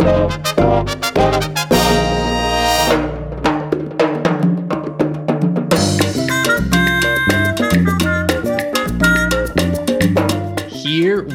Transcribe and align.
Here 0.00 0.06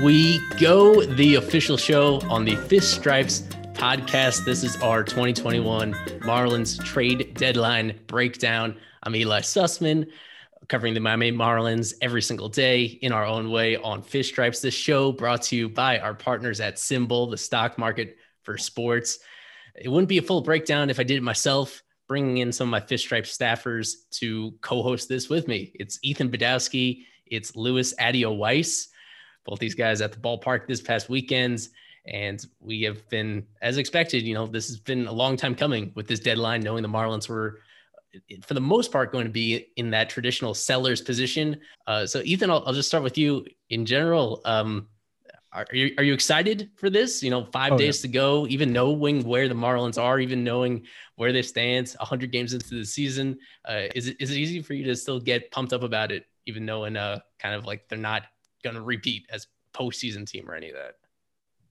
we 0.04 0.40
go, 0.60 1.06
the 1.06 1.36
official 1.36 1.78
show 1.78 2.20
on 2.28 2.44
the 2.44 2.56
Fish 2.56 2.86
Stripes 2.88 3.42
podcast. 3.74 4.46
This 4.46 4.64
is 4.64 4.82
our 4.82 5.04
2021 5.04 5.94
Marlins 6.24 6.84
trade 6.84 7.36
deadline 7.36 8.00
breakdown. 8.08 8.78
I'm 9.04 9.16
Eli 9.16 9.42
Sussman, 9.42 10.08
covering 10.70 10.96
the 10.96 11.00
Miami 11.00 11.32
Marlins 11.32 11.94
every 12.02 12.24
single 12.24 12.50
day 12.50 12.86
in 12.86 13.12
our 13.12 13.26
own 13.26 13.52
way 13.52 13.76
on 13.76 14.02
Fish 14.02 14.30
Stripes. 14.30 14.60
This 14.60 14.74
show 14.74 15.12
brought 15.12 15.44
to 15.44 15.56
you 15.56 15.70
by 15.70 16.00
our 16.00 16.16
partners 16.16 16.60
at 16.60 16.78
SimBull, 16.78 17.30
the 17.30 17.38
stock 17.38 17.78
market 17.78 18.18
for 18.46 18.58
sports. 18.58 19.20
It 19.76 19.90
wouldn't 19.90 20.10
be 20.10 20.20
a 20.20 20.22
full 20.22 20.42
breakdown 20.42 20.90
if 20.90 21.00
I 21.00 21.04
did 21.04 21.18
it 21.18 21.24
myself, 21.24 21.84
bringing 22.08 22.38
in 22.38 22.52
some 22.52 22.68
of 22.68 22.72
my 22.72 22.80
Fish 22.80 23.02
Stripe 23.02 23.26
staffers 23.26 23.94
to 24.12 24.54
co 24.62 24.82
host 24.82 25.10
this 25.10 25.30
with 25.30 25.48
me. 25.48 25.72
It's 25.76 26.00
Ethan 26.04 26.30
Badowski, 26.30 27.06
it's 27.26 27.56
Lewis 27.56 27.94
Adio 28.00 28.32
Weiss, 28.32 28.88
both 29.46 29.60
these 29.60 29.76
guys 29.76 30.02
at 30.02 30.12
the 30.12 30.20
ballpark 30.20 30.68
this 30.68 30.82
past 30.82 31.10
weekend. 31.10 31.68
And 32.08 32.44
we 32.60 32.84
have 32.84 33.08
been, 33.10 33.48
as 33.62 33.78
expected, 33.78 34.24
you 34.24 34.36
know, 34.36 34.46
this 34.46 34.68
has 34.68 34.80
been 34.80 35.08
a 35.08 35.12
long 35.12 35.38
time 35.38 35.56
coming 35.56 35.92
with 35.96 36.08
this 36.08 36.20
deadline, 36.20 36.62
knowing 36.62 36.84
the 36.84 36.90
Marlins 36.90 37.28
were, 37.28 37.62
for 38.44 38.54
the 38.54 38.62
most 38.62 38.92
part, 38.92 39.12
going 39.12 39.26
to 39.26 39.32
be 39.32 39.68
in 39.76 39.90
that 39.90 40.10
traditional 40.10 40.54
seller's 40.54 41.02
position. 41.02 41.60
Uh, 41.88 42.06
so, 42.06 42.22
Ethan, 42.24 42.52
I'll, 42.52 42.64
I'll, 42.68 42.74
just 42.74 42.88
start 42.88 43.04
with 43.04 43.18
you 43.18 43.46
in 43.72 43.88
general. 43.88 44.42
Um, 44.46 44.88
are 45.56 45.76
you 45.76 45.94
are 45.98 46.04
you 46.04 46.14
excited 46.14 46.70
for 46.76 46.90
this? 46.90 47.24
You 47.24 47.30
know, 47.30 47.46
five 47.46 47.74
oh, 47.74 47.78
days 47.78 48.00
yeah. 48.00 48.02
to 48.04 48.08
go, 48.10 48.48
even 48.48 48.74
knowing 48.74 49.24
where 49.24 49.48
the 49.48 49.56
Marlins 49.56 50.02
are, 50.02 50.20
even 50.20 50.44
knowing 50.44 50.86
where 51.16 51.32
they 51.32 51.42
stand, 51.42 51.96
hundred 52.00 52.32
games 52.32 52.54
into 52.54 52.76
the 52.76 52.86
season. 52.86 53.38
Uh, 53.64 53.84
is 53.96 54.08
it 54.08 54.18
is 54.20 54.32
it 54.32 54.38
easy 54.38 54.62
for 54.62 54.74
you 54.74 54.84
to 54.86 54.96
still 54.96 55.20
get 55.20 55.52
pumped 55.52 55.74
up 55.74 55.84
about 55.84 56.12
it, 56.12 56.26
even 56.46 56.66
knowing 56.66 56.98
uh 56.98 57.20
kind 57.40 57.56
of 57.56 57.66
like 57.66 57.88
they're 57.88 57.98
not 57.98 58.24
going 58.64 58.76
to 58.76 58.82
repeat 58.82 59.26
as 59.30 59.48
postseason 59.74 60.28
team 60.28 60.50
or 60.50 60.56
any 60.56 60.70
of 60.70 60.76
that? 60.76 60.96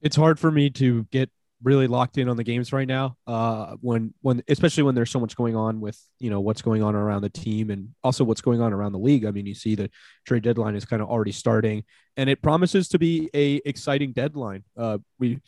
It's 0.01 0.17
hard 0.17 0.39
for 0.39 0.51
me 0.51 0.71
to 0.71 1.05
get 1.11 1.31
really 1.65 1.87
locked 1.87 2.19
in 2.19 2.29
on 2.29 2.37
the 2.37 2.45
games 2.45 2.73
right 2.73 2.87
now. 2.87 3.17
Uh, 3.27 3.75
when 3.81 4.15
when 4.21 4.43
especially 4.49 4.83
when 4.83 4.95
there's 4.95 5.11
so 5.11 5.19
much 5.19 5.35
going 5.35 5.57
on 5.57 5.81
with 5.81 5.99
you 6.19 6.31
know 6.31 6.41
what's 6.41 6.63
going 6.63 6.83
on 6.83 6.95
around 6.95 7.23
the 7.23 7.31
team 7.31 7.71
and 7.71 7.89
also 8.05 8.23
what's 8.23 8.41
going 8.41 8.61
on 8.61 8.73
around 8.73 8.93
the 8.93 8.99
league. 8.99 9.25
I 9.25 9.31
mean, 9.31 9.47
you 9.47 9.55
see 9.55 9.75
the 9.75 9.91
trade 10.27 10.43
deadline 10.43 10.77
is 10.77 10.85
kind 10.85 11.03
of 11.03 11.09
already 11.09 11.33
starting, 11.33 11.85
and 12.17 12.31
it 12.31 12.43
promises 12.43 12.89
to 12.89 12.99
be 12.99 13.31
a 13.35 13.57
exciting 13.65 14.13
deadline. 14.13 14.65
Uh, 14.77 14.99
we 15.19 15.41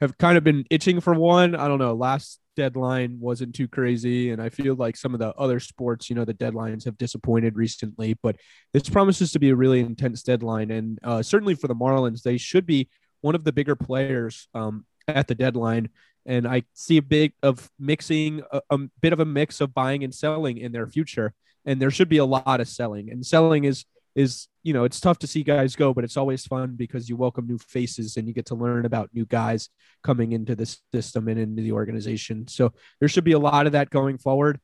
have 0.00 0.16
kind 0.18 0.38
of 0.38 0.44
been 0.44 0.64
itching 0.70 1.00
for 1.00 1.14
one. 1.14 1.54
I 1.54 1.68
don't 1.68 1.78
know. 1.78 1.94
Last 1.94 2.40
deadline 2.56 3.18
wasn't 3.20 3.54
too 3.54 3.68
crazy, 3.68 4.30
and 4.30 4.40
I 4.40 4.48
feel 4.48 4.74
like 4.74 4.96
some 4.96 5.14
of 5.14 5.20
the 5.20 5.32
other 5.34 5.60
sports, 5.60 6.08
you 6.08 6.16
know, 6.16 6.24
the 6.24 6.34
deadlines 6.34 6.84
have 6.84 6.98
disappointed 6.98 7.56
recently. 7.56 8.16
But 8.22 8.36
this 8.72 8.88
promises 8.88 9.32
to 9.32 9.38
be 9.38 9.50
a 9.50 9.56
really 9.56 9.80
intense 9.80 10.22
deadline, 10.22 10.70
and 10.70 10.98
uh, 11.02 11.22
certainly 11.22 11.54
for 11.54 11.68
the 11.68 11.74
Marlins, 11.74 12.22
they 12.22 12.38
should 12.38 12.66
be 12.66 12.88
one 13.20 13.34
of 13.34 13.44
the 13.44 13.52
bigger 13.52 13.74
players 13.74 14.48
um, 14.54 14.84
at 15.08 15.28
the 15.28 15.34
deadline. 15.34 15.90
And 16.26 16.46
I 16.46 16.64
see 16.74 16.98
a 16.98 17.02
bit 17.02 17.32
of 17.42 17.70
mixing, 17.78 18.42
a, 18.52 18.60
a 18.70 18.78
bit 19.00 19.12
of 19.12 19.20
a 19.20 19.24
mix 19.24 19.60
of 19.60 19.72
buying 19.72 20.04
and 20.04 20.14
selling 20.14 20.58
in 20.58 20.72
their 20.72 20.86
future. 20.86 21.34
And 21.64 21.80
there 21.80 21.90
should 21.90 22.08
be 22.08 22.18
a 22.18 22.24
lot 22.24 22.60
of 22.60 22.68
selling. 22.68 23.10
And 23.10 23.24
selling 23.24 23.64
is 23.64 23.84
is 24.18 24.48
you 24.64 24.72
know 24.72 24.82
it's 24.82 24.98
tough 24.98 25.16
to 25.16 25.28
see 25.28 25.44
guys 25.44 25.76
go 25.76 25.94
but 25.94 26.02
it's 26.02 26.16
always 26.16 26.44
fun 26.44 26.74
because 26.74 27.08
you 27.08 27.16
welcome 27.16 27.46
new 27.46 27.56
faces 27.56 28.16
and 28.16 28.26
you 28.26 28.34
get 28.34 28.46
to 28.46 28.56
learn 28.56 28.84
about 28.84 29.08
new 29.14 29.24
guys 29.26 29.68
coming 30.02 30.32
into 30.32 30.56
the 30.56 30.66
system 30.92 31.28
and 31.28 31.38
into 31.38 31.62
the 31.62 31.70
organization 31.70 32.46
so 32.48 32.72
there 32.98 33.08
should 33.08 33.22
be 33.22 33.32
a 33.32 33.38
lot 33.38 33.66
of 33.66 33.72
that 33.72 33.90
going 33.90 34.18
forward 34.18 34.58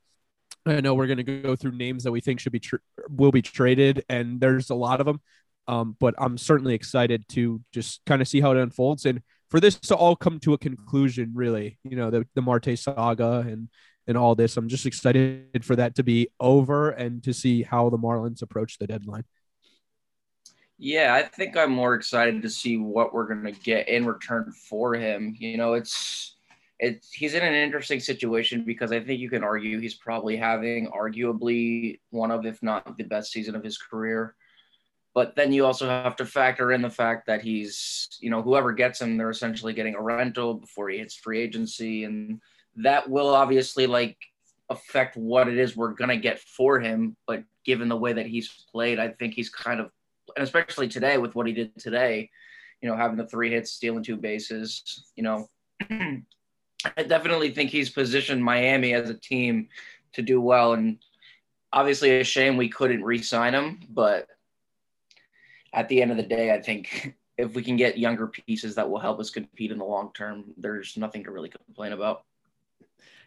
i 0.66 0.80
know 0.80 0.94
we're 0.94 1.06
going 1.06 1.24
to 1.24 1.40
go 1.40 1.54
through 1.54 1.70
names 1.70 2.02
that 2.02 2.10
we 2.10 2.20
think 2.20 2.40
should 2.40 2.50
be 2.50 2.58
tr- 2.58 2.76
will 3.08 3.30
be 3.30 3.42
traded 3.42 4.04
and 4.08 4.40
there's 4.40 4.70
a 4.70 4.74
lot 4.74 4.98
of 4.98 5.06
them 5.06 5.20
um, 5.68 5.96
but 6.00 6.14
i'm 6.18 6.36
certainly 6.36 6.74
excited 6.74 7.24
to 7.28 7.60
just 7.72 8.00
kind 8.06 8.20
of 8.20 8.26
see 8.26 8.40
how 8.40 8.50
it 8.50 8.58
unfolds 8.58 9.06
and 9.06 9.22
for 9.54 9.60
this 9.60 9.76
to 9.76 9.94
all 9.94 10.16
come 10.16 10.40
to 10.40 10.52
a 10.52 10.58
conclusion, 10.58 11.30
really, 11.32 11.78
you 11.84 11.94
know, 11.94 12.10
the, 12.10 12.26
the 12.34 12.42
Marte 12.42 12.76
saga 12.76 13.44
and 13.46 13.68
and 14.08 14.18
all 14.18 14.34
this. 14.34 14.56
I'm 14.56 14.66
just 14.66 14.84
excited 14.84 15.64
for 15.64 15.76
that 15.76 15.94
to 15.94 16.02
be 16.02 16.26
over 16.40 16.90
and 16.90 17.22
to 17.22 17.32
see 17.32 17.62
how 17.62 17.88
the 17.88 17.96
Marlins 17.96 18.42
approach 18.42 18.78
the 18.78 18.88
deadline. 18.88 19.22
Yeah, 20.76 21.14
I 21.14 21.22
think 21.22 21.56
I'm 21.56 21.70
more 21.70 21.94
excited 21.94 22.42
to 22.42 22.50
see 22.50 22.78
what 22.78 23.14
we're 23.14 23.28
going 23.32 23.44
to 23.44 23.52
get 23.52 23.88
in 23.88 24.04
return 24.04 24.52
for 24.68 24.94
him. 24.94 25.36
You 25.38 25.56
know, 25.56 25.74
it's 25.74 26.34
it's 26.80 27.12
he's 27.12 27.34
in 27.34 27.44
an 27.44 27.54
interesting 27.54 28.00
situation 28.00 28.64
because 28.64 28.90
I 28.90 28.98
think 28.98 29.20
you 29.20 29.30
can 29.30 29.44
argue 29.44 29.78
he's 29.78 29.94
probably 29.94 30.36
having 30.36 30.88
arguably 30.88 32.00
one 32.10 32.32
of 32.32 32.44
if 32.44 32.60
not 32.60 32.98
the 32.98 33.04
best 33.04 33.30
season 33.30 33.54
of 33.54 33.62
his 33.62 33.78
career. 33.78 34.34
But 35.14 35.36
then 35.36 35.52
you 35.52 35.64
also 35.64 35.86
have 35.86 36.16
to 36.16 36.26
factor 36.26 36.72
in 36.72 36.82
the 36.82 36.90
fact 36.90 37.26
that 37.28 37.40
he's, 37.40 38.08
you 38.20 38.30
know, 38.30 38.42
whoever 38.42 38.72
gets 38.72 39.00
him, 39.00 39.16
they're 39.16 39.30
essentially 39.30 39.72
getting 39.72 39.94
a 39.94 40.02
rental 40.02 40.54
before 40.54 40.88
he 40.88 40.98
hits 40.98 41.14
free 41.14 41.40
agency. 41.40 42.02
And 42.02 42.40
that 42.76 43.08
will 43.08 43.28
obviously 43.28 43.86
like 43.86 44.16
affect 44.70 45.16
what 45.16 45.46
it 45.46 45.56
is 45.56 45.76
we're 45.76 45.92
going 45.92 46.08
to 46.08 46.16
get 46.16 46.40
for 46.40 46.80
him. 46.80 47.16
But 47.28 47.44
given 47.64 47.88
the 47.88 47.96
way 47.96 48.12
that 48.12 48.26
he's 48.26 48.64
played, 48.72 48.98
I 48.98 49.08
think 49.08 49.34
he's 49.34 49.50
kind 49.50 49.78
of, 49.78 49.90
and 50.36 50.42
especially 50.42 50.88
today 50.88 51.16
with 51.16 51.36
what 51.36 51.46
he 51.46 51.52
did 51.52 51.78
today, 51.78 52.28
you 52.82 52.88
know, 52.88 52.96
having 52.96 53.16
the 53.16 53.26
three 53.26 53.50
hits, 53.50 53.70
stealing 53.70 54.02
two 54.02 54.16
bases, 54.16 55.04
you 55.14 55.22
know, 55.22 55.48
I 55.90 57.02
definitely 57.06 57.50
think 57.50 57.70
he's 57.70 57.88
positioned 57.88 58.44
Miami 58.44 58.94
as 58.94 59.10
a 59.10 59.14
team 59.14 59.68
to 60.14 60.22
do 60.22 60.40
well. 60.40 60.72
And 60.72 60.98
obviously, 61.72 62.18
a 62.18 62.24
shame 62.24 62.56
we 62.56 62.68
couldn't 62.68 63.04
re 63.04 63.22
sign 63.22 63.54
him, 63.54 63.80
but 63.88 64.28
at 65.74 65.88
the 65.88 66.00
end 66.00 66.10
of 66.10 66.16
the 66.16 66.22
day, 66.22 66.52
I 66.52 66.60
think 66.60 67.14
if 67.38 67.54
we 67.54 67.62
can 67.62 67.76
get 67.76 67.98
younger 67.98 68.28
pieces 68.28 68.76
that 68.76 68.88
will 68.88 69.00
help 69.00 69.20
us 69.20 69.30
compete 69.30 69.72
in 69.72 69.78
the 69.78 69.84
long 69.84 70.12
term, 70.14 70.44
there's 70.56 70.96
nothing 70.96 71.24
to 71.24 71.30
really 71.30 71.50
complain 71.50 71.92
about. 71.92 72.24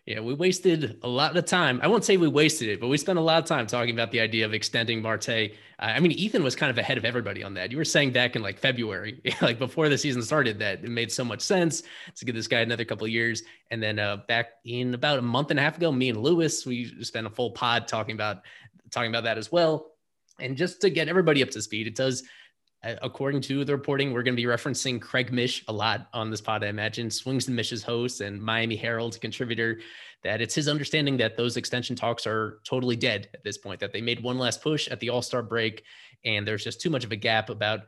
Yeah, 0.06 0.22
we 0.22 0.34
wasted 0.34 1.00
a 1.04 1.08
lot 1.08 1.36
of 1.36 1.44
time. 1.44 1.82
I 1.84 1.88
won't 1.88 2.06
say 2.06 2.16
we 2.16 2.30
wasted 2.30 2.70
it, 2.70 2.80
but 2.80 2.88
we 2.88 2.98
spent 2.98 3.20
a 3.20 3.22
lot 3.22 3.44
of 3.44 3.46
time 3.46 3.68
talking 3.68 3.94
about 3.94 4.10
the 4.10 4.22
idea 4.22 4.46
of 4.46 4.54
extending 4.54 5.02
Marte. 5.02 5.52
I 5.80 6.00
mean, 6.00 6.14
Ethan 6.14 6.46
was 6.46 6.56
kind 6.56 6.70
of 6.70 6.78
ahead 6.78 6.98
of 6.98 7.04
everybody 7.04 7.44
on 7.44 7.54
that. 7.56 7.72
You 7.72 7.78
were 7.78 7.84
saying 7.84 8.14
back 8.14 8.38
in 8.38 8.42
like 8.42 8.58
February, 8.58 9.22
like 9.42 9.60
before 9.60 9.90
the 9.90 9.98
season 9.98 10.22
started, 10.22 10.60
that 10.60 10.82
it 10.82 10.90
made 10.90 11.12
so 11.12 11.26
much 11.26 11.42
sense 11.42 11.84
to 12.16 12.24
give 12.24 12.36
this 12.36 12.48
guy 12.48 12.62
another 12.62 12.86
couple 12.86 13.04
of 13.04 13.12
years. 13.12 13.44
And 13.70 13.84
then 13.84 14.00
uh, 14.00 14.18
back 14.30 14.52
in 14.64 14.94
about 14.94 15.20
a 15.20 15.22
month 15.22 15.52
and 15.52 15.60
a 15.60 15.62
half 15.62 15.76
ago, 15.76 15.92
me 15.92 16.08
and 16.08 16.24
Lewis, 16.24 16.66
we 16.66 17.04
spent 17.04 17.28
a 17.28 17.30
full 17.30 17.52
pod 17.52 17.86
talking 17.86 18.16
about 18.16 18.44
talking 18.92 19.12
about 19.12 19.26
that 19.26 19.38
as 19.38 19.52
well. 19.52 19.92
And 20.40 20.56
just 20.56 20.82
to 20.82 20.90
get 20.90 21.08
everybody 21.08 21.42
up 21.42 21.50
to 21.52 21.62
speed, 21.62 21.88
it 21.88 21.96
does, 21.96 22.24
according 22.84 23.42
to 23.42 23.66
the 23.66 23.74
reporting, 23.74 24.14
we're 24.14 24.24
going 24.24 24.36
to 24.36 24.42
be 24.42 24.48
referencing 24.48 25.02
Craig 25.02 25.32
Mish 25.32 25.64
a 25.68 25.74
lot 25.74 26.08
on 26.14 26.30
this 26.30 26.42
pod, 26.42 26.64
I 26.64 26.68
imagine. 26.68 27.10
Swings 27.10 27.48
and 27.48 27.56
Mish's 27.56 27.84
host 27.84 28.22
and 28.22 28.42
Miami 28.42 28.76
Herald 28.76 29.20
contributor, 29.20 29.80
that 30.24 30.42
it's 30.42 30.56
his 30.56 30.68
understanding 30.68 31.18
that 31.18 31.38
those 31.38 31.58
extension 31.58 31.96
talks 31.96 32.28
are 32.28 32.60
totally 32.64 32.96
dead 32.96 33.30
at 33.34 33.44
this 33.44 33.58
point, 33.58 33.80
that 33.80 33.94
they 33.94 34.02
made 34.02 34.22
one 34.22 34.38
last 34.38 34.62
push 34.62 34.88
at 34.88 35.00
the 35.00 35.10
All 35.10 35.22
Star 35.22 35.42
break. 35.42 35.84
And 36.24 36.48
there's 36.48 36.64
just 36.64 36.82
too 36.82 36.90
much 36.90 37.04
of 37.04 37.12
a 37.12 37.16
gap 37.16 37.50
about 37.50 37.82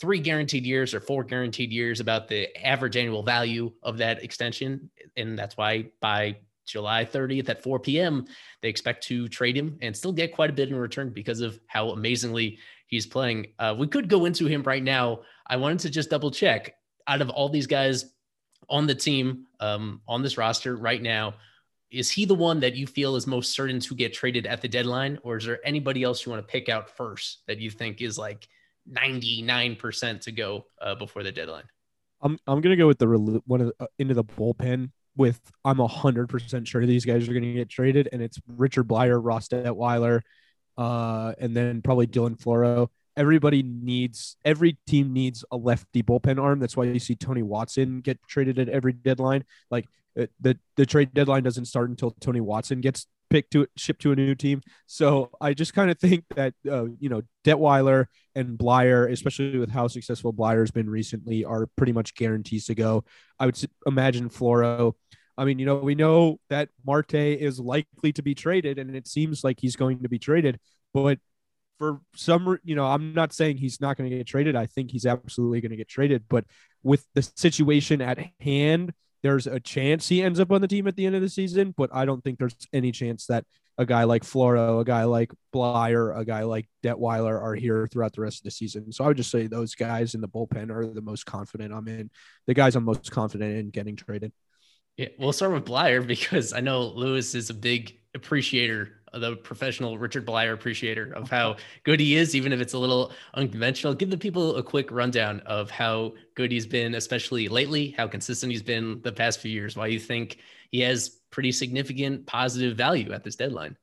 three 0.00 0.18
guaranteed 0.18 0.64
years 0.64 0.94
or 0.94 1.00
four 1.00 1.22
guaranteed 1.22 1.70
years 1.70 2.00
about 2.00 2.26
the 2.26 2.48
average 2.66 2.96
annual 2.96 3.22
value 3.22 3.70
of 3.82 3.98
that 3.98 4.24
extension. 4.24 4.90
And 5.16 5.38
that's 5.38 5.56
why 5.56 5.90
by 6.00 6.38
July 6.66 7.04
30th 7.04 7.48
at 7.48 7.62
4 7.62 7.78
p.m., 7.80 8.26
they 8.60 8.68
expect 8.68 9.04
to 9.04 9.28
trade 9.28 9.56
him 9.56 9.78
and 9.82 9.96
still 9.96 10.12
get 10.12 10.34
quite 10.34 10.50
a 10.50 10.52
bit 10.52 10.68
in 10.68 10.76
return 10.76 11.10
because 11.10 11.40
of 11.40 11.58
how 11.66 11.90
amazingly 11.90 12.58
he's 12.86 13.06
playing. 13.06 13.48
Uh, 13.58 13.74
we 13.76 13.86
could 13.86 14.08
go 14.08 14.24
into 14.24 14.46
him 14.46 14.62
right 14.62 14.82
now. 14.82 15.20
I 15.46 15.56
wanted 15.56 15.80
to 15.80 15.90
just 15.90 16.10
double 16.10 16.30
check 16.30 16.74
out 17.06 17.20
of 17.20 17.30
all 17.30 17.48
these 17.48 17.66
guys 17.66 18.12
on 18.68 18.86
the 18.86 18.94
team, 18.94 19.46
um, 19.60 20.00
on 20.06 20.22
this 20.22 20.38
roster 20.38 20.76
right 20.76 21.02
now, 21.02 21.34
is 21.92 22.10
he 22.10 22.24
the 22.24 22.34
one 22.34 22.60
that 22.60 22.74
you 22.74 22.86
feel 22.86 23.16
is 23.16 23.26
most 23.26 23.52
certain 23.52 23.78
to 23.78 23.94
get 23.94 24.14
traded 24.14 24.46
at 24.46 24.62
the 24.62 24.68
deadline? 24.68 25.18
Or 25.22 25.36
is 25.36 25.44
there 25.44 25.60
anybody 25.64 26.02
else 26.02 26.24
you 26.24 26.32
want 26.32 26.46
to 26.46 26.50
pick 26.50 26.68
out 26.68 26.96
first 26.96 27.42
that 27.46 27.58
you 27.58 27.70
think 27.70 28.00
is 28.00 28.18
like 28.18 28.48
99% 28.90 30.20
to 30.22 30.32
go 30.32 30.66
uh, 30.80 30.94
before 30.94 31.22
the 31.22 31.30
deadline? 31.30 31.64
I'm, 32.22 32.38
I'm 32.46 32.60
going 32.60 32.70
to 32.70 32.76
go 32.76 32.86
with 32.86 32.98
the 32.98 33.42
one 33.46 33.60
of 33.60 33.66
the, 33.66 33.84
uh, 33.84 33.86
into 33.98 34.14
the 34.14 34.24
bullpen 34.24 34.90
with 35.16 35.40
I'm 35.64 35.78
hundred 35.78 36.28
percent 36.28 36.66
sure 36.66 36.84
these 36.86 37.04
guys 37.04 37.28
are 37.28 37.32
going 37.32 37.44
to 37.44 37.52
get 37.52 37.68
traded, 37.68 38.08
and 38.12 38.22
it's 38.22 38.40
Richard 38.46 38.88
Bleier, 38.88 39.20
Ross 39.22 39.48
Detwiler, 39.48 40.22
uh, 40.78 41.32
and 41.38 41.56
then 41.56 41.82
probably 41.82 42.06
Dylan 42.06 42.38
Floro. 42.38 42.88
Everybody 43.16 43.62
needs 43.62 44.36
every 44.44 44.78
team 44.86 45.12
needs 45.12 45.44
a 45.50 45.56
lefty 45.56 46.02
bullpen 46.02 46.40
arm. 46.40 46.60
That's 46.60 46.76
why 46.76 46.84
you 46.84 46.98
see 46.98 47.14
Tony 47.14 47.42
Watson 47.42 48.00
get 48.00 48.18
traded 48.26 48.58
at 48.58 48.68
every 48.70 48.94
deadline. 48.94 49.44
Like 49.70 49.86
uh, 50.18 50.26
the 50.40 50.58
the 50.76 50.86
trade 50.86 51.14
deadline 51.14 51.42
doesn't 51.42 51.66
start 51.66 51.90
until 51.90 52.10
Tony 52.20 52.40
Watson 52.40 52.80
gets 52.80 53.06
picked 53.30 53.52
to 53.52 53.66
shipped 53.76 54.02
to 54.02 54.12
a 54.12 54.16
new 54.16 54.34
team. 54.34 54.60
So 54.86 55.30
I 55.40 55.54
just 55.54 55.72
kind 55.72 55.90
of 55.90 55.98
think 55.98 56.24
that 56.36 56.54
uh, 56.70 56.86
you 57.00 57.08
know 57.08 57.22
Detwiler 57.44 58.06
and 58.34 58.58
Bleier, 58.58 59.10
especially 59.10 59.58
with 59.58 59.70
how 59.70 59.88
successful 59.88 60.32
Bleier's 60.32 60.70
been 60.70 60.90
recently, 60.90 61.44
are 61.44 61.66
pretty 61.76 61.92
much 61.92 62.14
guarantees 62.14 62.66
to 62.66 62.74
go. 62.74 63.04
I 63.38 63.46
would 63.46 63.58
imagine 63.86 64.28
Floro. 64.28 64.94
I 65.38 65.46
mean, 65.46 65.58
you 65.58 65.64
know, 65.64 65.76
we 65.76 65.94
know 65.94 66.38
that 66.50 66.68
Marte 66.86 67.14
is 67.14 67.58
likely 67.58 68.12
to 68.12 68.22
be 68.22 68.34
traded, 68.34 68.78
and 68.78 68.94
it 68.94 69.06
seems 69.06 69.42
like 69.42 69.58
he's 69.60 69.76
going 69.76 70.02
to 70.02 70.08
be 70.10 70.18
traded. 70.18 70.60
But 70.92 71.18
for 71.78 72.00
some, 72.14 72.58
you 72.64 72.76
know, 72.76 72.84
I'm 72.84 73.14
not 73.14 73.32
saying 73.32 73.56
he's 73.56 73.80
not 73.80 73.96
going 73.96 74.10
to 74.10 74.16
get 74.16 74.26
traded. 74.26 74.56
I 74.56 74.66
think 74.66 74.90
he's 74.90 75.06
absolutely 75.06 75.62
going 75.62 75.70
to 75.70 75.76
get 75.76 75.88
traded. 75.88 76.24
But 76.28 76.44
with 76.82 77.06
the 77.14 77.22
situation 77.34 78.02
at 78.02 78.18
hand 78.40 78.92
there's 79.22 79.46
a 79.46 79.60
chance 79.60 80.08
he 80.08 80.22
ends 80.22 80.40
up 80.40 80.50
on 80.50 80.60
the 80.60 80.68
team 80.68 80.86
at 80.86 80.96
the 80.96 81.06
end 81.06 81.14
of 81.14 81.22
the 81.22 81.28
season, 81.28 81.74
but 81.76 81.90
I 81.92 82.04
don't 82.04 82.22
think 82.22 82.38
there's 82.38 82.56
any 82.72 82.92
chance 82.92 83.26
that 83.26 83.44
a 83.78 83.86
guy 83.86 84.04
like 84.04 84.22
Floro, 84.22 84.80
a 84.80 84.84
guy 84.84 85.04
like 85.04 85.32
Bleier, 85.54 86.16
a 86.18 86.24
guy 86.24 86.42
like 86.42 86.68
Detwiler 86.84 87.40
are 87.40 87.54
here 87.54 87.86
throughout 87.86 88.12
the 88.12 88.20
rest 88.20 88.40
of 88.40 88.44
the 88.44 88.50
season. 88.50 88.92
So 88.92 89.04
I 89.04 89.08
would 89.08 89.16
just 89.16 89.30
say 89.30 89.46
those 89.46 89.74
guys 89.74 90.14
in 90.14 90.20
the 90.20 90.28
bullpen 90.28 90.70
are 90.70 90.86
the 90.86 91.00
most 91.00 91.24
confident 91.24 91.72
I'm 91.72 91.88
in. 91.88 92.10
The 92.46 92.54
guys 92.54 92.76
I'm 92.76 92.84
most 92.84 93.10
confident 93.10 93.56
in 93.56 93.70
getting 93.70 93.96
traded. 93.96 94.32
Yeah, 94.96 95.08
we'll 95.18 95.32
start 95.32 95.52
with 95.52 95.64
Bleier 95.64 96.06
because 96.06 96.52
I 96.52 96.60
know 96.60 96.82
Lewis 96.82 97.34
is 97.34 97.48
a 97.50 97.54
big 97.54 97.96
appreciator 98.14 99.02
uh, 99.12 99.18
the 99.18 99.36
professional 99.36 99.98
Richard 99.98 100.26
Bleier 100.26 100.54
appreciator 100.54 101.12
of 101.14 101.30
how 101.30 101.56
good 101.84 102.00
he 102.00 102.16
is, 102.16 102.34
even 102.34 102.52
if 102.52 102.60
it's 102.60 102.72
a 102.72 102.78
little 102.78 103.12
unconventional. 103.34 103.94
Give 103.94 104.10
the 104.10 104.18
people 104.18 104.56
a 104.56 104.62
quick 104.62 104.90
rundown 104.90 105.40
of 105.40 105.70
how 105.70 106.14
good 106.34 106.50
he's 106.50 106.66
been, 106.66 106.94
especially 106.94 107.48
lately, 107.48 107.94
how 107.96 108.08
consistent 108.08 108.52
he's 108.52 108.62
been 108.62 109.00
the 109.02 109.12
past 109.12 109.40
few 109.40 109.50
years, 109.50 109.76
why 109.76 109.88
you 109.88 109.98
think 109.98 110.38
he 110.70 110.80
has 110.80 111.20
pretty 111.30 111.52
significant 111.52 112.26
positive 112.26 112.76
value 112.76 113.12
at 113.12 113.24
this 113.24 113.36
deadline. 113.36 113.76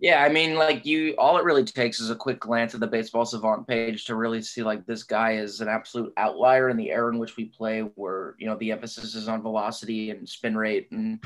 Yeah, 0.00 0.22
I 0.22 0.28
mean, 0.28 0.54
like 0.54 0.86
you, 0.86 1.16
all 1.18 1.38
it 1.38 1.44
really 1.44 1.64
takes 1.64 1.98
is 1.98 2.10
a 2.10 2.14
quick 2.14 2.38
glance 2.38 2.72
at 2.72 2.78
the 2.78 2.86
baseball 2.86 3.24
savant 3.24 3.66
page 3.66 4.04
to 4.04 4.14
really 4.14 4.40
see 4.40 4.62
like 4.62 4.86
this 4.86 5.02
guy 5.02 5.32
is 5.32 5.60
an 5.60 5.66
absolute 5.66 6.12
outlier 6.16 6.68
in 6.68 6.76
the 6.76 6.92
era 6.92 7.12
in 7.12 7.18
which 7.18 7.36
we 7.36 7.46
play, 7.46 7.80
where 7.80 8.36
you 8.38 8.46
know 8.46 8.56
the 8.58 8.70
emphasis 8.70 9.16
is 9.16 9.26
on 9.26 9.42
velocity 9.42 10.10
and 10.10 10.28
spin 10.28 10.56
rate 10.56 10.86
and 10.92 11.18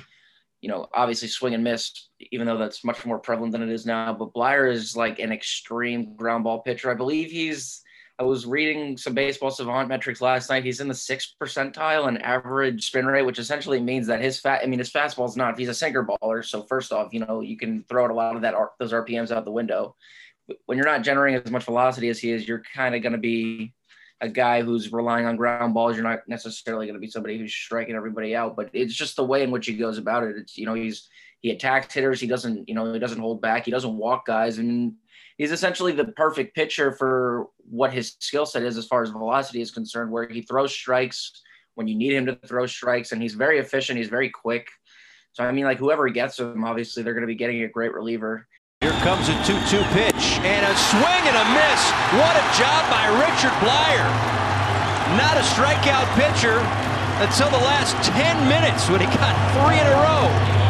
you 0.63 0.69
know, 0.69 0.89
obviously 0.95 1.27
swing 1.27 1.55
and 1.55 1.65
miss, 1.65 2.09
even 2.31 2.47
though 2.47 2.57
that's 2.57 2.85
much 2.85 3.05
more 3.05 3.19
prevalent 3.19 3.53
than 3.53 3.63
it 3.63 3.69
is 3.69 3.85
now. 3.85 4.15
But 4.15 4.33
Bleier 4.33 4.73
is 4.73 4.97
like 4.97 5.19
an 5.19 5.33
extreme 5.33 6.15
ground 6.15 6.45
ball 6.45 6.61
pitcher. 6.61 6.89
I 6.89 6.95
believe 6.95 7.33
he's, 7.33 7.83
I 8.17 8.23
was 8.23 8.47
reading 8.47 8.97
some 8.97 9.13
baseball 9.13 9.51
savant 9.51 9.89
metrics 9.89 10.21
last 10.21 10.49
night. 10.49 10.65
He's 10.65 10.79
in 10.79 10.87
the 10.87 10.95
sixth 10.95 11.33
percentile 11.43 12.07
in 12.07 12.17
average 12.19 12.87
spin 12.87 13.07
rate, 13.07 13.27
which 13.27 13.41
essentially 13.41 13.81
means 13.81 14.07
that 14.07 14.23
his 14.23 14.39
fat, 14.39 14.61
I 14.63 14.67
mean, 14.67 14.79
his 14.79 14.93
fastball's 14.93 15.37
not, 15.37 15.59
he's 15.59 15.69
a 15.69 15.75
sinker 15.75 16.07
baller. 16.07 16.45
So, 16.45 16.63
first 16.63 16.93
off, 16.93 17.13
you 17.13 17.21
know, 17.21 17.41
you 17.41 17.57
can 17.57 17.85
throw 17.89 18.05
out 18.05 18.13
a 18.13 18.15
lot 18.15 18.37
of 18.37 18.43
that, 18.43 18.55
those 18.79 18.93
RPMs 18.93 19.33
out 19.33 19.45
the 19.45 19.51
window. 19.51 19.97
When 20.67 20.79
you're 20.79 20.87
not 20.87 21.03
generating 21.03 21.41
as 21.45 21.51
much 21.51 21.65
velocity 21.65 22.09
as 22.09 22.21
he 22.21 22.31
is, 22.31 22.47
you're 22.47 22.63
kind 22.73 22.95
of 22.95 23.03
going 23.03 23.15
to 23.15 23.19
be 23.19 23.75
a 24.23 24.29
guy 24.29 24.63
who's 24.63 24.93
relying 24.93 25.27
on 25.27 25.37
ground 25.37 25.75
balls. 25.75 25.97
You're 25.97 26.05
not 26.05 26.21
necessarily 26.29 26.87
going 26.87 26.95
to 26.95 27.01
be 27.01 27.11
somebody 27.11 27.37
who's 27.37 27.53
striking 27.53 27.97
everybody 27.97 28.35
out, 28.37 28.57
but 28.57 28.71
it's 28.73 28.95
just 28.95 29.17
the 29.17 29.25
way 29.25 29.43
in 29.43 29.51
which 29.51 29.67
he 29.67 29.77
goes 29.77 29.99
about 29.99 30.23
it. 30.23 30.37
It's 30.37 30.57
you 30.57 30.65
know 30.65 30.75
he's 30.75 31.09
he 31.41 31.51
attacks 31.51 31.93
hitters. 31.93 32.21
He 32.21 32.29
doesn't 32.29 32.69
you 32.69 32.75
know 32.75 32.93
he 32.93 33.01
doesn't 33.01 33.21
hold 33.21 33.43
back. 33.43 33.65
He 33.65 33.73
doesn't 33.73 33.97
walk 33.97 34.25
guys, 34.27 34.59
and 34.59 34.95
he's 35.37 35.51
essentially 35.51 35.93
the 35.93 36.07
perfect 36.07 36.55
pitcher 36.55 36.93
for 36.93 37.49
what 37.69 37.93
his 37.93 38.17
skill 38.21 38.47
set 38.47 38.63
is 38.63 38.79
as 38.79 38.87
far 38.87 39.03
as 39.03 39.11
velocity 39.11 39.61
is 39.61 39.73
concerned, 39.73 40.13
where 40.13 40.29
he 40.29 40.43
throws 40.43 40.73
strikes 40.73 41.43
when 41.75 41.89
you 41.89 41.97
need 41.97 42.13
him 42.13 42.27
to 42.27 42.37
throw 42.47 42.67
strikes, 42.67 43.11
and 43.11 43.21
he's 43.21 43.35
very 43.35 43.59
efficient. 43.59 43.99
He's 43.99 44.09
very 44.09 44.31
quick. 44.31 44.69
So 45.33 45.43
I 45.43 45.51
mean, 45.51 45.65
like 45.65 45.79
whoever 45.79 46.09
gets 46.11 46.39
him, 46.39 46.65
obviously 46.65 47.03
they're 47.03 47.15
going 47.15 47.23
to 47.23 47.27
be 47.27 47.35
getting 47.35 47.63
a 47.65 47.69
great 47.69 47.93
reliever. 47.93 48.47
Here 48.83 48.91
comes 48.99 49.29
a 49.29 49.35
2-2 49.47 49.79
pitch 49.95 50.43
and 50.43 50.67
a 50.67 50.75
swing 50.91 51.23
and 51.31 51.39
a 51.39 51.47
miss. 51.55 51.81
What 52.19 52.35
a 52.35 52.43
job 52.59 52.83
by 52.91 53.07
Richard 53.15 53.55
Bleier. 53.63 54.11
Not 55.15 55.39
a 55.39 55.45
strikeout 55.55 56.11
pitcher 56.19 56.59
until 57.23 57.49
the 57.51 57.63
last 57.63 57.95
10 58.11 58.49
minutes 58.49 58.91
when 58.91 58.99
he 58.99 59.07
got 59.07 59.39
three 59.55 59.79
in 59.79 59.87
a 59.87 59.97
row. 60.03 60.62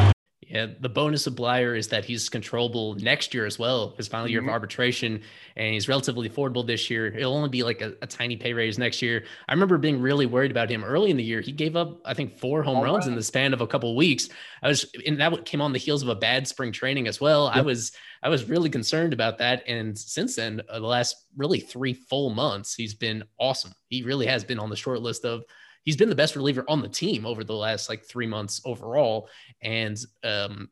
Yeah, 0.52 0.66
the 0.80 0.88
bonus 0.90 1.26
of 1.26 1.34
Bleier 1.34 1.74
is 1.78 1.88
that 1.88 2.04
he's 2.04 2.28
controllable 2.28 2.94
next 2.96 3.32
year 3.32 3.46
as 3.46 3.58
well. 3.58 3.94
His 3.96 4.06
final 4.06 4.28
year 4.28 4.40
mm-hmm. 4.40 4.50
of 4.50 4.52
arbitration, 4.52 5.22
and 5.56 5.72
he's 5.72 5.88
relatively 5.88 6.28
affordable 6.28 6.66
this 6.66 6.90
year. 6.90 7.06
It'll 7.06 7.34
only 7.34 7.48
be 7.48 7.62
like 7.62 7.80
a, 7.80 7.94
a, 8.02 8.06
tiny 8.06 8.36
pay 8.36 8.52
raise 8.52 8.78
next 8.78 9.00
year. 9.00 9.24
I 9.48 9.52
remember 9.54 9.78
being 9.78 9.98
really 9.98 10.26
worried 10.26 10.50
about 10.50 10.68
him 10.68 10.84
early 10.84 11.10
in 11.10 11.16
the 11.16 11.24
year. 11.24 11.40
He 11.40 11.52
gave 11.52 11.74
up, 11.74 12.02
I 12.04 12.12
think, 12.12 12.38
four 12.38 12.62
home 12.62 12.76
All 12.76 12.84
runs 12.84 13.06
right. 13.06 13.12
in 13.12 13.14
the 13.14 13.22
span 13.22 13.54
of 13.54 13.62
a 13.62 13.66
couple 13.66 13.92
of 13.92 13.96
weeks. 13.96 14.28
I 14.62 14.68
was, 14.68 14.84
and 15.06 15.18
that 15.18 15.46
came 15.46 15.62
on 15.62 15.72
the 15.72 15.78
heels 15.78 16.02
of 16.02 16.10
a 16.10 16.14
bad 16.14 16.46
spring 16.46 16.70
training 16.70 17.08
as 17.08 17.18
well. 17.18 17.46
Yep. 17.46 17.56
I 17.56 17.60
was, 17.62 17.92
I 18.22 18.28
was 18.28 18.44
really 18.44 18.68
concerned 18.68 19.14
about 19.14 19.38
that. 19.38 19.62
And 19.66 19.98
since 19.98 20.36
then, 20.36 20.60
uh, 20.68 20.80
the 20.80 20.86
last 20.86 21.16
really 21.34 21.60
three 21.60 21.94
full 21.94 22.28
months, 22.28 22.74
he's 22.74 22.92
been 22.92 23.24
awesome. 23.40 23.72
He 23.88 24.02
really 24.02 24.26
has 24.26 24.44
been 24.44 24.58
on 24.58 24.68
the 24.68 24.76
short 24.76 25.00
list 25.00 25.24
of 25.24 25.44
he's 25.84 25.96
been 25.96 26.08
the 26.08 26.14
best 26.14 26.36
reliever 26.36 26.64
on 26.68 26.82
the 26.82 26.88
team 26.88 27.26
over 27.26 27.44
the 27.44 27.54
last 27.54 27.88
like 27.88 28.04
three 28.04 28.26
months 28.26 28.60
overall, 28.64 29.28
and 29.60 29.98
um, 30.24 30.68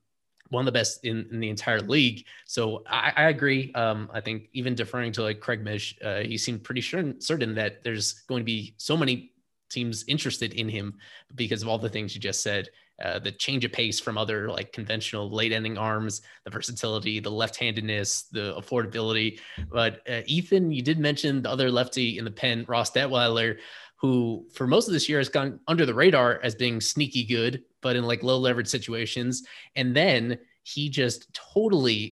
one 0.50 0.62
of 0.62 0.66
the 0.66 0.72
best 0.72 1.04
in, 1.04 1.26
in 1.30 1.40
the 1.40 1.48
entire 1.48 1.80
league. 1.80 2.26
So 2.46 2.82
I, 2.86 3.12
I 3.16 3.22
agree. 3.28 3.72
Um, 3.74 4.10
I 4.12 4.20
think 4.20 4.48
even 4.52 4.74
deferring 4.74 5.12
to 5.12 5.22
like 5.22 5.40
Craig 5.40 5.62
Mish, 5.62 5.96
uh, 6.04 6.20
he 6.20 6.36
seemed 6.36 6.64
pretty 6.64 6.80
sure, 6.80 7.14
certain 7.18 7.54
that 7.54 7.82
there's 7.82 8.12
going 8.28 8.40
to 8.40 8.44
be 8.44 8.74
so 8.76 8.96
many 8.96 9.32
teams 9.70 10.04
interested 10.08 10.54
in 10.54 10.68
him 10.68 10.94
because 11.36 11.62
of 11.62 11.68
all 11.68 11.78
the 11.78 11.88
things 11.88 12.14
you 12.14 12.20
just 12.20 12.42
said. 12.42 12.68
Uh, 13.02 13.18
the 13.18 13.32
change 13.32 13.64
of 13.64 13.72
pace 13.72 13.98
from 13.98 14.18
other 14.18 14.50
like 14.50 14.74
conventional 14.74 15.30
late 15.30 15.52
ending 15.52 15.78
arms, 15.78 16.20
the 16.44 16.50
versatility, 16.50 17.18
the 17.18 17.30
left 17.30 17.56
handedness, 17.56 18.24
the 18.24 18.54
affordability. 18.60 19.40
But 19.72 20.02
uh, 20.06 20.20
Ethan, 20.26 20.70
you 20.70 20.82
did 20.82 20.98
mention 20.98 21.40
the 21.40 21.48
other 21.48 21.70
lefty 21.70 22.18
in 22.18 22.26
the 22.26 22.30
pen, 22.30 22.66
Ross 22.68 22.90
Detwiler 22.90 23.56
who 24.00 24.46
for 24.52 24.66
most 24.66 24.86
of 24.86 24.94
this 24.94 25.08
year 25.08 25.18
has 25.18 25.28
gone 25.28 25.60
under 25.68 25.84
the 25.84 25.94
radar 25.94 26.40
as 26.42 26.54
being 26.54 26.80
sneaky 26.80 27.24
good, 27.24 27.62
but 27.82 27.96
in 27.96 28.04
like 28.04 28.22
low 28.22 28.38
leverage 28.38 28.68
situations. 28.68 29.42
And 29.76 29.94
then 29.94 30.38
he 30.62 30.88
just 30.88 31.32
totally 31.34 32.10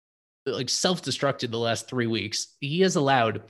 like 0.46 0.68
self 0.68 1.02
destructed 1.02 1.50
the 1.50 1.58
last 1.58 1.88
three 1.88 2.06
weeks. 2.06 2.56
He 2.60 2.80
has 2.80 2.96
allowed 2.96 3.42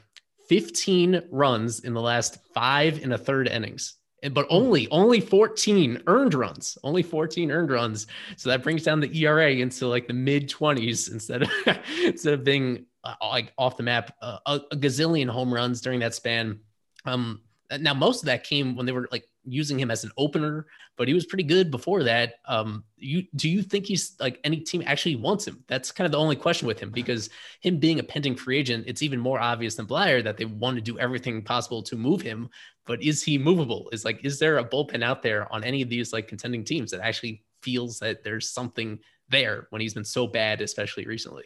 15 0.48 1.22
runs 1.30 1.80
in 1.80 1.94
the 1.94 2.00
last 2.00 2.38
five 2.54 3.02
and 3.02 3.12
a 3.12 3.18
third 3.18 3.48
innings. 3.48 3.94
But 4.32 4.46
only 4.50 4.88
only 4.90 5.20
14 5.20 6.02
earned 6.06 6.34
runs, 6.34 6.76
only 6.82 7.02
14 7.02 7.50
earned 7.50 7.70
runs. 7.70 8.06
So 8.36 8.48
that 8.48 8.62
brings 8.62 8.82
down 8.82 9.00
the 9.00 9.14
ERA 9.22 9.52
into 9.52 9.86
like 9.86 10.08
the 10.08 10.14
mid 10.14 10.48
20s 10.48 11.12
instead 11.12 11.42
of 11.42 11.50
instead 12.04 12.34
of 12.34 12.42
being 12.42 12.86
uh, 13.04 13.14
like 13.22 13.52
off 13.56 13.76
the 13.76 13.82
map. 13.82 14.14
Uh, 14.20 14.38
a, 14.46 14.60
a 14.72 14.76
gazillion 14.76 15.28
home 15.28 15.52
runs 15.52 15.80
during 15.80 16.00
that 16.00 16.14
span. 16.14 16.60
Um, 17.04 17.42
now, 17.80 17.94
most 17.94 18.22
of 18.22 18.26
that 18.26 18.44
came 18.44 18.76
when 18.76 18.86
they 18.86 18.92
were 18.92 19.08
like 19.10 19.28
using 19.44 19.78
him 19.78 19.90
as 19.90 20.04
an 20.04 20.10
opener, 20.16 20.66
but 20.96 21.08
he 21.08 21.14
was 21.14 21.26
pretty 21.26 21.44
good 21.44 21.70
before 21.70 22.02
that. 22.04 22.34
Um, 22.46 22.84
you 22.96 23.24
do 23.34 23.48
you 23.48 23.62
think 23.62 23.86
he's 23.86 24.16
like 24.20 24.40
any 24.44 24.60
team 24.60 24.82
actually 24.86 25.16
wants 25.16 25.46
him? 25.46 25.64
That's 25.68 25.92
kind 25.92 26.06
of 26.06 26.12
the 26.12 26.18
only 26.18 26.36
question 26.36 26.66
with 26.66 26.80
him 26.80 26.90
because 26.90 27.30
him 27.60 27.78
being 27.78 27.98
a 27.98 28.02
pending 28.04 28.36
free 28.36 28.58
agent, 28.58 28.84
it's 28.86 29.02
even 29.02 29.20
more 29.20 29.40
obvious 29.40 29.74
than 29.74 29.86
Bleier 29.86 30.22
that 30.24 30.36
they 30.36 30.44
want 30.44 30.76
to 30.76 30.82
do 30.82 30.98
everything 30.98 31.42
possible 31.42 31.82
to 31.84 31.96
move 31.96 32.20
him. 32.20 32.48
But 32.86 33.02
is 33.02 33.22
he 33.22 33.38
movable? 33.38 33.88
Is 33.92 34.04
like, 34.04 34.24
is 34.24 34.38
there 34.38 34.58
a 34.58 34.64
bullpen 34.64 35.02
out 35.02 35.22
there 35.22 35.52
on 35.52 35.64
any 35.64 35.82
of 35.82 35.88
these 35.88 36.12
like 36.12 36.28
contending 36.28 36.64
teams 36.64 36.90
that 36.92 37.00
actually 37.00 37.42
feels 37.62 37.98
that 37.98 38.22
there's 38.22 38.50
something 38.50 38.98
there 39.28 39.66
when 39.70 39.80
he's 39.80 39.94
been 39.94 40.04
so 40.04 40.26
bad, 40.26 40.60
especially 40.60 41.06
recently? 41.06 41.44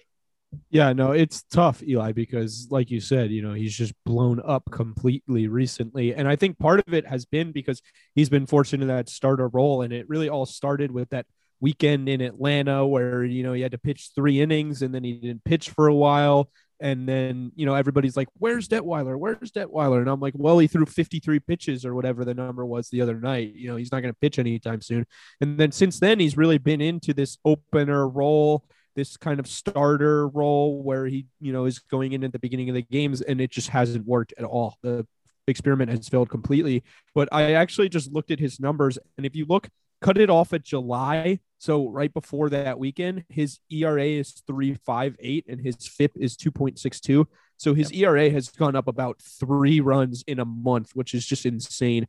Yeah, 0.71 0.93
no, 0.93 1.13
it's 1.13 1.43
tough, 1.43 1.83
Eli, 1.83 2.13
because 2.13 2.67
like 2.71 2.91
you 2.91 3.01
said, 3.01 3.31
you 3.31 3.41
know, 3.41 3.53
he's 3.55 3.77
just 3.77 3.95
blown 4.05 4.41
up 4.45 4.65
completely 4.71 5.47
recently. 5.47 6.15
And 6.15 6.27
I 6.27 6.35
think 6.35 6.59
part 6.59 6.83
of 6.87 6.93
it 6.93 7.07
has 7.07 7.25
been 7.25 7.53
because 7.53 7.81
he's 8.15 8.29
been 8.29 8.47
forced 8.47 8.75
into 8.75 8.87
that 8.87 9.09
starter 9.09 9.49
role. 9.49 9.83
And 9.83 9.93
it 9.93 10.09
really 10.09 10.29
all 10.29 10.47
started 10.47 10.91
with 10.91 11.11
that 11.11 11.27
weekend 11.61 12.09
in 12.09 12.21
Atlanta 12.21 12.85
where, 12.85 13.25
you 13.25 13.45
know, 13.45 13.53
he 13.53 13.63
had 13.63 13.73
to 13.73 13.79
pitch 13.79 14.11
three 14.15 14.41
innings 14.41 14.83
and 14.83 14.93
then 14.93 15.05
he 15.05 15.15
didn't 15.15 15.45
pitch 15.45 15.71
for 15.71 15.87
a 15.87 15.95
while. 15.95 16.51
And 16.81 17.09
then, 17.09 17.53
you 17.55 17.67
know, 17.67 17.75
everybody's 17.75 18.17
like, 18.17 18.29
where's 18.39 18.67
Detwiler? 18.67 19.17
Where's 19.17 19.53
Detwiler? 19.53 19.99
And 19.99 20.09
I'm 20.09 20.21
like, 20.21 20.35
well, 20.37 20.59
he 20.59 20.67
threw 20.67 20.87
53 20.87 21.39
pitches 21.41 21.85
or 21.85 21.95
whatever 21.95 22.25
the 22.25 22.35
number 22.35 22.65
was 22.65 22.89
the 22.89 23.03
other 23.03 23.21
night. 23.21 23.55
You 23.55 23.69
know, 23.69 23.77
he's 23.77 23.93
not 23.93 24.01
going 24.01 24.13
to 24.13 24.19
pitch 24.19 24.39
anytime 24.39 24.81
soon. 24.81 25.07
And 25.41 25.59
then 25.59 25.73
since 25.73 26.01
then, 26.01 26.19
he's 26.19 26.39
really 26.39 26.59
been 26.59 26.81
into 26.81 27.13
this 27.13 27.39
opener 27.45 28.09
role 28.09 28.65
this 28.95 29.17
kind 29.17 29.41
of 29.41 29.47
starter 29.47 30.29
role 30.29 30.83
where 30.83 31.07
he, 31.07 31.27
you 31.41 31.53
know, 31.53 31.65
is 31.65 31.79
going 31.79 32.13
in 32.13 32.25
at 32.25 32.33
the 32.33 32.39
beginning 32.39 32.69
of 32.69 32.75
the 32.75 32.83
games 32.83 33.21
and 33.23 33.41
it 33.41 33.51
just 33.51 33.69
hasn't 33.69 34.07
worked 34.07 34.35
at 34.39 34.45
all. 34.45 34.77
The 34.83 35.07
experiment 35.49 35.91
has 35.91 36.09
failed 36.09 36.31
completely. 36.31 36.83
But 37.15 37.29
I 37.33 37.53
actually 37.55 37.89
just 37.89 38.13
looked 38.13 38.31
at 38.31 38.39
his 38.39 38.61
numbers. 38.61 38.99
And 39.17 39.27
if 39.27 39.37
you 39.37 39.45
look, 39.47 39.69
cut 40.01 40.19
it 40.19 40.31
off 40.31 40.53
at 40.53 40.65
July. 40.65 41.41
So 41.59 41.89
right 41.91 42.13
before 42.13 42.49
that 42.51 42.79
weekend, 42.79 43.25
his 43.29 43.59
ERA 43.71 44.05
is 44.05 44.43
3.58 44.49 45.45
and 45.49 45.61
his 45.61 45.77
FIP 45.87 46.13
is 46.17 46.37
2.62. 46.37 47.27
So 47.59 47.75
his 47.75 47.93
ERA 47.93 48.31
has 48.31 48.49
gone 48.49 48.75
up 48.75 48.89
about 48.89 49.21
three 49.21 49.81
runs 49.81 50.25
in 50.27 50.41
a 50.41 50.47
month, 50.47 50.93
which 50.95 51.13
is 51.13 51.27
just 51.27 51.45
insane. 51.45 52.07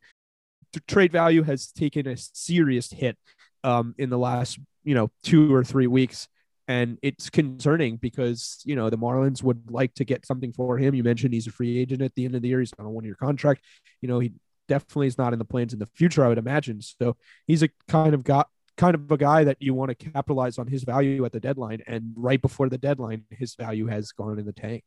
The 0.72 0.80
trade 0.80 1.12
value 1.12 1.42
has 1.42 1.70
taken 1.70 2.06
a 2.06 2.16
serious 2.16 2.90
hit 2.90 3.18
um, 3.62 3.94
in 3.98 4.08
the 4.08 4.18
last, 4.18 4.58
you 4.84 4.94
know, 4.94 5.10
two 5.22 5.54
or 5.54 5.62
three 5.62 5.86
weeks 5.86 6.28
and 6.68 6.98
it's 7.02 7.30
concerning 7.30 7.96
because 7.96 8.62
you 8.64 8.76
know 8.76 8.90
the 8.90 8.98
Marlins 8.98 9.42
would 9.42 9.70
like 9.70 9.94
to 9.94 10.04
get 10.04 10.26
something 10.26 10.52
for 10.52 10.78
him. 10.78 10.94
You 10.94 11.02
mentioned 11.02 11.34
he's 11.34 11.46
a 11.46 11.52
free 11.52 11.78
agent 11.78 12.02
at 12.02 12.14
the 12.14 12.24
end 12.24 12.34
of 12.34 12.42
the 12.42 12.48
year. 12.48 12.60
He's 12.60 12.72
on 12.78 12.86
a 12.86 12.90
one-year 12.90 13.16
contract. 13.16 13.62
You 14.00 14.08
know 14.08 14.18
he 14.18 14.32
definitely 14.68 15.06
is 15.06 15.18
not 15.18 15.32
in 15.32 15.38
the 15.38 15.44
plans 15.44 15.72
in 15.72 15.78
the 15.78 15.86
future. 15.86 16.24
I 16.24 16.28
would 16.28 16.38
imagine. 16.38 16.80
So 16.80 17.16
he's 17.46 17.62
a 17.62 17.68
kind 17.88 18.14
of 18.14 18.24
got 18.24 18.48
kind 18.76 18.94
of 18.94 19.10
a 19.10 19.16
guy 19.16 19.44
that 19.44 19.58
you 19.60 19.74
want 19.74 19.90
to 19.90 20.10
capitalize 20.10 20.58
on 20.58 20.66
his 20.66 20.84
value 20.84 21.24
at 21.24 21.32
the 21.32 21.40
deadline. 21.40 21.82
And 21.86 22.12
right 22.16 22.40
before 22.40 22.68
the 22.68 22.78
deadline, 22.78 23.24
his 23.30 23.54
value 23.54 23.86
has 23.86 24.12
gone 24.12 24.38
in 24.38 24.46
the 24.46 24.52
tank. 24.52 24.84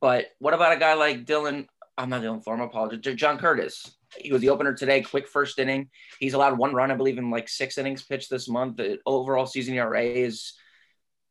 But 0.00 0.26
what 0.38 0.54
about 0.54 0.72
a 0.72 0.78
guy 0.78 0.94
like 0.94 1.24
Dylan? 1.24 1.66
I'm 1.98 2.10
not 2.10 2.22
Dylan 2.22 2.42
Thorne. 2.42 2.60
Apologies. 2.60 3.14
John 3.14 3.38
Curtiss. 3.38 3.96
He 4.18 4.32
was 4.32 4.40
the 4.40 4.48
opener 4.48 4.74
today. 4.74 5.02
Quick 5.02 5.28
first 5.28 5.58
inning. 5.58 5.90
He's 6.18 6.34
allowed 6.34 6.58
one 6.58 6.74
run, 6.74 6.90
I 6.90 6.94
believe, 6.94 7.18
in 7.18 7.30
like 7.30 7.48
six 7.48 7.78
innings 7.78 8.02
pitched 8.02 8.30
this 8.30 8.48
month. 8.48 8.76
The 8.76 8.98
overall 9.06 9.46
season 9.46 9.74
ERA 9.74 10.02
is 10.02 10.54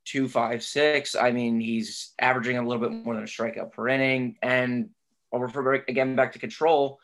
two 0.06 0.28
five 0.28 0.64
six. 0.64 1.16
I 1.16 1.32
mean, 1.32 1.60
he's 1.60 2.14
averaging 2.20 2.58
a 2.58 2.66
little 2.66 2.82
bit 2.82 2.92
more 2.92 3.16
than 3.16 3.24
a 3.24 3.28
strikeout 3.28 3.74
per 3.74 3.90
inning. 3.90 4.38
And 4.42 4.90
I'll 5.34 5.40
refer 5.40 5.74
again 5.74 6.16
back 6.16 6.34
to 6.34 6.40
control. 6.40 7.00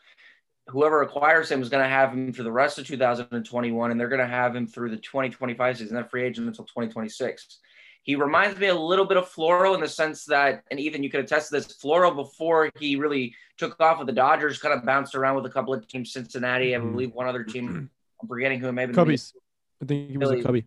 Whoever 0.68 1.02
acquires 1.02 1.50
him 1.50 1.60
is 1.60 1.68
going 1.68 1.82
to 1.82 1.88
have 1.88 2.12
him 2.12 2.32
for 2.32 2.44
the 2.44 2.52
rest 2.52 2.78
of 2.78 2.86
2021, 2.86 3.90
and 3.90 4.00
they're 4.00 4.08
going 4.08 4.20
to 4.20 4.26
have 4.26 4.54
him 4.54 4.66
through 4.66 4.90
the 4.90 4.96
2025 4.96 5.78
season. 5.78 5.96
That 5.96 6.10
free 6.10 6.22
agent 6.22 6.46
until 6.46 6.64
2026. 6.64 7.58
He 8.04 8.16
reminds 8.16 8.58
me 8.58 8.66
a 8.66 8.74
little 8.74 9.04
bit 9.04 9.16
of 9.16 9.30
Floro 9.30 9.74
in 9.74 9.80
the 9.80 9.88
sense 9.88 10.24
that, 10.24 10.64
and 10.72 10.80
even 10.80 11.04
you 11.04 11.10
could 11.10 11.20
attest 11.20 11.50
to 11.50 11.56
this, 11.56 11.78
Floro 11.80 12.14
before 12.14 12.70
he 12.78 12.96
really 12.96 13.34
took 13.58 13.78
off 13.80 13.98
with 13.98 14.08
the 14.08 14.12
Dodgers, 14.12 14.58
kind 14.58 14.74
of 14.74 14.84
bounced 14.84 15.14
around 15.14 15.36
with 15.36 15.46
a 15.46 15.50
couple 15.50 15.72
of 15.72 15.86
teams, 15.86 16.12
Cincinnati, 16.12 16.74
I 16.74 16.78
mm-hmm. 16.78 16.90
believe 16.90 17.12
one 17.12 17.28
other 17.28 17.44
team. 17.44 17.90
I'm 18.20 18.28
forgetting 18.28 18.58
who 18.58 18.68
it 18.68 18.72
may 18.72 18.86
be. 18.86 18.92
Cubbies. 18.92 19.34
I 19.80 19.84
think 19.84 20.10
he 20.10 20.18
was 20.18 20.30
a 20.30 20.42
Cubby 20.42 20.66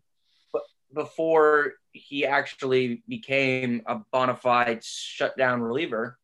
before 0.93 1.73
he 1.91 2.25
actually 2.25 3.03
became 3.07 3.81
a 3.85 3.99
bona 4.11 4.35
fide 4.35 4.83
shutdown 4.83 5.61
reliever. 5.61 6.17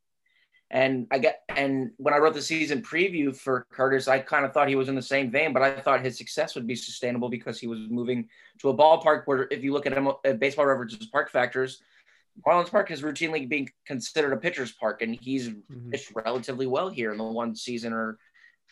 And 0.69 1.07
I 1.11 1.19
get 1.19 1.41
and 1.49 1.91
when 1.97 2.13
I 2.13 2.17
wrote 2.17 2.33
the 2.33 2.41
season 2.41 2.81
preview 2.81 3.35
for 3.35 3.67
Curtiss, 3.71 4.07
I 4.07 4.19
kind 4.19 4.45
of 4.45 4.53
thought 4.53 4.69
he 4.69 4.75
was 4.75 4.87
in 4.87 4.95
the 4.95 5.01
same 5.01 5.29
vein, 5.29 5.51
but 5.51 5.61
I 5.61 5.81
thought 5.81 6.03
his 6.03 6.17
success 6.17 6.55
would 6.55 6.65
be 6.65 6.75
sustainable 6.75 7.27
because 7.27 7.59
he 7.59 7.67
was 7.67 7.79
moving 7.89 8.29
to 8.59 8.69
a 8.69 8.73
ballpark 8.73 9.23
where, 9.25 9.49
if 9.51 9.65
you 9.65 9.73
look 9.73 9.85
at 9.85 9.91
him 9.91 10.09
at 10.23 10.39
baseball 10.39 10.65
references 10.65 11.07
park 11.07 11.29
factors, 11.29 11.81
Marlins 12.45 12.71
Park 12.71 12.89
is 12.91 13.01
routinely 13.01 13.47
being 13.47 13.69
considered 13.85 14.33
a 14.33 14.37
pitcher's 14.37 14.71
park, 14.71 15.01
and 15.01 15.17
he's 15.19 15.49
mm-hmm. 15.49 15.89
pitched 15.89 16.13
relatively 16.15 16.67
well 16.67 16.89
here 16.89 17.11
in 17.11 17.17
the 17.17 17.23
one 17.23 17.55
season 17.55 17.93
or 17.93 18.17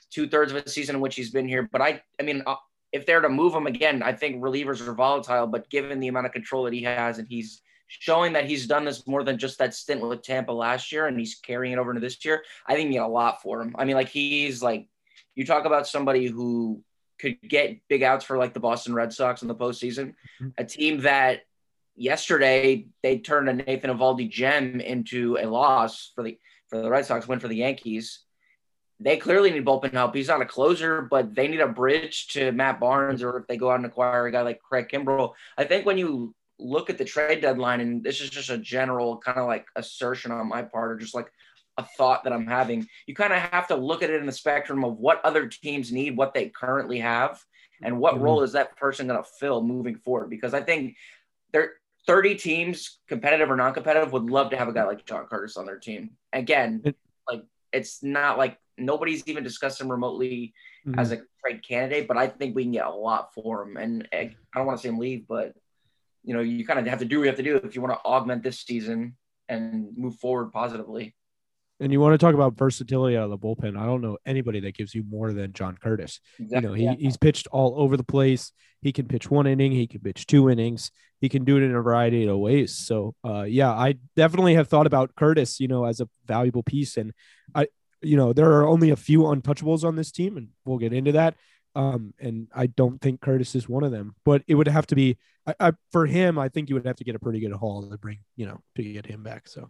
two 0.10 0.27
thirds 0.27 0.51
of 0.51 0.58
a 0.58 0.69
season 0.69 0.96
in 0.96 1.01
which 1.01 1.15
he's 1.15 1.31
been 1.31 1.48
here. 1.48 1.67
But 1.72 1.81
I, 1.81 2.01
I 2.19 2.24
mean, 2.24 2.43
uh, 2.48 2.55
if 2.91 3.05
they're 3.05 3.22
to 3.22 3.29
move 3.29 3.53
him 3.53 3.67
again, 3.67 4.01
I 4.01 4.13
think 4.13 4.41
relievers 4.41 4.86
are 4.86 4.93
volatile, 4.93 5.48
but 5.48 5.69
given 5.69 6.00
the 6.00 6.08
amount 6.08 6.25
of 6.25 6.31
control 6.31 6.63
that 6.63 6.74
he 6.74 6.84
has 6.84 7.19
and 7.19 7.27
he's 7.27 7.62
showing 7.88 8.34
that 8.34 8.46
he's 8.46 8.67
done 8.67 8.86
this 8.86 9.08
more 9.08 9.24
than 9.24 9.38
just 9.38 9.58
that 9.60 9.74
stint 9.74 10.01
with 10.01 10.22
Tampa 10.22 10.51
last 10.51 10.91
year 10.91 11.08
and 11.08 11.17
he's 11.17 11.36
carrying 11.36 11.74
it 11.74 11.79
over 11.79 11.91
into 11.91 12.01
this 12.01 12.24
year, 12.24 12.43
I 12.67 12.75
think 12.75 12.88
you 12.88 12.93
get 12.93 13.03
a 13.03 13.08
lot 13.08 13.41
for 13.41 13.62
him. 13.62 13.75
I 13.77 13.86
mean, 13.86 13.96
like 13.96 14.10
he's 14.10 14.62
like, 14.62 14.88
you 15.36 15.46
talk 15.46 15.65
about 15.65 15.88
somebody 15.88 16.27
who 16.27 16.84
could 17.19 17.38
get 17.41 17.79
big 17.88 18.03
outs 18.03 18.25
for 18.25 18.38
like 18.38 18.53
the 18.53 18.60
Boston 18.60 18.93
Red 18.93 19.13
Sox 19.13 19.41
in 19.41 19.48
the 19.48 19.55
postseason, 19.55 20.13
mm-hmm. 20.41 20.50
a 20.58 20.63
team 20.63 21.01
that 21.01 21.41
yesterday 21.96 22.88
they 23.03 23.19
turned 23.19 23.50
a 23.50 23.53
Nathan 23.53 23.91
Eovaldi 23.91 24.29
gem 24.29 24.79
into 24.79 25.38
a 25.39 25.46
loss 25.46 26.12
for 26.15 26.24
the 26.24 26.38
for 26.69 26.81
the 26.81 26.89
Red 26.89 27.05
Sox 27.05 27.27
win 27.27 27.39
for 27.39 27.48
the 27.48 27.58
Yankees 27.58 28.19
they 28.99 29.17
clearly 29.17 29.51
need 29.51 29.65
bullpen 29.65 29.93
help. 29.93 30.13
He's 30.13 30.27
not 30.27 30.41
a 30.41 30.45
closer, 30.45 31.01
but 31.01 31.33
they 31.33 31.47
need 31.47 31.61
a 31.61 31.67
bridge 31.67 32.27
to 32.29 32.51
Matt 32.51 32.79
Barnes, 32.79 33.23
or 33.23 33.37
if 33.37 33.47
they 33.47 33.57
go 33.57 33.71
out 33.71 33.77
and 33.77 33.85
acquire 33.85 34.27
a 34.27 34.31
guy 34.31 34.41
like 34.41 34.61
Craig 34.61 34.89
Kimbrel. 34.91 35.33
I 35.57 35.63
think 35.63 35.85
when 35.85 35.97
you 35.97 36.35
look 36.57 36.89
at 36.89 36.97
the 36.97 37.05
trade 37.05 37.41
deadline, 37.41 37.79
and 37.79 38.03
this 38.03 38.19
is 38.19 38.29
just 38.29 38.49
a 38.49 38.57
general 38.57 39.17
kind 39.17 39.37
of 39.37 39.47
like 39.47 39.65
assertion 39.75 40.31
on 40.31 40.49
my 40.49 40.63
part, 40.63 40.91
or 40.91 40.97
just 40.97 41.15
like 41.15 41.31
a 41.77 41.85
thought 41.97 42.25
that 42.25 42.33
I'm 42.33 42.45
having, 42.45 42.87
you 43.07 43.15
kind 43.15 43.31
of 43.31 43.39
have 43.39 43.67
to 43.69 43.75
look 43.75 44.03
at 44.03 44.09
it 44.09 44.19
in 44.19 44.25
the 44.25 44.31
spectrum 44.33 44.83
of 44.83 44.97
what 44.97 45.23
other 45.23 45.47
teams 45.47 45.91
need, 45.93 46.17
what 46.17 46.33
they 46.33 46.49
currently 46.49 46.99
have, 46.99 47.41
and 47.81 47.99
what 47.99 48.15
mm-hmm. 48.15 48.23
role 48.23 48.43
is 48.43 48.51
that 48.51 48.75
person 48.75 49.07
going 49.07 49.23
to 49.23 49.29
fill 49.39 49.63
moving 49.63 49.95
forward. 49.95 50.29
Because 50.29 50.53
I 50.53 50.61
think 50.61 50.97
there 51.53 51.75
30 52.05 52.35
teams, 52.35 52.99
competitive 53.07 53.49
or 53.49 53.55
non-competitive, 53.55 54.11
would 54.11 54.29
love 54.29 54.49
to 54.49 54.57
have 54.57 54.67
a 54.67 54.73
guy 54.73 54.83
like 54.83 55.05
John 55.05 55.25
Curtiss 55.25 55.57
on 55.57 55.65
their 55.65 55.79
team. 55.79 56.11
Again, 56.33 56.81
like 57.29 57.43
it's 57.71 58.03
not 58.03 58.38
like 58.38 58.57
nobody's 58.77 59.27
even 59.27 59.43
discussed 59.43 59.79
him 59.79 59.91
remotely 59.91 60.53
mm-hmm. 60.88 60.99
as 60.99 61.11
a 61.11 61.21
trade 61.43 61.61
candidate, 61.67 62.07
but 62.07 62.17
I 62.17 62.27
think 62.27 62.55
we 62.55 62.63
can 62.63 62.71
get 62.71 62.85
a 62.85 62.91
lot 62.91 63.33
for 63.33 63.63
him. 63.63 63.77
And 63.77 64.07
I 64.13 64.35
don't 64.55 64.65
want 64.65 64.79
to 64.79 64.83
see 64.83 64.89
him 64.89 64.99
leave, 64.99 65.27
but 65.27 65.53
you 66.23 66.33
know, 66.33 66.41
you 66.41 66.65
kind 66.65 66.79
of 66.79 66.85
have 66.88 66.99
to 66.99 67.05
do 67.05 67.19
what 67.19 67.23
you 67.23 67.29
have 67.29 67.38
to 67.38 67.43
do 67.43 67.55
if 67.57 67.75
you 67.75 67.81
want 67.81 67.93
to 67.93 68.05
augment 68.05 68.43
this 68.43 68.59
season 68.59 69.15
and 69.47 69.97
move 69.97 70.15
forward 70.15 70.51
positively. 70.51 71.15
And 71.79 71.91
you 71.91 72.00
want 72.00 72.13
to 72.13 72.17
talk 72.17 72.33
about 72.33 72.57
versatility 72.57 73.15
out 73.15 73.24
of 73.24 73.29
the 73.29 73.38
bullpen. 73.38 73.77
I 73.77 73.86
don't 73.86 74.01
know 74.01 74.17
anybody 74.25 74.59
that 74.62 74.75
gives 74.75 74.93
you 74.93 75.03
more 75.09 75.31
than 75.31 75.53
John 75.53 75.77
Curtiss. 75.81 76.19
Exactly, 76.39 76.57
you 76.57 76.62
know, 76.62 76.74
he, 76.74 76.83
yeah. 76.83 76.95
he's 77.00 77.17
pitched 77.17 77.48
all 77.48 77.75
over 77.79 77.95
the 77.95 78.03
place. 78.03 78.51
He 78.81 78.91
can 78.91 79.07
pitch 79.07 79.29
one 79.29 79.48
inning, 79.48 79.71
he 79.71 79.88
can 79.88 80.00
pitch 80.00 80.25
two 80.25 80.50
innings, 80.50 80.91
he 81.19 81.27
can 81.27 81.43
do 81.43 81.57
it 81.57 81.63
in 81.63 81.75
a 81.75 81.81
variety 81.81 82.27
of 82.27 82.38
ways. 82.38 82.75
So, 82.75 83.13
uh, 83.25 83.43
yeah, 83.43 83.71
I 83.71 83.95
definitely 84.15 84.55
have 84.55 84.69
thought 84.69 84.88
about 84.88 85.15
Curtiss, 85.15 85.59
you 85.59 85.67
know, 85.67 85.86
as 85.86 86.00
a 86.00 86.09
valuable 86.25 86.63
piece. 86.63 86.95
And 86.95 87.13
I, 87.53 87.67
you 88.01 88.15
know, 88.15 88.31
there 88.31 88.51
are 88.53 88.67
only 88.67 88.89
a 88.89 88.95
few 88.95 89.21
untouchables 89.21 89.83
on 89.83 89.95
this 89.95 90.12
team, 90.12 90.38
and 90.38 90.50
we'll 90.63 90.77
get 90.77 90.93
into 90.93 91.12
that. 91.13 91.36
Um, 91.75 92.13
and 92.19 92.48
I 92.53 92.67
don't 92.67 93.01
think 93.01 93.21
Curtiss 93.21 93.53
is 93.55 93.69
one 93.69 93.83
of 93.83 93.91
them, 93.91 94.15
but 94.25 94.43
it 94.48 94.55
would 94.55 94.67
have 94.67 94.88
to 94.88 94.95
be 94.95 95.17
I, 95.45 95.55
I, 95.59 95.71
for 95.91 96.05
him. 96.05 96.39
I 96.39 96.50
think 96.50 96.69
you 96.69 96.75
would 96.75 96.86
have 96.86 96.95
to 96.98 97.03
get 97.03 97.15
a 97.15 97.19
pretty 97.19 97.39
good 97.39 97.51
haul 97.51 97.88
to 97.89 97.98
bring, 97.98 98.19
you 98.36 98.45
know, 98.45 98.62
to 98.75 98.83
get 98.83 99.05
him 99.05 99.24
back. 99.24 99.48
So 99.48 99.69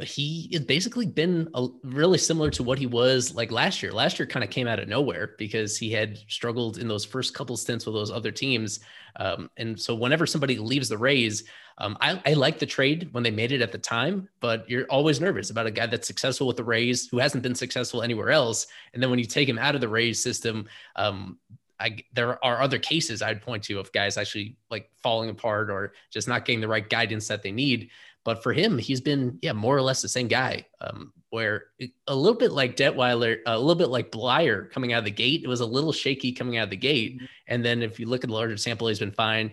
he 0.00 0.48
has 0.52 0.64
basically 0.64 1.06
been 1.06 1.48
a, 1.54 1.68
really 1.82 2.18
similar 2.18 2.50
to 2.50 2.62
what 2.62 2.78
he 2.78 2.86
was 2.86 3.34
like 3.34 3.52
last 3.52 3.82
year. 3.82 3.92
Last 3.92 4.18
year 4.18 4.26
kind 4.26 4.42
of 4.42 4.50
came 4.50 4.66
out 4.66 4.78
of 4.78 4.88
nowhere 4.88 5.34
because 5.38 5.76
he 5.76 5.92
had 5.92 6.18
struggled 6.28 6.78
in 6.78 6.88
those 6.88 7.04
first 7.04 7.34
couple 7.34 7.56
stints 7.56 7.84
with 7.84 7.94
those 7.94 8.10
other 8.10 8.30
teams. 8.30 8.80
Um, 9.16 9.50
and 9.58 9.78
so 9.78 9.94
whenever 9.94 10.26
somebody 10.26 10.56
leaves 10.58 10.88
the 10.88 10.96
Rays, 10.96 11.44
um, 11.78 11.98
I, 12.00 12.20
I 12.24 12.32
like 12.34 12.58
the 12.58 12.66
trade 12.66 13.08
when 13.12 13.22
they 13.22 13.30
made 13.30 13.52
it 13.52 13.60
at 13.60 13.72
the 13.72 13.78
time, 13.78 14.28
but 14.40 14.68
you're 14.68 14.86
always 14.86 15.20
nervous 15.20 15.50
about 15.50 15.66
a 15.66 15.70
guy 15.70 15.86
that's 15.86 16.06
successful 16.06 16.46
with 16.46 16.56
the 16.56 16.64
Rays 16.64 17.08
who 17.08 17.18
hasn't 17.18 17.42
been 17.42 17.54
successful 17.54 18.02
anywhere 18.02 18.30
else. 18.30 18.66
And 18.94 19.02
then 19.02 19.10
when 19.10 19.18
you 19.18 19.26
take 19.26 19.48
him 19.48 19.58
out 19.58 19.74
of 19.74 19.80
the 19.80 19.88
Rays 19.88 20.22
system, 20.22 20.66
um, 20.96 21.38
I, 21.82 21.96
there 22.12 22.42
are 22.44 22.62
other 22.62 22.78
cases 22.78 23.22
I'd 23.22 23.42
point 23.42 23.64
to 23.64 23.80
of 23.80 23.92
guys 23.92 24.16
actually 24.16 24.56
like 24.70 24.90
falling 25.02 25.30
apart 25.30 25.68
or 25.68 25.94
just 26.10 26.28
not 26.28 26.44
getting 26.44 26.60
the 26.60 26.68
right 26.68 26.88
guidance 26.88 27.26
that 27.28 27.42
they 27.42 27.50
need. 27.50 27.90
But 28.24 28.42
for 28.42 28.52
him, 28.52 28.78
he's 28.78 29.00
been, 29.00 29.38
yeah, 29.42 29.52
more 29.52 29.76
or 29.76 29.82
less 29.82 30.02
the 30.02 30.08
same 30.08 30.28
guy. 30.28 30.66
Um, 30.80 31.12
where 31.30 31.64
a 32.08 32.14
little 32.14 32.38
bit 32.38 32.52
like 32.52 32.76
Detwiler, 32.76 33.38
a 33.46 33.58
little 33.58 33.74
bit 33.74 33.88
like 33.88 34.12
Bleier 34.12 34.70
coming 34.70 34.92
out 34.92 34.98
of 34.98 35.06
the 35.06 35.10
gate, 35.10 35.42
it 35.42 35.48
was 35.48 35.60
a 35.60 35.66
little 35.66 35.92
shaky 35.92 36.30
coming 36.30 36.58
out 36.58 36.64
of 36.64 36.70
the 36.70 36.76
gate. 36.76 37.16
Mm-hmm. 37.16 37.24
And 37.48 37.64
then 37.64 37.82
if 37.82 37.98
you 37.98 38.06
look 38.06 38.22
at 38.22 38.28
the 38.28 38.34
larger 38.34 38.56
sample, 38.58 38.88
he's 38.88 38.98
been 38.98 39.12
fine. 39.12 39.50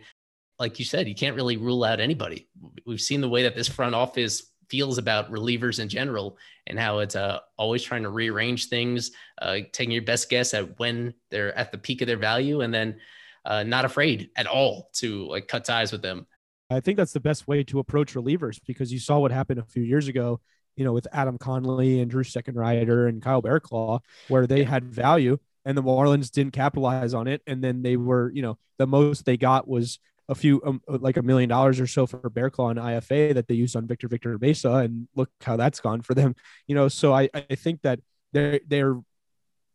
Like 0.60 0.78
you 0.78 0.84
said, 0.84 1.08
you 1.08 1.16
can't 1.16 1.38
really 1.38 1.56
rule 1.56 1.86
out 1.86 2.02
anybody. 2.02 2.50
We've 2.86 3.00
seen 3.00 3.22
the 3.22 3.30
way 3.30 3.44
that 3.44 3.56
this 3.56 3.70
front 3.70 3.96
office 3.96 4.52
feels 4.70 4.98
about 4.98 5.32
relievers 5.32 5.80
in 5.80 5.88
general 5.88 6.38
and 6.68 6.78
how 6.78 7.00
it's 7.00 7.16
uh, 7.16 7.40
always 7.58 7.82
trying 7.82 8.04
to 8.04 8.10
rearrange 8.10 8.68
things, 8.68 9.12
uh, 9.42 9.60
taking 9.72 9.92
your 9.92 10.04
best 10.04 10.30
guess 10.30 10.54
at 10.54 10.78
when 10.80 11.14
they're 11.32 11.58
at 11.58 11.72
the 11.72 11.78
peak 11.78 12.02
of 12.02 12.08
their 12.08 12.18
value, 12.18 12.60
and 12.60 12.74
then 12.74 13.00
uh, 13.46 13.64
not 13.64 13.86
afraid 13.86 14.30
at 14.36 14.48
all 14.48 14.90
to 14.94 15.28
like 15.28 15.48
cut 15.48 15.64
ties 15.64 15.94
with 15.94 16.02
them 16.02 16.28
I 16.70 16.80
think 16.80 16.98
that's 16.98 17.14
the 17.14 17.20
best 17.20 17.48
way 17.48 17.64
to 17.66 17.80
approach 17.80 18.14
relievers 18.14 18.60
because 18.66 18.94
you 18.94 19.00
saw 19.00 19.20
what 19.20 19.32
happened 19.32 19.60
a 19.60 19.64
few 19.64 19.84
years 19.84 20.08
ago, 20.08 20.40
you 20.76 20.86
know, 20.86 20.94
with 20.94 21.08
Adam 21.12 21.38
Conley 21.38 22.00
and 22.00 22.10
Drew 22.12 22.24
Steckenrider 22.24 23.10
and 23.10 23.22
Kyle 23.22 23.42
Barraclough, 23.42 24.02
where 24.28 24.46
they 24.46 24.64
had 24.64 24.84
value 24.84 25.38
and 25.66 25.78
the 25.78 25.84
Marlins 25.84 26.32
didn't 26.32 26.54
capitalize 26.54 27.14
on 27.14 27.28
it. 27.28 27.42
And 27.48 27.64
then 27.64 27.82
they 27.82 27.98
were, 27.98 28.32
you 28.34 28.42
know, 28.42 28.58
the 28.78 28.88
most 28.88 29.26
they 29.26 29.38
got 29.38 29.68
was 29.68 30.00
a 30.30 30.36
few, 30.36 30.62
um, 30.64 30.82
like 30.88 31.18
a 31.18 31.24
million 31.24 31.50
dollars 31.50 31.80
or 31.80 31.88
so 31.88 32.06
for 32.06 32.20
Barraclough 32.30 32.72
and 32.72 32.80
IFA 32.80 33.34
that 33.34 33.48
they 33.48 33.56
used 33.56 33.76
on 33.76 33.88
Victor 33.88 34.08
Victor 34.08 34.38
Mesa. 34.40 34.74
And 34.74 35.08
look 35.16 35.32
how 35.42 35.58
that's 35.58 35.80
gone 35.80 36.02
for 36.02 36.14
them, 36.14 36.36
you 36.68 36.76
know. 36.76 36.88
So 36.88 37.14
I, 37.14 37.30
I 37.34 37.56
think 37.56 37.82
that 37.82 38.00
they're, 38.32 38.60
they're, 38.68 39.00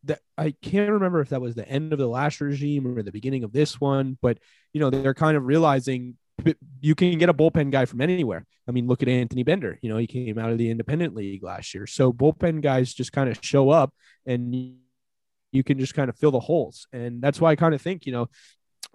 that 0.05 0.21
I 0.37 0.55
can't 0.63 0.91
remember 0.91 1.21
if 1.21 1.31
that 1.31 1.41
was 1.41 1.55
the 1.55 1.69
end 1.69 1.93
of 1.93 1.99
the 1.99 2.07
last 2.07 2.41
regime 2.41 2.87
or 2.87 3.03
the 3.03 3.11
beginning 3.11 3.43
of 3.43 3.53
this 3.53 3.81
one, 3.81 4.19
but 4.21 4.39
you 4.73 4.81
know, 4.81 4.91
they're 4.91 5.15
kind 5.15 5.37
of 5.37 5.47
realizing 5.47 6.17
you 6.81 6.95
can 6.95 7.19
get 7.19 7.29
a 7.29 7.35
bullpen 7.35 7.71
guy 7.71 7.85
from 7.85 8.01
anywhere. 8.01 8.45
I 8.69 8.73
mean, 8.73 8.87
look 8.87 9.03
at 9.03 9.09
Anthony 9.09 9.43
Bender. 9.43 9.79
You 9.83 9.89
know, 9.89 9.99
he 9.99 10.07
came 10.07 10.39
out 10.39 10.51
of 10.51 10.59
the 10.59 10.71
independent 10.71 11.15
league 11.15 11.43
last 11.43 11.75
year. 11.75 11.87
So 11.87 12.13
bullpen 12.13 12.61
guys 12.61 12.93
just 12.93 13.13
kind 13.13 13.31
of 13.31 13.39
show 13.43 13.71
up 13.71 13.93
and 14.27 14.55
you 15.53 15.63
can 15.63 15.79
just 15.79 15.95
kind 15.95 16.09
of 16.09 16.17
fill 16.17 16.33
the 16.33 16.41
holes. 16.41 16.87
And 16.93 17.23
that's 17.23 17.41
why 17.41 17.51
I 17.51 17.57
kind 17.57 17.75
of 17.75 17.81
think, 17.81 18.07
you 18.07 18.13
know, 18.13 18.29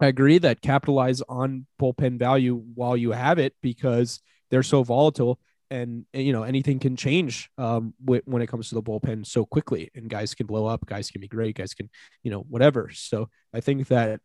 I 0.00 0.06
agree 0.06 0.38
that 0.38 0.62
capitalize 0.62 1.22
on 1.28 1.66
bullpen 1.80 2.18
value 2.18 2.62
while 2.74 2.96
you 2.96 3.12
have 3.12 3.38
it 3.38 3.54
because 3.62 4.20
they're 4.50 4.62
so 4.62 4.82
volatile 4.82 5.38
and, 5.70 6.04
you 6.12 6.32
know 6.32 6.42
anything 6.42 6.78
can 6.78 6.96
change 6.96 7.48
um, 7.56 7.94
when 8.04 8.42
it 8.42 8.48
comes 8.48 8.68
to 8.68 8.74
the 8.74 8.82
bullpen 8.82 9.24
so 9.24 9.44
quickly 9.44 9.90
and 9.94 10.10
guys 10.10 10.34
can 10.34 10.46
blow 10.46 10.66
up 10.66 10.84
guys 10.84 11.10
can 11.10 11.20
be 11.20 11.28
great 11.28 11.56
guys 11.56 11.74
can 11.74 11.88
you 12.22 12.30
know 12.30 12.40
whatever 12.48 12.90
so 12.92 13.28
i 13.54 13.60
think 13.60 13.86
that 13.88 14.20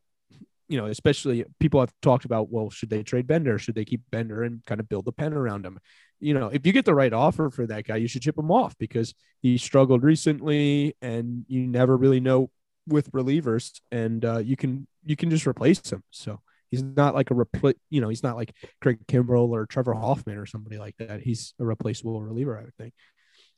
you 0.67 0.77
know, 0.77 0.85
especially 0.85 1.45
people 1.59 1.79
have 1.79 1.93
talked 2.01 2.25
about, 2.25 2.51
well, 2.51 2.69
should 2.69 2.89
they 2.89 3.03
trade 3.03 3.27
Bender? 3.27 3.59
Should 3.59 3.75
they 3.75 3.85
keep 3.85 4.01
Bender 4.11 4.43
and 4.43 4.63
kind 4.65 4.79
of 4.79 4.89
build 4.89 5.07
a 5.07 5.11
pen 5.11 5.33
around 5.33 5.65
him? 5.65 5.79
You 6.19 6.33
know, 6.33 6.47
if 6.47 6.65
you 6.65 6.71
get 6.71 6.85
the 6.85 6.95
right 6.95 7.13
offer 7.13 7.49
for 7.49 7.67
that 7.67 7.85
guy, 7.85 7.97
you 7.97 8.07
should 8.07 8.21
chip 8.21 8.37
him 8.37 8.51
off 8.51 8.75
because 8.77 9.13
he 9.41 9.57
struggled 9.57 10.03
recently 10.03 10.95
and 11.01 11.45
you 11.47 11.67
never 11.67 11.95
really 11.97 12.19
know 12.19 12.49
with 12.87 13.11
relievers 13.11 13.79
and 13.91 14.23
uh, 14.23 14.37
you 14.37 14.55
can 14.55 14.87
you 15.03 15.15
can 15.15 15.29
just 15.29 15.47
replace 15.47 15.91
him. 15.91 16.03
So 16.11 16.39
he's 16.71 16.83
not 16.83 17.15
like 17.15 17.31
a 17.31 17.33
repl- 17.33 17.75
you 17.89 18.01
know, 18.01 18.09
he's 18.09 18.23
not 18.23 18.35
like 18.35 18.55
Craig 18.81 18.99
Kimbrel 19.07 19.49
or 19.49 19.65
Trevor 19.65 19.93
Hoffman 19.93 20.37
or 20.37 20.45
somebody 20.45 20.77
like 20.77 20.95
that. 20.97 21.21
He's 21.21 21.53
a 21.59 21.65
replaceable 21.65 22.21
reliever, 22.21 22.57
I 22.57 22.63
would 22.63 22.75
think. 22.75 22.93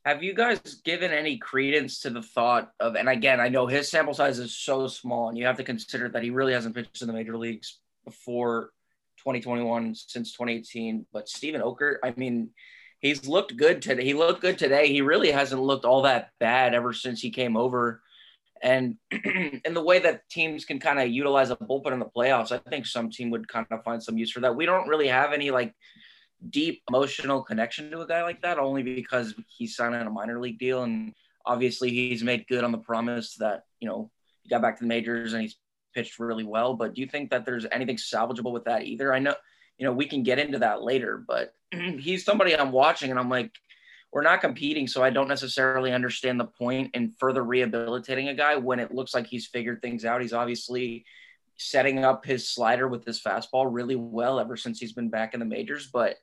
Have 0.07 0.23
you 0.23 0.33
guys 0.33 0.61
given 0.85 1.11
any 1.11 1.37
credence 1.37 1.99
to 1.99 2.09
the 2.09 2.21
thought 2.21 2.71
of, 2.79 2.95
and 2.95 3.09
again, 3.09 3.41
I 3.41 3.49
know 3.49 3.67
his 3.67 3.91
sample 3.91 4.13
size 4.13 4.39
is 4.39 4.57
so 4.57 4.87
small, 4.87 5.27
and 5.27 5.37
you 5.37 5.45
have 5.45 5.57
to 5.57 5.65
consider 5.65 6.07
that 6.07 6.23
he 6.23 6.29
really 6.29 6.53
hasn't 6.53 6.75
pitched 6.75 7.01
in 7.01 7.07
the 7.07 7.13
major 7.13 7.37
leagues 7.37 7.79
before 8.05 8.69
2021 9.17 9.95
since 9.95 10.31
2018. 10.31 11.05
But 11.11 11.27
Steven 11.27 11.59
Okert, 11.59 11.95
I 12.05 12.13
mean, 12.15 12.51
he's 13.01 13.27
looked 13.27 13.57
good 13.57 13.81
today. 13.81 14.05
He 14.05 14.13
looked 14.13 14.39
good 14.39 14.57
today. 14.57 14.87
He 14.87 15.01
really 15.01 15.29
hasn't 15.29 15.61
looked 15.61 15.83
all 15.83 16.03
that 16.03 16.29
bad 16.39 16.73
ever 16.73 16.93
since 16.93 17.19
he 17.19 17.29
came 17.29 17.57
over. 17.57 18.01
And 18.63 18.95
in 19.11 19.73
the 19.73 19.83
way 19.83 19.99
that 19.99 20.29
teams 20.29 20.63
can 20.63 20.79
kind 20.79 20.99
of 20.99 21.09
utilize 21.09 21.49
a 21.49 21.57
bullpen 21.57 21.91
in 21.91 21.99
the 21.99 22.05
playoffs, 22.05 22.53
I 22.53 22.59
think 22.59 22.85
some 22.85 23.09
team 23.09 23.29
would 23.31 23.49
kind 23.49 23.67
of 23.71 23.83
find 23.83 24.01
some 24.01 24.17
use 24.17 24.31
for 24.31 24.39
that. 24.39 24.55
We 24.55 24.65
don't 24.65 24.87
really 24.87 25.09
have 25.09 25.33
any 25.33 25.51
like 25.51 25.75
deep 26.49 26.83
emotional 26.87 27.43
connection 27.43 27.91
to 27.91 28.01
a 28.01 28.07
guy 28.07 28.23
like 28.23 28.41
that 28.41 28.59
only 28.59 28.83
because 28.83 29.33
he 29.47 29.67
signed 29.67 29.95
on 29.95 30.07
a 30.07 30.11
minor 30.11 30.39
league 30.39 30.59
deal. 30.59 30.83
And 30.83 31.13
obviously 31.45 31.89
he's 31.89 32.23
made 32.23 32.47
good 32.47 32.63
on 32.63 32.71
the 32.71 32.77
promise 32.77 33.35
that 33.35 33.63
you 33.79 33.87
know 33.87 34.11
he 34.43 34.49
got 34.49 34.61
back 34.61 34.77
to 34.77 34.83
the 34.83 34.87
majors 34.87 35.33
and 35.33 35.41
he's 35.41 35.57
pitched 35.93 36.19
really 36.19 36.43
well. 36.43 36.75
But 36.75 36.93
do 36.93 37.01
you 37.01 37.07
think 37.07 37.31
that 37.31 37.45
there's 37.45 37.65
anything 37.71 37.97
salvageable 37.97 38.51
with 38.51 38.65
that 38.65 38.83
either? 38.83 39.13
I 39.13 39.19
know 39.19 39.35
you 39.77 39.85
know 39.85 39.93
we 39.93 40.07
can 40.07 40.23
get 40.23 40.39
into 40.39 40.57
that 40.57 40.81
later 40.81 41.23
but 41.27 41.53
he's 41.99 42.25
somebody 42.25 42.55
i'm 42.55 42.71
watching 42.71 43.11
and 43.11 43.19
i'm 43.19 43.29
like 43.29 43.51
we're 44.11 44.23
not 44.23 44.41
competing. 44.41 44.87
So 44.87 45.03
i 45.03 45.09
don't 45.09 45.27
necessarily 45.27 45.91
understand 45.91 46.39
the 46.39 46.45
point 46.45 46.91
in 46.95 47.11
further 47.19 47.43
rehabilitating 47.43 48.29
a 48.29 48.33
guy 48.33 48.55
when 48.55 48.79
it 48.79 48.93
looks 48.93 49.13
like 49.13 49.27
he's 49.27 49.47
figured 49.47 49.81
things 49.81 50.05
out. 50.05 50.21
He's 50.21 50.33
obviously 50.33 51.05
setting 51.57 52.05
up 52.05 52.25
his 52.25 52.49
slider 52.49 52.87
with 52.87 53.03
his 53.03 53.21
fastball 53.21 53.67
really 53.69 53.95
well 53.95 54.39
ever 54.39 54.55
since 54.55 54.79
he's 54.79 54.93
been 54.93 55.09
back 55.09 55.33
in 55.33 55.39
the 55.39 55.45
majors 55.45 55.87
but 55.91 56.17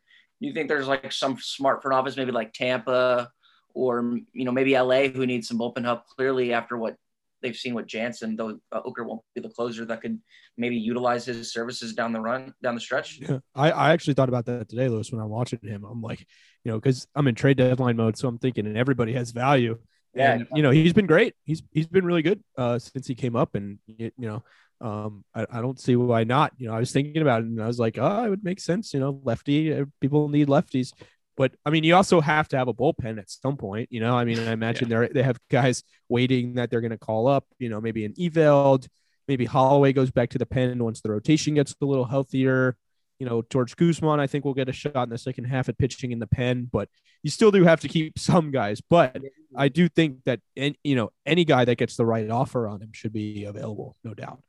you 0.46 0.52
think 0.52 0.68
there's 0.68 0.88
like 0.88 1.12
some 1.12 1.38
smart 1.40 1.82
front 1.82 1.94
office, 1.94 2.16
maybe 2.16 2.32
like 2.32 2.52
Tampa 2.52 3.30
or 3.74 4.18
you 4.32 4.44
know 4.44 4.52
maybe 4.52 4.78
LA, 4.78 5.08
who 5.08 5.26
needs 5.26 5.48
some 5.48 5.58
bullpen 5.58 5.84
help? 5.84 6.06
Clearly, 6.06 6.52
after 6.52 6.76
what 6.76 6.96
they've 7.42 7.56
seen 7.56 7.74
with 7.74 7.86
Jansen, 7.86 8.36
though 8.36 8.58
uh, 8.72 8.82
Okert 8.82 9.06
won't 9.06 9.20
be 9.34 9.40
the 9.40 9.50
closer 9.50 9.84
that 9.84 10.00
could 10.00 10.18
maybe 10.56 10.76
utilize 10.76 11.26
his 11.26 11.52
services 11.52 11.92
down 11.92 12.12
the 12.12 12.20
run, 12.20 12.54
down 12.62 12.74
the 12.74 12.80
stretch. 12.80 13.18
Yeah, 13.20 13.38
I, 13.54 13.70
I 13.70 13.92
actually 13.92 14.14
thought 14.14 14.28
about 14.28 14.46
that 14.46 14.68
today, 14.68 14.88
Lewis, 14.88 15.12
when 15.12 15.20
I'm 15.20 15.28
watching 15.28 15.60
him. 15.62 15.84
I'm 15.84 16.00
like, 16.00 16.20
you 16.64 16.72
know, 16.72 16.78
because 16.78 17.06
I'm 17.14 17.28
in 17.28 17.34
trade 17.34 17.58
deadline 17.58 17.96
mode, 17.96 18.16
so 18.16 18.28
I'm 18.28 18.38
thinking, 18.38 18.66
and 18.66 18.76
everybody 18.76 19.12
has 19.12 19.30
value. 19.30 19.78
Yeah, 20.14 20.34
and, 20.34 20.46
you 20.54 20.62
know, 20.62 20.70
he's 20.70 20.92
been 20.92 21.06
great. 21.06 21.34
He's 21.44 21.62
he's 21.72 21.86
been 21.86 22.04
really 22.04 22.22
good 22.22 22.42
uh, 22.56 22.78
since 22.78 23.06
he 23.06 23.14
came 23.14 23.36
up, 23.36 23.54
and 23.54 23.78
you 23.86 24.12
know, 24.16 24.42
um, 24.80 25.24
I, 25.34 25.46
I, 25.50 25.60
don't 25.60 25.78
see 25.78 25.96
why 25.96 26.24
not. 26.24 26.52
You 26.58 26.68
know, 26.68 26.74
I 26.74 26.78
was 26.78 26.92
thinking 26.92 27.22
about 27.22 27.42
it 27.42 27.46
and 27.46 27.62
I 27.62 27.66
was 27.66 27.78
like, 27.78 27.96
oh, 27.98 28.24
it 28.24 28.30
would 28.30 28.44
make 28.44 28.60
sense. 28.60 28.92
You 28.92 29.00
know, 29.00 29.20
lefty 29.22 29.72
uh, 29.72 29.84
people 30.00 30.28
need 30.28 30.48
lefties, 30.48 30.92
but 31.36 31.52
I 31.64 31.70
mean, 31.70 31.84
you 31.84 31.94
also 31.94 32.20
have 32.20 32.48
to 32.48 32.58
have 32.58 32.68
a 32.68 32.74
bullpen 32.74 33.18
at 33.18 33.30
some 33.30 33.56
point. 33.56 33.88
You 33.90 34.00
know, 34.00 34.16
I 34.16 34.24
mean, 34.24 34.38
I 34.38 34.52
imagine 34.52 34.90
yeah. 34.90 35.00
they 35.00 35.08
they 35.08 35.22
have 35.22 35.38
guys 35.50 35.82
waiting 36.08 36.54
that 36.54 36.70
they're 36.70 36.80
going 36.80 36.90
to 36.90 36.98
call 36.98 37.28
up. 37.28 37.46
You 37.58 37.68
know, 37.68 37.80
maybe 37.80 38.04
an 38.04 38.14
Eveld, 38.14 38.86
maybe 39.28 39.44
Holloway 39.44 39.92
goes 39.92 40.10
back 40.10 40.30
to 40.30 40.38
the 40.38 40.46
pen 40.46 40.82
once 40.82 41.00
the 41.00 41.10
rotation 41.10 41.54
gets 41.54 41.74
a 41.80 41.84
little 41.84 42.04
healthier. 42.04 42.76
You 43.18 43.26
know, 43.26 43.42
George 43.50 43.76
Guzman, 43.76 44.20
I 44.20 44.26
think 44.26 44.44
will 44.44 44.54
get 44.54 44.68
a 44.68 44.72
shot 44.72 45.04
in 45.04 45.08
the 45.08 45.18
second 45.18 45.44
half 45.44 45.68
at 45.68 45.78
pitching 45.78 46.10
in 46.10 46.18
the 46.18 46.26
pen, 46.26 46.68
but 46.70 46.88
you 47.22 47.30
still 47.30 47.50
do 47.50 47.64
have 47.64 47.80
to 47.80 47.88
keep 47.88 48.18
some 48.18 48.50
guys. 48.50 48.80
But 48.80 49.16
I 49.56 49.68
do 49.68 49.88
think 49.88 50.24
that, 50.24 50.40
any, 50.56 50.78
you 50.82 50.96
know, 50.96 51.10
any 51.24 51.44
guy 51.44 51.64
that 51.64 51.78
gets 51.78 51.96
the 51.96 52.04
right 52.04 52.28
offer 52.28 52.66
on 52.66 52.82
him 52.82 52.90
should 52.92 53.12
be 53.12 53.44
available, 53.44 53.96
no 54.02 54.14
doubt. 54.14 54.42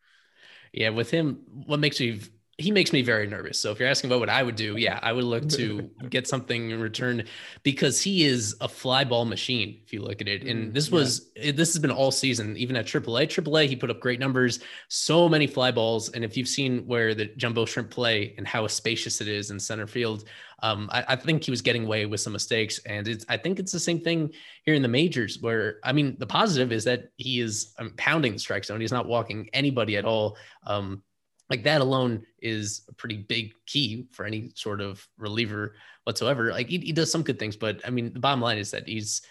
Yeah, 0.76 0.90
with 0.90 1.10
him, 1.10 1.40
what 1.66 1.80
makes 1.80 2.00
me 2.02 2.20
he 2.58 2.72
makes 2.72 2.94
me 2.94 3.02
very 3.02 3.28
nervous. 3.28 3.60
So 3.60 3.72
if 3.72 3.80
you're 3.80 3.90
asking 3.90 4.10
about 4.10 4.22
what 4.22 4.30
I 4.30 4.42
would 4.42 4.56
do, 4.56 4.78
yeah, 4.78 5.00
I 5.04 5.12
would 5.12 5.26
look 5.26 5.50
to 5.50 5.90
get 6.10 6.26
something 6.26 6.72
in 6.72 6.80
return 6.80 7.26
because 7.64 8.02
he 8.02 8.24
is 8.24 8.56
a 8.62 8.68
fly 8.70 9.04
ball 9.04 9.26
machine. 9.26 9.82
If 9.84 9.92
you 9.92 10.02
look 10.02 10.22
at 10.22 10.30
it, 10.30 10.44
and 10.44 10.72
mm, 10.72 10.74
this 10.74 10.90
was 10.90 11.30
yeah. 11.36 11.52
this 11.52 11.74
has 11.74 11.82
been 11.82 11.92
all 11.92 12.12
season, 12.12 12.56
even 12.56 12.78
at 12.78 12.86
AAA. 12.86 13.28
AAA, 13.28 13.68
he 13.68 13.76
put 13.76 13.90
up 13.90 14.00
great 14.00 14.22
numbers, 14.22 14.60
so 14.88 15.28
many 15.28 15.48
fly 15.48 15.72
balls. 15.72 16.10
And 16.10 16.24
if 16.24 16.38
you've 16.38 16.48
seen 16.48 16.88
where 16.88 17.14
the 17.14 17.26
jumbo 17.26 17.66
shrimp 17.66 17.90
play 17.90 18.34
and 18.38 18.48
how 18.48 18.68
spacious 18.68 19.20
it 19.20 19.28
is 19.28 19.52
in 19.52 19.60
center 19.60 19.88
field, 19.88 20.24
um, 20.64 20.90
I, 20.92 21.04
I, 21.10 21.16
think 21.16 21.44
he 21.44 21.52
was 21.52 21.62
getting 21.62 21.86
away 21.86 22.06
with 22.06 22.22
some 22.22 22.34
mistakes. 22.34 22.80
And 22.86 23.08
it's 23.08 23.26
I 23.28 23.38
think 23.38 23.60
it's 23.60 23.72
the 23.72 23.80
same 23.80 24.00
thing 24.00 24.32
here 24.64 24.74
in 24.74 24.82
the 24.82 24.88
majors, 24.88 25.40
where 25.40 25.80
I 25.84 25.92
mean, 25.92 26.16
the 26.18 26.28
positive 26.28 26.72
is 26.72 26.84
that 26.86 27.10
he 27.18 27.40
is 27.40 27.74
um, 27.78 27.94
pounding 27.98 28.34
the 28.34 28.40
strike 28.40 28.66
zone. 28.66 28.82
He's 28.82 28.92
not 28.92 29.08
walking 29.08 29.50
anybody 29.54 29.98
at 29.98 30.06
all. 30.06 30.38
Um, 30.66 31.04
like 31.50 31.64
that 31.64 31.82
alone 31.82 32.26
is 32.40 32.82
a 32.90 32.94
pretty 32.94 33.18
big 33.18 33.54
key 33.66 34.08
for 34.12 34.26
any 34.26 34.52
sort 34.56 34.82
of 34.82 35.08
reliever 35.18 35.76
whatsoever. 36.06 36.52
Like 36.52 36.70
he, 36.70 36.80
he 36.80 36.92
does 36.92 37.12
some 37.12 37.22
good 37.24 37.38
things, 37.38 37.56
but 37.56 37.82
I 37.86 37.90
mean, 37.90 38.14
the 38.14 38.20
bottom 38.20 38.42
line 38.42 38.58
is 38.58 38.72
that 38.72 38.88
he's 38.88 39.22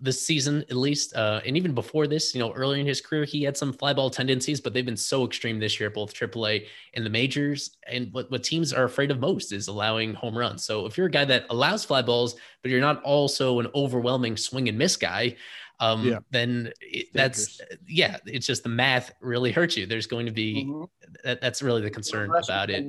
this 0.00 0.24
season 0.24 0.62
at 0.70 0.76
least, 0.76 1.14
uh, 1.16 1.40
and 1.44 1.56
even 1.56 1.74
before 1.74 2.06
this, 2.06 2.34
you 2.34 2.40
know, 2.40 2.52
early 2.52 2.80
in 2.80 2.86
his 2.86 3.00
career, 3.00 3.24
he 3.24 3.42
had 3.42 3.56
some 3.56 3.72
fly 3.72 3.92
ball 3.92 4.08
tendencies, 4.08 4.60
but 4.60 4.72
they've 4.72 4.86
been 4.86 4.96
so 4.96 5.24
extreme 5.24 5.58
this 5.58 5.80
year, 5.80 5.90
both 5.90 6.14
AAA 6.14 6.66
and 6.94 7.04
the 7.04 7.10
majors. 7.10 7.76
And 7.88 8.12
what, 8.12 8.30
what 8.30 8.44
teams 8.44 8.72
are 8.72 8.84
afraid 8.84 9.10
of 9.10 9.18
most 9.18 9.52
is 9.52 9.68
allowing 9.68 10.14
home 10.14 10.36
runs. 10.36 10.64
So 10.64 10.86
if 10.86 10.96
you're 10.96 11.08
a 11.08 11.10
guy 11.10 11.24
that 11.24 11.46
allows 11.50 11.84
fly 11.84 12.02
balls, 12.02 12.36
but 12.62 12.70
you're 12.70 12.80
not 12.80 13.02
also 13.02 13.58
an 13.58 13.66
overwhelming 13.74 14.36
swing 14.36 14.68
and 14.68 14.78
miss 14.78 14.96
guy, 14.96 15.36
um, 15.80 16.06
yeah. 16.06 16.18
then 16.30 16.72
it, 16.80 17.08
that's 17.12 17.60
yeah, 17.88 18.18
it's 18.26 18.46
just 18.46 18.62
the 18.62 18.68
math 18.68 19.12
really 19.20 19.50
hurts 19.50 19.76
you. 19.76 19.86
There's 19.86 20.06
going 20.06 20.26
to 20.26 20.32
be 20.32 20.66
mm-hmm. 20.66 20.84
that, 21.24 21.40
that's 21.40 21.62
really 21.62 21.80
the 21.80 21.90
concern 21.90 22.30
about 22.30 22.70
it. 22.70 22.84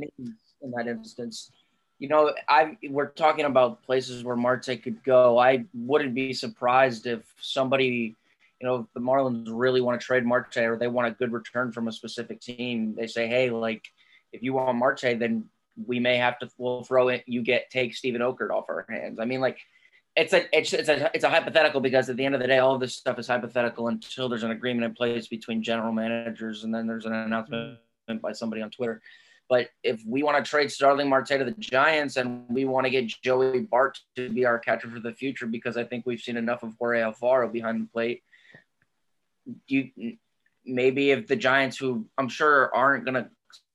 In 0.61 0.71
that 0.71 0.87
instance, 0.87 1.51
you 2.01 2.07
know, 2.07 2.33
I 2.49 2.77
we're 2.89 3.09
talking 3.09 3.45
about 3.45 3.83
places 3.83 4.23
where 4.23 4.35
Marte 4.35 4.81
could 4.81 5.03
go. 5.03 5.37
I 5.37 5.65
wouldn't 5.71 6.15
be 6.15 6.33
surprised 6.33 7.05
if 7.05 7.21
somebody, 7.39 8.15
you 8.59 8.67
know, 8.67 8.87
the 8.95 8.99
Marlins 8.99 9.49
really 9.51 9.81
want 9.81 10.01
to 10.01 10.03
trade 10.03 10.25
Marte 10.25 10.57
or 10.57 10.77
they 10.77 10.87
want 10.87 11.09
a 11.09 11.11
good 11.11 11.31
return 11.31 11.71
from 11.71 11.87
a 11.87 11.91
specific 11.91 12.41
team, 12.41 12.95
they 12.97 13.05
say, 13.05 13.27
hey, 13.27 13.51
like 13.51 13.85
if 14.33 14.41
you 14.41 14.53
want 14.53 14.79
Marte, 14.79 15.19
then 15.19 15.45
we 15.85 15.99
may 15.99 16.17
have 16.17 16.39
to 16.39 16.49
we'll 16.57 16.83
throw 16.83 17.09
it. 17.09 17.23
You 17.27 17.43
get 17.43 17.69
take 17.69 17.93
Steven 17.93 18.21
Okert 18.21 18.49
off 18.49 18.65
our 18.67 18.83
hands. 18.89 19.19
I 19.19 19.25
mean, 19.25 19.39
like 19.39 19.59
it's 20.15 20.33
a 20.33 20.57
it's, 20.57 20.73
it's 20.73 20.89
a 20.89 21.11
it's 21.13 21.23
a 21.23 21.29
hypothetical 21.29 21.81
because 21.81 22.09
at 22.09 22.17
the 22.17 22.25
end 22.25 22.33
of 22.33 22.41
the 22.41 22.47
day, 22.47 22.57
all 22.57 22.79
this 22.79 22.95
stuff 22.95 23.19
is 23.19 23.27
hypothetical 23.27 23.89
until 23.89 24.27
there's 24.27 24.41
an 24.41 24.49
agreement 24.49 24.85
in 24.85 24.95
place 24.95 25.27
between 25.27 25.61
general 25.61 25.93
managers 25.93 26.63
and 26.63 26.73
then 26.73 26.87
there's 26.87 27.05
an 27.05 27.13
announcement 27.13 27.77
by 28.23 28.31
somebody 28.31 28.63
on 28.63 28.71
Twitter. 28.71 29.03
But 29.51 29.67
if 29.83 30.01
we 30.07 30.23
want 30.23 30.41
to 30.43 30.49
trade 30.49 30.71
Starling 30.71 31.09
Marte 31.09 31.27
to 31.27 31.43
the 31.43 31.51
Giants 31.59 32.15
and 32.15 32.45
we 32.47 32.63
want 32.63 32.85
to 32.85 32.89
get 32.89 33.07
Joey 33.21 33.59
Bart 33.59 33.99
to 34.15 34.29
be 34.29 34.45
our 34.45 34.57
catcher 34.57 34.89
for 34.89 35.01
the 35.01 35.11
future 35.11 35.45
because 35.45 35.75
I 35.75 35.83
think 35.83 36.05
we've 36.05 36.21
seen 36.21 36.37
enough 36.37 36.63
of 36.63 36.73
Jorge 36.79 37.01
Alfaro 37.01 37.51
behind 37.51 37.81
the 37.81 37.89
plate, 37.91 38.23
you 39.67 39.89
maybe 40.65 41.11
if 41.11 41.27
the 41.27 41.35
Giants, 41.35 41.77
who 41.77 42.07
I'm 42.17 42.29
sure 42.29 42.73
aren't 42.73 43.03
going 43.03 43.15
to 43.15 43.29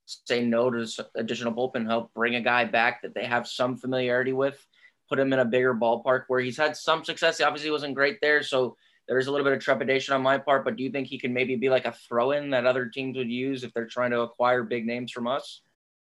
say 0.06 0.42
no 0.42 0.70
to 0.70 0.86
additional 1.14 1.52
bullpen 1.52 1.84
help, 1.84 2.14
bring 2.14 2.36
a 2.36 2.40
guy 2.40 2.64
back 2.64 3.02
that 3.02 3.14
they 3.14 3.26
have 3.26 3.46
some 3.46 3.76
familiarity 3.76 4.32
with, 4.32 4.66
put 5.10 5.18
him 5.18 5.34
in 5.34 5.40
a 5.40 5.44
bigger 5.44 5.74
ballpark 5.74 6.22
where 6.28 6.40
he's 6.40 6.56
had 6.56 6.74
some 6.74 7.04
success. 7.04 7.36
He 7.36 7.44
obviously 7.44 7.70
wasn't 7.70 7.94
great 7.94 8.16
there, 8.22 8.42
so 8.42 8.78
there's 9.08 9.26
a 9.26 9.30
little 9.30 9.44
bit 9.44 9.52
of 9.52 9.60
trepidation 9.60 10.14
on 10.14 10.22
my 10.22 10.38
part. 10.38 10.64
But 10.64 10.76
do 10.76 10.82
you 10.82 10.90
think 10.90 11.06
he 11.06 11.18
can 11.18 11.34
maybe 11.34 11.54
be 11.54 11.68
like 11.68 11.84
a 11.84 11.92
throw-in 11.92 12.48
that 12.52 12.64
other 12.64 12.86
teams 12.86 13.18
would 13.18 13.30
use 13.30 13.62
if 13.62 13.74
they're 13.74 13.84
trying 13.84 14.12
to 14.12 14.20
acquire 14.20 14.62
big 14.62 14.86
names 14.86 15.12
from 15.12 15.26
us? 15.26 15.60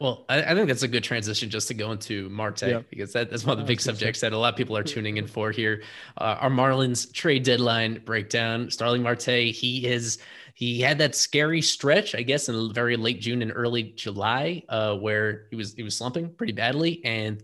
Well 0.00 0.24
I, 0.30 0.42
I 0.42 0.54
think 0.54 0.68
that's 0.68 0.82
a 0.82 0.88
good 0.88 1.04
transition 1.04 1.50
just 1.50 1.68
to 1.68 1.74
go 1.74 1.92
into 1.92 2.28
marte 2.30 2.62
yeah. 2.62 2.82
because 2.88 3.12
that, 3.12 3.30
that's 3.30 3.44
one 3.44 3.52
of 3.52 3.58
the 3.58 3.70
big 3.70 3.80
subjects 3.80 4.20
that 4.20 4.32
a 4.32 4.38
lot 4.38 4.54
of 4.54 4.56
people 4.56 4.76
are 4.76 4.82
tuning 4.82 5.18
in 5.18 5.26
for 5.26 5.50
here. 5.50 5.82
Uh, 6.16 6.36
our 6.40 6.50
marlins 6.50 7.12
trade 7.12 7.42
deadline 7.42 8.00
breakdown. 8.04 8.70
Starling 8.70 9.02
marte 9.02 9.52
he 9.52 9.86
is 9.86 10.18
he 10.60 10.78
had 10.78 10.98
that 10.98 11.14
scary 11.14 11.62
stretch, 11.62 12.14
I 12.14 12.20
guess, 12.20 12.50
in 12.50 12.74
very 12.74 12.94
late 12.98 13.22
June 13.22 13.40
and 13.40 13.50
early 13.54 13.94
July, 13.96 14.62
uh, 14.68 14.94
where 14.94 15.46
he 15.48 15.56
was 15.56 15.72
he 15.72 15.82
was 15.82 15.96
slumping 15.96 16.34
pretty 16.34 16.52
badly, 16.52 17.02
and 17.02 17.42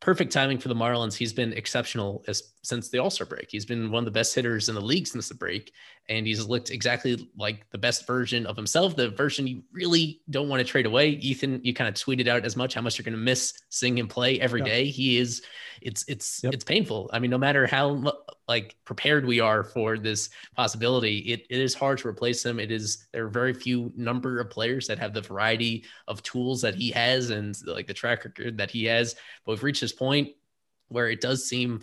perfect 0.00 0.30
timing 0.30 0.58
for 0.58 0.68
the 0.68 0.74
Marlins. 0.74 1.14
He's 1.14 1.32
been 1.32 1.54
exceptional 1.54 2.22
as, 2.28 2.52
since 2.64 2.88
the 2.88 2.98
All 2.98 3.10
Star 3.10 3.26
break. 3.26 3.48
He's 3.50 3.66
been 3.66 3.90
one 3.90 4.00
of 4.00 4.04
the 4.06 4.10
best 4.18 4.34
hitters 4.34 4.68
in 4.68 4.74
the 4.74 4.80
league 4.80 5.06
since 5.06 5.28
the 5.28 5.34
break, 5.34 5.72
and 6.08 6.26
he's 6.26 6.44
looked 6.46 6.70
exactly 6.70 7.28
like 7.36 7.70
the 7.70 7.78
best 7.78 8.06
version 8.06 8.46
of 8.46 8.56
himself, 8.56 8.96
the 8.96 9.10
version 9.10 9.46
you 9.46 9.62
really 9.70 10.22
don't 10.30 10.48
want 10.48 10.60
to 10.60 10.64
trade 10.64 10.86
away. 10.86 11.10
Ethan, 11.10 11.60
you 11.62 11.74
kind 11.74 11.88
of 11.88 11.94
tweeted 11.94 12.26
out 12.26 12.44
as 12.44 12.56
much 12.56 12.74
how 12.74 12.80
much 12.80 12.98
you're 12.98 13.04
going 13.04 13.12
to 13.12 13.18
miss 13.18 13.52
seeing 13.68 13.98
him 13.98 14.08
play 14.08 14.40
every 14.40 14.60
yeah. 14.60 14.66
day. 14.66 14.84
He 14.86 15.18
is, 15.18 15.42
it's 15.82 16.04
it's 16.08 16.42
yep. 16.42 16.54
it's 16.54 16.64
painful. 16.64 17.10
I 17.12 17.18
mean, 17.18 17.30
no 17.30 17.38
matter 17.38 17.66
how 17.66 18.12
like 18.48 18.76
prepared 18.84 19.24
we 19.26 19.40
are 19.40 19.62
for 19.62 19.98
this 19.98 20.30
possibility, 20.56 21.18
it, 21.18 21.46
it 21.50 21.60
is 21.60 21.74
hard 21.74 21.98
to 21.98 22.08
replace 22.08 22.44
him. 22.44 22.58
It 22.58 22.70
is 22.70 23.06
there 23.12 23.26
are 23.26 23.28
very 23.28 23.52
few 23.52 23.92
number 23.94 24.40
of 24.40 24.50
players 24.50 24.86
that 24.86 24.98
have 24.98 25.12
the 25.12 25.20
variety 25.20 25.84
of 26.08 26.22
tools 26.22 26.62
that 26.62 26.74
he 26.74 26.90
has 26.92 27.30
and 27.30 27.56
like 27.66 27.86
the 27.86 27.94
track 27.94 28.24
record 28.24 28.56
that 28.56 28.70
he 28.70 28.84
has. 28.86 29.14
But 29.44 29.52
we've 29.52 29.62
reached 29.62 29.82
this 29.82 29.92
point 29.92 30.30
where 30.88 31.10
it 31.10 31.20
does 31.20 31.46
seem 31.46 31.80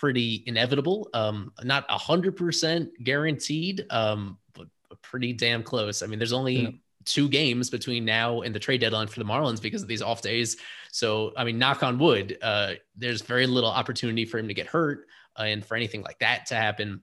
pretty 0.00 0.42
inevitable. 0.46 1.10
Um, 1.12 1.52
not 1.62 1.84
a 1.90 1.98
hundred 1.98 2.34
percent 2.34 2.90
guaranteed, 3.04 3.84
um, 3.90 4.38
but 4.54 4.66
pretty 5.02 5.34
damn 5.34 5.62
close. 5.62 6.02
I 6.02 6.06
mean, 6.06 6.18
there's 6.18 6.32
only 6.32 6.56
yeah. 6.56 6.70
two 7.04 7.28
games 7.28 7.68
between 7.68 8.06
now 8.06 8.40
and 8.40 8.54
the 8.54 8.58
trade 8.58 8.80
deadline 8.80 9.08
for 9.08 9.20
the 9.20 9.26
Marlins 9.26 9.60
because 9.60 9.82
of 9.82 9.88
these 9.88 10.00
off 10.00 10.22
days. 10.22 10.56
So, 10.90 11.32
I 11.36 11.44
mean, 11.44 11.58
knock 11.58 11.82
on 11.82 11.98
wood, 11.98 12.38
uh, 12.40 12.74
there's 12.96 13.20
very 13.20 13.46
little 13.46 13.70
opportunity 13.70 14.24
for 14.24 14.38
him 14.38 14.48
to 14.48 14.54
get 14.54 14.66
hurt 14.66 15.06
uh, 15.38 15.42
and 15.42 15.64
for 15.64 15.76
anything 15.76 16.02
like 16.02 16.18
that 16.20 16.46
to 16.46 16.54
happen. 16.54 17.02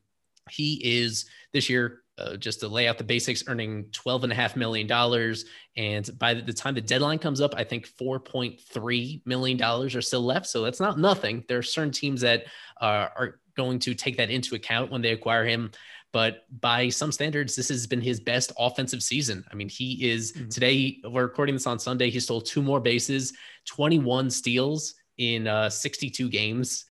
He 0.49 0.81
is 0.83 1.29
this 1.53 1.69
year 1.69 2.01
uh, 2.17 2.35
just 2.37 2.59
to 2.61 2.67
lay 2.67 2.87
out 2.87 2.97
the 2.97 3.03
basics, 3.03 3.43
earning 3.47 3.85
$12.5 3.91 4.55
million. 4.55 5.35
And 5.75 6.19
by 6.19 6.33
the 6.33 6.53
time 6.53 6.73
the 6.73 6.81
deadline 6.81 7.19
comes 7.19 7.41
up, 7.41 7.53
I 7.55 7.63
think 7.63 7.87
$4.3 7.99 9.21
million 9.25 9.61
are 9.61 10.01
still 10.01 10.21
left. 10.23 10.47
So 10.47 10.61
that's 10.63 10.79
not 10.79 10.99
nothing. 10.99 11.43
There 11.47 11.59
are 11.59 11.63
certain 11.63 11.91
teams 11.91 12.21
that 12.21 12.45
uh, 12.81 13.09
are 13.15 13.39
going 13.55 13.79
to 13.79 13.93
take 13.93 14.17
that 14.17 14.29
into 14.29 14.55
account 14.55 14.91
when 14.91 15.01
they 15.01 15.11
acquire 15.11 15.45
him. 15.45 15.71
But 16.13 16.45
by 16.61 16.89
some 16.89 17.11
standards, 17.11 17.55
this 17.55 17.67
has 17.69 17.85
been 17.85 18.01
his 18.01 18.19
best 18.19 18.51
offensive 18.57 19.03
season. 19.03 19.45
I 19.51 19.55
mean, 19.55 19.69
he 19.69 20.09
is 20.09 20.33
mm-hmm. 20.33 20.49
today, 20.49 20.97
we're 21.03 21.23
recording 21.23 21.55
this 21.55 21.67
on 21.67 21.79
Sunday. 21.79 22.09
He 22.09 22.19
stole 22.19 22.41
two 22.41 22.63
more 22.63 22.79
bases, 22.79 23.33
21 23.65 24.31
steals 24.31 24.95
in 25.17 25.47
uh, 25.47 25.69
62 25.69 26.29
games. 26.29 26.85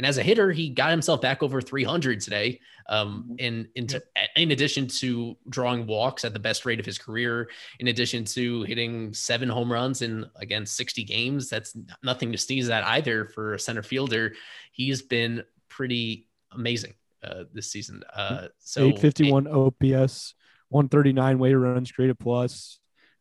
And 0.00 0.06
as 0.06 0.16
a 0.16 0.22
hitter, 0.22 0.50
he 0.50 0.70
got 0.70 0.90
himself 0.92 1.20
back 1.20 1.42
over 1.42 1.60
300 1.60 2.22
today. 2.22 2.58
Um, 2.88 3.36
in, 3.38 3.68
in, 3.74 3.86
to, 3.88 4.02
in 4.34 4.50
addition 4.50 4.86
to 4.86 5.36
drawing 5.50 5.86
walks 5.86 6.24
at 6.24 6.32
the 6.32 6.38
best 6.38 6.64
rate 6.64 6.80
of 6.80 6.86
his 6.86 6.96
career, 6.96 7.50
in 7.80 7.88
addition 7.88 8.24
to 8.24 8.62
hitting 8.62 9.12
seven 9.12 9.46
home 9.50 9.70
runs 9.70 10.00
in 10.00 10.24
again 10.36 10.64
60 10.64 11.04
games, 11.04 11.50
that's 11.50 11.76
nothing 12.02 12.32
to 12.32 12.38
sneeze 12.38 12.70
at 12.70 12.82
either 12.82 13.26
for 13.26 13.52
a 13.52 13.58
center 13.58 13.82
fielder. 13.82 14.32
He's 14.72 15.02
been 15.02 15.42
pretty 15.68 16.28
amazing 16.52 16.94
uh, 17.22 17.44
this 17.52 17.70
season. 17.70 18.02
Uh, 18.16 18.48
so 18.58 18.86
851 18.86 19.48
OPS, 19.48 20.34
139 20.70 21.38
weighted 21.38 21.58
runs 21.58 21.92
created 21.92 22.18
plus. 22.18 22.78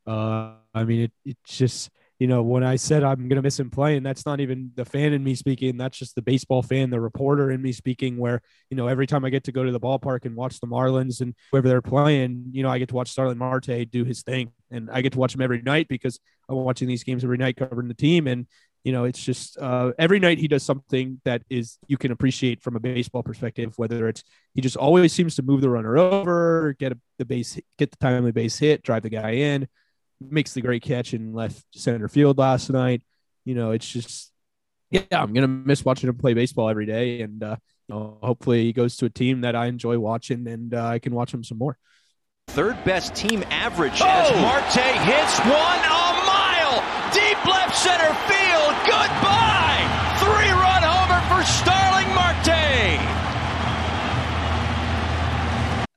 Uh, 0.08 0.54
I 0.74 0.86
mean, 0.86 1.02
it, 1.02 1.12
it's 1.26 1.58
just 1.58 1.90
you 2.20 2.28
know, 2.28 2.42
when 2.42 2.66
I 2.66 2.76
said 2.76 3.02
I'm 3.02 3.30
going 3.30 3.38
to 3.38 3.42
miss 3.42 3.58
him 3.58 3.70
playing, 3.70 4.04
that's 4.04 4.26
not 4.26 4.42
even 4.42 4.72
the 4.76 4.84
fan 4.84 5.14
in 5.14 5.24
me 5.24 5.36
speaking. 5.36 5.78
That's 5.78 5.98
just 5.98 6.16
the 6.16 6.22
baseball 6.22 6.62
fan, 6.62 6.90
the 6.90 7.00
reporter 7.00 7.50
in 7.50 7.62
me 7.62 7.72
speaking, 7.72 8.18
where, 8.18 8.42
you 8.70 8.76
know, 8.76 8.88
every 8.88 9.08
time 9.08 9.24
I 9.24 9.30
get 9.30 9.46
to 9.46 9.54
go 9.54 9.64
to 9.64 9.72
the 9.72 9.80
ballpark 9.80 10.26
and 10.26 10.36
watch 10.36 10.60
the 10.60 10.68
Marlins 10.68 11.22
and 11.22 11.34
whoever 11.52 11.70
they're 11.70 11.82
playing, 11.82 12.52
you 12.52 12.62
know, 12.62 12.70
I 12.70 12.78
get 12.78 12.90
to 12.90 12.96
watch 12.96 13.10
Starling 13.10 13.38
Marte 13.38 13.90
do 13.90 14.04
his 14.04 14.22
thing. 14.22 14.52
And 14.70 14.90
I 14.92 15.02
get 15.02 15.14
to 15.14 15.20
watch 15.20 15.34
him 15.34 15.42
every 15.42 15.62
night 15.62 15.88
because 15.88 16.20
I'm 16.50 16.58
watching 16.58 16.90
these 16.90 17.06
games 17.06 17.24
every 17.24 17.38
night 17.38 17.56
covering 17.56 17.88
the 17.88 17.94
team. 17.94 18.28
And, 18.28 18.48
you 18.84 18.92
know, 18.92 19.06
it's 19.06 19.24
just 19.24 19.58
uh, 19.58 19.94
every 19.98 20.20
night 20.20 20.40
he 20.40 20.50
does 20.50 20.64
something 20.64 21.22
that 21.24 21.44
is 21.50 21.78
you 21.88 21.98
can 21.98 22.12
appreciate 22.12 22.62
from 22.62 22.76
a 22.76 22.82
baseball 22.82 23.24
perspective, 23.24 23.74
whether 23.78 24.10
it's 24.10 24.26
he 24.54 24.60
just 24.60 24.76
always 24.76 25.14
seems 25.14 25.36
to 25.36 25.42
move 25.42 25.62
the 25.62 25.70
runner 25.70 25.98
over, 25.98 26.76
get 26.80 26.92
a, 26.92 26.98
the 27.18 27.26
base, 27.26 27.58
get 27.78 27.92
the 27.92 27.98
timely 27.98 28.34
base 28.34 28.60
hit, 28.60 28.84
drive 28.84 29.04
the 29.04 29.10
guy 29.10 29.32
in 29.32 29.70
makes 30.22 30.54
the 30.54 30.62
great 30.62 30.84
catch 30.84 31.14
in 31.14 31.34
left 31.34 31.64
center 31.74 32.08
field 32.08 32.38
last 32.38 32.70
night. 32.70 33.02
You 33.46 33.56
know, 33.56 33.72
it's 33.72 33.88
just 33.88 34.32
yeah, 34.92 35.02
I'm 35.12 35.34
gonna 35.34 35.48
miss 35.48 35.86
watching 35.86 36.10
him 36.10 36.18
play 36.18 36.34
baseball 36.34 36.70
every 36.70 36.86
day, 36.86 37.22
and 37.22 37.44
uh, 37.44 37.58
you 37.88 37.96
know, 37.96 38.18
hopefully 38.22 38.64
he 38.64 38.74
goes 38.74 38.98
to 38.98 39.06
a 39.06 39.10
team 39.10 39.42
that 39.42 39.56
I 39.56 39.68
enjoy 39.68 40.00
watching, 40.00 40.48
and 40.48 40.74
uh, 40.74 40.86
I 40.86 41.00
can 41.00 41.14
watch 41.14 41.34
him 41.34 41.44
some 41.44 41.58
more. 41.58 41.78
Third 42.48 42.84
best 42.84 43.14
team 43.14 43.44
average 43.50 44.02
oh! 44.02 44.08
as 44.08 44.32
Marte 44.42 44.98
hits 45.06 45.40
one 45.42 45.80
a 45.86 46.26
mile 46.26 46.82
deep 47.14 47.46
left 47.46 47.78
center 47.78 48.14
field. 48.26 48.74
Goodbye, 48.86 49.09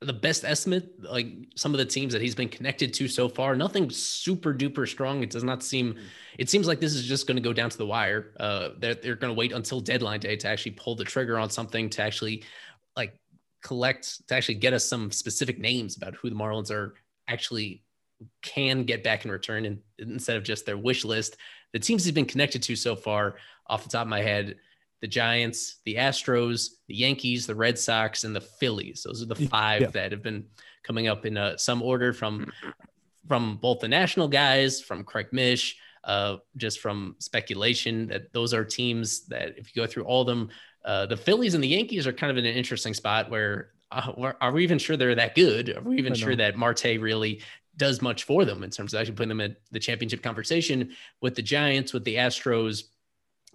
the 0.05 0.13
best 0.13 0.43
estimate, 0.43 1.03
like 1.03 1.27
some 1.55 1.73
of 1.73 1.77
the 1.77 1.85
teams 1.85 2.13
that 2.13 2.21
he's 2.21 2.35
been 2.35 2.49
connected 2.49 2.93
to 2.95 3.07
so 3.07 3.29
far, 3.29 3.55
nothing 3.55 3.89
super 3.89 4.53
duper 4.53 4.87
strong. 4.87 5.23
It 5.23 5.29
does 5.29 5.43
not 5.43 5.63
seem, 5.63 5.97
it 6.37 6.49
seems 6.49 6.67
like 6.67 6.79
this 6.79 6.93
is 6.93 7.05
just 7.05 7.27
going 7.27 7.37
to 7.37 7.41
go 7.41 7.53
down 7.53 7.69
to 7.69 7.77
the 7.77 7.85
wire. 7.85 8.33
Uh, 8.39 8.69
they're, 8.79 8.95
they're 8.95 9.15
going 9.15 9.33
to 9.33 9.37
wait 9.37 9.51
until 9.51 9.79
deadline 9.79 10.19
day 10.19 10.35
to 10.35 10.47
actually 10.47 10.71
pull 10.71 10.95
the 10.95 11.03
trigger 11.03 11.37
on 11.37 11.49
something 11.49 11.89
to 11.91 12.01
actually 12.01 12.43
like 12.95 13.19
collect, 13.61 14.27
to 14.27 14.35
actually 14.35 14.55
get 14.55 14.73
us 14.73 14.85
some 14.85 15.11
specific 15.11 15.59
names 15.59 15.97
about 15.97 16.15
who 16.15 16.29
the 16.29 16.35
Marlins 16.35 16.71
are 16.71 16.95
actually 17.27 17.83
can 18.41 18.83
get 18.83 19.03
back 19.03 19.25
in 19.25 19.31
return. 19.31 19.65
And 19.65 19.79
instead 19.99 20.37
of 20.37 20.43
just 20.43 20.65
their 20.65 20.77
wish 20.77 21.05
list, 21.05 21.37
the 21.71 21.79
teams 21.79 22.03
he's 22.03 22.13
been 22.13 22.25
connected 22.25 22.63
to 22.63 22.75
so 22.75 22.95
far 22.95 23.35
off 23.67 23.83
the 23.83 23.89
top 23.89 24.03
of 24.03 24.09
my 24.09 24.21
head, 24.21 24.55
the 25.03 25.07
Giants, 25.09 25.81
the 25.83 25.95
Astros, 25.95 26.75
the 26.87 26.95
Yankees, 26.95 27.45
the 27.45 27.53
Red 27.53 27.77
Sox, 27.77 28.23
and 28.23 28.33
the 28.33 28.39
Phillies. 28.39 29.03
Those 29.03 29.21
are 29.21 29.25
the 29.25 29.35
five 29.35 29.81
yeah. 29.81 29.87
that 29.87 30.13
have 30.13 30.23
been 30.23 30.45
coming 30.81 31.09
up 31.09 31.25
in 31.25 31.35
uh, 31.35 31.57
some 31.57 31.81
order 31.81 32.13
from 32.13 32.49
from 33.27 33.57
both 33.57 33.81
the 33.81 33.87
national 33.89 34.29
guys, 34.29 34.79
from 34.79 35.03
Craig 35.03 35.27
Mish, 35.33 35.75
uh, 36.05 36.37
just 36.55 36.79
from 36.79 37.17
speculation 37.19 38.07
that 38.07 38.31
those 38.31 38.53
are 38.53 38.63
teams 38.63 39.25
that 39.27 39.57
if 39.57 39.75
you 39.75 39.81
go 39.81 39.85
through 39.85 40.05
all 40.05 40.21
of 40.21 40.27
them, 40.27 40.49
uh, 40.85 41.05
the 41.05 41.17
Phillies 41.17 41.53
and 41.53 41.61
the 41.61 41.67
Yankees 41.67 42.07
are 42.07 42.13
kind 42.13 42.31
of 42.31 42.37
in 42.37 42.45
an 42.45 42.55
interesting 42.55 42.93
spot 42.93 43.29
where 43.29 43.71
uh, 43.91 44.31
are 44.39 44.53
we 44.53 44.63
even 44.63 44.79
sure 44.79 44.95
they're 44.95 45.15
that 45.15 45.35
good? 45.35 45.75
Are 45.75 45.81
we 45.81 45.97
even 45.97 46.13
sure 46.13 46.37
that 46.37 46.55
Marte 46.55 46.97
really 46.97 47.41
does 47.75 48.01
much 48.01 48.23
for 48.23 48.45
them 48.45 48.63
in 48.63 48.69
terms 48.69 48.93
of 48.93 49.01
actually 49.01 49.15
putting 49.15 49.27
them 49.27 49.41
in 49.41 49.53
the 49.71 49.79
championship 49.79 50.23
conversation 50.23 50.91
with 51.19 51.35
the 51.35 51.41
Giants, 51.41 51.91
with 51.91 52.05
the 52.05 52.15
Astros, 52.15 52.83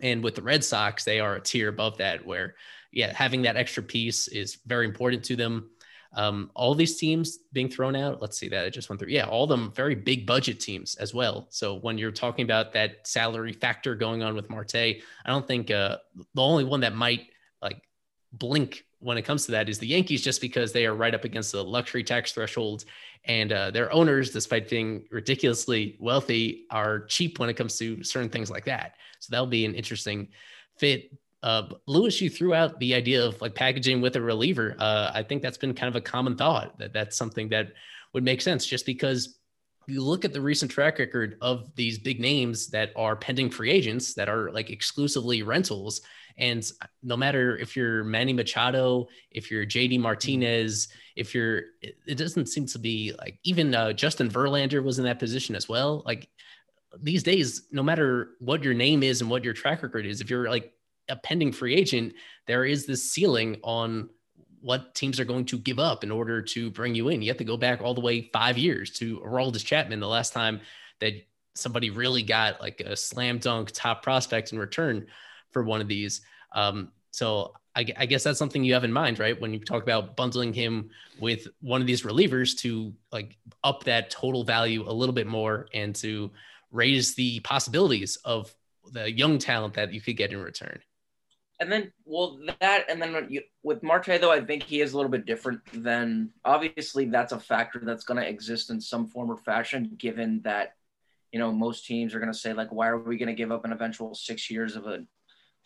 and 0.00 0.22
with 0.22 0.34
the 0.34 0.42
Red 0.42 0.64
Sox? 0.64 1.04
They 1.04 1.20
are 1.20 1.36
a 1.36 1.40
tier 1.40 1.68
above 1.68 1.98
that 1.98 2.24
where, 2.24 2.54
yeah, 2.92 3.12
having 3.12 3.42
that 3.42 3.56
extra 3.56 3.82
piece 3.82 4.28
is 4.28 4.58
very 4.66 4.86
important 4.86 5.24
to 5.24 5.36
them. 5.36 5.70
Um, 6.14 6.50
all 6.54 6.74
these 6.74 6.96
teams 6.96 7.38
being 7.52 7.68
thrown 7.68 7.94
out, 7.94 8.22
let's 8.22 8.38
see 8.38 8.48
that 8.48 8.64
I 8.64 8.70
just 8.70 8.88
went 8.88 8.98
through. 8.98 9.10
Yeah, 9.10 9.26
all 9.26 9.46
them 9.46 9.72
very 9.74 9.94
big 9.94 10.26
budget 10.26 10.58
teams 10.58 10.94
as 10.94 11.12
well. 11.12 11.46
So 11.50 11.74
when 11.74 11.98
you're 11.98 12.10
talking 12.10 12.44
about 12.44 12.72
that 12.72 13.06
salary 13.06 13.52
factor 13.52 13.94
going 13.94 14.22
on 14.22 14.34
with 14.34 14.48
Marte, 14.48 14.74
I 14.74 15.00
don't 15.26 15.46
think 15.46 15.70
uh, 15.70 15.98
the 16.34 16.42
only 16.42 16.64
one 16.64 16.80
that 16.80 16.94
might 16.94 17.26
like 17.60 17.82
blink 18.32 18.84
when 19.00 19.16
it 19.16 19.22
comes 19.22 19.46
to 19.46 19.52
that 19.52 19.68
is 19.68 19.78
the 19.78 19.86
Yankees, 19.86 20.22
just 20.22 20.40
because 20.40 20.72
they 20.72 20.86
are 20.86 20.94
right 20.94 21.14
up 21.14 21.24
against 21.24 21.52
the 21.52 21.62
luxury 21.62 22.02
tax 22.02 22.32
threshold, 22.32 22.84
and 23.24 23.52
uh, 23.52 23.70
their 23.70 23.92
owners, 23.92 24.30
despite 24.30 24.68
being 24.68 25.04
ridiculously 25.10 25.96
wealthy, 26.00 26.66
are 26.70 27.04
cheap 27.06 27.38
when 27.38 27.48
it 27.48 27.54
comes 27.54 27.78
to 27.78 28.02
certain 28.02 28.28
things 28.28 28.50
like 28.50 28.64
that. 28.64 28.94
So 29.20 29.28
that'll 29.30 29.46
be 29.46 29.64
an 29.64 29.74
interesting 29.74 30.28
fit. 30.78 31.12
Uh, 31.42 31.68
Lewis, 31.86 32.20
you 32.20 32.28
threw 32.28 32.54
out 32.54 32.78
the 32.80 32.94
idea 32.94 33.24
of 33.24 33.40
like 33.40 33.54
packaging 33.54 34.00
with 34.00 34.16
a 34.16 34.20
reliever. 34.20 34.74
Uh, 34.78 35.12
I 35.14 35.22
think 35.22 35.42
that's 35.42 35.58
been 35.58 35.74
kind 35.74 35.88
of 35.88 35.96
a 35.96 36.00
common 36.00 36.36
thought 36.36 36.78
that 36.78 36.92
that's 36.92 37.16
something 37.16 37.48
that 37.50 37.72
would 38.14 38.24
make 38.24 38.40
sense, 38.40 38.66
just 38.66 38.86
because 38.86 39.38
you 39.86 40.02
look 40.02 40.24
at 40.24 40.32
the 40.32 40.40
recent 40.40 40.70
track 40.70 40.98
record 40.98 41.38
of 41.40 41.74
these 41.74 41.98
big 41.98 42.20
names 42.20 42.66
that 42.68 42.92
are 42.96 43.16
pending 43.16 43.50
free 43.50 43.70
agents 43.70 44.14
that 44.14 44.28
are 44.28 44.50
like 44.50 44.70
exclusively 44.70 45.42
rentals 45.42 46.02
and 46.38 46.64
no 47.02 47.16
matter 47.16 47.56
if 47.56 47.76
you're 47.76 48.04
Manny 48.04 48.32
Machado, 48.32 49.08
if 49.30 49.50
you're 49.50 49.66
JD 49.66 49.94
mm-hmm. 49.94 50.02
Martinez, 50.02 50.88
if 51.16 51.34
you're, 51.34 51.62
it 51.82 52.16
doesn't 52.16 52.46
seem 52.46 52.66
to 52.66 52.78
be 52.78 53.12
like 53.18 53.38
even 53.42 53.74
uh, 53.74 53.92
Justin 53.92 54.30
Verlander 54.30 54.82
was 54.82 54.98
in 54.98 55.04
that 55.04 55.18
position 55.18 55.56
as 55.56 55.68
well. 55.68 56.02
Like 56.06 56.28
these 57.00 57.22
days, 57.22 57.62
no 57.72 57.82
matter 57.82 58.30
what 58.38 58.62
your 58.62 58.74
name 58.74 59.02
is 59.02 59.20
and 59.20 59.28
what 59.28 59.44
your 59.44 59.52
track 59.52 59.82
record 59.82 60.06
is, 60.06 60.20
if 60.20 60.30
you're 60.30 60.48
like 60.48 60.72
a 61.08 61.16
pending 61.16 61.52
free 61.52 61.74
agent, 61.74 62.14
there 62.46 62.64
is 62.64 62.86
this 62.86 63.10
ceiling 63.10 63.58
on 63.64 64.08
what 64.60 64.94
teams 64.94 65.18
are 65.18 65.24
going 65.24 65.44
to 65.46 65.58
give 65.58 65.78
up 65.78 66.04
in 66.04 66.10
order 66.10 66.42
to 66.42 66.70
bring 66.70 66.94
you 66.94 67.08
in. 67.08 67.22
You 67.22 67.28
have 67.30 67.38
to 67.38 67.44
go 67.44 67.56
back 67.56 67.80
all 67.80 67.94
the 67.94 68.00
way 68.00 68.30
five 68.32 68.58
years 68.58 68.90
to 68.98 69.18
Aroldis 69.20 69.64
Chapman, 69.64 70.00
the 70.00 70.08
last 70.08 70.32
time 70.32 70.60
that 71.00 71.14
somebody 71.54 71.90
really 71.90 72.22
got 72.22 72.60
like 72.60 72.80
a 72.80 72.96
slam 72.96 73.38
dunk 73.38 73.70
top 73.72 74.02
prospect 74.02 74.52
in 74.52 74.58
return 74.58 75.06
for 75.50 75.62
one 75.62 75.80
of 75.80 75.88
these. 75.88 76.20
Um, 76.54 76.92
so 77.10 77.54
I, 77.74 77.86
I, 77.96 78.06
guess 78.06 78.24
that's 78.24 78.38
something 78.38 78.64
you 78.64 78.74
have 78.74 78.84
in 78.84 78.92
mind, 78.92 79.18
right? 79.18 79.40
When 79.40 79.52
you 79.52 79.60
talk 79.60 79.82
about 79.82 80.16
bundling 80.16 80.52
him 80.52 80.90
with 81.20 81.46
one 81.60 81.80
of 81.80 81.86
these 81.86 82.02
relievers 82.02 82.56
to 82.58 82.92
like 83.12 83.36
up 83.64 83.84
that 83.84 84.10
total 84.10 84.44
value 84.44 84.88
a 84.88 84.92
little 84.92 85.14
bit 85.14 85.26
more 85.26 85.68
and 85.74 85.94
to 85.96 86.30
raise 86.70 87.14
the 87.14 87.40
possibilities 87.40 88.16
of 88.24 88.54
the 88.92 89.10
young 89.10 89.38
talent 89.38 89.74
that 89.74 89.92
you 89.92 90.00
could 90.00 90.16
get 90.16 90.32
in 90.32 90.38
return. 90.38 90.80
And 91.60 91.70
then, 91.72 91.92
well, 92.04 92.38
that 92.60 92.84
and 92.88 93.02
then 93.02 93.26
you, 93.28 93.42
with 93.64 93.82
Marte, 93.82 94.20
though, 94.20 94.30
I 94.30 94.40
think 94.40 94.62
he 94.62 94.80
is 94.80 94.92
a 94.92 94.96
little 94.96 95.10
bit 95.10 95.26
different 95.26 95.60
than 95.72 96.30
obviously 96.44 97.06
that's 97.06 97.32
a 97.32 97.40
factor 97.40 97.80
that's 97.82 98.04
going 98.04 98.20
to 98.20 98.28
exist 98.28 98.70
in 98.70 98.80
some 98.80 99.08
form 99.08 99.30
or 99.30 99.36
fashion, 99.36 99.92
given 99.98 100.40
that 100.42 100.74
you 101.32 101.40
know 101.40 101.50
most 101.50 101.84
teams 101.84 102.14
are 102.14 102.20
going 102.20 102.32
to 102.32 102.38
say 102.38 102.52
like, 102.52 102.70
why 102.70 102.88
are 102.88 102.98
we 102.98 103.16
going 103.16 103.28
to 103.28 103.34
give 103.34 103.50
up 103.50 103.64
an 103.64 103.72
eventual 103.72 104.14
six 104.14 104.48
years 104.50 104.76
of 104.76 104.86
a 104.86 105.04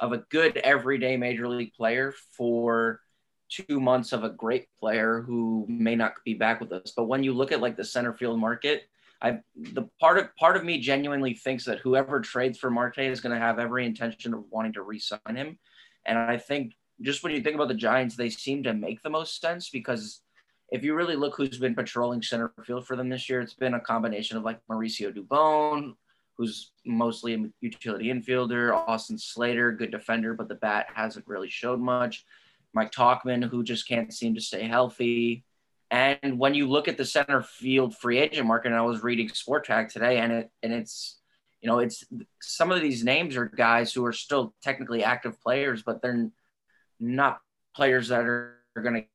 of 0.03 0.13
a 0.13 0.19
good 0.31 0.59
everyday 0.59 1.17
major 1.17 1.49
league 1.49 1.73
player 1.73 2.13
for 2.37 3.01
two 3.49 3.81
months 3.81 4.13
of 4.13 4.25
a 4.25 4.31
great 4.31 4.67
player 4.81 5.23
who 5.23 5.65
may 5.69 5.95
not 5.95 6.15
be 6.25 6.35
back 6.35 6.61
with 6.61 6.73
us. 6.73 6.93
But 6.95 7.05
when 7.05 7.23
you 7.23 7.33
look 7.33 7.53
at 7.53 7.61
like 7.61 7.77
the 7.77 7.85
center 7.85 8.13
field 8.13 8.41
market, 8.41 8.83
I 9.23 9.39
the 9.55 9.89
part 10.01 10.19
of 10.19 10.35
part 10.37 10.57
of 10.57 10.65
me 10.65 10.81
genuinely 10.81 11.35
thinks 11.35 11.65
that 11.67 11.79
whoever 11.79 12.21
trades 12.21 12.59
for 12.59 12.69
Marte 12.69 12.99
is 12.99 13.21
going 13.21 13.35
to 13.35 13.41
have 13.41 13.61
every 13.61 13.87
intention 13.87 14.35
of 14.35 14.45
wanting 14.51 14.73
to 14.73 14.83
re-sign 14.83 15.37
him. 15.37 15.59
And 16.05 16.19
I 16.19 16.37
think 16.37 16.73
just 17.01 17.23
when 17.23 17.33
you 17.33 17.41
think 17.41 17.55
about 17.55 17.69
the 17.69 17.75
Giants, 17.75 18.17
they 18.17 18.31
seem 18.31 18.65
to 18.65 18.75
make 18.75 19.03
the 19.03 19.11
most 19.11 19.41
sense 19.41 19.71
because 19.71 20.21
if 20.73 20.83
you 20.83 20.97
really 20.97 21.15
look 21.15 21.37
who's 21.37 21.59
been 21.59 21.77
patrolling 21.77 22.23
center 22.23 22.53
field 22.65 22.87
for 22.89 22.97
them 22.97 23.09
this 23.09 23.29
year, 23.29 23.41
it's 23.41 23.55
been 23.55 23.75
a 23.75 23.81
combination 23.81 24.37
of 24.37 24.43
like 24.43 24.59
Mauricio 24.69 25.15
Dubon, 25.15 25.95
who's 26.43 26.73
mostly 26.85 27.35
a 27.35 27.45
utility 27.61 28.07
infielder, 28.07 28.75
Austin 28.75 29.17
Slater, 29.17 29.71
good 29.71 29.93
defender, 29.93 30.35
but 30.35 30.49
the 30.49 30.57
bat 30.57 30.87
hasn't 30.93 31.27
really 31.29 31.49
showed 31.49 31.79
much. 31.79 32.25
Mike 32.75 32.91
Tauchman, 32.91 33.49
who 33.49 33.63
just 33.63 33.87
can't 33.87 34.13
seem 34.13 34.35
to 34.35 34.41
stay 34.41 34.67
healthy. 34.67 35.45
And 35.93 36.41
when 36.41 36.55
you 36.55 36.69
look 36.69 36.89
at 36.89 36.97
the 36.97 37.05
center 37.05 37.43
field 37.43 37.97
free 37.97 38.19
agent 38.19 38.49
market, 38.49 38.69
and 38.73 38.77
I 38.77 38.83
was 38.83 39.05
reading 39.05 39.29
Spotrac 39.29 39.93
today, 39.93 40.19
and 40.19 40.33
it 40.33 40.51
and 40.65 40.73
it's 40.73 41.21
you 41.61 41.69
know 41.69 41.79
it's 41.79 42.03
some 42.41 42.73
of 42.73 42.81
these 42.81 43.05
names 43.05 43.37
are 43.37 43.47
guys 43.47 43.93
who 43.93 44.05
are 44.05 44.13
still 44.13 44.53
technically 44.65 45.05
active 45.05 45.41
players, 45.41 45.85
but 45.85 46.03
they're 46.03 46.29
not 46.99 47.41
players 47.77 48.09
that 48.09 48.25
are, 48.25 48.57
are 48.75 48.83
going 48.83 49.07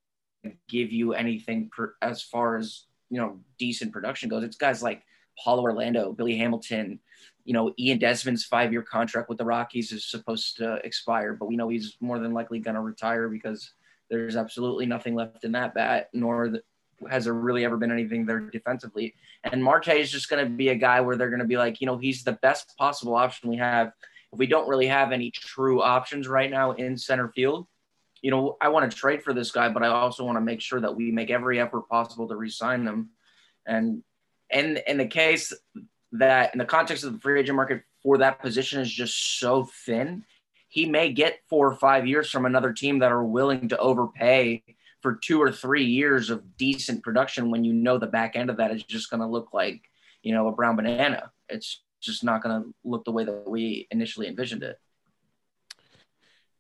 to 0.46 0.52
give 0.70 0.94
you 0.94 1.14
anything 1.14 1.70
per, 1.76 1.96
as 2.02 2.22
far 2.22 2.56
as 2.56 2.86
you 3.10 3.20
know 3.20 3.40
decent 3.60 3.92
production 3.92 4.30
goes. 4.30 4.44
It's 4.44 4.56
guys 4.56 4.82
like 4.82 5.04
Paulo 5.44 5.64
Orlando, 5.64 6.12
Billy 6.12 6.38
Hamilton, 6.38 7.00
you 7.46 7.54
know, 7.54 7.74
Ian 7.80 7.98
Desmond's 7.98 8.44
five 8.44 8.72
year 8.72 8.82
contract 8.82 9.30
with 9.30 9.38
the 9.38 9.46
Rockies 9.46 9.92
is 9.92 10.06
supposed 10.06 10.58
to 10.58 10.76
expire, 10.84 11.34
but 11.34 11.48
we 11.48 11.56
know 11.56 11.70
he's 11.70 11.96
more 12.02 12.20
than 12.20 12.34
likely 12.34 12.60
going 12.60 12.76
to 12.76 12.82
retire 12.82 13.30
because 13.30 13.72
there's 14.10 14.36
absolutely 14.36 14.86
nothing 14.86 15.16
left 15.16 15.44
in 15.44 15.54
that 15.54 15.74
bat, 15.74 16.10
nor 16.14 16.60
has 17.10 17.26
there 17.26 17.34
really 17.34 17.64
ever 17.64 17.78
been 17.78 17.92
anything 17.92 18.26
there 18.26 18.40
defensively. 18.40 19.14
And 19.44 19.64
Marte 19.64 19.90
is 19.90 20.12
just 20.12 20.30
going 20.30 20.44
to 20.44 20.50
be 20.50 20.70
a 20.70 20.76
guy 20.76 21.02
where 21.02 21.16
they're 21.16 21.30
going 21.30 21.40
to 21.40 21.46
be 21.46 21.58
like, 21.58 21.80
you 21.80 21.88
know, 21.88 21.98
he's 21.98 22.24
the 22.24 22.34
best 22.34 22.76
possible 22.78 23.16
option 23.16 23.50
we 23.50 23.58
have. 23.58 23.92
If 24.34 24.40
we 24.40 24.48
don't 24.48 24.68
really 24.68 24.88
have 24.88 25.12
any 25.12 25.32
true 25.32 25.82
options 25.82 26.28
right 26.28 26.50
now 26.50 26.72
in 26.72 26.98
center 26.98 27.30
field, 27.30 27.68
you 28.22 28.32
know, 28.32 28.58
I 28.60 28.70
want 28.70 28.90
to 28.90 28.98
trade 28.98 29.24
for 29.24 29.34
this 29.34 29.52
guy, 29.52 29.70
but 29.70 29.84
I 29.84 29.88
also 29.88 30.26
want 30.26 30.38
to 30.38 30.42
make 30.42 30.60
sure 30.60 30.82
that 30.82 30.96
we 30.96 31.12
make 31.12 31.30
every 31.30 31.60
effort 31.60 31.88
possible 31.88 32.28
to 32.28 32.36
re-sign 32.36 32.84
them. 32.84 33.12
And 33.66 34.04
and 34.50 34.82
in 34.88 34.98
the 34.98 35.08
case 35.08 35.54
that 36.14 36.54
in 36.54 36.60
the 36.60 36.66
context 36.66 37.04
of 37.04 37.14
the 37.14 37.20
free 37.20 37.40
agent 37.40 37.56
market 37.56 37.84
for 38.02 38.18
that 38.20 38.40
position 38.40 38.80
is 38.82 38.92
just 38.92 39.40
so 39.40 39.68
thin, 39.86 40.24
he 40.70 40.86
may 40.86 41.12
get 41.12 41.40
four 41.50 41.68
or 41.68 41.76
five 41.76 42.08
years 42.08 42.30
from 42.30 42.46
another 42.46 42.74
team 42.74 43.00
that 43.00 43.12
are 43.12 43.24
willing 43.24 43.70
to 43.70 43.78
overpay 43.78 44.64
for 45.02 45.16
two 45.16 45.42
or 45.42 45.52
three 45.52 45.86
years 45.86 46.30
of 46.30 46.58
decent 46.58 47.04
production 47.04 47.52
when 47.52 47.64
you 47.64 47.74
know 47.74 47.98
the 47.98 48.08
back 48.08 48.36
end 48.36 48.50
of 48.50 48.58
that 48.58 48.72
is 48.72 48.84
just 48.84 49.10
going 49.10 49.22
to 49.22 49.28
look 49.28 49.54
like, 49.54 49.82
you 50.24 50.34
know, 50.34 50.48
a 50.48 50.52
brown 50.52 50.76
banana. 50.76 51.32
It's 51.50 51.82
just 52.02 52.24
not 52.24 52.44
going 52.44 52.62
to 52.62 52.70
look 52.84 53.06
the 53.06 53.12
way 53.12 53.24
that 53.24 53.48
we 53.48 53.88
initially 53.92 54.28
envisioned 54.28 54.64
it. 54.64 54.78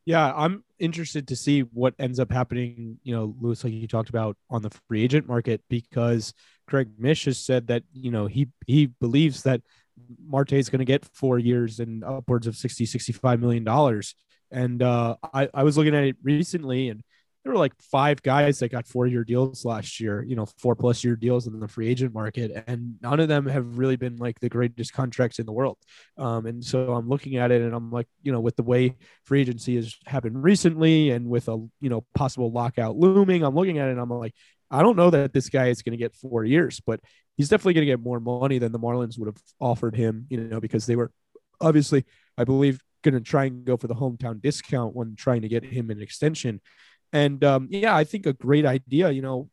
Yeah, 0.06 0.34
I'm 0.34 0.64
interested 0.80 1.28
to 1.28 1.36
see 1.36 1.62
what 1.62 1.94
ends 2.00 2.20
up 2.20 2.32
happening, 2.32 2.98
you 3.04 3.14
know, 3.14 3.36
Lewis, 3.42 3.64
like 3.66 3.74
you 3.74 3.90
talked 3.90 4.10
about 4.10 4.38
on 4.50 4.62
the 4.62 4.70
free 4.88 5.04
agent 5.04 5.28
market, 5.28 5.62
because 5.68 6.34
Craig 6.68 6.90
Mish 6.98 7.26
has 7.26 7.40
said 7.40 7.68
that, 7.68 7.84
you 7.94 8.12
know, 8.12 8.28
he 8.28 8.50
he 8.66 8.88
believes 8.88 9.44
that 9.44 9.62
Marte 10.26 10.54
is 10.54 10.70
going 10.70 10.80
to 10.80 10.86
get 10.86 11.06
four 11.06 11.40
years 11.40 11.80
and 11.80 12.04
upwards 12.04 12.48
of 12.48 12.56
60, 12.56 12.86
65 12.86 13.40
million 13.40 13.64
dollars. 13.64 14.16
And 14.52 14.82
uh, 14.82 15.16
I, 15.34 15.50
I 15.54 15.64
was 15.64 15.78
looking 15.78 15.96
at 15.96 16.04
it 16.04 16.16
recently 16.24 16.90
and 16.90 17.04
there 17.48 17.54
were 17.54 17.60
like 17.60 17.74
five 17.82 18.22
guys 18.22 18.60
that 18.60 18.74
got 18.74 18.86
four 18.86 19.08
year 19.08 19.24
deals 19.24 19.64
last 19.64 20.02
year, 20.02 20.22
you 20.22 20.36
know, 20.36 20.46
four 20.58 20.76
plus 20.76 21.02
year 21.02 21.16
deals 21.16 21.48
in 21.48 21.58
the 21.62 21.68
free 21.68 21.88
agent 21.88 22.14
market. 22.14 22.52
And 22.68 22.96
none 23.02 23.22
of 23.22 23.30
them 23.30 23.46
have 23.46 23.78
really 23.78 23.96
been 23.96 24.18
like 24.18 24.38
the 24.42 24.50
greatest 24.50 24.92
contracts 24.92 25.40
in 25.40 25.46
the 25.46 25.54
world. 25.54 25.78
Um, 26.18 26.46
and 26.46 26.62
so 26.64 26.92
I'm 26.92 27.08
looking 27.08 27.38
at 27.38 27.52
it 27.52 27.62
and 27.62 27.74
I'm 27.74 27.90
like, 27.90 28.08
you 28.22 28.34
know, 28.34 28.42
with 28.42 28.58
the 28.58 28.64
way 28.64 28.96
free 29.24 29.40
agency 29.40 29.78
has 29.78 29.96
happened 30.06 30.44
recently 30.44 31.12
and 31.12 31.30
with 31.30 31.48
a, 31.48 31.54
you 31.80 31.90
know, 31.90 32.04
possible 32.16 32.52
lockout 32.52 32.98
looming, 32.98 33.44
I'm 33.44 33.56
looking 33.56 33.78
at 33.78 33.88
it 33.88 33.92
and 33.92 34.02
I'm 34.02 34.10
like, 34.10 34.34
I 34.70 34.82
don't 34.82 34.98
know 34.98 35.10
that 35.10 35.34
this 35.34 35.50
guy 35.50 35.68
is 35.68 35.82
going 35.82 35.92
to 35.92 35.98
get 35.98 36.16
four 36.16 36.44
years, 36.44 36.82
but 36.86 37.00
he's 37.38 37.50
definitely 37.50 37.74
going 37.76 37.88
to 37.88 37.92
get 37.92 38.02
more 38.02 38.20
money 38.20 38.58
than 38.60 38.72
the 38.72 38.80
Marlins 38.80 39.18
would 39.18 39.28
have 39.28 39.42
offered 39.60 39.96
him, 39.96 40.26
you 40.30 40.38
know, 40.38 40.60
because 40.60 40.86
they 40.86 40.96
were 40.96 41.12
obviously, 41.62 42.06
I 42.38 42.44
believe, 42.44 42.82
going 43.04 43.14
to 43.14 43.22
try 43.22 43.46
and 43.46 43.64
go 43.64 43.78
for 43.78 43.88
the 43.88 43.96
hometown 43.96 44.42
discount 44.42 44.96
when 44.96 45.16
trying 45.16 45.42
to 45.42 45.48
get 45.48 45.64
him 45.64 45.90
an 45.90 46.02
extension. 46.02 46.62
And 47.14 47.44
um, 47.44 47.68
yeah, 47.72 47.96
I 47.96 48.04
think 48.04 48.26
a 48.26 48.34
great 48.34 48.66
idea, 48.66 49.12
you 49.12 49.22
know, 49.22 49.50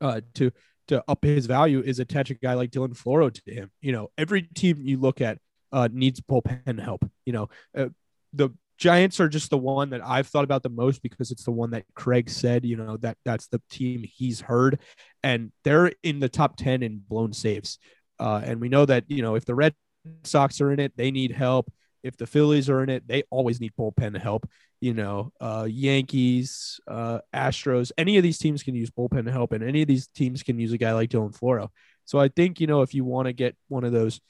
uh, 0.00 0.20
to 0.34 0.50
to 0.88 1.04
up 1.06 1.24
his 1.24 1.46
value 1.46 1.80
is 1.80 2.00
attach 2.00 2.30
a 2.30 2.34
guy 2.34 2.54
like 2.54 2.70
Dylan 2.70 2.96
Floro 2.96 3.32
to 3.32 3.54
him. 3.54 3.70
You 3.80 3.92
know, 3.92 4.10
every 4.18 4.42
team 4.42 4.78
you 4.80 4.98
look 4.98 5.20
at 5.20 5.38
uh, 5.70 5.88
needs 5.92 6.20
bullpen 6.20 6.82
help. 6.82 7.08
You 7.24 7.32
know, 7.32 7.48
uh, 7.76 7.88
the 8.32 8.50
Giants 8.82 9.20
are 9.20 9.28
just 9.28 9.50
the 9.50 9.58
one 9.58 9.90
that 9.90 10.04
I've 10.04 10.26
thought 10.26 10.42
about 10.42 10.64
the 10.64 10.68
most 10.68 11.02
because 11.02 11.30
it's 11.30 11.44
the 11.44 11.52
one 11.52 11.70
that 11.70 11.84
Craig 11.94 12.28
said, 12.28 12.64
you 12.64 12.76
know, 12.76 12.96
that 12.96 13.16
that's 13.24 13.46
the 13.46 13.62
team 13.70 14.02
he's 14.02 14.40
heard, 14.40 14.80
and 15.22 15.52
they're 15.62 15.92
in 16.02 16.18
the 16.18 16.28
top 16.28 16.56
ten 16.56 16.82
in 16.82 17.00
blown 17.08 17.32
saves. 17.32 17.78
Uh, 18.18 18.42
and 18.44 18.60
we 18.60 18.68
know 18.68 18.84
that 18.84 19.04
you 19.06 19.22
know 19.22 19.36
if 19.36 19.44
the 19.44 19.54
Red 19.54 19.76
Sox 20.24 20.60
are 20.60 20.72
in 20.72 20.80
it, 20.80 20.96
they 20.96 21.12
need 21.12 21.30
help. 21.30 21.72
If 22.02 22.16
the 22.16 22.26
Phillies 22.26 22.68
are 22.68 22.82
in 22.82 22.88
it, 22.88 23.06
they 23.06 23.22
always 23.30 23.60
need 23.60 23.72
bullpen 23.78 24.20
help. 24.20 24.48
You 24.80 24.94
know, 24.94 25.30
uh, 25.40 25.68
Yankees, 25.70 26.80
uh, 26.88 27.20
Astros, 27.32 27.92
any 27.96 28.16
of 28.16 28.24
these 28.24 28.38
teams 28.38 28.64
can 28.64 28.74
use 28.74 28.90
bullpen 28.90 29.30
help, 29.30 29.52
and 29.52 29.62
any 29.62 29.82
of 29.82 29.86
these 29.86 30.08
teams 30.08 30.42
can 30.42 30.58
use 30.58 30.72
a 30.72 30.78
guy 30.78 30.92
like 30.92 31.10
Dylan 31.10 31.38
Floro. 31.38 31.68
So 32.04 32.18
I 32.18 32.26
think, 32.26 32.58
you 32.58 32.66
know, 32.66 32.82
if 32.82 32.94
you 32.94 33.04
want 33.04 33.26
to 33.26 33.32
get 33.32 33.54
one 33.68 33.84
of 33.84 33.92
those 33.92 34.20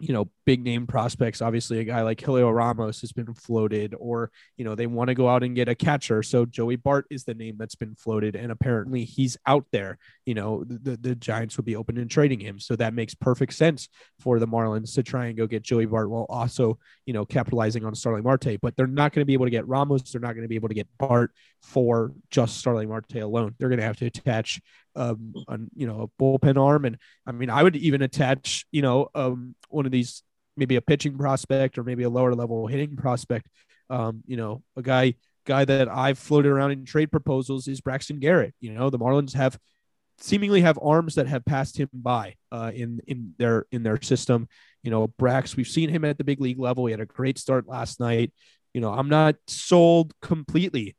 you 0.00 0.12
know, 0.12 0.28
big 0.44 0.62
name 0.62 0.86
prospects. 0.86 1.40
Obviously, 1.40 1.78
a 1.78 1.84
guy 1.84 2.02
like 2.02 2.18
Heliot 2.18 2.52
Ramos 2.52 3.00
has 3.00 3.12
been 3.12 3.32
floated, 3.32 3.94
or, 3.98 4.30
you 4.56 4.64
know, 4.64 4.74
they 4.74 4.86
want 4.86 5.08
to 5.08 5.14
go 5.14 5.28
out 5.28 5.42
and 5.42 5.54
get 5.54 5.68
a 5.68 5.74
catcher. 5.74 6.22
So 6.22 6.44
Joey 6.44 6.76
Bart 6.76 7.06
is 7.10 7.24
the 7.24 7.34
name 7.34 7.56
that's 7.58 7.76
been 7.76 7.94
floated. 7.94 8.34
And 8.34 8.50
apparently 8.50 9.04
he's 9.04 9.36
out 9.46 9.66
there. 9.70 9.98
You 10.26 10.34
know, 10.34 10.64
the, 10.64 10.96
the 10.96 11.14
Giants 11.14 11.56
would 11.56 11.66
be 11.66 11.76
open 11.76 11.96
in 11.96 12.08
trading 12.08 12.40
him. 12.40 12.58
So 12.58 12.74
that 12.76 12.94
makes 12.94 13.14
perfect 13.14 13.54
sense 13.54 13.88
for 14.18 14.38
the 14.38 14.48
Marlins 14.48 14.94
to 14.94 15.02
try 15.02 15.26
and 15.26 15.36
go 15.36 15.46
get 15.46 15.62
Joey 15.62 15.86
Bart 15.86 16.10
while 16.10 16.26
also, 16.28 16.78
you 17.06 17.12
know, 17.12 17.24
capitalizing 17.24 17.84
on 17.84 17.94
Starling 17.94 18.24
Marte. 18.24 18.60
But 18.60 18.76
they're 18.76 18.86
not 18.86 19.12
going 19.12 19.22
to 19.22 19.26
be 19.26 19.34
able 19.34 19.46
to 19.46 19.50
get 19.50 19.68
Ramos. 19.68 20.10
They're 20.10 20.20
not 20.20 20.32
going 20.32 20.42
to 20.42 20.48
be 20.48 20.56
able 20.56 20.68
to 20.68 20.74
get 20.74 20.88
Bart 20.98 21.30
for 21.62 22.12
just 22.30 22.58
Starling 22.58 22.88
Marte 22.88 23.16
alone. 23.16 23.54
They're 23.58 23.68
going 23.68 23.80
to 23.80 23.86
have 23.86 23.98
to 23.98 24.06
attach 24.06 24.60
um, 24.96 25.34
on 25.48 25.68
you 25.74 25.86
know 25.86 26.02
a 26.02 26.22
bullpen 26.22 26.58
arm, 26.58 26.84
and 26.84 26.98
I 27.26 27.32
mean 27.32 27.50
I 27.50 27.62
would 27.62 27.76
even 27.76 28.02
attach 28.02 28.66
you 28.70 28.82
know 28.82 29.08
um, 29.14 29.54
one 29.68 29.86
of 29.86 29.92
these 29.92 30.22
maybe 30.56 30.76
a 30.76 30.80
pitching 30.80 31.18
prospect 31.18 31.78
or 31.78 31.84
maybe 31.84 32.04
a 32.04 32.10
lower 32.10 32.34
level 32.34 32.66
hitting 32.66 32.96
prospect. 32.96 33.48
Um, 33.90 34.22
you 34.26 34.36
know, 34.36 34.62
a 34.76 34.82
guy 34.82 35.14
guy 35.46 35.64
that 35.64 35.88
I've 35.88 36.18
floated 36.18 36.50
around 36.50 36.72
in 36.72 36.84
trade 36.84 37.10
proposals 37.10 37.68
is 37.68 37.80
Braxton 37.80 38.18
Garrett. 38.18 38.54
You 38.60 38.72
know, 38.72 38.90
the 38.90 38.98
Marlins 38.98 39.34
have 39.34 39.58
seemingly 40.18 40.60
have 40.60 40.78
arms 40.80 41.16
that 41.16 41.26
have 41.26 41.44
passed 41.44 41.76
him 41.76 41.88
by 41.92 42.34
uh, 42.52 42.70
in 42.74 43.00
in 43.06 43.34
their 43.38 43.66
in 43.70 43.82
their 43.82 44.00
system. 44.00 44.48
You 44.82 44.90
know, 44.90 45.08
Brax, 45.08 45.56
we've 45.56 45.68
seen 45.68 45.88
him 45.90 46.04
at 46.04 46.18
the 46.18 46.24
big 46.24 46.40
league 46.40 46.58
level. 46.58 46.86
He 46.86 46.92
had 46.92 47.00
a 47.00 47.06
great 47.06 47.38
start 47.38 47.66
last 47.66 48.00
night. 48.00 48.32
You 48.72 48.80
know, 48.80 48.92
I'm 48.92 49.08
not 49.08 49.36
sold 49.46 50.12
completely 50.20 50.96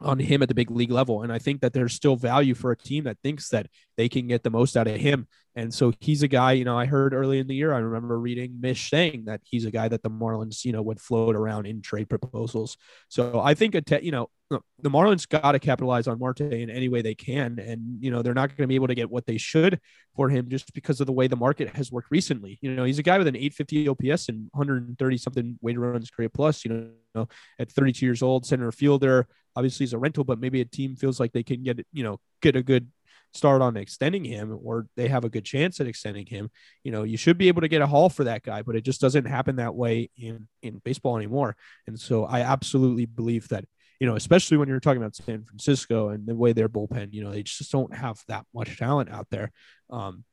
on 0.00 0.18
him 0.18 0.42
at 0.42 0.48
the 0.48 0.54
big 0.54 0.70
league 0.70 0.90
level. 0.90 1.22
And 1.22 1.32
I 1.32 1.38
think 1.38 1.60
that 1.60 1.72
there's 1.72 1.92
still 1.92 2.16
value 2.16 2.54
for 2.54 2.70
a 2.70 2.76
team 2.76 3.04
that 3.04 3.18
thinks 3.22 3.48
that 3.50 3.66
they 3.96 4.08
can 4.08 4.28
get 4.28 4.42
the 4.42 4.50
most 4.50 4.76
out 4.76 4.86
of 4.86 4.96
him. 4.96 5.26
And 5.54 5.74
so 5.74 5.92
he's 6.00 6.22
a 6.22 6.28
guy, 6.28 6.52
you 6.52 6.64
know, 6.64 6.78
I 6.78 6.86
heard 6.86 7.12
early 7.12 7.38
in 7.38 7.46
the 7.46 7.54
year, 7.54 7.72
I 7.72 7.78
remember 7.78 8.18
reading 8.18 8.60
Mish 8.60 8.88
saying 8.88 9.24
that 9.26 9.40
he's 9.44 9.64
a 9.64 9.70
guy 9.70 9.88
that 9.88 10.02
the 10.02 10.10
Marlins, 10.10 10.64
you 10.64 10.72
know, 10.72 10.82
would 10.82 11.00
float 11.00 11.36
around 11.36 11.66
in 11.66 11.82
trade 11.82 12.08
proposals. 12.08 12.76
So 13.08 13.40
I 13.40 13.54
think, 13.54 13.74
a 13.74 13.82
te- 13.82 14.04
you 14.04 14.12
know, 14.12 14.30
the 14.50 14.90
Marlins 14.90 15.28
got 15.28 15.52
to 15.52 15.58
capitalize 15.58 16.08
on 16.08 16.18
Marte 16.18 16.40
in 16.40 16.70
any 16.70 16.88
way 16.88 17.02
they 17.02 17.14
can. 17.14 17.58
And, 17.58 18.02
you 18.02 18.10
know, 18.10 18.22
they're 18.22 18.34
not 18.34 18.48
going 18.48 18.64
to 18.64 18.66
be 18.66 18.74
able 18.74 18.88
to 18.88 18.94
get 18.94 19.10
what 19.10 19.26
they 19.26 19.38
should 19.38 19.80
for 20.16 20.28
him 20.28 20.48
just 20.48 20.72
because 20.74 21.00
of 21.00 21.06
the 21.06 21.12
way 21.12 21.28
the 21.28 21.36
market 21.36 21.74
has 21.76 21.92
worked 21.92 22.10
recently. 22.10 22.58
You 22.60 22.74
know, 22.74 22.84
he's 22.84 22.98
a 22.98 23.04
guy 23.04 23.18
with 23.18 23.28
an 23.28 23.36
850 23.36 23.88
OPS 23.88 24.28
and 24.28 24.48
130 24.52 25.16
something 25.18 25.58
weighted 25.60 25.80
runs 25.80 26.10
career 26.10 26.28
plus, 26.28 26.64
you 26.64 26.92
know, 27.14 27.28
at 27.58 27.70
32 27.70 28.04
years 28.04 28.22
old, 28.22 28.44
center 28.44 28.72
fielder, 28.72 29.28
obviously 29.54 29.84
he's 29.84 29.92
a 29.92 29.98
rental, 29.98 30.24
but 30.24 30.40
maybe 30.40 30.60
a 30.60 30.64
team 30.64 30.96
feels 30.96 31.20
like 31.20 31.32
they 31.32 31.42
can 31.42 31.62
get, 31.62 31.84
you 31.92 32.02
know, 32.02 32.18
get 32.42 32.56
a 32.56 32.62
good 32.62 32.90
start 33.32 33.62
on 33.62 33.76
extending 33.76 34.24
him 34.24 34.58
or 34.64 34.86
they 34.96 35.06
have 35.06 35.24
a 35.24 35.28
good 35.28 35.44
chance 35.44 35.80
at 35.80 35.86
extending 35.86 36.26
him, 36.26 36.50
you 36.82 36.90
know, 36.90 37.04
you 37.04 37.16
should 37.16 37.38
be 37.38 37.46
able 37.46 37.60
to 37.60 37.68
get 37.68 37.82
a 37.82 37.86
haul 37.86 38.08
for 38.08 38.24
that 38.24 38.42
guy, 38.42 38.62
but 38.62 38.74
it 38.74 38.82
just 38.82 39.00
doesn't 39.00 39.26
happen 39.26 39.56
that 39.56 39.74
way 39.74 40.10
in 40.16 40.48
in 40.62 40.80
baseball 40.84 41.16
anymore. 41.16 41.56
And 41.86 41.98
so 41.98 42.24
I 42.24 42.40
absolutely 42.40 43.06
believe 43.06 43.46
that 43.48 43.64
you 44.00 44.06
know, 44.06 44.16
especially 44.16 44.56
when 44.56 44.68
you're 44.68 44.80
talking 44.80 45.02
about 45.02 45.14
San 45.14 45.44
Francisco 45.44 46.08
and 46.08 46.26
the 46.26 46.34
way 46.34 46.52
their 46.52 46.68
bullpen, 46.68 47.12
you 47.12 47.22
know, 47.22 47.30
they 47.30 47.42
just 47.42 47.70
don't 47.70 47.94
have 47.94 48.24
that 48.28 48.46
much 48.54 48.78
talent 48.78 49.10
out 49.10 49.28
there. 49.30 49.52
Um, 49.90 50.24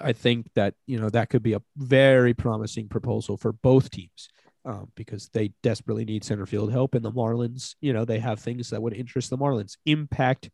I 0.00 0.12
think 0.12 0.46
that, 0.54 0.74
you 0.86 1.00
know, 1.00 1.10
that 1.10 1.28
could 1.28 1.42
be 1.42 1.54
a 1.54 1.62
very 1.76 2.32
promising 2.32 2.88
proposal 2.88 3.36
for 3.36 3.52
both 3.52 3.90
teams 3.90 4.28
um, 4.64 4.92
because 4.94 5.28
they 5.32 5.52
desperately 5.62 6.04
need 6.04 6.22
center 6.22 6.46
field 6.46 6.70
help. 6.70 6.94
And 6.94 7.04
the 7.04 7.10
Marlins, 7.10 7.74
you 7.80 7.92
know, 7.92 8.04
they 8.04 8.20
have 8.20 8.38
things 8.38 8.70
that 8.70 8.80
would 8.80 8.94
interest 8.94 9.30
the 9.30 9.38
Marlins, 9.38 9.76
impact 9.84 10.50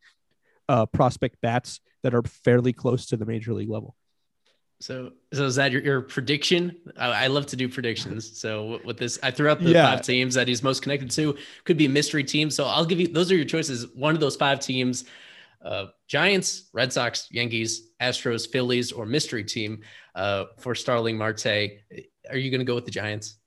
uh, 0.69 0.87
prospect 0.87 1.41
bats 1.43 1.81
that 2.03 2.15
are 2.15 2.23
fairly 2.23 2.73
close 2.73 3.07
to 3.07 3.19
the 3.19 3.27
major 3.27 3.53
league 3.53 3.69
level. 3.69 3.95
So, 4.81 5.13
so 5.33 5.45
is 5.47 5.55
that 5.57 5.73
your, 5.73 5.83
your 5.83 6.01
prediction? 6.03 6.77
I, 6.99 7.25
I, 7.25 7.27
love 7.29 7.47
to 7.47 7.57
do 7.57 7.69
predictions. 7.69 8.39
So 8.39 8.81
with 8.85 8.99
this, 8.99 9.19
I 9.23 9.31
threw 9.31 9.49
out 9.49 9.61
the 9.61 9.71
yeah. 9.71 9.91
five 9.91 10.03
teams 10.03 10.35
that 10.35 10.49
he's 10.49 10.63
most 10.63 10.83
connected 10.83 11.11
to. 11.13 11.37
Could 11.65 11.77
be 11.77 11.89
mystery 11.89 12.25
teams. 12.25 12.55
So 12.55 12.65
I'll 12.65 12.85
give 12.85 13.01
you 13.01 13.09
those 13.09 13.31
are 13.33 13.37
your 13.37 13.45
choices. 13.45 13.87
One 13.95 14.15
of 14.15 14.21
those 14.21 14.37
five 14.37 14.61
teams: 14.61 15.05
uh, 15.65 15.87
Giants, 16.09 16.69
Red 16.73 16.93
Sox, 16.93 17.29
Yankees, 17.31 17.91
Astros, 18.01 18.51
Phillies, 18.51 18.93
or 18.93 19.07
mystery 19.07 19.45
team 19.45 19.83
uh, 20.15 20.47
for 20.59 20.75
Starling 20.75 21.17
Marte. 21.17 21.47
Are 22.29 22.37
you 22.37 22.51
going 22.51 22.61
to 22.61 22.65
go 22.65 22.75
with 22.75 22.85
the 22.85 22.91
Giants? 22.91 23.39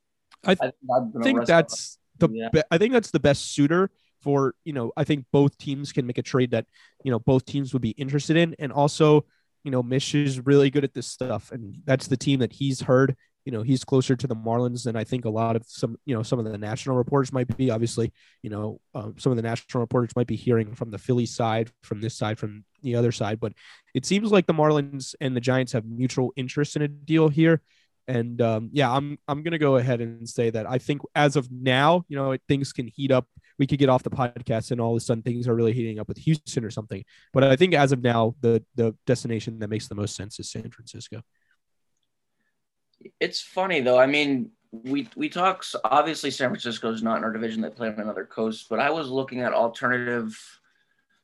I, 0.45 0.55
th- 0.55 0.73
I 0.89 1.23
think 1.23 1.45
that's 1.45 1.97
the. 2.17 2.29
Yeah. 2.31 2.49
Be- 2.51 2.63
I 2.71 2.77
think 2.77 2.93
that's 2.93 3.11
the 3.11 3.19
best 3.19 3.53
suitor 3.53 3.91
for 4.21 4.55
you 4.63 4.73
know. 4.73 4.91
I 4.97 5.03
think 5.03 5.25
both 5.31 5.57
teams 5.57 5.91
can 5.91 6.07
make 6.07 6.17
a 6.17 6.23
trade 6.23 6.51
that 6.51 6.65
you 7.03 7.11
know 7.11 7.19
both 7.19 7.45
teams 7.45 7.73
would 7.73 7.81
be 7.81 7.91
interested 7.91 8.37
in, 8.37 8.55
and 8.59 8.71
also 8.71 9.25
you 9.67 9.71
know, 9.71 9.83
Mish 9.83 10.15
is 10.15 10.45
really 10.45 10.69
good 10.69 10.85
at 10.85 10.93
this 10.93 11.07
stuff, 11.07 11.51
and 11.51 11.75
that's 11.83 12.07
the 12.07 12.15
team 12.15 12.39
that 12.39 12.53
he's 12.53 12.79
heard. 12.79 13.17
You 13.43 13.51
know, 13.51 13.63
he's 13.63 13.83
closer 13.83 14.15
to 14.15 14.25
the 14.25 14.33
Marlins 14.33 14.85
than 14.85 14.95
I 14.95 15.03
think 15.03 15.25
a 15.25 15.29
lot 15.29 15.57
of 15.57 15.65
some, 15.67 15.97
you 16.05 16.15
know, 16.15 16.23
some 16.23 16.39
of 16.39 16.45
the 16.45 16.57
national 16.57 16.95
reporters 16.95 17.33
might 17.33 17.57
be. 17.57 17.69
Obviously, 17.69 18.13
you 18.41 18.49
know, 18.49 18.79
um, 18.95 19.15
some 19.17 19.33
of 19.33 19.35
the 19.35 19.41
national 19.41 19.81
reporters 19.81 20.15
might 20.15 20.25
be 20.25 20.37
hearing 20.37 20.73
from 20.73 20.89
the 20.89 20.97
Philly 20.97 21.25
side, 21.25 21.69
from 21.83 21.99
this 21.99 22.15
side, 22.15 22.39
from 22.39 22.63
the 22.81 22.95
other 22.95 23.11
side. 23.11 23.41
But 23.41 23.51
it 23.93 24.05
seems 24.05 24.31
like 24.31 24.45
the 24.45 24.53
Marlins 24.53 25.15
and 25.19 25.35
the 25.35 25.41
Giants 25.41 25.73
have 25.73 25.83
mutual 25.83 26.31
interest 26.37 26.77
in 26.77 26.81
a 26.81 26.87
deal 26.87 27.27
here. 27.27 27.61
And 28.07 28.41
um, 28.41 28.69
yeah, 28.71 28.89
I'm 28.89 29.19
I'm 29.27 29.43
gonna 29.43 29.57
go 29.57 29.75
ahead 29.75 29.99
and 29.99 30.29
say 30.29 30.49
that 30.49 30.65
I 30.65 30.77
think 30.77 31.01
as 31.13 31.35
of 31.35 31.51
now, 31.51 32.05
you 32.07 32.15
know, 32.15 32.37
things 32.47 32.71
can 32.71 32.87
heat 32.87 33.11
up. 33.11 33.27
We 33.59 33.67
could 33.67 33.79
get 33.79 33.89
off 33.89 34.03
the 34.03 34.09
podcast 34.09 34.71
and 34.71 34.79
all 34.79 34.91
of 34.91 34.97
a 34.97 34.99
sudden 34.99 35.23
things 35.23 35.47
are 35.47 35.55
really 35.55 35.73
heating 35.73 35.99
up 35.99 36.07
with 36.07 36.17
Houston 36.17 36.63
or 36.63 36.69
something. 36.69 37.03
But 37.33 37.43
I 37.43 37.55
think 37.55 37.73
as 37.73 37.91
of 37.91 38.01
now, 38.01 38.35
the 38.41 38.63
the 38.75 38.95
destination 39.05 39.59
that 39.59 39.69
makes 39.69 39.87
the 39.87 39.95
most 39.95 40.15
sense 40.15 40.39
is 40.39 40.51
San 40.51 40.69
Francisco. 40.69 41.21
It's 43.19 43.41
funny 43.41 43.81
though. 43.81 43.99
I 43.99 44.07
mean, 44.07 44.51
we 44.71 45.07
we 45.15 45.29
talk 45.29 45.63
obviously 45.83 46.31
San 46.31 46.49
Francisco 46.49 46.91
is 46.91 47.03
not 47.03 47.17
in 47.17 47.23
our 47.23 47.33
division. 47.33 47.61
They 47.61 47.69
play 47.69 47.87
on 47.87 47.99
another 47.99 48.25
coast, 48.25 48.67
but 48.69 48.79
I 48.79 48.89
was 48.89 49.09
looking 49.09 49.41
at 49.41 49.53
alternative 49.53 50.37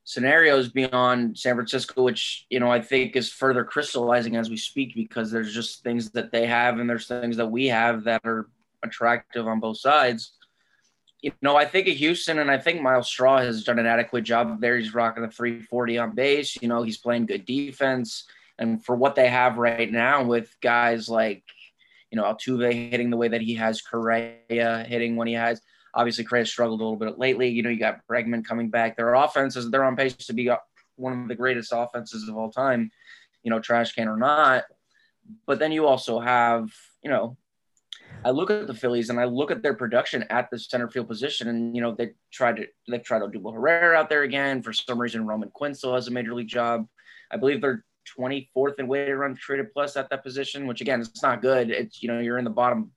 scenarios 0.06 0.69
beyond 0.69 1.38
San 1.38 1.56
Francisco, 1.56 2.04
which 2.04 2.46
you 2.50 2.60
know 2.60 2.72
I 2.72 2.82
think 2.82 3.15
is 3.15 3.32
further 3.32 3.63
crystallizing 3.63 4.36
as 4.36 4.50
we 4.50 4.58
speak 4.58 4.96
because 4.96 5.32
there's 5.32 5.54
just 5.54 5.84
things 5.84 6.12
that 6.12 6.32
they 6.32 6.46
have 6.46 6.80
and 6.80 6.89
there's 6.89 7.08
things 7.08 7.38
that 7.38 7.48
we 7.48 7.67
have 7.67 8.04
that 8.06 8.22
are 8.26 8.50
attractive 8.84 9.48
on 9.48 9.60
both 9.60 9.78
sides. 9.78 10.34
You 11.24 11.32
know, 11.42 11.56
I 11.56 11.66
think 11.66 11.88
of 11.88 11.96
Houston 11.96 12.38
and 12.38 12.52
I 12.52 12.60
think 12.60 12.82
Myles 12.82 13.08
Straw 13.08 13.40
has 13.40 13.64
done 13.64 13.80
an 13.80 13.88
adequate 13.88 14.24
job 14.24 14.62
there. 14.62 14.78
He's 14.78 14.94
rocking 14.94 15.24
the 15.24 15.30
340 15.30 15.98
on 15.98 16.14
base. 16.14 16.62
You 16.62 16.68
know, 16.68 16.84
he's 16.84 16.98
playing 16.98 17.26
good 17.26 17.46
defense. 17.46 18.26
And 18.60 18.84
for 18.86 18.96
what 18.96 19.16
they 19.16 19.30
have 19.30 19.58
right 19.58 19.92
now 19.92 20.24
with 20.24 20.56
guys 20.62 21.10
like, 21.10 21.44
you 22.12 22.18
know, 22.18 22.26
Altuve 22.26 22.92
hitting 22.92 23.10
the 23.10 23.18
way 23.18 23.30
that 23.30 23.42
he 23.42 23.56
has, 23.56 23.82
Correa 23.82 24.86
hitting 24.88 25.16
when 25.16 25.28
he 25.28 25.34
has, 25.34 25.60
Obviously, 25.96 26.24
Craig 26.24 26.48
struggled 26.48 26.82
a 26.82 26.84
little 26.84 26.98
bit 26.98 27.20
lately. 27.20 27.50
You 27.50 27.62
know, 27.62 27.70
you 27.70 27.80
got 27.80 28.06
Bregman 28.08 28.44
coming 28.44 28.70
back. 28.70 28.98
Their 28.98 29.14
offenses, 29.14 29.70
they're 29.70 29.84
on 29.84 29.96
pace 29.96 30.16
to 30.16 30.34
be 30.34 30.50
one 30.96 31.22
of 31.22 31.28
the 31.28 31.36
greatest 31.36 31.72
offenses 31.74 32.28
of 32.28 32.36
all 32.36 32.52
time, 32.52 32.92
you 33.44 33.52
know, 33.52 33.60
trash 33.60 33.94
can 33.94 34.08
or 34.08 34.18
not. 34.18 34.64
But 35.46 35.60
then 35.60 35.72
you 35.72 35.86
also 35.86 36.20
have, 36.20 36.72
you 37.04 37.12
know, 37.12 37.38
I 38.26 38.32
look 38.32 38.50
at 38.50 38.68
the 38.68 38.74
Phillies 38.74 39.10
and 39.10 39.20
I 39.20 39.26
look 39.26 39.52
at 39.52 39.62
their 39.62 39.74
production 39.74 40.24
at 40.30 40.50
the 40.50 40.58
center 40.58 40.90
field 40.90 41.08
position, 41.08 41.48
and 41.50 41.76
you 41.76 41.82
know 41.82 41.94
they 41.94 42.12
tried 42.32 42.58
to 42.58 42.68
they 42.90 43.00
tried 43.00 43.20
to 43.20 43.28
do 43.28 43.50
Herrera 43.50 43.98
out 43.98 44.10
there 44.10 44.24
again. 44.24 44.62
For 44.62 44.74
some 44.74 45.00
reason, 45.00 45.26
Roman 45.26 45.50
Quinn 45.50 45.74
still 45.74 45.94
has 45.94 46.08
a 46.08 46.12
major 46.12 46.34
league 46.34 46.48
job. 46.48 46.88
I 47.32 47.38
believe 47.38 47.62
they're 47.62 47.84
24th 48.18 48.80
in 48.80 48.88
weighted 48.88 49.16
run 49.16 49.36
created 49.36 49.72
plus 49.74 49.96
at 49.96 50.10
that 50.10 50.24
position, 50.24 50.68
which 50.68 50.82
again, 50.82 51.02
it's 51.02 51.24
not 51.24 51.42
good. 51.42 51.70
It's 51.70 52.02
you 52.02 52.10
know 52.10 52.20
you're 52.20 52.38
in 52.38 52.46
the 52.46 52.50
bottom 52.50 52.92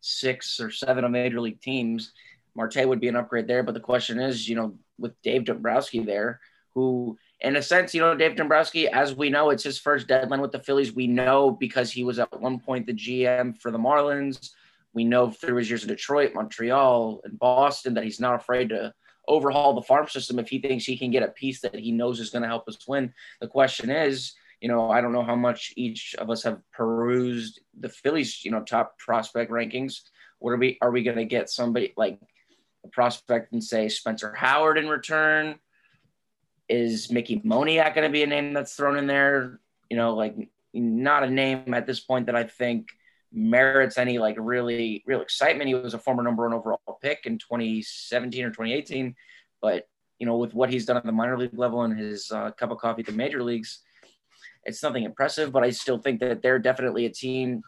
six 0.00 0.60
or 0.60 0.70
seven 0.70 1.04
of 1.04 1.10
major 1.10 1.40
league 1.40 1.60
teams. 1.60 2.12
Marte 2.54 2.86
would 2.86 3.00
be 3.00 3.08
an 3.08 3.16
upgrade 3.16 3.46
there. 3.46 3.62
But 3.62 3.74
the 3.74 3.80
question 3.80 4.18
is, 4.18 4.48
you 4.48 4.56
know, 4.56 4.74
with 4.98 5.12
Dave 5.22 5.44
Dombrowski 5.44 6.00
there, 6.00 6.40
who, 6.74 7.16
in 7.40 7.56
a 7.56 7.62
sense, 7.62 7.94
you 7.94 8.00
know, 8.00 8.14
Dave 8.14 8.36
Dombrowski, 8.36 8.88
as 8.88 9.14
we 9.14 9.30
know, 9.30 9.50
it's 9.50 9.62
his 9.62 9.78
first 9.78 10.08
deadline 10.08 10.40
with 10.40 10.52
the 10.52 10.58
Phillies. 10.58 10.92
We 10.92 11.06
know 11.06 11.50
because 11.50 11.90
he 11.90 12.04
was 12.04 12.18
at 12.18 12.40
one 12.40 12.58
point 12.58 12.86
the 12.86 12.94
GM 12.94 13.60
for 13.60 13.70
the 13.70 13.78
Marlins. 13.78 14.50
We 14.92 15.04
know 15.04 15.30
through 15.30 15.56
his 15.56 15.70
years 15.70 15.82
in 15.82 15.88
Detroit, 15.88 16.34
Montreal, 16.34 17.20
and 17.24 17.38
Boston 17.38 17.94
that 17.94 18.04
he's 18.04 18.20
not 18.20 18.34
afraid 18.34 18.70
to 18.70 18.92
overhaul 19.28 19.74
the 19.74 19.82
farm 19.82 20.08
system 20.08 20.38
if 20.38 20.48
he 20.48 20.58
thinks 20.58 20.84
he 20.84 20.98
can 20.98 21.10
get 21.10 21.22
a 21.22 21.28
piece 21.28 21.60
that 21.60 21.74
he 21.74 21.92
knows 21.92 22.18
is 22.18 22.30
going 22.30 22.42
to 22.42 22.48
help 22.48 22.68
us 22.68 22.86
win. 22.88 23.12
The 23.40 23.46
question 23.46 23.90
is, 23.90 24.34
you 24.60 24.68
know, 24.68 24.90
I 24.90 25.00
don't 25.00 25.12
know 25.12 25.22
how 25.22 25.36
much 25.36 25.72
each 25.76 26.14
of 26.18 26.28
us 26.28 26.42
have 26.42 26.60
perused 26.72 27.60
the 27.78 27.88
Phillies, 27.88 28.44
you 28.44 28.50
know, 28.50 28.62
top 28.62 28.98
prospect 28.98 29.50
rankings. 29.50 30.00
What 30.38 30.50
are 30.50 30.56
we 30.56 30.78
are 30.82 30.90
we 30.90 31.02
going 31.02 31.16
to 31.16 31.24
get 31.24 31.48
somebody 31.48 31.94
like 31.96 32.18
a 32.84 32.88
prospect 32.88 33.52
and 33.52 33.62
say 33.62 33.88
Spencer 33.88 34.34
Howard 34.34 34.76
in 34.76 34.88
return? 34.88 35.56
Is 36.68 37.10
Mickey 37.10 37.40
Moniak 37.40 37.94
going 37.94 38.06
to 38.06 38.12
be 38.12 38.22
a 38.22 38.26
name 38.26 38.52
that's 38.52 38.74
thrown 38.74 38.96
in 38.96 39.06
there? 39.06 39.60
You 39.88 39.96
know, 39.96 40.14
like 40.14 40.36
not 40.72 41.24
a 41.24 41.30
name 41.30 41.72
at 41.74 41.86
this 41.86 42.00
point 42.00 42.26
that 42.26 42.36
I 42.36 42.44
think 42.44 42.88
merits 43.32 43.98
any 43.98 44.18
like 44.18 44.36
really 44.38 45.02
real 45.06 45.20
excitement. 45.20 45.68
He 45.68 45.74
was 45.74 45.94
a 45.94 45.98
former 45.98 46.22
number 46.22 46.44
one 46.44 46.54
overall 46.54 46.98
pick 47.02 47.26
in 47.26 47.38
2017 47.38 48.44
or 48.44 48.50
2018, 48.50 49.14
but 49.60 49.88
you 50.18 50.26
know 50.26 50.36
with 50.36 50.54
what 50.54 50.70
he's 50.70 50.86
done 50.86 50.96
at 50.96 51.04
the 51.04 51.12
minor 51.12 51.38
league 51.38 51.58
level 51.58 51.82
and 51.82 51.98
his 51.98 52.30
uh, 52.30 52.50
cup 52.52 52.70
of 52.70 52.78
coffee 52.78 53.00
at 53.00 53.06
the 53.06 53.12
major 53.12 53.42
leagues, 53.42 53.80
it's 54.64 54.82
nothing 54.82 55.04
impressive. 55.04 55.52
But 55.52 55.64
I 55.64 55.70
still 55.70 55.98
think 55.98 56.20
that 56.20 56.42
they're 56.42 56.58
definitely 56.58 57.06
a 57.06 57.10
team 57.10 57.62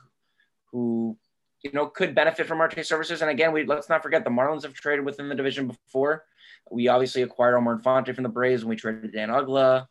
who 0.70 1.16
you 1.62 1.70
know 1.72 1.86
could 1.86 2.14
benefit 2.14 2.46
from 2.46 2.58
Marte 2.58 2.84
services. 2.84 3.22
And 3.22 3.30
again, 3.30 3.52
we 3.52 3.64
let's 3.64 3.88
not 3.88 4.02
forget 4.02 4.24
the 4.24 4.30
Marlins 4.30 4.62
have 4.62 4.74
traded 4.74 5.04
within 5.04 5.28
the 5.28 5.34
division 5.34 5.68
before. 5.68 6.24
We 6.70 6.88
obviously 6.88 7.22
acquired 7.22 7.56
Omar 7.56 7.74
Infante 7.74 8.12
from 8.12 8.22
the 8.22 8.28
Braves, 8.28 8.62
and 8.62 8.70
we 8.70 8.76
traded 8.76 9.12
Dan 9.12 9.28
Uggla 9.28 9.86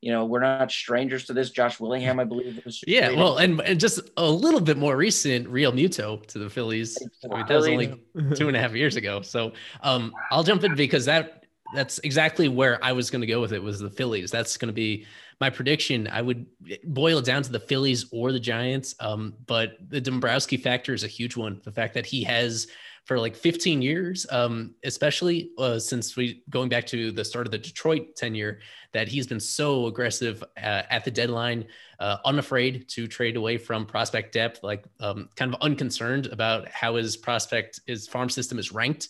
you 0.00 0.10
know, 0.12 0.24
we're 0.24 0.40
not 0.40 0.70
strangers 0.70 1.26
to 1.26 1.34
this. 1.34 1.50
Josh 1.50 1.78
Willingham, 1.78 2.18
I 2.20 2.24
believe. 2.24 2.60
yeah, 2.86 3.10
well, 3.10 3.36
and, 3.36 3.60
and 3.60 3.78
just 3.78 4.00
a 4.16 4.30
little 4.30 4.60
bit 4.60 4.78
more 4.78 4.96
recent, 4.96 5.46
Realmuto 5.46 6.24
to 6.26 6.38
the 6.38 6.48
Phillies. 6.48 6.98
I 7.24 7.36
mean, 7.36 7.46
that 7.46 7.54
was 7.54 7.68
only 7.68 8.02
two 8.34 8.48
and 8.48 8.56
a 8.56 8.60
half 8.60 8.72
years 8.72 8.96
ago. 8.96 9.20
So 9.20 9.52
um, 9.82 10.12
I'll 10.30 10.42
jump 10.42 10.64
in 10.64 10.74
because 10.74 11.04
that 11.04 11.44
that's 11.74 11.98
exactly 12.00 12.48
where 12.48 12.82
I 12.84 12.92
was 12.92 13.10
going 13.10 13.20
to 13.20 13.26
go 13.26 13.40
with 13.40 13.52
it 13.52 13.62
was 13.62 13.80
the 13.80 13.90
Phillies. 13.90 14.30
That's 14.30 14.56
going 14.56 14.68
to 14.68 14.74
be 14.74 15.06
my 15.40 15.50
prediction. 15.50 16.08
I 16.08 16.22
would 16.22 16.46
boil 16.84 17.18
it 17.18 17.24
down 17.24 17.42
to 17.42 17.52
the 17.52 17.60
Phillies 17.60 18.06
or 18.12 18.32
the 18.32 18.40
Giants. 18.40 18.94
Um, 19.00 19.34
but 19.46 19.72
the 19.88 20.00
Dombrowski 20.00 20.56
factor 20.56 20.92
is 20.92 21.04
a 21.04 21.08
huge 21.08 21.36
one. 21.36 21.60
The 21.64 21.72
fact 21.72 21.94
that 21.94 22.06
he 22.06 22.22
has 22.24 22.66
for 23.04 23.18
like 23.18 23.34
15 23.34 23.80
years, 23.82 24.26
um, 24.30 24.74
especially 24.84 25.50
uh, 25.58 25.78
since 25.78 26.16
we 26.16 26.42
going 26.50 26.68
back 26.68 26.86
to 26.86 27.10
the 27.10 27.24
start 27.24 27.46
of 27.46 27.50
the 27.50 27.58
Detroit 27.58 28.14
tenure, 28.14 28.60
that 28.92 29.08
he's 29.08 29.26
been 29.26 29.40
so 29.40 29.86
aggressive 29.86 30.44
uh, 30.58 30.82
at 30.90 31.04
the 31.04 31.10
deadline, 31.10 31.64
uh, 31.98 32.18
unafraid 32.24 32.88
to 32.88 33.06
trade 33.06 33.36
away 33.36 33.56
from 33.56 33.86
prospect 33.86 34.32
depth, 34.32 34.62
like 34.62 34.84
um, 35.00 35.28
kind 35.36 35.54
of 35.54 35.60
unconcerned 35.62 36.26
about 36.26 36.68
how 36.68 36.96
his 36.96 37.16
prospect, 37.16 37.80
his 37.86 38.06
farm 38.06 38.28
system 38.28 38.58
is 38.58 38.72
ranked. 38.72 39.08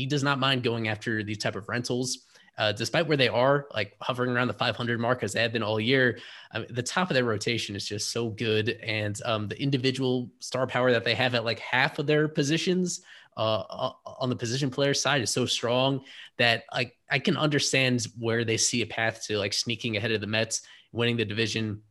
He 0.00 0.06
does 0.06 0.22
not 0.22 0.38
mind 0.38 0.62
going 0.62 0.88
after 0.88 1.22
these 1.22 1.38
type 1.38 1.56
of 1.56 1.68
rentals. 1.68 2.26
Uh, 2.56 2.72
despite 2.72 3.06
where 3.06 3.16
they 3.16 3.28
are, 3.28 3.66
like 3.72 3.96
hovering 4.00 4.30
around 4.30 4.48
the 4.48 4.54
500 4.54 4.98
mark 4.98 5.22
as 5.22 5.32
they 5.32 5.40
have 5.40 5.52
been 5.52 5.62
all 5.62 5.80
year, 5.80 6.18
um, 6.52 6.66
the 6.70 6.82
top 6.82 7.10
of 7.10 7.14
their 7.14 7.24
rotation 7.24 7.74
is 7.74 7.86
just 7.86 8.12
so 8.12 8.28
good, 8.28 8.70
and 8.82 9.20
um, 9.24 9.48
the 9.48 9.60
individual 9.62 10.30
star 10.40 10.66
power 10.66 10.90
that 10.90 11.04
they 11.04 11.14
have 11.14 11.34
at 11.34 11.44
like 11.44 11.58
half 11.58 11.98
of 11.98 12.06
their 12.06 12.28
positions 12.28 13.00
uh, 13.36 13.92
on 14.04 14.28
the 14.28 14.36
position 14.36 14.70
player 14.70 14.94
side 14.94 15.22
is 15.22 15.30
so 15.30 15.46
strong 15.46 16.02
that 16.36 16.64
like 16.74 16.96
I 17.10 17.18
can 17.18 17.36
understand 17.36 18.06
where 18.18 18.44
they 18.44 18.56
see 18.56 18.82
a 18.82 18.86
path 18.86 19.24
to 19.28 19.38
like 19.38 19.52
sneaking 19.52 19.96
ahead 19.96 20.12
of 20.12 20.20
the 20.20 20.26
Mets, 20.26 20.62
winning 20.92 21.16
the 21.16 21.24
division. 21.24 21.82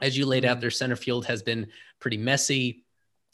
As 0.00 0.16
you 0.16 0.26
laid 0.26 0.44
out, 0.44 0.54
mm-hmm. 0.54 0.60
their 0.60 0.70
center 0.70 0.96
field 0.96 1.26
has 1.26 1.42
been 1.42 1.68
pretty 2.00 2.18
messy. 2.18 2.84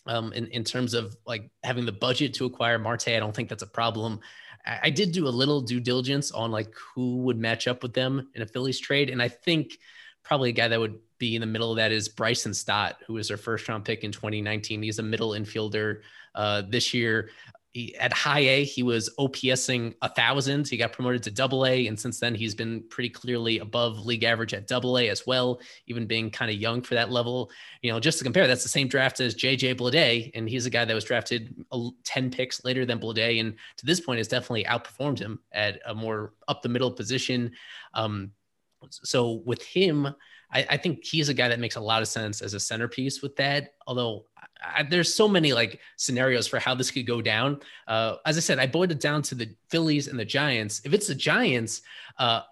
Um, 0.06 0.32
in, 0.34 0.48
in 0.48 0.64
terms 0.64 0.92
of 0.92 1.16
like 1.26 1.50
having 1.62 1.86
the 1.86 1.92
budget 1.92 2.34
to 2.34 2.44
acquire 2.44 2.78
Marte, 2.78 3.08
I 3.08 3.18
don't 3.18 3.34
think 3.34 3.48
that's 3.48 3.62
a 3.62 3.66
problem. 3.66 4.20
I, 4.66 4.80
I 4.84 4.90
did 4.90 5.12
do 5.12 5.26
a 5.26 5.30
little 5.30 5.60
due 5.60 5.80
diligence 5.80 6.30
on 6.30 6.50
like 6.50 6.74
who 6.94 7.18
would 7.18 7.38
match 7.38 7.66
up 7.66 7.82
with 7.82 7.94
them 7.94 8.28
in 8.34 8.42
a 8.42 8.46
Phillies 8.46 8.78
trade, 8.78 9.10
and 9.10 9.22
I 9.22 9.28
think 9.28 9.78
probably 10.22 10.50
a 10.50 10.52
guy 10.52 10.68
that 10.68 10.80
would 10.80 10.98
be 11.18 11.34
in 11.34 11.40
the 11.40 11.46
middle 11.46 11.70
of 11.70 11.76
that 11.76 11.92
is 11.92 12.08
Bryson 12.08 12.54
Stott, 12.54 12.96
who 13.06 13.14
was 13.14 13.28
their 13.28 13.36
first 13.36 13.68
round 13.68 13.84
pick 13.84 14.04
in 14.04 14.12
2019. 14.12 14.82
He's 14.82 14.98
a 14.98 15.02
middle 15.02 15.30
infielder 15.30 16.00
uh, 16.34 16.62
this 16.68 16.92
year. 16.92 17.30
At 17.98 18.12
high 18.12 18.40
A, 18.40 18.64
he 18.64 18.84
was 18.84 19.10
OPSing 19.18 19.94
a 20.00 20.08
thousand. 20.08 20.68
He 20.68 20.76
got 20.76 20.92
promoted 20.92 21.24
to 21.24 21.30
double 21.32 21.66
A, 21.66 21.88
and 21.88 21.98
since 21.98 22.20
then 22.20 22.32
he's 22.34 22.54
been 22.54 22.84
pretty 22.88 23.10
clearly 23.10 23.58
above 23.58 24.06
league 24.06 24.22
average 24.22 24.54
at 24.54 24.68
double 24.68 24.96
A 24.96 25.08
as 25.08 25.26
well, 25.26 25.60
even 25.86 26.06
being 26.06 26.30
kind 26.30 26.52
of 26.52 26.56
young 26.56 26.82
for 26.82 26.94
that 26.94 27.10
level. 27.10 27.50
You 27.82 27.90
know, 27.90 27.98
just 27.98 28.18
to 28.18 28.24
compare, 28.24 28.46
that's 28.46 28.62
the 28.62 28.68
same 28.68 28.86
draft 28.86 29.18
as 29.20 29.34
JJ 29.34 29.74
Bleday, 29.74 30.30
and 30.34 30.48
he's 30.48 30.66
a 30.66 30.70
guy 30.70 30.84
that 30.84 30.94
was 30.94 31.04
drafted 31.04 31.52
10 32.04 32.30
picks 32.30 32.64
later 32.64 32.86
than 32.86 33.00
Bleday, 33.00 33.40
and 33.40 33.54
to 33.78 33.86
this 33.86 34.00
point 34.00 34.18
has 34.18 34.28
definitely 34.28 34.64
outperformed 34.64 35.18
him 35.18 35.40
at 35.50 35.80
a 35.86 35.94
more 35.94 36.32
up 36.46 36.62
the 36.62 36.68
middle 36.68 36.92
position. 36.92 37.50
Um, 37.92 38.30
so 38.90 39.42
with 39.44 39.62
him, 39.62 40.14
I, 40.54 40.66
I, 40.70 40.76
think 40.76 41.04
he's 41.04 41.28
a 41.28 41.34
guy 41.34 41.48
that 41.48 41.58
makes 41.58 41.76
a 41.76 41.80
lot 41.80 42.00
of 42.00 42.08
sense 42.08 42.40
as 42.40 42.54
a 42.54 42.60
centerpiece 42.60 43.22
with 43.22 43.34
that. 43.36 43.74
Although 43.86 44.26
I, 44.62 44.84
there's 44.84 45.12
so 45.12 45.28
many 45.28 45.52
like 45.52 45.80
scenarios 45.96 46.46
for 46.46 46.58
how 46.58 46.74
this 46.74 46.90
could 46.90 47.06
go 47.06 47.20
down. 47.20 47.60
Uh, 47.88 48.16
as 48.24 48.36
I 48.36 48.40
said, 48.40 48.58
I 48.58 48.66
boiled 48.66 48.92
it 48.92 49.00
down 49.00 49.22
to 49.22 49.34
the 49.34 49.54
Phillies 49.68 50.08
and 50.08 50.18
the 50.18 50.24
Giants. 50.24 50.80
If 50.84 50.94
it's 50.94 51.08
the 51.08 51.14
Giants, 51.14 51.82
uh, 52.18 52.42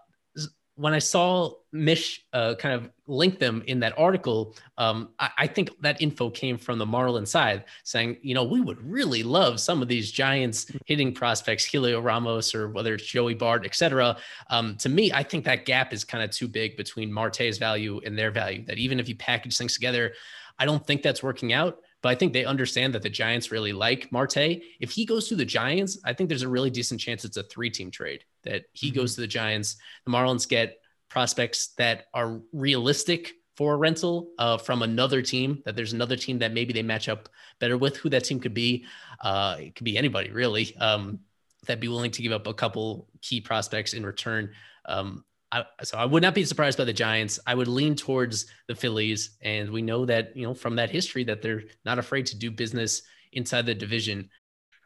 when 0.83 0.95
I 0.95 0.99
saw 0.99 1.53
Mish 1.71 2.25
uh, 2.33 2.57
kind 2.57 2.75
of 2.75 2.91
link 3.07 3.39
them 3.39 3.63
in 3.69 3.79
that 3.79 3.97
article, 3.97 4.57
um, 4.79 5.11
I, 5.21 5.31
I, 5.39 5.47
think 5.47 5.71
that 5.81 6.03
info 6.03 6.29
came 6.29 6.59
from 6.59 6.77
the 6.77 6.85
Marlin 6.85 7.25
side 7.25 7.67
saying, 7.85 8.17
you 8.21 8.35
know, 8.35 8.43
we 8.43 8.61
would 8.61 8.83
really 8.85 9.23
love 9.23 9.61
some 9.61 9.81
of 9.81 9.87
these 9.87 10.11
Giants 10.11 10.73
hitting 10.87 11.15
prospects, 11.15 11.65
Heliot 11.65 12.03
Ramos 12.03 12.53
or 12.53 12.69
whether 12.69 12.95
it's 12.95 13.07
Joey 13.07 13.35
Bart, 13.35 13.65
et 13.65 13.77
cetera. 13.77 14.17
Um, 14.51 14.77
to 14.79 14.89
me, 14.89 15.13
I 15.13 15.23
think 15.23 15.45
that 15.45 15.67
gap 15.67 15.93
is 15.93 16.03
kind 16.03 16.25
of 16.25 16.31
too 16.31 16.49
big 16.49 16.77
between 16.77 17.13
Marte's 17.13 17.59
value 17.59 18.01
and 18.05 18.19
their 18.19 18.33
value. 18.33 18.65
That 18.65 18.79
even 18.79 18.99
if 18.99 19.09
you 19.09 19.15
package 19.15 19.57
things 19.57 19.75
together, 19.75 20.15
I 20.59 20.65
don't 20.65 20.85
think 20.85 21.03
that's 21.03 21.23
working 21.23 21.53
out. 21.53 21.79
But 22.03 22.11
I 22.11 22.15
think 22.17 22.33
they 22.33 22.45
understand 22.45 22.95
that 22.95 23.03
the 23.03 23.11
Giants 23.11 23.53
really 23.53 23.73
like 23.73 24.11
Marte. 24.11 24.61
If 24.81 24.91
he 24.91 25.05
goes 25.05 25.29
to 25.29 25.37
the 25.37 25.45
Giants, 25.45 25.99
I 26.05 26.13
think 26.13 26.29
there's 26.29 26.43
a 26.43 26.49
really 26.49 26.71
decent 26.71 27.01
chance 27.01 27.25
it's 27.25 27.37
a 27.37 27.45
three 27.45 27.71
team 27.71 27.91
trade 27.91 28.25
that 28.43 28.65
he 28.73 28.89
mm-hmm. 28.89 28.99
goes 28.99 29.15
to 29.15 29.21
the 29.21 29.27
Giants. 29.27 29.77
The 30.05 30.13
Marlins 30.13 30.49
get 30.49 30.79
prospects 31.09 31.69
that 31.79 32.07
are 32.13 32.41
realistic 32.53 33.35
for 33.57 33.75
a 33.75 33.77
rental 33.77 34.31
uh, 34.39 34.57
from 34.57 34.83
another 34.83 35.23
team, 35.23 35.63
that 35.65 35.77
there's 35.77 35.93
another 35.93 36.17
team 36.17 36.39
that 36.39 36.53
maybe 36.53 36.73
they 36.73 36.83
match 36.83 37.09
up 37.09 37.29
better 37.61 37.77
with. 37.77 37.97
Who 37.99 38.09
that 38.09 38.25
team 38.25 38.41
could 38.41 38.55
be, 38.55 38.85
uh, 39.21 39.57
it 39.61 39.75
could 39.75 39.85
be 39.85 39.97
anybody 39.97 40.31
really, 40.31 40.75
um, 40.79 41.21
that'd 41.67 41.81
be 41.81 41.89
willing 41.89 42.11
to 42.13 42.23
give 42.23 42.33
up 42.33 42.47
a 42.47 42.55
couple 42.55 43.09
key 43.21 43.41
prospects 43.41 43.93
in 43.93 44.05
return. 44.05 44.51
Um, 44.87 45.25
I, 45.53 45.65
so 45.83 45.99
I 45.99 46.07
would 46.07 46.23
not 46.23 46.35
be 46.35 46.45
surprised 46.45 46.79
by 46.79 46.85
the 46.85 46.95
Giants. 46.95 47.39
I 47.47 47.55
would 47.55 47.69
lean 47.69 47.95
towards 47.95 48.47
the 48.69 48.75
Phillies, 48.75 49.37
and 49.43 49.71
we 49.71 49.83
know 49.83 50.07
that 50.07 50.35
you 50.35 50.45
know 50.45 50.55
from 50.55 50.77
that 50.77 50.91
history 50.91 51.25
that 51.25 51.43
they're 51.43 51.65
not 51.85 51.99
afraid 51.99 52.27
to 52.27 52.39
do 52.39 52.51
business 52.51 53.03
inside 53.33 53.67
the 53.67 53.75
division. 53.75 54.31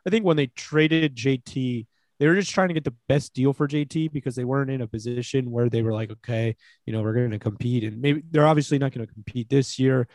I 0.06 0.10
think 0.10 0.24
when 0.24 0.36
they 0.36 0.48
traded 0.48 1.14
JT, 1.14 1.86
they 2.18 2.26
were 2.26 2.34
just 2.34 2.50
trying 2.50 2.68
to 2.68 2.74
get 2.74 2.84
the 2.84 2.94
best 3.08 3.32
deal 3.32 3.52
for 3.52 3.68
JT 3.68 4.12
because 4.12 4.34
they 4.34 4.44
weren't 4.44 4.70
in 4.70 4.80
a 4.80 4.88
position 4.88 5.50
where 5.50 5.68
they 5.68 5.82
were 5.82 5.92
like, 5.92 6.10
okay, 6.10 6.56
you 6.84 6.92
know, 6.92 7.02
we're 7.02 7.14
going 7.14 7.30
to 7.30 7.38
compete, 7.38 7.84
and 7.84 8.00
maybe 8.00 8.22
they're 8.30 8.46
obviously 8.46 8.78
not 8.78 8.92
going 8.92 9.06
to 9.06 9.12
compete 9.12 9.48
this 9.48 9.78
year. 9.78 10.08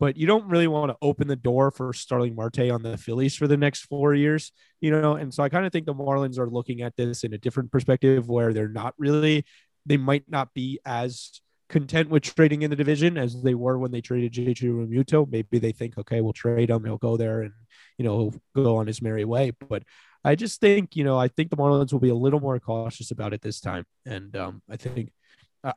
But 0.00 0.18
you 0.18 0.26
don't 0.26 0.48
really 0.48 0.66
want 0.66 0.90
to 0.90 0.96
open 1.00 1.28
the 1.28 1.36
door 1.36 1.70
for 1.70 1.94
Starling 1.94 2.34
Marte 2.34 2.68
on 2.70 2.82
the 2.82 2.98
Phillies 2.98 3.36
for 3.36 3.46
the 3.46 3.56
next 3.56 3.82
four 3.82 4.12
years, 4.12 4.52
you 4.82 4.90
know. 4.90 5.14
And 5.14 5.32
so 5.32 5.42
I 5.42 5.48
kind 5.48 5.64
of 5.64 5.72
think 5.72 5.86
the 5.86 5.94
Marlins 5.94 6.36
are 6.36 6.50
looking 6.50 6.82
at 6.82 6.96
this 6.96 7.24
in 7.24 7.32
a 7.32 7.38
different 7.38 7.70
perspective 7.70 8.28
where 8.28 8.52
they're 8.52 8.68
not 8.68 8.92
really 8.98 9.46
they 9.86 9.96
might 9.96 10.24
not 10.28 10.54
be 10.54 10.80
as 10.84 11.40
content 11.68 12.08
with 12.08 12.22
trading 12.22 12.62
in 12.62 12.70
the 12.70 12.76
division 12.76 13.16
as 13.18 13.42
they 13.42 13.54
were 13.54 13.78
when 13.78 13.90
they 13.90 14.00
traded 14.00 14.32
JJ 14.32 14.62
Realmuto. 14.62 15.30
Maybe 15.30 15.58
they 15.58 15.72
think, 15.72 15.98
okay, 15.98 16.20
we'll 16.20 16.32
trade 16.32 16.70
him. 16.70 16.84
He'll 16.84 16.98
go 16.98 17.16
there 17.16 17.42
and, 17.42 17.52
you 17.98 18.04
know, 18.04 18.32
go 18.54 18.76
on 18.76 18.86
his 18.86 19.02
merry 19.02 19.24
way. 19.24 19.52
But 19.68 19.82
I 20.24 20.34
just 20.34 20.60
think, 20.60 20.96
you 20.96 21.04
know, 21.04 21.18
I 21.18 21.28
think 21.28 21.50
the 21.50 21.56
Marlins 21.56 21.92
will 21.92 22.00
be 22.00 22.10
a 22.10 22.14
little 22.14 22.40
more 22.40 22.58
cautious 22.58 23.10
about 23.10 23.32
it 23.32 23.42
this 23.42 23.60
time. 23.60 23.84
And 24.06 24.34
um, 24.36 24.62
I 24.70 24.76
think 24.76 25.10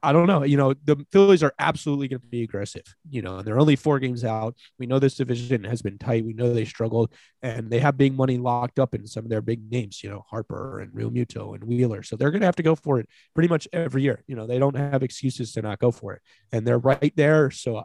I 0.03 0.11
don't 0.11 0.27
know. 0.27 0.43
You 0.43 0.57
know, 0.57 0.73
the 0.73 1.05
Phillies 1.11 1.43
are 1.43 1.53
absolutely 1.59 2.09
going 2.09 2.19
to 2.19 2.27
be 2.27 2.43
aggressive. 2.43 2.83
You 3.09 3.21
know, 3.21 3.37
and 3.37 3.47
they're 3.47 3.59
only 3.59 3.77
four 3.77 3.99
games 3.99 4.25
out. 4.25 4.57
We 4.77 4.85
know 4.85 4.99
this 4.99 5.15
division 5.15 5.63
has 5.63 5.81
been 5.81 5.97
tight. 5.97 6.25
We 6.25 6.33
know 6.33 6.53
they 6.53 6.65
struggled, 6.65 7.13
and 7.41 7.69
they 7.69 7.79
have 7.79 7.97
big 7.97 8.13
money 8.13 8.37
locked 8.37 8.79
up 8.79 8.93
in 8.93 9.07
some 9.07 9.23
of 9.23 9.29
their 9.29 9.41
big 9.41 9.71
names. 9.71 10.03
You 10.03 10.09
know, 10.09 10.25
Harper 10.29 10.81
and 10.81 10.91
Realmuto 10.91 11.55
and 11.55 11.63
Wheeler. 11.63 12.03
So 12.03 12.17
they're 12.17 12.31
going 12.31 12.41
to 12.41 12.47
have 12.47 12.57
to 12.57 12.63
go 12.63 12.75
for 12.75 12.99
it 12.99 13.07
pretty 13.33 13.47
much 13.47 13.67
every 13.71 14.01
year. 14.03 14.23
You 14.27 14.35
know, 14.35 14.45
they 14.45 14.59
don't 14.59 14.75
have 14.75 15.03
excuses 15.03 15.53
to 15.53 15.61
not 15.61 15.79
go 15.79 15.91
for 15.91 16.13
it, 16.13 16.21
and 16.51 16.67
they're 16.67 16.77
right 16.77 17.13
there. 17.15 17.49
So 17.49 17.81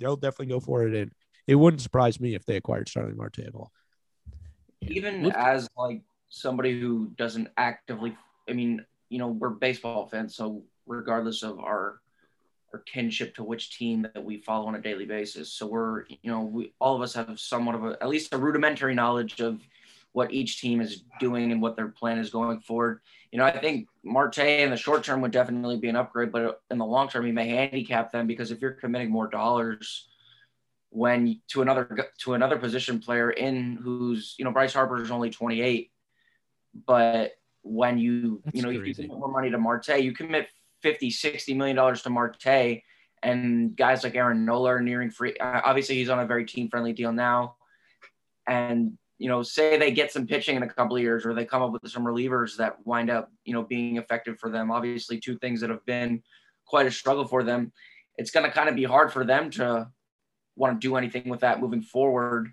they'll 0.00 0.16
definitely 0.16 0.46
go 0.46 0.60
for 0.60 0.86
it. 0.86 0.94
And 0.94 1.12
it 1.46 1.56
wouldn't 1.56 1.82
surprise 1.82 2.20
me 2.20 2.34
if 2.34 2.44
they 2.46 2.56
acquired 2.56 2.88
Starling 2.88 3.16
Marte 3.16 3.40
at 3.40 3.54
all. 3.54 3.70
Even 4.80 5.30
as 5.32 5.68
like 5.76 6.02
somebody 6.30 6.80
who 6.80 7.10
doesn't 7.16 7.48
actively, 7.56 8.16
I 8.48 8.52
mean, 8.52 8.84
you 9.10 9.18
know, 9.18 9.28
we're 9.28 9.48
baseball 9.50 10.06
fans, 10.06 10.36
so 10.36 10.62
regardless 10.88 11.42
of 11.42 11.58
our 11.58 12.00
our 12.72 12.80
kinship 12.80 13.34
to 13.34 13.42
which 13.42 13.78
team 13.78 14.02
that 14.02 14.22
we 14.22 14.38
follow 14.38 14.66
on 14.66 14.74
a 14.74 14.80
daily 14.80 15.06
basis. 15.06 15.50
So 15.50 15.66
we're, 15.66 16.04
you 16.06 16.30
know, 16.30 16.42
we 16.42 16.72
all 16.78 16.94
of 16.94 17.02
us 17.02 17.14
have 17.14 17.40
somewhat 17.40 17.74
of 17.74 17.84
a 17.84 17.98
at 18.02 18.08
least 18.08 18.34
a 18.34 18.38
rudimentary 18.38 18.94
knowledge 18.94 19.40
of 19.40 19.60
what 20.12 20.32
each 20.32 20.60
team 20.60 20.80
is 20.80 21.04
doing 21.20 21.52
and 21.52 21.62
what 21.62 21.76
their 21.76 21.88
plan 21.88 22.18
is 22.18 22.30
going 22.30 22.60
forward. 22.60 23.00
You 23.30 23.38
know, 23.38 23.44
I 23.44 23.58
think 23.58 23.88
Marte 24.02 24.38
in 24.38 24.70
the 24.70 24.76
short 24.76 25.04
term 25.04 25.20
would 25.20 25.30
definitely 25.30 25.76
be 25.76 25.88
an 25.88 25.96
upgrade, 25.96 26.32
but 26.32 26.62
in 26.70 26.78
the 26.78 26.84
long 26.84 27.08
term, 27.08 27.26
he 27.26 27.32
may 27.32 27.48
handicap 27.48 28.10
them 28.10 28.26
because 28.26 28.50
if 28.50 28.60
you're 28.60 28.72
committing 28.72 29.10
more 29.10 29.28
dollars 29.28 30.08
when 30.90 31.40
to 31.48 31.62
another 31.62 32.10
to 32.18 32.34
another 32.34 32.56
position 32.56 32.98
player 32.98 33.30
in 33.30 33.76
who's 33.76 34.34
you 34.38 34.44
know 34.44 34.50
Bryce 34.50 34.72
Harper 34.72 35.02
is 35.02 35.10
only 35.10 35.30
28, 35.30 35.90
but 36.86 37.32
when 37.62 37.98
you 37.98 38.40
That's 38.44 38.56
you 38.56 38.62
know 38.62 38.68
crazy. 38.68 38.88
you 38.88 38.94
commit 38.94 39.18
more 39.18 39.30
money 39.30 39.50
to 39.50 39.58
Marte, 39.58 40.00
you 40.00 40.12
commit 40.12 40.48
50, 40.82 41.10
60 41.10 41.54
million 41.54 41.76
dollars 41.76 42.02
to 42.02 42.10
Marte 42.10 42.82
and 43.22 43.76
guys 43.76 44.04
like 44.04 44.14
Aaron 44.14 44.44
Nola 44.44 44.74
are 44.74 44.80
nearing 44.80 45.10
free. 45.10 45.36
Uh, 45.36 45.60
obviously, 45.64 45.96
he's 45.96 46.08
on 46.08 46.20
a 46.20 46.26
very 46.26 46.44
team 46.44 46.68
friendly 46.68 46.92
deal 46.92 47.12
now, 47.12 47.56
and 48.46 48.96
you 49.18 49.28
know, 49.28 49.42
say 49.42 49.76
they 49.76 49.90
get 49.90 50.12
some 50.12 50.26
pitching 50.26 50.56
in 50.56 50.62
a 50.62 50.68
couple 50.68 50.96
of 50.96 51.02
years, 51.02 51.26
or 51.26 51.34
they 51.34 51.44
come 51.44 51.62
up 51.62 51.72
with 51.72 51.90
some 51.90 52.04
relievers 52.04 52.56
that 52.56 52.76
wind 52.84 53.10
up, 53.10 53.30
you 53.44 53.52
know, 53.52 53.62
being 53.62 53.96
effective 53.96 54.38
for 54.38 54.50
them. 54.50 54.70
Obviously, 54.70 55.18
two 55.18 55.36
things 55.38 55.60
that 55.60 55.70
have 55.70 55.84
been 55.86 56.22
quite 56.66 56.86
a 56.86 56.90
struggle 56.90 57.24
for 57.24 57.42
them. 57.42 57.72
It's 58.16 58.30
going 58.30 58.46
to 58.46 58.52
kind 58.52 58.68
of 58.68 58.76
be 58.76 58.84
hard 58.84 59.12
for 59.12 59.24
them 59.24 59.50
to 59.52 59.88
want 60.56 60.80
to 60.80 60.86
do 60.86 60.96
anything 60.96 61.28
with 61.28 61.40
that 61.40 61.60
moving 61.60 61.82
forward 61.82 62.52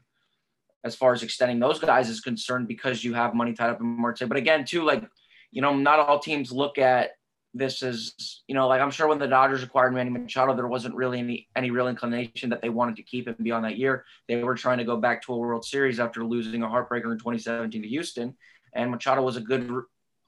as 0.84 0.96
far 0.96 1.14
as 1.14 1.24
extending 1.24 1.60
those 1.60 1.80
guys 1.80 2.10
is 2.10 2.22
concerned 2.22 2.68
because 2.68 3.04
you 3.04 3.14
have 3.16 3.34
money 3.34 3.54
tied 3.54 3.72
up 3.72 3.80
in 3.80 3.88
Marte. 3.88 4.28
But 4.28 4.38
again, 4.38 4.66
too, 4.66 4.84
like, 4.84 5.04
you 5.52 5.62
know, 5.62 5.76
not 5.76 6.00
all 6.00 6.20
teams 6.20 6.52
look 6.52 6.78
at 6.78 7.12
this 7.56 7.82
is, 7.82 8.44
you 8.48 8.54
know, 8.54 8.68
like 8.68 8.82
I'm 8.82 8.92
sure 8.92 9.08
when 9.08 9.18
the 9.18 9.28
Dodgers 9.28 9.64
acquired 9.64 9.94
Manny 9.94 10.10
Machado, 10.10 10.54
there 10.54 10.68
wasn't 10.68 10.94
really 10.94 11.20
any 11.20 11.48
any 11.56 11.72
real 11.72 11.88
inclination 11.88 12.50
that 12.50 12.62
they 12.62 12.70
wanted 12.70 12.98
to 12.98 13.04
keep 13.04 13.28
him 13.30 13.36
beyond 13.42 13.64
that 13.64 13.78
year. 13.78 14.04
They 14.28 14.44
were 14.44 14.56
trying 14.56 14.80
to 14.80 14.84
go 14.84 14.98
back 14.98 15.22
to 15.24 15.34
a 15.34 15.38
World 15.38 15.64
Series 15.64 16.00
after 16.00 16.26
losing 16.26 16.64
a 16.64 16.68
heartbreaker 16.68 17.12
in 17.12 17.18
2017 17.18 17.82
to 17.82 17.88
Houston, 17.88 18.36
and 18.74 18.92
Machado 18.92 19.22
was 19.22 19.38
a 19.38 19.42
good 19.42 19.72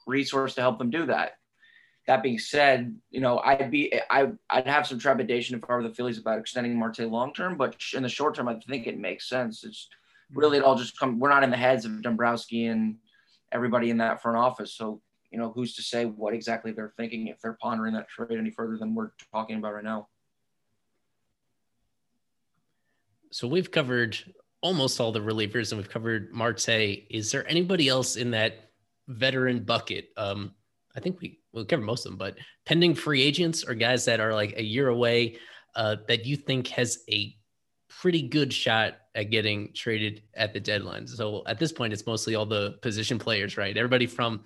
resource 0.08 0.56
to 0.56 0.62
help 0.62 0.80
them 0.80 0.90
do 0.90 1.06
that. 1.08 1.34
That 2.08 2.24
being 2.24 2.40
said, 2.40 2.96
you 3.12 3.20
know, 3.20 3.40
I'd 3.40 3.70
be 3.70 3.94
I 4.10 4.30
I'd 4.50 4.68
have 4.68 4.88
some 4.88 4.98
trepidation 4.98 5.58
if 5.58 5.70
I 5.70 5.74
were 5.74 5.84
the 5.84 5.94
Phillies 5.94 6.20
about 6.20 6.40
extending 6.40 6.80
Marte 6.80 7.00
long 7.00 7.34
term, 7.34 7.58
but 7.58 7.76
in 7.94 8.04
the 8.04 8.10
short 8.10 8.36
term, 8.36 8.48
I 8.48 8.56
think 8.70 8.88
it 8.88 8.98
makes 8.98 9.28
sense. 9.28 9.66
It's 9.66 9.90
really 10.34 10.60
it 10.60 10.64
all 10.64 10.78
just 10.78 10.98
come. 10.98 11.20
We're 11.20 11.30
not 11.30 11.44
in 11.44 11.52
the 11.52 11.58
heads 11.58 11.84
of 11.84 12.02
Dombrowski 12.02 12.68
and 12.68 12.96
everybody 13.52 13.90
in 13.90 13.98
that 13.98 14.22
front 14.22 14.38
office, 14.38 14.74
so 14.74 15.02
you 15.32 15.38
know, 15.38 15.52
who's 15.52 15.76
to 15.76 15.82
say 15.82 16.06
what 16.06 16.34
exactly 16.34 16.72
they're 16.72 16.94
thinking 16.98 17.28
if 17.28 17.40
they're 17.42 17.58
pondering 17.62 17.94
that 17.94 18.08
trade 18.08 18.38
any 18.38 18.50
further 18.50 18.78
than 18.78 18.96
we're 18.96 19.12
talking 19.32 19.58
about 19.58 19.74
right 19.74 19.84
now. 19.84 20.08
So 23.32 23.48
we've 23.48 23.70
covered 23.70 24.18
almost 24.62 25.00
all 25.00 25.12
the 25.12 25.20
relievers 25.20 25.72
and 25.72 25.80
we've 25.80 25.90
covered 25.90 26.32
Marte. 26.34 26.70
Is 26.70 27.32
there 27.32 27.48
anybody 27.50 27.88
else 27.88 28.16
in 28.16 28.32
that 28.32 28.72
veteran 29.08 29.64
bucket? 29.64 30.10
Um, 30.18 30.54
I 30.96 31.00
think 31.00 31.20
we 31.22 31.40
we'll 31.52 31.66
cover 31.66 31.84
most 31.84 32.06
of 32.06 32.12
them, 32.12 32.18
but 32.18 32.38
pending 32.66 32.96
free 32.96 33.22
agents 33.22 33.64
or 33.64 33.74
guys 33.74 34.06
that 34.06 34.20
are 34.20 34.34
like 34.34 34.54
a 34.58 34.64
year 34.64 34.88
away 34.88 35.38
uh, 35.76 35.98
that 36.08 36.26
you 36.26 36.36
think 36.36 36.68
has 36.70 37.00
a 37.10 37.36
pretty 37.90 38.22
good 38.22 38.54
shot 38.54 38.98
at 39.16 39.30
getting 39.30 39.74
traded 39.74 40.24
at 40.36 40.54
the 40.54 40.60
deadline. 40.60 41.08
So 41.08 41.44
at 41.48 41.60
this 41.60 41.72
point, 41.72 41.94
it's 41.94 42.06
mostly 42.06 42.36
all 42.36 42.46
the 42.46 42.78
position 42.82 43.20
players, 43.20 43.58
right? 43.58 43.76
Everybody 43.76 44.06
from 44.06 44.44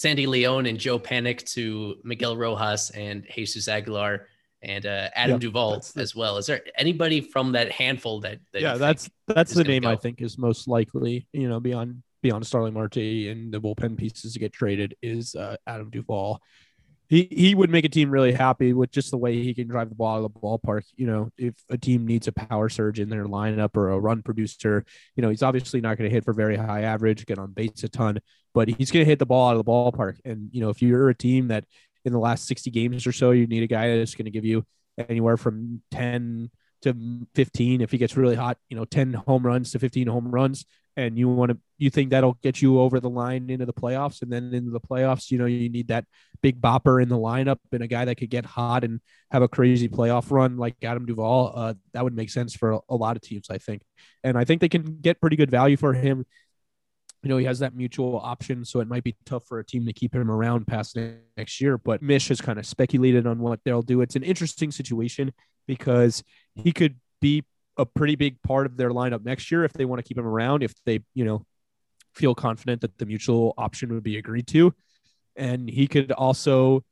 Sandy 0.00 0.26
Leon 0.26 0.64
and 0.64 0.78
Joe 0.78 0.98
Panik 0.98 1.44
to 1.52 1.96
Miguel 2.04 2.34
Rojas 2.34 2.88
and 2.88 3.26
Jesus 3.30 3.68
Aguilar 3.68 4.28
and 4.62 4.86
uh, 4.86 5.10
Adam 5.14 5.34
yep, 5.34 5.40
Duvall 5.40 5.78
the, 5.78 6.00
as 6.00 6.16
well. 6.16 6.38
Is 6.38 6.46
there 6.46 6.62
anybody 6.74 7.20
from 7.20 7.52
that 7.52 7.70
handful 7.70 8.18
that, 8.20 8.38
that 8.54 8.62
yeah, 8.62 8.76
that's 8.76 9.10
that's 9.26 9.52
the 9.52 9.62
name 9.62 9.82
go? 9.82 9.90
I 9.90 9.96
think 9.96 10.22
is 10.22 10.38
most 10.38 10.66
likely. 10.66 11.26
You 11.34 11.50
know, 11.50 11.60
beyond 11.60 12.02
beyond 12.22 12.46
Starling 12.46 12.72
Marte 12.72 12.96
and 12.96 13.52
the 13.52 13.60
bullpen 13.60 13.98
pieces 13.98 14.32
to 14.32 14.38
get 14.38 14.54
traded 14.54 14.94
is 15.02 15.34
uh, 15.34 15.56
Adam 15.66 15.90
Duvall 15.90 16.40
he 17.10 17.26
he 17.28 17.54
would 17.56 17.70
make 17.70 17.84
a 17.84 17.88
team 17.88 18.08
really 18.08 18.32
happy 18.32 18.72
with 18.72 18.92
just 18.92 19.10
the 19.10 19.18
way 19.18 19.42
he 19.42 19.52
can 19.52 19.66
drive 19.66 19.88
the 19.88 19.96
ball 19.96 20.18
out 20.18 20.24
of 20.24 20.32
the 20.32 20.40
ballpark. 20.40 20.84
You 20.94 21.08
know, 21.08 21.30
if 21.36 21.54
a 21.68 21.76
team 21.76 22.06
needs 22.06 22.28
a 22.28 22.32
power 22.32 22.68
surge 22.68 23.00
in 23.00 23.10
their 23.10 23.26
lineup 23.26 23.76
or 23.76 23.90
a 23.90 23.98
run 23.98 24.22
producer, 24.22 24.84
you 25.16 25.22
know, 25.22 25.28
he's 25.28 25.42
obviously 25.42 25.80
not 25.80 25.98
going 25.98 26.08
to 26.08 26.14
hit 26.14 26.24
for 26.24 26.32
very 26.32 26.56
high 26.56 26.82
average, 26.82 27.26
get 27.26 27.40
on 27.40 27.50
base 27.50 27.82
a 27.82 27.88
ton, 27.88 28.20
but 28.54 28.68
he's 28.68 28.90
going 28.90 29.04
to 29.04 29.08
hit 29.08 29.18
the 29.18 29.26
ball 29.26 29.48
out 29.48 29.56
of 29.56 29.64
the 29.64 29.70
ballpark. 29.70 30.18
And 30.24 30.48
you 30.52 30.60
know, 30.60 30.70
if 30.70 30.82
you're 30.82 31.08
a 31.08 31.14
team 31.14 31.48
that 31.48 31.64
in 32.04 32.12
the 32.12 32.18
last 32.18 32.46
60 32.46 32.70
games 32.70 33.06
or 33.06 33.12
so, 33.12 33.30
you 33.30 33.46
need 33.46 33.62
a 33.62 33.66
guy 33.66 33.96
that's 33.96 34.14
going 34.14 34.24
to 34.24 34.30
give 34.30 34.44
you 34.44 34.64
anywhere 35.08 35.36
from 35.36 35.82
10 35.92 36.50
to 36.82 37.26
15 37.34 37.80
if 37.80 37.90
he 37.90 37.98
gets 37.98 38.16
really 38.16 38.36
hot, 38.36 38.56
you 38.68 38.76
know, 38.76 38.84
10 38.84 39.12
home 39.12 39.46
runs 39.46 39.72
to 39.72 39.78
15 39.78 40.06
home 40.06 40.30
runs 40.30 40.64
and 40.96 41.18
you 41.18 41.28
want 41.28 41.50
to 41.50 41.58
you 41.78 41.88
think 41.88 42.10
that'll 42.10 42.38
get 42.42 42.60
you 42.60 42.80
over 42.80 43.00
the 43.00 43.08
line 43.08 43.48
into 43.48 43.64
the 43.64 43.72
playoffs 43.72 44.22
and 44.22 44.32
then 44.32 44.52
into 44.52 44.70
the 44.70 44.80
playoffs 44.80 45.30
you 45.30 45.38
know 45.38 45.46
you 45.46 45.68
need 45.68 45.88
that 45.88 46.04
big 46.42 46.60
bopper 46.60 47.02
in 47.02 47.08
the 47.08 47.16
lineup 47.16 47.58
and 47.72 47.82
a 47.82 47.86
guy 47.86 48.04
that 48.04 48.16
could 48.16 48.30
get 48.30 48.44
hot 48.44 48.84
and 48.84 49.00
have 49.30 49.42
a 49.42 49.48
crazy 49.48 49.88
playoff 49.88 50.30
run 50.30 50.56
like 50.56 50.74
Adam 50.82 51.06
Duvall 51.06 51.52
uh, 51.54 51.74
that 51.92 52.04
would 52.04 52.14
make 52.14 52.30
sense 52.30 52.54
for 52.54 52.72
a, 52.72 52.80
a, 52.88 52.96
lot 52.96 53.16
of 53.16 53.22
teams 53.22 53.48
I 53.50 53.58
think 53.58 53.82
and 54.24 54.36
I 54.36 54.44
think 54.44 54.60
they 54.60 54.68
can 54.68 54.98
get 55.00 55.20
pretty 55.20 55.36
good 55.36 55.50
value 55.50 55.76
for 55.76 55.94
him 55.94 56.26
you 57.22 57.28
know 57.28 57.36
he 57.36 57.44
has 57.44 57.58
that 57.58 57.74
mutual 57.74 58.18
option 58.18 58.64
so 58.64 58.80
it 58.80 58.88
might 58.88 59.04
be 59.04 59.16
tough 59.26 59.44
for 59.46 59.58
a 59.58 59.64
team 59.64 59.84
to 59.86 59.92
keep 59.92 60.14
him 60.14 60.30
around 60.30 60.66
past 60.66 60.96
next 61.36 61.60
year 61.60 61.76
but 61.76 62.02
Mish 62.02 62.28
has 62.28 62.40
kind 62.40 62.58
of 62.58 62.66
speculated 62.66 63.26
on 63.26 63.38
what 63.38 63.60
they'll 63.64 63.82
do 63.82 64.00
it's 64.00 64.16
an 64.16 64.22
interesting 64.22 64.70
situation 64.70 65.32
because 65.66 66.24
he 66.54 66.72
could 66.72 66.96
be 67.20 67.44
a 67.76 67.86
pretty 67.86 68.16
big 68.16 68.40
part 68.42 68.66
of 68.66 68.76
their 68.76 68.90
lineup 68.90 69.24
next 69.24 69.50
year 69.50 69.64
if 69.64 69.72
they 69.72 69.84
want 69.84 69.98
to 69.98 70.06
keep 70.06 70.18
him 70.18 70.26
around, 70.26 70.62
if 70.62 70.74
they, 70.84 71.00
you 71.14 71.24
know, 71.24 71.44
feel 72.14 72.34
confident 72.34 72.80
that 72.80 72.98
the 72.98 73.06
mutual 73.06 73.54
option 73.56 73.92
would 73.94 74.02
be 74.02 74.18
agreed 74.18 74.46
to. 74.48 74.74
And 75.36 75.68
he 75.70 75.86
could 75.86 76.12
also, 76.12 76.84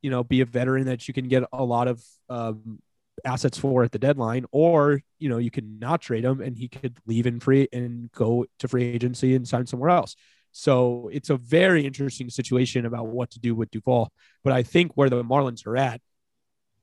you 0.00 0.10
know, 0.10 0.24
be 0.24 0.40
a 0.40 0.46
veteran 0.46 0.86
that 0.86 1.08
you 1.08 1.14
can 1.14 1.28
get 1.28 1.44
a 1.52 1.64
lot 1.64 1.88
of 1.88 2.02
um, 2.28 2.78
assets 3.24 3.58
for 3.58 3.82
at 3.82 3.92
the 3.92 3.98
deadline, 3.98 4.44
or, 4.52 5.00
you 5.18 5.28
know, 5.28 5.38
you 5.38 5.50
could 5.50 5.80
not 5.80 6.00
trade 6.00 6.24
him 6.24 6.40
and 6.40 6.56
he 6.56 6.68
could 6.68 6.98
leave 7.06 7.26
in 7.26 7.40
free 7.40 7.68
and 7.72 8.10
go 8.12 8.46
to 8.58 8.68
free 8.68 8.84
agency 8.84 9.34
and 9.34 9.46
sign 9.46 9.66
somewhere 9.66 9.90
else. 9.90 10.16
So 10.52 11.10
it's 11.12 11.30
a 11.30 11.36
very 11.36 11.84
interesting 11.84 12.30
situation 12.30 12.86
about 12.86 13.08
what 13.08 13.30
to 13.32 13.38
do 13.38 13.54
with 13.54 13.70
Duvall. 13.70 14.10
But 14.42 14.52
I 14.54 14.62
think 14.62 14.92
where 14.94 15.10
the 15.10 15.22
Marlins 15.22 15.66
are 15.66 15.76
at, 15.76 16.00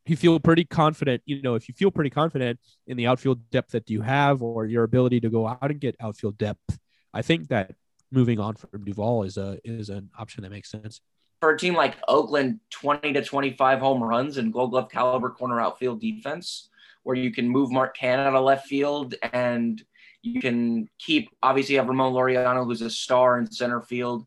you 0.06 0.16
feel 0.16 0.40
pretty 0.40 0.64
confident, 0.64 1.22
you 1.26 1.42
know, 1.42 1.54
if 1.54 1.68
you 1.68 1.74
feel 1.74 1.90
pretty 1.90 2.10
confident 2.10 2.58
in 2.86 2.96
the 2.96 3.06
outfield 3.06 3.50
depth 3.50 3.72
that 3.72 3.90
you 3.90 4.00
have 4.00 4.42
or 4.42 4.64
your 4.64 4.84
ability 4.84 5.20
to 5.20 5.28
go 5.28 5.46
out 5.46 5.70
and 5.70 5.80
get 5.80 5.96
outfield 6.00 6.38
depth, 6.38 6.78
I 7.12 7.22
think 7.22 7.48
that 7.48 7.74
moving 8.10 8.38
on 8.40 8.54
from 8.54 8.84
Duvall 8.84 9.24
is 9.24 9.36
a 9.36 9.58
is 9.64 9.90
an 9.90 10.10
option 10.18 10.42
that 10.42 10.50
makes 10.50 10.70
sense. 10.70 11.00
For 11.40 11.50
a 11.50 11.58
team 11.58 11.74
like 11.74 11.96
Oakland, 12.08 12.60
20 12.70 13.12
to 13.12 13.22
25 13.22 13.78
home 13.78 14.02
runs 14.02 14.38
and 14.38 14.52
gold 14.52 14.70
glove 14.70 14.88
caliber 14.90 15.30
corner 15.30 15.60
outfield 15.60 16.00
defense, 16.00 16.70
where 17.02 17.16
you 17.16 17.30
can 17.30 17.48
move 17.48 17.70
Mark 17.70 17.96
Canha 17.96 18.26
out 18.26 18.34
of 18.34 18.44
left 18.44 18.66
field 18.66 19.14
and 19.32 19.82
you 20.22 20.40
can 20.40 20.88
keep 20.98 21.28
obviously 21.42 21.74
you 21.74 21.78
have 21.78 21.88
Ramon 21.88 22.12
Laureano, 22.12 22.64
who's 22.64 22.82
a 22.82 22.90
star 22.90 23.38
in 23.38 23.50
center 23.50 23.80
field 23.80 24.26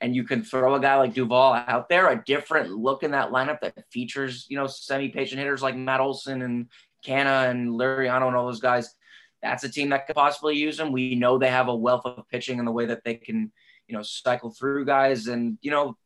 and 0.00 0.14
you 0.14 0.24
can 0.24 0.42
throw 0.42 0.74
a 0.74 0.80
guy 0.80 0.96
like 0.96 1.14
Duvall 1.14 1.54
out 1.66 1.88
there, 1.88 2.08
a 2.08 2.22
different 2.24 2.70
look 2.70 3.02
in 3.02 3.10
that 3.10 3.30
lineup 3.30 3.60
that 3.60 3.90
features, 3.90 4.46
you 4.48 4.56
know, 4.56 4.66
semi-patient 4.66 5.38
hitters 5.38 5.62
like 5.62 5.76
Matt 5.76 6.00
Olson 6.00 6.42
and 6.42 6.68
Canha 7.04 7.50
and 7.50 7.70
Laureano 7.70 8.28
and 8.28 8.36
all 8.36 8.46
those 8.46 8.60
guys. 8.60 8.94
That's 9.42 9.64
a 9.64 9.68
team 9.68 9.90
that 9.90 10.06
could 10.06 10.16
possibly 10.16 10.56
use 10.56 10.76
them. 10.76 10.92
We 10.92 11.14
know 11.14 11.38
they 11.38 11.50
have 11.50 11.68
a 11.68 11.74
wealth 11.74 12.06
of 12.06 12.28
pitching 12.28 12.58
in 12.58 12.64
the 12.64 12.72
way 12.72 12.86
that 12.86 13.04
they 13.04 13.14
can, 13.14 13.52
you 13.88 13.96
know, 13.96 14.02
cycle 14.02 14.50
through 14.50 14.84
guys. 14.84 15.26
And, 15.26 15.58
you 15.62 15.70
know, 15.70 15.96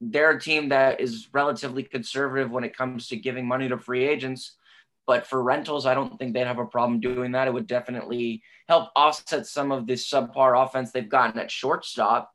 they're 0.00 0.32
a 0.32 0.40
team 0.40 0.68
that 0.70 1.00
is 1.00 1.28
relatively 1.32 1.82
conservative 1.82 2.50
when 2.50 2.64
it 2.64 2.76
comes 2.76 3.08
to 3.08 3.16
giving 3.16 3.46
money 3.46 3.68
to 3.68 3.78
free 3.78 4.04
agents. 4.04 4.56
But 5.06 5.26
for 5.26 5.42
rentals, 5.42 5.86
I 5.86 5.94
don't 5.94 6.18
think 6.18 6.32
they'd 6.32 6.46
have 6.46 6.58
a 6.58 6.66
problem 6.66 7.00
doing 7.00 7.32
that. 7.32 7.46
It 7.46 7.54
would 7.54 7.66
definitely 7.66 8.42
help 8.68 8.90
offset 8.96 9.46
some 9.46 9.70
of 9.70 9.86
this 9.86 10.08
subpar 10.10 10.62
offense 10.64 10.92
they've 10.92 11.08
gotten 11.08 11.38
at 11.38 11.50
shortstop 11.50 12.34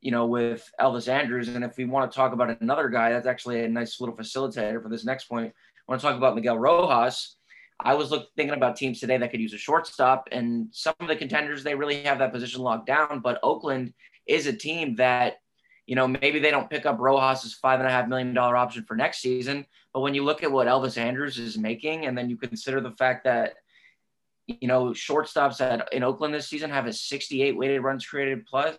you 0.00 0.10
know, 0.10 0.26
with 0.26 0.70
Elvis 0.80 1.08
Andrus. 1.08 1.48
And 1.48 1.64
if 1.64 1.76
we 1.76 1.84
want 1.84 2.10
to 2.10 2.14
talk 2.14 2.32
about 2.32 2.60
another 2.60 2.88
guy, 2.88 3.12
that's 3.12 3.26
actually 3.26 3.64
a 3.64 3.68
nice 3.68 4.00
little 4.00 4.16
facilitator 4.16 4.82
for 4.82 4.88
this 4.88 5.04
next 5.04 5.24
point. 5.24 5.52
I 5.52 5.82
want 5.92 6.00
to 6.00 6.06
talk 6.06 6.16
about 6.16 6.34
Miguel 6.34 6.58
Rojas. 6.58 7.36
I 7.78 7.94
was 7.94 8.10
look, 8.10 8.28
thinking 8.36 8.56
about 8.56 8.76
teams 8.76 9.00
today 9.00 9.16
that 9.16 9.30
could 9.30 9.40
use 9.40 9.54
a 9.54 9.58
shortstop, 9.58 10.28
and 10.32 10.68
some 10.70 10.94
of 11.00 11.08
the 11.08 11.16
contenders 11.16 11.64
they 11.64 11.74
really 11.74 12.02
have 12.02 12.18
that 12.18 12.32
position 12.32 12.60
locked 12.60 12.86
down. 12.86 13.20
But 13.20 13.40
Oakland 13.42 13.94
is 14.26 14.46
a 14.46 14.52
team 14.52 14.96
that, 14.96 15.40
you 15.90 15.96
know, 15.96 16.06
maybe 16.06 16.38
they 16.38 16.52
don't 16.52 16.70
pick 16.70 16.86
up 16.86 16.98
Rojas's 16.98 17.54
five 17.54 17.80
and 17.80 17.88
a 17.88 17.90
half 17.90 18.06
million 18.06 18.32
dollar 18.32 18.56
option 18.56 18.84
for 18.84 18.94
next 18.94 19.18
season. 19.18 19.66
But 19.92 20.02
when 20.02 20.14
you 20.14 20.22
look 20.22 20.44
at 20.44 20.52
what 20.52 20.68
Elvis 20.68 20.96
Andrus 20.96 21.36
is 21.36 21.58
making, 21.58 22.06
and 22.06 22.16
then 22.16 22.30
you 22.30 22.36
consider 22.36 22.80
the 22.80 22.92
fact 22.92 23.24
that, 23.24 23.54
you 24.46 24.68
know, 24.68 24.90
shortstops 24.90 25.60
at 25.60 25.92
in 25.92 26.04
Oakland 26.04 26.32
this 26.32 26.48
season 26.48 26.70
have 26.70 26.86
a 26.86 26.92
68 26.92 27.56
weighted 27.56 27.82
runs 27.82 28.06
created 28.06 28.46
plus 28.46 28.78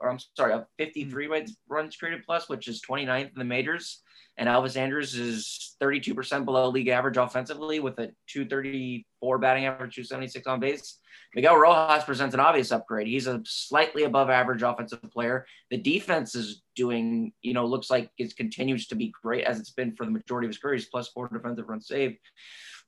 or 0.00 0.08
I'm 0.08 0.18
sorry, 0.34 0.54
a 0.54 0.66
53 0.78 1.28
weighted 1.28 1.54
runs 1.68 1.94
created 1.94 2.24
plus, 2.24 2.48
which 2.48 2.68
is 2.68 2.80
29th 2.88 3.32
in 3.32 3.38
the 3.38 3.44
majors. 3.44 4.00
And 4.40 4.48
Elvis 4.48 4.78
Andrus 4.78 5.12
is 5.14 5.76
32% 5.82 6.46
below 6.46 6.70
league 6.70 6.88
average 6.88 7.18
offensively 7.18 7.78
with 7.78 7.98
a 7.98 8.06
234 8.26 9.38
batting 9.38 9.66
average, 9.66 9.94
276 9.94 10.46
on 10.46 10.60
base. 10.60 10.98
Miguel 11.34 11.58
Rojas 11.58 12.04
presents 12.04 12.32
an 12.32 12.40
obvious 12.40 12.72
upgrade. 12.72 13.06
He's 13.06 13.26
a 13.26 13.42
slightly 13.44 14.04
above 14.04 14.30
average 14.30 14.62
offensive 14.62 15.02
player. 15.12 15.46
The 15.70 15.76
defense 15.76 16.34
is 16.34 16.62
doing, 16.74 17.34
you 17.42 17.52
know, 17.52 17.66
looks 17.66 17.90
like 17.90 18.10
it 18.16 18.34
continues 18.34 18.86
to 18.86 18.94
be 18.94 19.12
great 19.22 19.44
as 19.44 19.60
it's 19.60 19.72
been 19.72 19.94
for 19.94 20.06
the 20.06 20.10
majority 20.10 20.46
of 20.46 20.50
his 20.50 20.58
career. 20.58 20.74
He's 20.74 20.86
plus 20.86 21.08
four 21.08 21.28
defensive 21.28 21.68
runs 21.68 21.86
saved. 21.86 22.16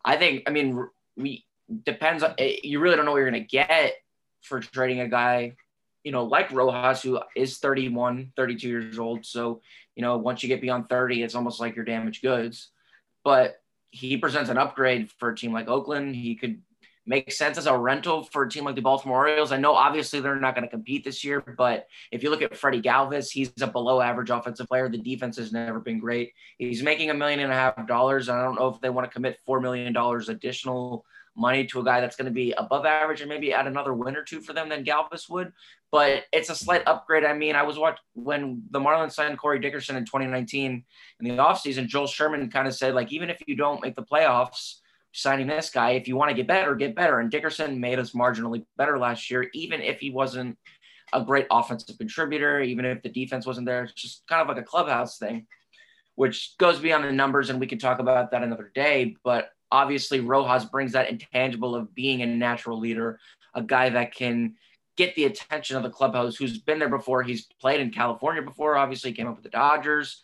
I 0.03 0.17
think, 0.17 0.45
I 0.47 0.51
mean, 0.53 0.89
we 1.19 1.45
depends 1.85 2.23
on, 2.23 2.35
eh, 2.39 2.57
you 2.63 2.81
really 2.81 2.97
don't 2.97 3.05
know 3.05 3.13
what 3.13 3.19
you're 3.19 3.31
going 3.31 3.43
to 3.43 3.47
get 3.47 3.93
for 4.41 4.59
trading 4.61 5.01
a 5.01 5.09
guy 5.09 5.55
you 6.05 6.13
know, 6.13 6.25
like 6.25 6.51
Rojas, 6.51 7.03
who 7.03 7.21
is 7.37 7.59
31, 7.59 8.33
32 8.37 8.69
years 8.69 8.99
old. 8.99 9.25
So, 9.25 9.63
you 9.95 10.03
know, 10.03 10.17
once 10.17 10.43
you 10.43 10.49
get 10.49 10.61
beyond 10.61 10.89
30, 10.89 11.23
it's 11.23 11.35
almost 11.35 11.61
like 11.61 11.77
you're 11.77 11.85
damaged 11.85 12.23
goods. 12.23 12.71
but 13.25 13.59
he 13.93 14.17
presents 14.17 14.49
an 14.49 14.57
upgrade 14.57 15.11
for 15.19 15.29
a 15.29 15.37
team 15.37 15.53
like 15.53 15.69
Oakland. 15.69 16.17
He 16.17 16.35
could 16.35 16.63
make 17.05 17.33
sense 17.33 17.59
as 17.59 17.67
a 17.67 17.77
rental 17.77 18.23
for 18.25 18.45
a 18.45 18.49
team 18.49 18.65
like 18.65 18.75
the 18.75 18.81
Baltimore 18.81 19.29
Orioles. 19.29 19.53
I 19.53 19.59
know 19.59 19.75
obviously 19.75 20.21
they're 20.21 20.37
not 20.37 20.55
going 20.55 20.65
to 20.65 20.71
compete 20.71 21.05
this 21.05 21.23
year, 21.25 21.41
but 21.41 21.89
if 22.11 22.23
you 22.23 22.31
look 22.31 22.43
at 22.43 22.57
Freddie 22.57 22.81
Galvis, 22.81 23.31
he's 23.31 23.53
a 23.61 23.67
below 23.67 24.01
average 24.01 24.31
offensive 24.31 24.69
player. 24.69 24.89
The 24.89 24.99
defense 24.99 25.37
has 25.37 25.53
never 25.53 25.81
been 25.81 25.99
great. 25.99 26.33
He's 26.59 26.83
making 26.83 27.11
a 27.11 27.15
million 27.15 27.41
and 27.41 27.53
a 27.53 27.55
half 27.57 27.87
dollars. 27.87 28.29
I 28.29 28.43
don't 28.43 28.55
know 28.55 28.69
if 28.69 28.81
they 28.81 28.89
want 28.89 29.07
to 29.09 29.13
commit 29.13 29.41
$4 29.47 29.61
million 29.61 29.95
additional 30.29 31.05
money 31.35 31.67
to 31.67 31.81
a 31.81 31.85
guy 31.85 32.01
that's 32.01 32.17
going 32.17 32.27
to 32.27 32.33
be 32.33 32.53
above 32.53 32.87
average 32.87 33.21
and 33.21 33.29
maybe 33.29 33.53
add 33.53 33.67
another 33.67 33.95
win 33.95 34.17
or 34.17 34.23
two 34.23 34.41
for 34.41 34.53
them 34.53 34.69
than 34.69 34.85
Galvis 34.85 35.29
would. 35.29 35.53
But 35.93 36.25
it's 36.33 36.49
a 36.49 36.55
slight 36.57 36.83
upgrade. 36.87 37.25
I 37.25 37.35
mean, 37.35 37.55
I 37.55 37.63
was 37.63 37.79
watching 37.79 38.03
when 38.15 38.63
the 38.71 38.81
Marlins 38.81 39.13
signed 39.13 39.39
Corey 39.39 39.61
Dickerson 39.61 39.95
in 39.95 40.07
2019 40.07 40.85
in 41.21 41.29
the 41.29 41.37
offseason, 41.37 41.87
Joel 41.87 42.07
Sherman 42.07 42.51
kind 42.51 42.67
of 42.67 42.75
said, 42.75 42.95
like, 42.95 43.13
even 43.13 43.29
if 43.29 43.39
you 43.47 43.55
don't 43.55 43.83
make 43.83 43.95
the 43.95 44.03
playoffs, 44.03 44.79
signing 45.13 45.47
this 45.47 45.71
guy, 45.71 45.91
if 45.91 46.09
you 46.09 46.17
want 46.17 46.31
to 46.31 46.35
get 46.35 46.47
better, 46.47 46.75
get 46.75 46.95
better. 46.95 47.21
And 47.21 47.31
Dickerson 47.31 47.79
made 47.79 47.99
us 47.99 48.13
marginally 48.13 48.65
better 48.77 48.99
last 48.99 49.31
year, 49.31 49.51
even 49.53 49.81
if 49.81 50.01
he 50.01 50.11
wasn't 50.11 50.59
a 51.13 51.23
great 51.23 51.47
offensive 51.51 51.99
contributor, 51.99 52.61
even 52.61 52.85
if 52.85 53.03
the 53.03 53.11
defense 53.11 53.47
wasn't 53.47 53.67
there. 53.67 53.85
It's 53.85 53.93
just 53.93 54.27
kind 54.27 54.41
of 54.41 54.49
like 54.49 54.57
a 54.57 54.67
clubhouse 54.67 55.19
thing, 55.19 55.47
which 56.15 56.57
goes 56.59 56.79
beyond 56.79 57.05
the 57.05 57.13
numbers. 57.13 57.51
And 57.51 57.61
we 57.61 57.67
could 57.67 57.81
talk 57.81 57.99
about 57.99 58.31
that 58.31 58.43
another 58.43 58.73
day. 58.75 59.17
But 59.23 59.51
obviously 59.71 60.21
Rojas 60.21 60.65
brings 60.65 60.93
that 60.93 61.11
intangible 61.11 61.75
of 61.75 61.95
being 61.95 62.23
a 62.23 62.27
natural 62.27 62.81
leader, 62.81 63.21
a 63.55 63.63
guy 63.63 63.91
that 63.91 64.15
can 64.15 64.55
get 64.97 65.15
the 65.15 65.25
attention 65.25 65.77
of 65.77 65.83
the 65.83 65.91
clubhouse 65.91 66.37
who's 66.37 66.59
been 66.59 66.79
there 66.79 66.89
before. 66.89 67.23
He's 67.23 67.47
played 67.61 67.81
in 67.81 67.91
California 67.91 68.43
before, 68.43 68.77
obviously 68.77 69.13
came 69.13 69.27
up 69.27 69.37
with 69.37 69.45
the 69.45 69.51
Dodgers. 69.51 70.23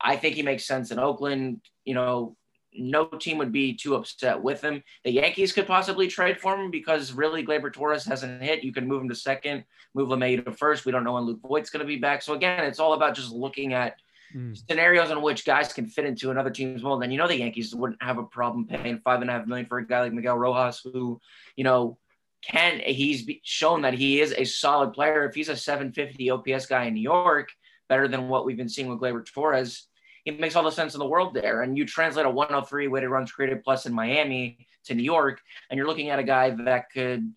I 0.00 0.16
think 0.16 0.36
he 0.36 0.42
makes 0.42 0.66
sense 0.66 0.90
in 0.90 0.98
Oakland. 0.98 1.60
You 1.84 1.94
know, 1.94 2.36
no 2.78 3.06
team 3.06 3.38
would 3.38 3.52
be 3.52 3.74
too 3.74 3.94
upset 3.94 4.42
with 4.42 4.62
him. 4.62 4.82
The 5.04 5.12
Yankees 5.12 5.52
could 5.52 5.66
possibly 5.66 6.08
trade 6.08 6.38
for 6.40 6.54
him 6.54 6.70
because 6.70 7.12
really 7.12 7.44
Gleyber 7.44 7.72
Torres 7.72 8.04
hasn't 8.04 8.42
hit. 8.42 8.64
You 8.64 8.72
can 8.72 8.86
move 8.86 9.02
him 9.02 9.08
to 9.08 9.14
second, 9.14 9.64
move 9.94 10.08
LeMahieu 10.08 10.44
to 10.44 10.52
first. 10.52 10.84
We 10.84 10.92
don't 10.92 11.04
know 11.04 11.14
when 11.14 11.24
Luke 11.24 11.40
Voit's 11.42 11.70
going 11.70 11.80
to 11.80 11.86
be 11.86 11.96
back. 11.96 12.22
So 12.22 12.34
again, 12.34 12.64
it's 12.64 12.80
all 12.80 12.92
about 12.92 13.14
just 13.14 13.32
looking 13.32 13.72
at 13.72 13.96
mm. 14.34 14.56
scenarios 14.68 15.10
in 15.10 15.22
which 15.22 15.44
guys 15.44 15.72
can 15.72 15.86
fit 15.86 16.04
into 16.04 16.30
another 16.30 16.50
team's 16.50 16.82
mold. 16.82 17.02
And 17.02 17.12
you 17.12 17.18
know 17.18 17.28
the 17.28 17.38
Yankees 17.38 17.74
wouldn't 17.74 18.02
have 18.02 18.18
a 18.18 18.24
problem 18.24 18.66
paying 18.66 19.00
five 19.00 19.20
and 19.20 19.30
a 19.30 19.34
half 19.34 19.46
million 19.46 19.66
for 19.66 19.78
a 19.78 19.86
guy 19.86 20.00
like 20.02 20.12
Miguel 20.12 20.38
Rojas, 20.38 20.80
who 20.84 21.20
you 21.56 21.64
know 21.64 21.98
can 22.46 22.80
he's 22.80 23.28
shown 23.42 23.82
that 23.82 23.94
he 23.94 24.20
is 24.20 24.32
a 24.32 24.44
solid 24.44 24.92
player. 24.92 25.24
If 25.24 25.34
he's 25.34 25.48
a 25.48 25.56
750 25.56 26.30
OPS 26.30 26.66
guy 26.66 26.84
in 26.84 26.94
New 26.94 27.00
York, 27.00 27.48
better 27.88 28.08
than 28.08 28.28
what 28.28 28.44
we've 28.44 28.56
been 28.56 28.68
seeing 28.68 28.88
with 28.88 29.00
Gleyber 29.00 29.24
Torres, 29.26 29.86
it 30.24 30.38
makes 30.40 30.56
all 30.56 30.64
the 30.64 30.70
sense 30.70 30.94
in 30.94 30.98
the 30.98 31.06
world 31.06 31.34
there. 31.34 31.62
And 31.62 31.76
you 31.76 31.84
translate 31.84 32.26
a 32.26 32.30
103 32.30 32.88
weighted 32.88 33.10
runs 33.10 33.32
created 33.32 33.62
plus 33.62 33.86
in 33.86 33.92
Miami 33.92 34.66
to 34.84 34.94
New 34.94 35.02
York, 35.02 35.40
and 35.70 35.78
you're 35.78 35.86
looking 35.86 36.10
at 36.10 36.18
a 36.18 36.24
guy 36.24 36.50
that 36.50 36.90
could 36.92 37.32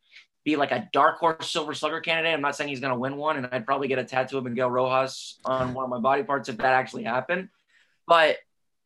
be 0.45 0.55
like 0.55 0.71
a 0.71 0.87
dark 0.93 1.19
horse 1.19 1.51
silver 1.51 1.73
slugger 1.73 2.01
candidate. 2.01 2.33
I'm 2.33 2.41
not 2.41 2.55
saying 2.55 2.69
he's 2.69 2.79
going 2.79 2.93
to 2.93 2.99
win 2.99 3.17
one, 3.17 3.37
and 3.37 3.47
I'd 3.51 3.65
probably 3.65 3.87
get 3.87 3.99
a 3.99 4.03
tattoo 4.03 4.37
of 4.37 4.43
Miguel 4.43 4.69
Rojas 4.69 5.39
on 5.45 5.73
one 5.73 5.83
of 5.83 5.89
my 5.89 5.99
body 5.99 6.23
parts 6.23 6.49
if 6.49 6.57
that 6.57 6.73
actually 6.73 7.03
happened. 7.03 7.49
But 8.07 8.37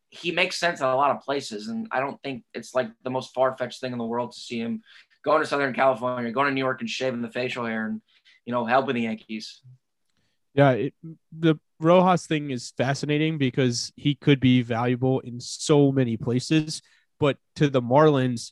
he 0.09 0.31
makes 0.31 0.59
sense 0.59 0.79
in 0.79 0.85
a 0.85 0.95
lot 0.95 1.11
of 1.11 1.21
places, 1.21 1.67
and 1.67 1.87
I 1.91 1.99
don't 1.99 2.21
think 2.21 2.43
it's 2.53 2.73
like 2.73 2.89
the 3.03 3.09
most 3.09 3.33
far 3.33 3.57
fetched 3.57 3.81
thing 3.81 3.91
in 3.91 3.97
the 3.97 4.05
world 4.05 4.31
to 4.33 4.39
see 4.39 4.59
him 4.59 4.83
going 5.23 5.41
to 5.41 5.47
Southern 5.47 5.73
California, 5.73 6.31
going 6.31 6.47
to 6.47 6.53
New 6.53 6.63
York, 6.63 6.81
and 6.81 6.89
shaving 6.89 7.21
the 7.21 7.29
facial 7.29 7.65
hair, 7.65 7.85
and 7.87 8.01
you 8.45 8.53
know 8.53 8.65
helping 8.65 8.95
the 8.95 9.01
Yankees. 9.01 9.61
Yeah, 10.53 10.71
it, 10.71 10.93
the 11.31 11.55
Rojas 11.79 12.27
thing 12.27 12.51
is 12.51 12.73
fascinating 12.77 13.37
because 13.37 13.91
he 13.95 14.15
could 14.15 14.39
be 14.39 14.61
valuable 14.61 15.19
in 15.21 15.39
so 15.39 15.91
many 15.91 16.15
places, 16.17 16.81
but 17.19 17.37
to 17.55 17.69
the 17.69 17.81
Marlins 17.81 18.51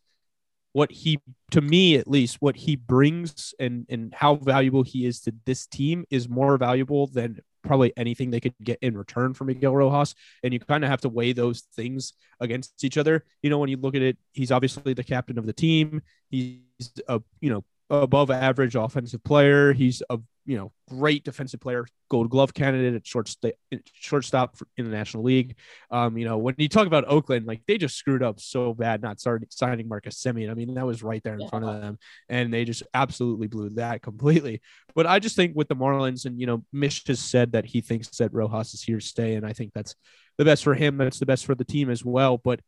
what 0.73 0.91
he 0.91 1.19
to 1.51 1.61
me 1.61 1.95
at 1.97 2.07
least 2.07 2.37
what 2.39 2.55
he 2.55 2.75
brings 2.75 3.53
and 3.59 3.85
and 3.89 4.13
how 4.13 4.35
valuable 4.35 4.83
he 4.83 5.05
is 5.05 5.19
to 5.19 5.33
this 5.45 5.65
team 5.67 6.05
is 6.09 6.29
more 6.29 6.57
valuable 6.57 7.07
than 7.07 7.39
probably 7.63 7.93
anything 7.97 8.31
they 8.31 8.39
could 8.39 8.55
get 8.63 8.79
in 8.81 8.97
return 8.97 9.33
for 9.33 9.45
Miguel 9.45 9.75
Rojas 9.75 10.15
and 10.43 10.53
you 10.53 10.59
kind 10.59 10.83
of 10.83 10.89
have 10.89 11.01
to 11.01 11.09
weigh 11.09 11.33
those 11.33 11.61
things 11.75 12.13
against 12.39 12.83
each 12.83 12.97
other. 12.97 13.23
You 13.41 13.49
know 13.49 13.57
when 13.57 13.69
you 13.69 13.77
look 13.77 13.95
at 13.95 14.01
it 14.01 14.17
he's 14.33 14.51
obviously 14.51 14.93
the 14.93 15.03
captain 15.03 15.37
of 15.37 15.45
the 15.45 15.53
team. 15.53 16.01
He's 16.29 16.59
a 17.07 17.21
you 17.39 17.49
know 17.49 17.63
above 17.91 18.31
average 18.31 18.75
offensive 18.75 19.23
player 19.23 19.73
he's 19.73 20.01
a 20.09 20.17
you 20.45 20.57
know, 20.57 20.71
great 20.89 21.23
defensive 21.23 21.59
player, 21.59 21.85
Gold 22.09 22.29
Glove 22.29 22.53
candidate 22.53 22.95
at 22.95 23.05
short 23.05 23.27
st- 23.27 23.55
shortstop 23.93 24.57
in 24.75 24.85
the 24.85 24.91
National 24.91 25.23
League. 25.23 25.55
Um, 25.91 26.17
you 26.17 26.25
know, 26.25 26.37
when 26.37 26.55
you 26.57 26.67
talk 26.67 26.87
about 26.87 27.05
Oakland, 27.07 27.45
like 27.45 27.61
they 27.67 27.77
just 27.77 27.95
screwed 27.95 28.23
up 28.23 28.39
so 28.39 28.73
bad 28.73 29.01
not 29.01 29.19
starting 29.19 29.47
signing 29.51 29.87
Marcus 29.87 30.21
Semien. 30.21 30.49
I 30.49 30.53
mean, 30.55 30.73
that 30.73 30.85
was 30.85 31.03
right 31.03 31.23
there 31.23 31.35
in 31.35 31.41
yeah. 31.41 31.49
front 31.49 31.65
of 31.65 31.81
them, 31.81 31.99
and 32.27 32.53
they 32.53 32.65
just 32.65 32.83
absolutely 32.93 33.47
blew 33.47 33.69
that 33.71 34.01
completely. 34.01 34.61
But 34.95 35.05
I 35.05 35.19
just 35.19 35.35
think 35.35 35.55
with 35.55 35.67
the 35.67 35.75
Marlins, 35.75 36.25
and 36.25 36.39
you 36.39 36.47
know, 36.47 36.65
Mish 36.73 37.05
has 37.07 37.19
said 37.19 37.51
that 37.51 37.65
he 37.65 37.81
thinks 37.81 38.09
that 38.17 38.33
Rojas 38.33 38.73
is 38.73 38.81
here 38.81 38.99
to 38.99 39.05
stay, 39.05 39.35
and 39.35 39.45
I 39.45 39.53
think 39.53 39.73
that's 39.73 39.95
the 40.37 40.45
best 40.45 40.63
for 40.63 40.73
him. 40.73 40.97
That's 40.97 41.19
the 41.19 41.25
best 41.25 41.45
for 41.45 41.55
the 41.55 41.65
team 41.65 41.89
as 41.89 42.03
well. 42.03 42.37
But 42.37 42.61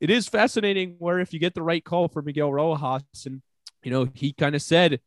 it 0.00 0.08
is 0.08 0.26
fascinating 0.26 0.96
where 0.98 1.20
if 1.20 1.34
you 1.34 1.38
get 1.38 1.54
the 1.54 1.62
right 1.62 1.84
call 1.84 2.08
for 2.08 2.22
Miguel 2.22 2.52
Rojas, 2.52 3.26
and 3.26 3.42
you 3.82 3.90
know, 3.90 4.08
he 4.14 4.32
kind 4.32 4.54
of 4.54 4.62
said 4.62 5.00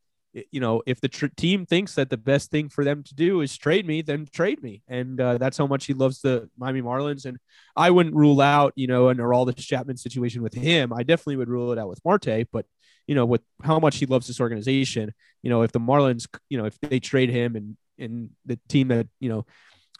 you 0.50 0.60
know, 0.60 0.82
if 0.86 1.00
the 1.00 1.08
tr- 1.08 1.26
team 1.26 1.64
thinks 1.64 1.94
that 1.94 2.10
the 2.10 2.16
best 2.16 2.50
thing 2.50 2.68
for 2.68 2.84
them 2.84 3.02
to 3.04 3.14
do 3.14 3.40
is 3.40 3.56
trade 3.56 3.86
me, 3.86 4.02
then 4.02 4.26
trade 4.32 4.62
me. 4.62 4.82
And 4.88 5.20
uh, 5.20 5.38
that's 5.38 5.56
how 5.56 5.66
much 5.66 5.86
he 5.86 5.94
loves 5.94 6.20
the 6.20 6.48
Miami 6.58 6.82
Marlins. 6.82 7.24
And 7.24 7.38
I 7.76 7.90
wouldn't 7.90 8.14
rule 8.14 8.40
out, 8.40 8.72
you 8.74 8.86
know, 8.86 9.08
an 9.08 9.18
Aroldis 9.18 9.58
Chapman 9.58 9.96
situation 9.96 10.42
with 10.42 10.54
him. 10.54 10.92
I 10.92 11.02
definitely 11.02 11.36
would 11.36 11.48
rule 11.48 11.72
it 11.72 11.78
out 11.78 11.88
with 11.88 12.04
Marte. 12.04 12.48
But, 12.50 12.66
you 13.06 13.14
know, 13.14 13.26
with 13.26 13.42
how 13.62 13.78
much 13.78 13.98
he 13.98 14.06
loves 14.06 14.26
this 14.26 14.40
organization, 14.40 15.12
you 15.42 15.50
know, 15.50 15.62
if 15.62 15.72
the 15.72 15.80
Marlins, 15.80 16.26
you 16.48 16.58
know, 16.58 16.64
if 16.64 16.78
they 16.80 17.00
trade 17.00 17.30
him 17.30 17.54
and, 17.54 17.76
and 17.98 18.30
the 18.44 18.58
team 18.68 18.88
that, 18.88 19.06
you 19.20 19.28
know, 19.28 19.46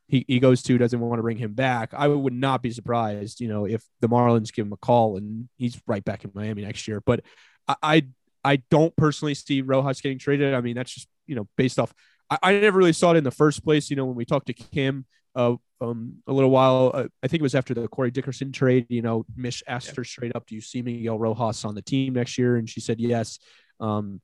he, 0.08 0.24
he 0.26 0.40
goes 0.40 0.62
to 0.64 0.76
doesn't 0.76 1.00
want 1.00 1.18
to 1.18 1.22
bring 1.22 1.38
him 1.38 1.54
back, 1.54 1.94
I 1.94 2.08
would 2.08 2.32
not 2.32 2.60
be 2.60 2.72
surprised, 2.72 3.40
you 3.40 3.48
know, 3.48 3.66
if 3.66 3.84
the 4.00 4.08
Marlins 4.08 4.52
give 4.52 4.66
him 4.66 4.72
a 4.72 4.78
call 4.78 5.16
and 5.16 5.48
he's 5.56 5.80
right 5.86 6.04
back 6.04 6.24
in 6.24 6.32
Miami 6.34 6.62
next 6.62 6.88
year. 6.88 7.00
But 7.00 7.20
I, 7.68 7.76
I 7.82 8.06
I 8.44 8.56
don't 8.70 8.94
personally 8.96 9.34
see 9.34 9.62
Rojas 9.62 10.00
getting 10.00 10.18
traded. 10.18 10.54
I 10.54 10.60
mean, 10.60 10.74
that's 10.74 10.92
just 10.92 11.08
you 11.26 11.34
know 11.34 11.48
based 11.56 11.78
off. 11.78 11.92
I, 12.30 12.38
I 12.42 12.52
never 12.58 12.78
really 12.78 12.92
saw 12.92 13.12
it 13.12 13.16
in 13.16 13.24
the 13.24 13.30
first 13.30 13.64
place. 13.64 13.90
You 13.90 13.96
know, 13.96 14.04
when 14.04 14.16
we 14.16 14.24
talked 14.24 14.46
to 14.46 14.52
Kim 14.52 15.06
uh, 15.34 15.56
um, 15.80 16.16
a 16.26 16.32
little 16.32 16.50
while, 16.50 16.90
uh, 16.94 17.08
I 17.22 17.28
think 17.28 17.40
it 17.40 17.42
was 17.42 17.54
after 17.54 17.74
the 17.74 17.88
Corey 17.88 18.10
Dickerson 18.10 18.52
trade. 18.52 18.86
You 18.88 19.02
know, 19.02 19.24
Mish 19.36 19.62
asked 19.66 19.88
yeah. 19.88 19.94
her 19.96 20.04
straight 20.04 20.36
up, 20.36 20.46
"Do 20.46 20.54
you 20.54 20.60
see 20.60 20.82
Miguel 20.82 21.18
Rojas 21.18 21.64
on 21.64 21.74
the 21.74 21.82
team 21.82 22.14
next 22.14 22.38
year?" 22.38 22.56
And 22.56 22.68
she 22.68 22.80
said 22.80 23.00
yes. 23.00 23.38
Um, 23.80 24.20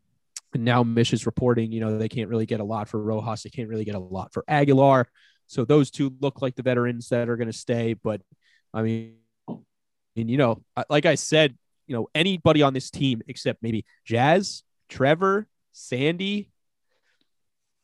and 0.52 0.64
now 0.64 0.82
Mish 0.82 1.12
is 1.12 1.26
reporting, 1.26 1.70
you 1.70 1.80
know, 1.80 1.96
they 1.96 2.08
can't 2.08 2.28
really 2.28 2.46
get 2.46 2.60
a 2.60 2.64
lot 2.64 2.88
for 2.88 3.00
Rojas. 3.00 3.42
They 3.42 3.50
can't 3.50 3.68
really 3.68 3.84
get 3.84 3.94
a 3.94 4.00
lot 4.00 4.32
for 4.32 4.44
Aguilar. 4.48 5.08
So 5.46 5.64
those 5.64 5.90
two 5.90 6.14
look 6.20 6.42
like 6.42 6.56
the 6.56 6.62
veterans 6.62 7.08
that 7.10 7.28
are 7.28 7.36
going 7.36 7.50
to 7.50 7.56
stay. 7.56 7.94
But 7.94 8.20
I 8.74 8.82
mean, 8.82 9.14
and 9.48 10.30
you 10.30 10.36
know, 10.36 10.62
like 10.88 11.06
I 11.06 11.14
said, 11.14 11.56
you 11.90 11.96
know 11.96 12.08
anybody 12.14 12.62
on 12.62 12.72
this 12.72 12.88
team 12.88 13.20
except 13.26 13.64
maybe 13.64 13.84
Jazz, 14.04 14.62
Trevor, 14.88 15.48
Sandy, 15.72 16.48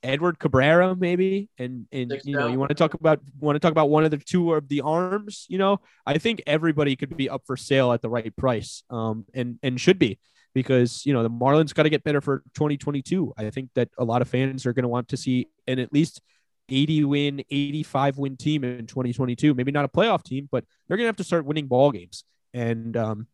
Edward 0.00 0.38
Cabrera, 0.38 0.94
maybe, 0.94 1.50
and 1.58 1.86
and 1.90 2.12
you 2.22 2.36
know 2.36 2.46
you 2.46 2.56
want 2.56 2.68
to 2.68 2.76
talk 2.76 2.94
about 2.94 3.20
want 3.40 3.56
to 3.56 3.60
talk 3.60 3.72
about 3.72 3.90
one 3.90 4.04
of 4.04 4.12
the 4.12 4.18
two 4.18 4.54
of 4.54 4.68
the 4.68 4.82
arms. 4.82 5.44
You 5.48 5.58
know, 5.58 5.80
I 6.06 6.18
think 6.18 6.40
everybody 6.46 6.94
could 6.94 7.16
be 7.16 7.28
up 7.28 7.42
for 7.46 7.56
sale 7.56 7.92
at 7.92 8.00
the 8.00 8.08
right 8.08 8.34
price, 8.36 8.84
um, 8.90 9.24
and 9.34 9.58
and 9.64 9.80
should 9.80 9.98
be 9.98 10.20
because 10.54 11.04
you 11.04 11.12
know 11.12 11.24
the 11.24 11.30
Marlins 11.30 11.74
got 11.74 11.82
to 11.82 11.90
get 11.90 12.04
better 12.04 12.20
for 12.20 12.44
2022. 12.54 13.34
I 13.36 13.50
think 13.50 13.70
that 13.74 13.88
a 13.98 14.04
lot 14.04 14.22
of 14.22 14.28
fans 14.28 14.66
are 14.66 14.72
going 14.72 14.84
to 14.84 14.88
want 14.88 15.08
to 15.08 15.16
see 15.16 15.48
an 15.66 15.80
at 15.80 15.92
least 15.92 16.22
80 16.68 17.04
win, 17.06 17.44
85 17.50 18.18
win 18.18 18.36
team 18.36 18.62
in 18.62 18.86
2022. 18.86 19.52
Maybe 19.52 19.72
not 19.72 19.84
a 19.84 19.88
playoff 19.88 20.22
team, 20.22 20.48
but 20.52 20.64
they're 20.86 20.96
going 20.96 21.06
to 21.06 21.08
have 21.08 21.16
to 21.16 21.24
start 21.24 21.44
winning 21.44 21.66
ball 21.66 21.90
games. 21.90 22.22
And 22.54 22.96
um, 22.96 23.26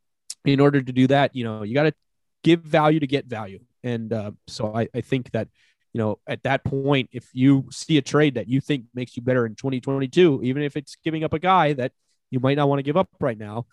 in 0.44 0.60
order 0.60 0.82
to 0.82 0.92
do 0.92 1.06
that, 1.08 1.34
you 1.34 1.44
know, 1.44 1.62
you 1.62 1.74
got 1.74 1.84
to 1.84 1.94
give 2.42 2.60
value 2.60 3.00
to 3.00 3.06
get 3.06 3.26
value. 3.26 3.60
And 3.84 4.12
uh, 4.12 4.32
so 4.46 4.74
I, 4.74 4.88
I 4.94 5.00
think 5.00 5.30
that, 5.32 5.48
you 5.92 5.98
know, 5.98 6.18
at 6.26 6.42
that 6.44 6.64
point, 6.64 7.10
if 7.12 7.28
you 7.32 7.66
see 7.70 7.98
a 7.98 8.02
trade 8.02 8.34
that 8.34 8.48
you 8.48 8.60
think 8.60 8.86
makes 8.94 9.16
you 9.16 9.22
better 9.22 9.46
in 9.46 9.54
2022, 9.54 10.40
even 10.42 10.62
if 10.62 10.76
it's 10.76 10.96
giving 11.04 11.24
up 11.24 11.32
a 11.32 11.38
guy 11.38 11.72
that 11.74 11.92
you 12.30 12.40
might 12.40 12.56
not 12.56 12.68
want 12.68 12.78
to 12.78 12.82
give 12.82 12.96
up 12.96 13.08
right 13.20 13.38
now, 13.38 13.66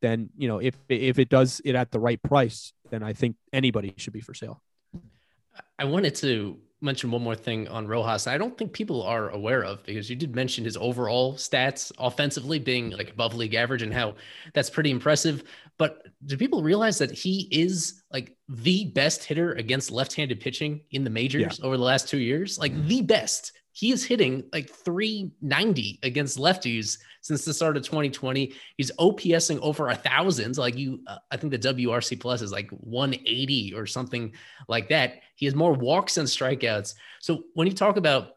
then, 0.00 0.30
you 0.36 0.48
know, 0.48 0.58
if, 0.58 0.74
if 0.88 1.18
it 1.18 1.28
does 1.28 1.60
it 1.64 1.74
at 1.74 1.90
the 1.90 2.00
right 2.00 2.22
price, 2.22 2.72
then 2.90 3.02
I 3.02 3.12
think 3.12 3.36
anybody 3.52 3.94
should 3.96 4.12
be 4.12 4.20
for 4.20 4.34
sale. 4.34 4.62
I 5.78 5.84
wanted 5.84 6.14
to 6.16 6.58
mention 6.84 7.10
one 7.10 7.22
more 7.22 7.34
thing 7.34 7.66
on 7.68 7.88
Rojas. 7.88 8.26
I 8.26 8.38
don't 8.38 8.56
think 8.56 8.72
people 8.72 9.02
are 9.02 9.30
aware 9.30 9.64
of 9.64 9.82
because 9.84 10.08
you 10.08 10.16
did 10.16 10.34
mention 10.34 10.64
his 10.64 10.76
overall 10.76 11.34
stats 11.34 11.90
offensively 11.98 12.58
being 12.58 12.90
like 12.90 13.10
above 13.10 13.34
league 13.34 13.54
average 13.54 13.82
and 13.82 13.92
how 13.92 14.14
that's 14.52 14.70
pretty 14.70 14.90
impressive. 14.90 15.42
But 15.78 16.06
do 16.26 16.36
people 16.36 16.62
realize 16.62 16.98
that 16.98 17.10
he 17.10 17.48
is 17.50 18.02
like 18.12 18.36
the 18.48 18.86
best 18.94 19.24
hitter 19.24 19.54
against 19.54 19.90
left-handed 19.90 20.40
pitching 20.40 20.82
in 20.90 21.02
the 21.02 21.10
majors 21.10 21.58
yeah. 21.58 21.66
over 21.66 21.76
the 21.76 21.82
last 21.82 22.08
two 22.08 22.18
years? 22.18 22.58
Like 22.58 22.72
mm-hmm. 22.72 22.88
the 22.88 23.02
best. 23.02 23.52
he 23.72 23.90
is 23.90 24.04
hitting 24.04 24.44
like 24.52 24.70
390 24.70 25.98
against 26.04 26.38
lefties 26.38 26.98
since 27.24 27.42
the 27.42 27.54
start 27.54 27.78
of 27.78 27.82
2020. 27.82 28.52
He's 28.76 28.92
OPSing 28.98 29.58
over 29.62 29.88
a 29.88 29.94
thousand. 29.94 30.58
Like 30.58 30.76
you, 30.76 31.00
uh, 31.06 31.16
I 31.30 31.38
think 31.38 31.50
the 31.52 31.58
WRC 31.58 32.20
plus 32.20 32.42
is 32.42 32.52
like 32.52 32.68
180 32.70 33.72
or 33.74 33.86
something 33.86 34.34
like 34.68 34.90
that. 34.90 35.22
He 35.34 35.46
has 35.46 35.54
more 35.54 35.72
walks 35.72 36.18
and 36.18 36.28
strikeouts. 36.28 36.94
So 37.20 37.44
when 37.54 37.66
you 37.66 37.72
talk 37.72 37.96
about 37.96 38.36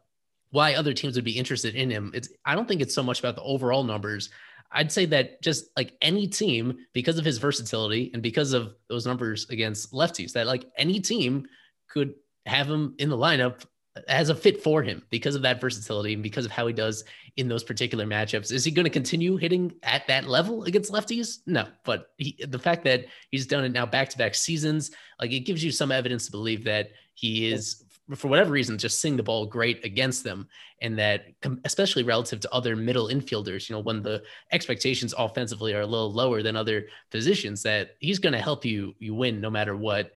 why 0.52 0.76
other 0.76 0.94
teams 0.94 1.16
would 1.16 1.26
be 1.26 1.38
interested 1.38 1.76
in 1.76 1.92
him, 1.92 2.12
it's 2.14 2.30
I 2.46 2.56
don't 2.56 2.66
think 2.66 2.80
it's 2.80 2.96
so 2.96 3.04
much 3.04 3.20
about 3.20 3.36
the 3.36 3.44
overall 3.44 3.84
numbers. 3.84 4.30
I'd 4.72 4.92
say 4.92 5.06
that 5.08 5.42
just 5.42 5.66
like 5.76 5.94
any 6.02 6.26
team, 6.26 6.78
because 6.94 7.20
of 7.20 7.26
his 7.26 7.40
versatility 7.40 8.10
and 8.14 8.24
because 8.24 8.54
of 8.54 8.74
those 8.88 9.06
numbers 9.06 9.50
against 9.50 9.92
lefties, 9.92 10.32
that 10.32 10.48
like 10.48 10.64
any 10.78 11.02
team 11.02 11.46
could 11.90 12.14
have 12.46 12.70
him 12.70 12.96
in 13.00 13.10
the 13.10 13.18
lineup 13.18 13.66
as 14.08 14.30
a 14.30 14.36
fit 14.36 14.62
for 14.62 14.84
him 14.84 15.04
because 15.10 15.36
of 15.36 15.41
that 15.41 15.62
versatility 15.62 16.14
and 16.14 16.24
because 16.24 16.45
of 16.45 16.52
how 16.52 16.68
he 16.68 16.74
does 16.74 17.04
in 17.38 17.48
those 17.48 17.64
particular 17.64 18.06
matchups. 18.06 18.52
Is 18.52 18.64
he 18.64 18.72
going 18.72 18.86
to 18.86 18.89
continue 18.89 19.38
hitting 19.38 19.72
at 19.84 20.08
that 20.08 20.28
level 20.28 20.64
against 20.64 20.91
lefties? 20.91 21.39
No, 21.45 21.68
but 21.84 22.12
he, 22.18 22.38
the 22.48 22.60
fact 22.60 22.84
that 22.86 23.06
he's 23.32 23.45
done 23.45 23.64
it 23.64 23.72
now 23.72 23.86
back 23.86 24.10
to 24.10 24.18
back 24.18 24.36
seasons, 24.36 24.91
like 25.22 25.32
it 25.32 25.41
gives 25.41 25.64
you 25.64 25.72
some 25.72 25.91
evidence 25.91 26.26
to 26.26 26.32
believe 26.32 26.64
that 26.66 26.89
he 27.14 27.52
is, 27.52 27.84
for 28.16 28.28
whatever 28.28 28.52
reason, 28.52 28.78
just 28.78 29.02
seeing 29.02 29.18
the 29.18 29.24
ball 29.24 29.45
great 29.45 29.84
against 29.86 30.24
them. 30.24 30.48
And 30.82 30.98
that, 30.98 31.26
especially 31.66 32.04
relative 32.04 32.39
to 32.41 32.54
other 32.54 32.76
middle 32.76 33.08
infielders, 33.08 33.70
you 33.70 33.76
know, 33.76 33.82
when 33.82 34.02
the 34.02 34.24
expectations 34.52 35.14
offensively 35.18 35.74
are 35.74 35.82
a 35.82 35.86
little 35.86 36.12
lower 36.12 36.41
than 36.41 36.56
other 36.56 36.88
positions, 37.12 37.64
that 37.64 37.91
he's 38.00 38.20
going 38.20 38.34
to 38.34 38.41
help 38.41 38.66
you 38.66 38.95
you 39.00 39.14
win 39.14 39.41
no 39.41 39.50
matter 39.50 39.76
what 39.76 40.16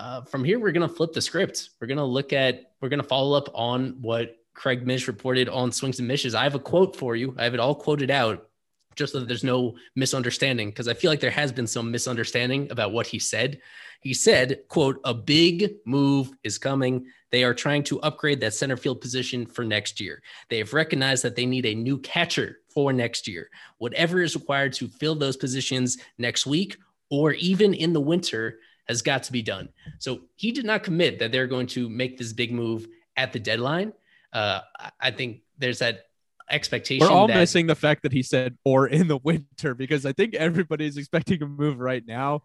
uh, 0.00 0.22
from 0.22 0.42
here, 0.42 0.58
we're 0.58 0.72
going 0.72 0.88
to 0.88 0.94
flip 0.94 1.12
the 1.12 1.20
script. 1.20 1.70
We're 1.78 1.86
going 1.86 1.98
to 1.98 2.04
look 2.04 2.32
at, 2.32 2.72
we're 2.80 2.88
going 2.88 3.02
to 3.02 3.06
follow 3.06 3.36
up 3.36 3.50
on 3.54 3.98
what 4.00 4.38
Craig 4.54 4.86
Mish 4.86 5.06
reported 5.06 5.50
on 5.50 5.70
Swings 5.70 5.98
and 5.98 6.08
Mishes. 6.08 6.34
I 6.34 6.42
have 6.44 6.54
a 6.54 6.58
quote 6.58 6.96
for 6.96 7.16
you. 7.16 7.34
I 7.38 7.44
have 7.44 7.52
it 7.52 7.60
all 7.60 7.74
quoted 7.74 8.10
out 8.10 8.48
just 8.96 9.12
so 9.12 9.20
that 9.20 9.28
there's 9.28 9.44
no 9.44 9.76
misunderstanding 9.96 10.70
because 10.70 10.88
I 10.88 10.94
feel 10.94 11.10
like 11.10 11.20
there 11.20 11.30
has 11.30 11.52
been 11.52 11.66
some 11.66 11.90
misunderstanding 11.90 12.70
about 12.70 12.92
what 12.92 13.06
he 13.06 13.18
said. 13.18 13.60
He 14.00 14.14
said, 14.14 14.60
quote, 14.68 15.00
a 15.04 15.12
big 15.12 15.74
move 15.84 16.30
is 16.44 16.56
coming. 16.56 17.06
They 17.30 17.44
are 17.44 17.52
trying 17.52 17.82
to 17.84 18.00
upgrade 18.00 18.40
that 18.40 18.54
center 18.54 18.78
field 18.78 19.02
position 19.02 19.44
for 19.44 19.64
next 19.64 20.00
year. 20.00 20.22
They 20.48 20.58
have 20.58 20.72
recognized 20.72 21.24
that 21.24 21.36
they 21.36 21.44
need 21.44 21.66
a 21.66 21.74
new 21.74 21.98
catcher 21.98 22.60
for 22.72 22.90
next 22.94 23.28
year. 23.28 23.50
Whatever 23.76 24.22
is 24.22 24.34
required 24.34 24.72
to 24.74 24.88
fill 24.88 25.14
those 25.14 25.36
positions 25.36 25.98
next 26.16 26.46
week 26.46 26.78
or 27.10 27.32
even 27.34 27.74
in 27.74 27.92
the 27.92 28.00
winter, 28.00 28.60
has 28.90 29.02
got 29.02 29.22
to 29.22 29.32
be 29.32 29.40
done. 29.40 29.68
So 29.98 30.22
he 30.34 30.50
did 30.50 30.64
not 30.64 30.82
commit 30.82 31.20
that 31.20 31.30
they're 31.30 31.46
going 31.46 31.68
to 31.68 31.88
make 31.88 32.18
this 32.18 32.32
big 32.32 32.52
move 32.52 32.88
at 33.16 33.32
the 33.32 33.38
deadline. 33.38 33.92
Uh, 34.32 34.60
I 35.00 35.12
think 35.12 35.42
there's 35.58 35.78
that 35.78 36.06
expectation. 36.50 37.06
We're 37.06 37.12
all 37.12 37.28
that, 37.28 37.36
missing 37.36 37.68
the 37.68 37.76
fact 37.76 38.02
that 38.02 38.12
he 38.12 38.22
said 38.22 38.58
or 38.64 38.88
in 38.88 39.06
the 39.06 39.16
winter 39.22 39.74
because 39.74 40.04
I 40.04 40.12
think 40.12 40.34
everybody's 40.34 40.96
expecting 40.96 41.40
a 41.42 41.46
move 41.46 41.78
right 41.78 42.04
now, 42.04 42.42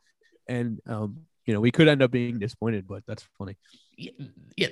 and 0.47 0.79
um, 0.85 1.21
you 1.47 1.53
know 1.53 1.59
we 1.59 1.71
could 1.71 1.87
end 1.87 2.03
up 2.03 2.11
being 2.11 2.37
disappointed, 2.37 2.87
but 2.87 3.03
that's 3.07 3.27
funny. 3.37 3.57
Yeah, 3.97 4.11
yeah 4.55 4.67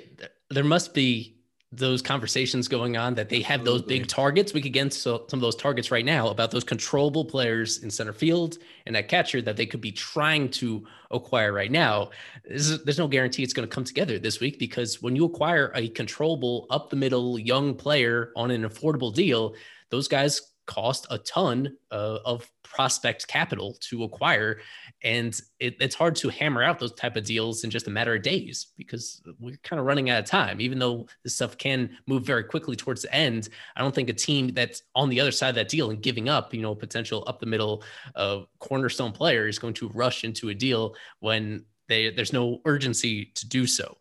there 0.52 0.64
must 0.64 0.94
be 0.94 1.38
those 1.76 2.02
conversations 2.02 2.68
going 2.68 2.98
on 2.98 3.16
that 3.16 3.30
they 3.30 3.42
have 3.42 3.66
those 3.66 3.82
big 3.82 4.08
targets. 4.08 4.54
We 4.54 4.62
could 4.62 4.74
get 4.74 4.94
some 4.94 5.22
of 5.32 5.42
those 5.42 5.56
targets 5.56 5.92
right 5.92 6.06
now 6.06 6.30
about 6.30 6.52
those 6.52 6.64
controllable 6.64 7.26
players 7.26 7.84
in 7.84 7.90
center 7.90 8.14
field 8.14 8.60
and 8.86 8.96
that 8.96 9.08
catcher 9.08 9.42
that 9.42 9.58
they 9.58 9.66
could 9.66 9.82
be 9.82 9.92
trying 9.92 10.50
to 10.52 10.86
acquire 11.12 11.52
right 11.52 11.72
now. 11.72 12.12
There's, 12.48 12.84
there's 12.84 13.00
no 13.00 13.08
guarantee 13.08 13.44
it's 13.44 13.54
going 13.54 13.68
to 13.68 13.74
come 13.74 13.84
together 13.84 14.20
this 14.20 14.40
week 14.40 14.60
because 14.60 15.02
when 15.02 15.16
you 15.16 15.26
acquire 15.26 15.72
a 15.76 15.90
controllable 15.90 16.68
up 16.70 16.90
the 16.90 16.96
middle 16.96 17.40
young 17.40 17.76
player 17.76 18.32
on 18.36 18.52
an 18.52 18.64
affordable 18.64 19.14
deal, 19.14 19.56
those 19.90 20.08
guys 20.08 20.53
cost 20.66 21.08
a 21.10 21.18
ton 21.20 21.76
uh, 21.92 22.20
of 22.26 22.50
prospect 22.64 23.28
capital 23.28 23.78
to 23.82 24.04
acquire. 24.04 24.60
And 25.04 25.40
it, 25.60 25.76
it's 25.80 25.96
hard 25.96 26.16
to 26.18 26.30
hammer 26.30 26.64
out 26.64 26.80
those 26.80 26.94
type 26.94 27.16
of 27.16 27.26
deals 27.26 27.64
in 27.64 27.70
just 27.70 27.88
a 27.88 27.92
matter 27.92 28.16
of 28.16 28.22
days 28.22 28.68
because 28.78 29.22
we're 29.40 29.58
kind 29.64 29.80
of 29.80 29.86
running 29.86 30.10
out 30.10 30.20
of 30.20 30.26
time. 30.26 30.62
Even 30.62 30.80
though 30.80 31.08
this 31.24 31.36
stuff 31.36 31.58
can 31.58 31.90
move 32.08 32.24
very 32.24 32.44
quickly 32.44 32.76
towards 32.76 33.02
the 33.02 33.14
end 33.14 33.50
i 33.76 33.82
don't 33.82 33.94
think 33.94 34.10
a 34.10 34.14
team 34.14 34.50
that's 34.50 34.84
on 34.96 35.10
the 35.10 35.20
other 35.20 35.32
side 35.32 35.50
of 35.50 35.56
that 35.56 35.70
deal 35.70 35.90
and 35.90 36.02
giving 36.02 36.30
up 36.30 36.54
you 36.54 36.62
know 36.62 36.76
potential 36.76 37.24
up 37.28 37.40
the 37.40 37.46
middle 37.46 37.84
uh, 38.16 38.40
cornerstone 38.60 39.12
player 39.12 39.48
is 39.48 39.60
going 39.60 39.74
to 39.74 39.90
rush 39.90 40.24
into 40.24 40.50
a 40.50 40.54
deal 40.54 40.96
when 41.20 41.64
they, 41.88 42.12
there's 42.12 42.34
no 42.34 42.62
urgency 42.66 43.26
to 43.36 43.48
do 43.48 43.68
so. 43.68 43.98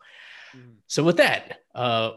Mm-hmm. 0.56 0.70
so 0.86 1.02
with 1.02 1.16
that 1.16 1.62
uh, 1.74 2.12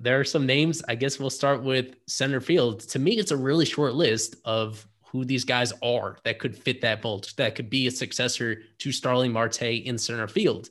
there 0.00 0.20
are 0.20 0.24
some 0.24 0.46
names. 0.46 0.82
I 0.88 0.94
guess 0.94 1.18
we'll 1.18 1.30
start 1.30 1.62
with 1.62 1.96
center 2.06 2.40
field. 2.40 2.80
To 2.80 2.98
me, 2.98 3.12
it's 3.12 3.32
a 3.32 3.36
really 3.36 3.64
short 3.64 3.94
list 3.94 4.36
of 4.44 4.86
who 5.02 5.24
these 5.24 5.44
guys 5.44 5.72
are 5.82 6.18
that 6.24 6.38
could 6.38 6.56
fit 6.56 6.80
that 6.82 7.02
mold, 7.02 7.32
that 7.36 7.56
could 7.56 7.68
be 7.68 7.88
a 7.88 7.90
successor 7.90 8.62
to 8.78 8.92
Starling 8.92 9.32
Marte 9.32 9.62
in 9.62 9.98
center 9.98 10.28
field. 10.28 10.70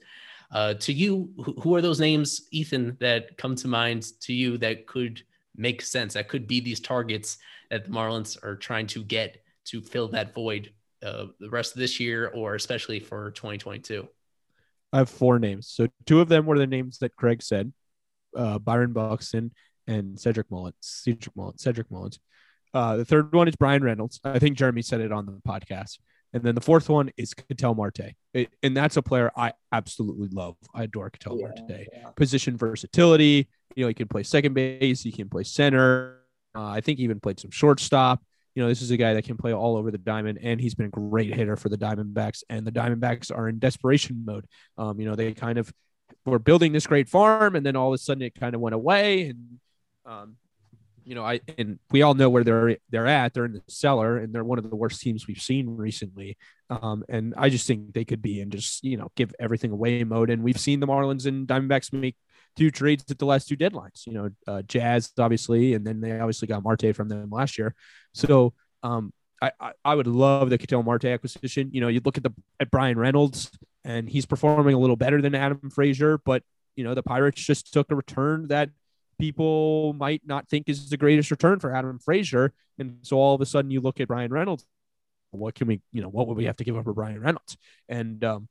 Uh, 0.52 0.74
to 0.76 0.94
you, 0.94 1.30
who 1.62 1.76
are 1.76 1.82
those 1.82 2.00
names, 2.00 2.48
Ethan, 2.52 2.98
that 3.00 3.38
come 3.38 3.56
to 3.56 3.68
mind 3.68 4.08
to 4.22 4.34
you 4.34 4.58
that 4.58 4.88
could 4.88 5.22
make 5.56 5.82
sense, 5.82 6.14
that 6.14 6.30
could 6.30 6.48
be 6.48 6.60
these 6.60 6.80
targets 6.80 7.38
that 7.70 7.84
the 7.84 7.92
Marlins 7.92 8.42
are 8.44 8.56
trying 8.56 8.88
to 8.88 9.04
get 9.04 9.44
to 9.66 9.82
fill 9.82 10.08
that 10.08 10.34
void 10.34 10.72
uh, 11.04 11.26
the 11.40 11.50
rest 11.50 11.76
of 11.76 11.80
this 11.80 12.00
year 12.00 12.30
or 12.30 12.56
especially 12.56 13.00
for 13.00 13.32
2022? 13.32 14.08
I 14.92 15.00
have 15.00 15.10
four 15.10 15.38
names. 15.38 15.68
So 15.68 15.88
two 16.06 16.20
of 16.22 16.30
them 16.30 16.46
were 16.46 16.58
the 16.58 16.66
names 16.66 16.98
that 17.00 17.16
Craig 17.16 17.44
said 17.44 17.72
uh, 18.36 18.60
Byron 18.60 18.94
Buxton 18.94 19.52
and 19.88 20.20
Cedric 20.20 20.50
Mullins. 20.52 20.76
Cedric 20.82 21.36
Mullins. 21.36 21.62
Cedric 21.62 21.90
Mullins. 21.92 22.20
Uh, 22.74 22.98
the 22.98 23.06
third 23.06 23.34
one 23.34 23.48
is 23.48 23.56
Bryan 23.56 23.84
Reynolds. 23.84 24.20
I 24.24 24.40
think 24.40 24.58
Jeremy 24.58 24.82
said 24.82 25.02
it 25.02 25.12
on 25.12 25.26
the 25.26 25.40
podcast. 25.48 25.98
And 26.34 26.44
then 26.44 26.54
the 26.54 26.62
fourth 26.62 26.90
one 26.90 27.10
is 27.18 27.34
Ketel 27.34 27.74
Marte. 27.74 28.14
It, 28.34 28.50
and 28.62 28.78
that's 28.78 28.98
a 28.98 29.02
player 29.02 29.32
I 29.36 29.54
absolutely 29.72 30.30
love. 30.32 30.56
I 30.74 30.84
adore 30.84 31.10
Ketel 31.10 31.40
yeah, 31.40 31.48
Marte. 31.48 31.88
Yeah. 31.92 32.10
Position 32.16 32.56
versatility. 32.56 33.48
You 33.76 33.86
know, 33.86 33.88
he 33.88 33.94
can 33.94 34.08
play 34.08 34.24
second 34.24 34.54
base, 34.54 35.02
he 35.02 35.12
can 35.12 35.30
play 35.30 35.44
center. 35.44 36.20
Uh, 36.56 36.68
I 36.68 36.82
think 36.82 36.98
he 37.00 37.04
even 37.04 37.20
played 37.20 37.40
some 37.40 37.52
shortstop. 37.52 38.22
You 38.56 38.64
know, 38.64 38.70
this 38.70 38.82
is 38.82 38.92
a 38.92 38.98
guy 38.98 39.14
that 39.14 39.24
can 39.24 39.38
play 39.38 39.54
all 39.54 39.78
over 39.78 39.92
the 39.92 39.98
diamond, 39.98 40.40
and 40.42 40.60
he's 40.60 40.76
been 40.76 40.88
a 40.88 40.90
great 40.90 41.34
hitter 41.34 41.56
for 41.56 41.70
the 41.70 41.78
Diamondbacks. 41.78 42.44
And 42.50 42.66
the 42.66 42.72
Diamondbacks 42.72 43.34
are 43.34 43.48
in 43.48 43.60
desperation 43.60 44.24
mode. 44.26 44.46
Um, 44.78 45.00
you 45.00 45.08
know, 45.08 45.16
they 45.16 45.34
kind 45.34 45.60
of 45.60 45.72
we're 46.30 46.40
building 46.40 46.72
this 46.72 46.88
great 46.88 47.10
farm, 47.10 47.56
and 47.56 47.66
then 47.66 47.76
all 47.76 47.90
of 47.90 47.94
a 47.94 47.98
sudden 47.98 48.24
it 48.24 48.36
kind 48.36 48.56
of 48.56 48.62
went 48.62 48.76
away. 48.76 49.30
And 49.30 49.60
um, 50.06 50.36
you 51.04 51.16
know, 51.16 51.26
I 51.26 51.42
and 51.58 51.80
we 51.92 52.02
all 52.02 52.14
know 52.14 52.30
where 52.30 52.44
they're 52.44 52.78
they're 52.90 53.08
at. 53.08 53.34
They're 53.34 53.46
in 53.46 53.54
the 53.54 53.64
cellar, 53.68 54.18
and 54.18 54.34
they're 54.34 54.44
one 54.44 54.58
of 54.58 54.70
the 54.70 54.76
worst 54.76 55.02
teams 55.02 55.28
we've 55.28 55.42
seen 55.42 55.76
recently. 55.76 56.38
Um, 56.70 57.04
and 57.10 57.34
I 57.36 57.50
just 57.50 57.66
think 57.66 57.94
they 57.94 58.06
could 58.06 58.22
be 58.22 58.42
in 58.42 58.52
just 58.52 58.84
you 58.84 58.98
know 58.98 59.12
give 59.16 59.34
everything 59.40 59.72
away 59.72 60.04
mode. 60.04 60.30
And 60.30 60.44
we've 60.44 60.60
seen 60.60 60.80
the 60.80 60.88
Marlins 60.88 61.26
and 61.26 61.48
Diamondbacks 61.48 61.92
make 61.94 62.16
two 62.56 62.72
trades 62.72 63.06
at 63.10 63.18
the 63.18 63.26
last 63.26 63.48
two 63.48 63.58
deadlines. 63.58 64.06
You 64.06 64.14
know, 64.14 64.30
uh, 64.48 64.62
Jazz 64.64 65.12
obviously, 65.18 65.74
and 65.74 65.86
then 65.86 66.02
they 66.02 66.20
obviously 66.20 66.48
got 66.48 66.64
Marte 66.64 66.96
from 66.96 67.10
them 67.10 67.30
last 67.30 67.58
year. 67.58 67.74
So 68.14 68.54
um, 68.84 69.14
I, 69.42 69.52
I, 69.60 69.72
I 69.84 69.96
would 69.96 70.08
love 70.08 70.50
the 70.50 70.58
Ketel 70.58 70.84
Marte 70.84 71.06
acquisition. 71.06 71.70
You 71.72 71.82
know, 71.82 71.88
you 71.88 72.02
look 72.04 72.18
at 72.18 72.24
the 72.24 72.34
at 72.60 72.72
Bryan 72.72 72.98
Reynolds 72.98 73.50
and 73.84 74.10
he's 74.10 74.26
performing 74.26 74.76
a 74.76 74.80
little 74.80 74.96
better 74.96 75.22
than 75.22 75.36
Adam 75.36 75.70
Frazier, 75.70 76.18
but 76.18 76.44
you 76.76 76.84
know, 76.84 76.94
the 76.94 77.04
Pirates 77.04 77.42
just 77.42 77.74
took 77.74 77.92
a 77.92 77.96
return 77.96 78.48
that 78.48 78.70
people 79.20 79.94
might 79.94 80.22
not 80.26 80.48
think 80.48 80.70
is 80.70 80.90
the 80.90 80.98
greatest 80.98 81.30
return 81.30 81.60
for 81.60 81.76
Adam 81.76 82.00
Frazier. 82.00 82.54
And 82.78 83.00
so 83.02 83.18
all 83.18 83.36
of 83.36 83.42
a 83.42 83.46
sudden 83.46 83.70
you 83.70 83.82
look 83.82 84.00
at 84.00 84.08
Bryan 84.08 84.32
Reynolds, 84.32 84.66
what 85.32 85.56
can 85.56 85.68
we, 85.68 85.82
you 85.92 86.02
know, 86.02 86.08
what 86.08 86.28
would 86.28 86.38
we 86.38 86.46
have 86.46 86.56
to 86.58 86.64
give 86.64 86.78
up 86.78 86.86
for 86.86 86.94
Bryan 86.94 87.20
Reynolds? 87.20 87.58
And 87.88 88.24
um, 88.24 88.48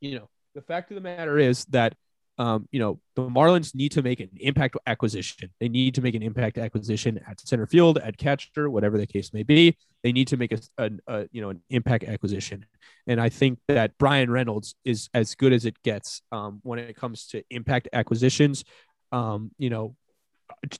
you 0.00 0.18
know, 0.18 0.28
the 0.54 0.62
fact 0.62 0.90
of 0.90 0.94
the 0.94 1.00
matter 1.00 1.38
is 1.38 1.64
that 1.66 1.94
um, 2.38 2.68
you 2.70 2.78
know, 2.78 3.00
the 3.14 3.22
Marlins 3.22 3.74
need 3.74 3.92
to 3.92 4.02
make 4.02 4.20
an 4.20 4.28
impact 4.40 4.76
acquisition. 4.86 5.50
They 5.58 5.68
need 5.68 5.94
to 5.94 6.02
make 6.02 6.14
an 6.14 6.22
impact 6.22 6.58
acquisition 6.58 7.18
at 7.26 7.40
center 7.40 7.66
field, 7.66 7.98
at 7.98 8.18
catcher, 8.18 8.68
whatever 8.68 8.98
the 8.98 9.06
case 9.06 9.32
may 9.32 9.42
be. 9.42 9.76
They 10.02 10.12
need 10.12 10.28
to 10.28 10.36
make 10.36 10.52
a, 10.52 10.58
a, 10.76 10.90
a, 11.06 11.28
you 11.32 11.40
know 11.40 11.50
an 11.50 11.62
impact 11.70 12.04
acquisition, 12.04 12.66
and 13.06 13.20
I 13.20 13.30
think 13.30 13.58
that 13.68 13.96
Bryan 13.98 14.30
Reynolds 14.30 14.74
is 14.84 15.08
as 15.14 15.34
good 15.34 15.52
as 15.52 15.64
it 15.64 15.82
gets 15.82 16.20
um, 16.30 16.60
when 16.62 16.78
it 16.78 16.96
comes 16.96 17.26
to 17.28 17.42
impact 17.50 17.88
acquisitions. 17.92 18.64
Um, 19.12 19.50
you 19.56 19.70
know, 19.70 19.96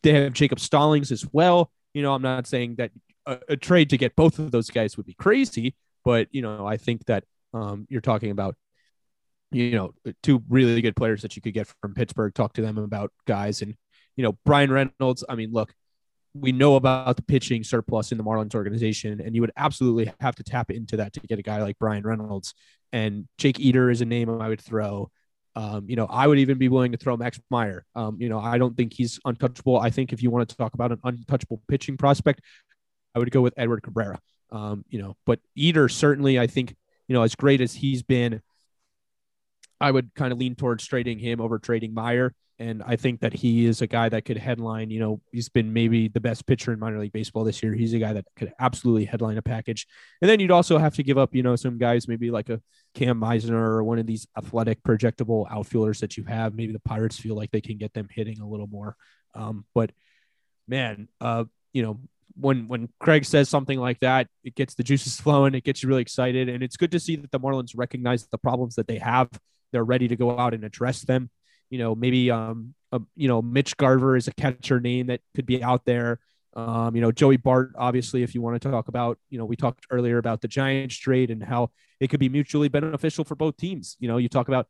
they 0.03 0.13
have 0.13 0.35
Jacob 0.35 0.61
Stallings 0.61 1.11
as 1.11 1.25
well. 1.33 1.71
You 1.95 2.03
know, 2.03 2.13
I'm 2.13 2.23
not 2.23 2.47
saying 2.47 2.77
that 2.77 2.91
a, 3.25 3.39
a 3.51 3.57
trade 3.57 3.91
to 3.91 3.97
get 3.97 4.15
both 4.15 4.39
of 4.39 4.51
those 4.51 4.69
guys 4.69 4.97
would 4.99 5.07
be 5.07 5.15
crazy, 5.15 5.75
but 6.05 6.29
you 6.33 6.43
know, 6.43 6.67
I 6.67 6.77
think 6.77 7.07
that 7.07 7.25
um, 7.55 7.87
you're 7.89 8.03
talking 8.03 8.31
about 8.31 8.57
you 9.51 9.73
know, 9.73 9.95
two 10.23 10.43
really 10.49 10.81
good 10.83 10.97
players 10.97 11.23
that 11.23 11.37
you 11.37 11.43
could 11.43 11.55
get 11.55 11.73
from 11.81 11.95
Pittsburgh. 11.95 12.35
Talk 12.35 12.55
to 12.55 12.63
them 12.63 12.79
about 12.79 13.13
guys 13.27 13.63
and, 13.63 13.75
you 14.17 14.23
know, 14.23 14.33
Bryan 14.45 14.71
Reynolds. 14.71 15.25
I 15.29 15.35
mean, 15.35 15.53
look, 15.53 15.73
we 16.35 16.53
know 16.53 16.77
about 16.77 17.17
the 17.17 17.23
pitching 17.23 17.65
surplus 17.65 18.13
in 18.13 18.19
the 18.19 18.25
Marlins 18.25 18.55
organization, 18.55 19.21
and 19.21 19.35
you 19.35 19.41
would 19.41 19.53
absolutely 19.57 20.13
have 20.21 20.35
to 20.37 20.45
tap 20.45 20.71
into 20.71 20.99
that 20.99 21.13
to 21.15 21.21
get 21.21 21.39
a 21.39 21.43
guy 21.43 21.63
like 21.63 21.79
Bryan 21.79 22.03
Reynolds. 22.03 22.55
And 22.93 23.27
Jake 23.39 23.59
Eder 23.61 23.91
is 23.91 24.01
a 24.01 24.05
name 24.05 24.29
I 24.41 24.49
would 24.49 24.61
throw. 24.61 25.11
Um, 25.55 25.87
you 25.89 25.97
know, 25.97 26.07
I 26.07 26.27
would 26.27 26.39
even 26.39 26.59
be 26.59 26.69
willing 26.69 26.93
to 26.93 26.99
throw 26.99 27.17
Max 27.17 27.41
Meyer. 27.51 27.87
Um, 27.95 28.19
you 28.21 28.29
know, 28.29 28.39
I 28.39 28.59
don't 28.59 28.77
think 28.77 28.93
he's 28.93 29.19
untouchable. 29.25 29.79
I 29.79 29.89
think 29.89 30.13
if 30.13 30.23
you 30.23 30.31
want 30.31 30.49
to 30.51 30.57
talk 30.57 30.75
about 30.75 30.93
an 30.93 31.01
untouchable 31.03 31.63
pitching 31.69 31.97
prospect, 31.97 32.43
I 33.15 33.19
would 33.19 33.31
go 33.31 33.41
with 33.41 33.55
Edward 33.57 33.83
Cabrera. 33.83 34.21
Um, 34.53 34.85
you 34.89 35.01
know, 35.01 35.17
but 35.25 35.41
Eder 35.59 35.89
certainly, 35.89 36.39
I 36.39 36.47
think, 36.47 36.77
you 37.09 37.15
know, 37.15 37.23
as 37.23 37.35
great 37.35 37.63
as 37.63 37.75
he's 37.75 38.03
been, 38.03 38.43
I 39.81 39.91
would 39.91 40.15
kind 40.15 40.33
of 40.33 40.39
lean 40.39 40.55
towards 40.55 40.87
trading 40.87 41.19
him 41.19 41.41
over 41.41 41.59
trading 41.59 41.95
Meyer. 41.95 42.35
And 42.59 42.83
I 42.83 42.97
think 42.97 43.21
that 43.21 43.35
he 43.35 43.67
is 43.67 43.83
a 43.83 43.87
guy 43.87 44.09
that 44.09 44.25
could 44.25 44.39
headline, 44.39 44.89
you 44.89 44.99
know, 44.99 45.21
he's 45.31 45.51
been 45.51 45.75
maybe 45.75 46.09
the 46.09 46.21
best 46.21 46.47
pitcher 46.47 46.73
in 46.73 46.79
minor 46.79 46.99
league 46.99 47.13
baseball 47.13 47.45
this 47.45 47.63
year. 47.63 47.75
He's 47.75 47.93
a 47.93 47.99
guy 47.99 48.15
that 48.15 48.25
could 48.35 48.53
absolutely 48.59 49.05
headline 49.05 49.37
a 49.37 49.43
package. 49.43 49.87
And 50.23 50.31
then 50.31 50.41
you'd 50.41 50.51
also 50.51 50.79
have 50.79 50.95
to 50.95 51.03
give 51.03 51.19
up, 51.19 51.35
you 51.35 51.43
know, 51.43 51.55
some 51.55 51.77
guys, 51.77 52.09
maybe 52.09 52.31
like 52.31 52.49
a 52.49 52.63
Cam 52.95 53.21
Misner 53.21 53.53
or 53.53 53.85
one 53.85 53.99
of 53.99 54.07
these 54.07 54.27
athletic, 54.39 54.83
projectable 54.83 55.47
outfielders 55.51 56.01
that 56.01 56.17
you 56.17 56.25
have. 56.25 56.55
Maybe 56.55 56.73
the 56.73 56.81
Pirates 56.81 57.21
feel 57.21 57.37
like 57.37 57.51
they 57.51 57.61
can 57.61 57.77
get 57.77 57.93
them 57.93 58.09
hitting 58.11 58.41
a 58.41 58.49
little 58.49 58.69
more. 58.69 58.97
Um, 59.35 59.67
but 59.75 59.93
man, 60.67 61.09
uh, 61.21 61.45
you 61.75 61.83
know, 61.83 62.01
when 62.39 62.69
when 62.69 62.89
Craig 63.01 63.25
says 63.25 63.49
something 63.49 63.79
like 63.79 64.01
that, 64.01 64.29
it 64.45 64.55
gets 64.55 64.75
the 64.75 64.83
juices 64.83 65.21
flowing. 65.21 65.55
It 65.55 65.65
gets 65.65 65.83
you 65.83 65.89
really 65.89 66.03
excited, 66.03 66.49
and 66.49 66.63
it's 66.63 66.77
good 66.77 66.93
to 66.93 67.01
see 67.01 67.17
that 67.17 67.31
the 67.31 67.41
Marlins 67.41 67.73
recognize 67.77 68.27
the 68.27 68.39
problems 68.39 68.77
that 68.77 68.89
they 68.89 68.99
have. 68.99 69.29
They're 69.73 69.85
ready 69.85 70.09
to 70.09 70.17
go 70.17 70.39
out 70.39 70.55
and 70.55 70.65
address 70.65 71.03
them. 71.03 71.31
You 71.71 71.79
know, 71.79 71.95
maybe 71.95 72.31
um, 72.31 72.75
a, 72.93 73.01
you 73.17 73.29
know, 73.29 73.43
Mitch 73.43 73.77
Garver 73.77 74.17
is 74.17 74.29
a 74.29 74.33
catcher 74.33 74.81
name 74.81 75.09
that 75.09 75.21
could 75.35 75.47
be 75.47 75.63
out 75.63 75.85
there. 75.85 76.21
Um, 76.55 76.95
you 76.95 77.03
know, 77.03 77.13
Joey 77.13 77.37
Bart, 77.37 77.73
obviously, 77.77 78.23
if 78.23 78.35
you 78.35 78.41
want 78.41 78.61
to 78.61 78.71
talk 78.71 78.89
about, 78.89 79.19
you 79.29 79.39
know, 79.39 79.45
we 79.45 79.57
talked 79.57 79.87
earlier 79.91 80.17
about 80.17 80.41
the 80.41 80.49
Giants 80.49 80.97
trade 80.97 81.31
and 81.31 81.43
how 81.43 81.71
it 82.01 82.09
could 82.09 82.21
be 82.21 82.31
mutually 82.31 82.69
beneficial 82.69 83.25
for 83.25 83.35
both 83.35 83.57
teams. 83.57 83.97
You 84.01 84.09
know, 84.09 84.17
you 84.17 84.29
talk 84.29 84.49
about 84.49 84.67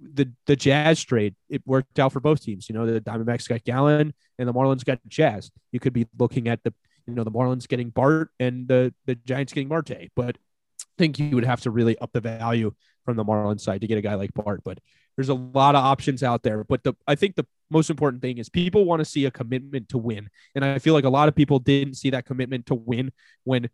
the 0.00 0.30
the 0.46 0.56
Jazz 0.56 1.02
trade, 1.02 1.34
it 1.48 1.62
worked 1.66 1.98
out 1.98 2.12
for 2.12 2.20
both 2.20 2.42
teams. 2.42 2.68
You 2.68 2.74
know, 2.74 2.86
the 2.86 3.00
Diamondbacks 3.00 3.48
got 3.48 3.64
Gallen 3.64 4.14
and 4.38 4.48
the 4.48 4.52
Marlins 4.52 4.84
got 4.84 5.00
Jazz. 5.08 5.50
You 5.72 5.80
could 5.80 5.92
be 5.92 6.06
looking 6.18 6.48
at 6.48 6.62
the 6.62 6.72
you 7.06 7.14
know 7.14 7.24
the 7.24 7.30
Marlins 7.30 7.68
getting 7.68 7.90
Bart 7.90 8.30
and 8.38 8.66
the 8.66 8.94
the 9.06 9.14
Giants 9.14 9.52
getting 9.52 9.68
Marte, 9.68 10.10
but 10.14 10.36
I 10.36 10.84
think 10.98 11.18
you 11.18 11.34
would 11.34 11.44
have 11.44 11.60
to 11.62 11.70
really 11.70 11.98
up 11.98 12.12
the 12.12 12.20
value 12.20 12.72
from 13.04 13.16
the 13.16 13.24
Marlins 13.24 13.60
side 13.60 13.80
to 13.80 13.86
get 13.86 13.98
a 13.98 14.02
guy 14.02 14.14
like 14.14 14.32
Bart. 14.34 14.62
But 14.64 14.78
there's 15.16 15.28
a 15.28 15.34
lot 15.34 15.74
of 15.74 15.84
options 15.84 16.22
out 16.22 16.42
there. 16.42 16.64
But 16.64 16.82
the 16.84 16.94
I 17.06 17.14
think 17.14 17.36
the 17.36 17.46
most 17.70 17.90
important 17.90 18.22
thing 18.22 18.38
is 18.38 18.48
people 18.48 18.84
want 18.84 19.00
to 19.00 19.04
see 19.04 19.24
a 19.24 19.30
commitment 19.30 19.88
to 19.90 19.98
win, 19.98 20.28
and 20.54 20.64
I 20.64 20.78
feel 20.78 20.94
like 20.94 21.04
a 21.04 21.10
lot 21.10 21.28
of 21.28 21.34
people 21.34 21.58
didn't 21.58 21.94
see 21.94 22.10
that 22.10 22.26
commitment 22.26 22.66
to 22.66 22.74
win 22.74 23.12
when 23.44 23.68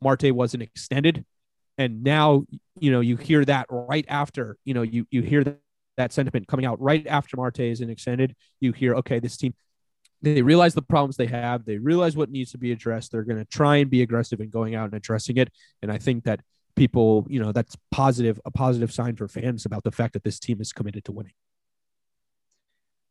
Marte 0.00 0.32
wasn't 0.32 0.62
extended, 0.62 1.24
and 1.78 2.02
now 2.02 2.44
you 2.78 2.90
know 2.90 3.00
you 3.00 3.16
hear 3.16 3.44
that 3.44 3.66
right 3.70 4.04
after 4.08 4.56
you 4.64 4.74
know 4.74 4.82
you 4.82 5.06
you 5.10 5.22
hear 5.22 5.44
that, 5.44 5.58
that 5.96 6.12
sentiment 6.12 6.48
coming 6.48 6.66
out 6.66 6.80
right 6.80 7.06
after 7.06 7.36
Marte 7.36 7.60
is 7.60 7.80
extended. 7.80 8.34
You 8.60 8.72
hear 8.72 8.94
okay, 8.96 9.18
this 9.18 9.36
team 9.36 9.54
they 10.22 10.40
realize 10.40 10.72
the 10.72 10.82
problems 10.82 11.16
they 11.16 11.26
have. 11.26 11.64
They 11.64 11.78
realize 11.78 12.16
what 12.16 12.30
needs 12.30 12.52
to 12.52 12.58
be 12.58 12.70
addressed. 12.70 13.10
They're 13.10 13.24
going 13.24 13.40
to 13.40 13.44
try 13.44 13.78
and 13.78 13.90
be 13.90 14.02
aggressive 14.02 14.40
in 14.40 14.50
going 14.50 14.74
out 14.76 14.84
and 14.84 14.94
addressing 14.94 15.36
it. 15.36 15.50
And 15.82 15.90
I 15.90 15.98
think 15.98 16.24
that 16.24 16.40
people, 16.76 17.26
you 17.28 17.40
know, 17.40 17.52
that's 17.52 17.76
positive, 17.90 18.40
a 18.44 18.50
positive 18.50 18.92
sign 18.92 19.16
for 19.16 19.28
fans 19.28 19.66
about 19.66 19.84
the 19.84 19.92
fact 19.92 20.12
that 20.14 20.24
this 20.24 20.38
team 20.38 20.60
is 20.60 20.72
committed 20.72 21.04
to 21.04 21.12
winning. 21.12 21.32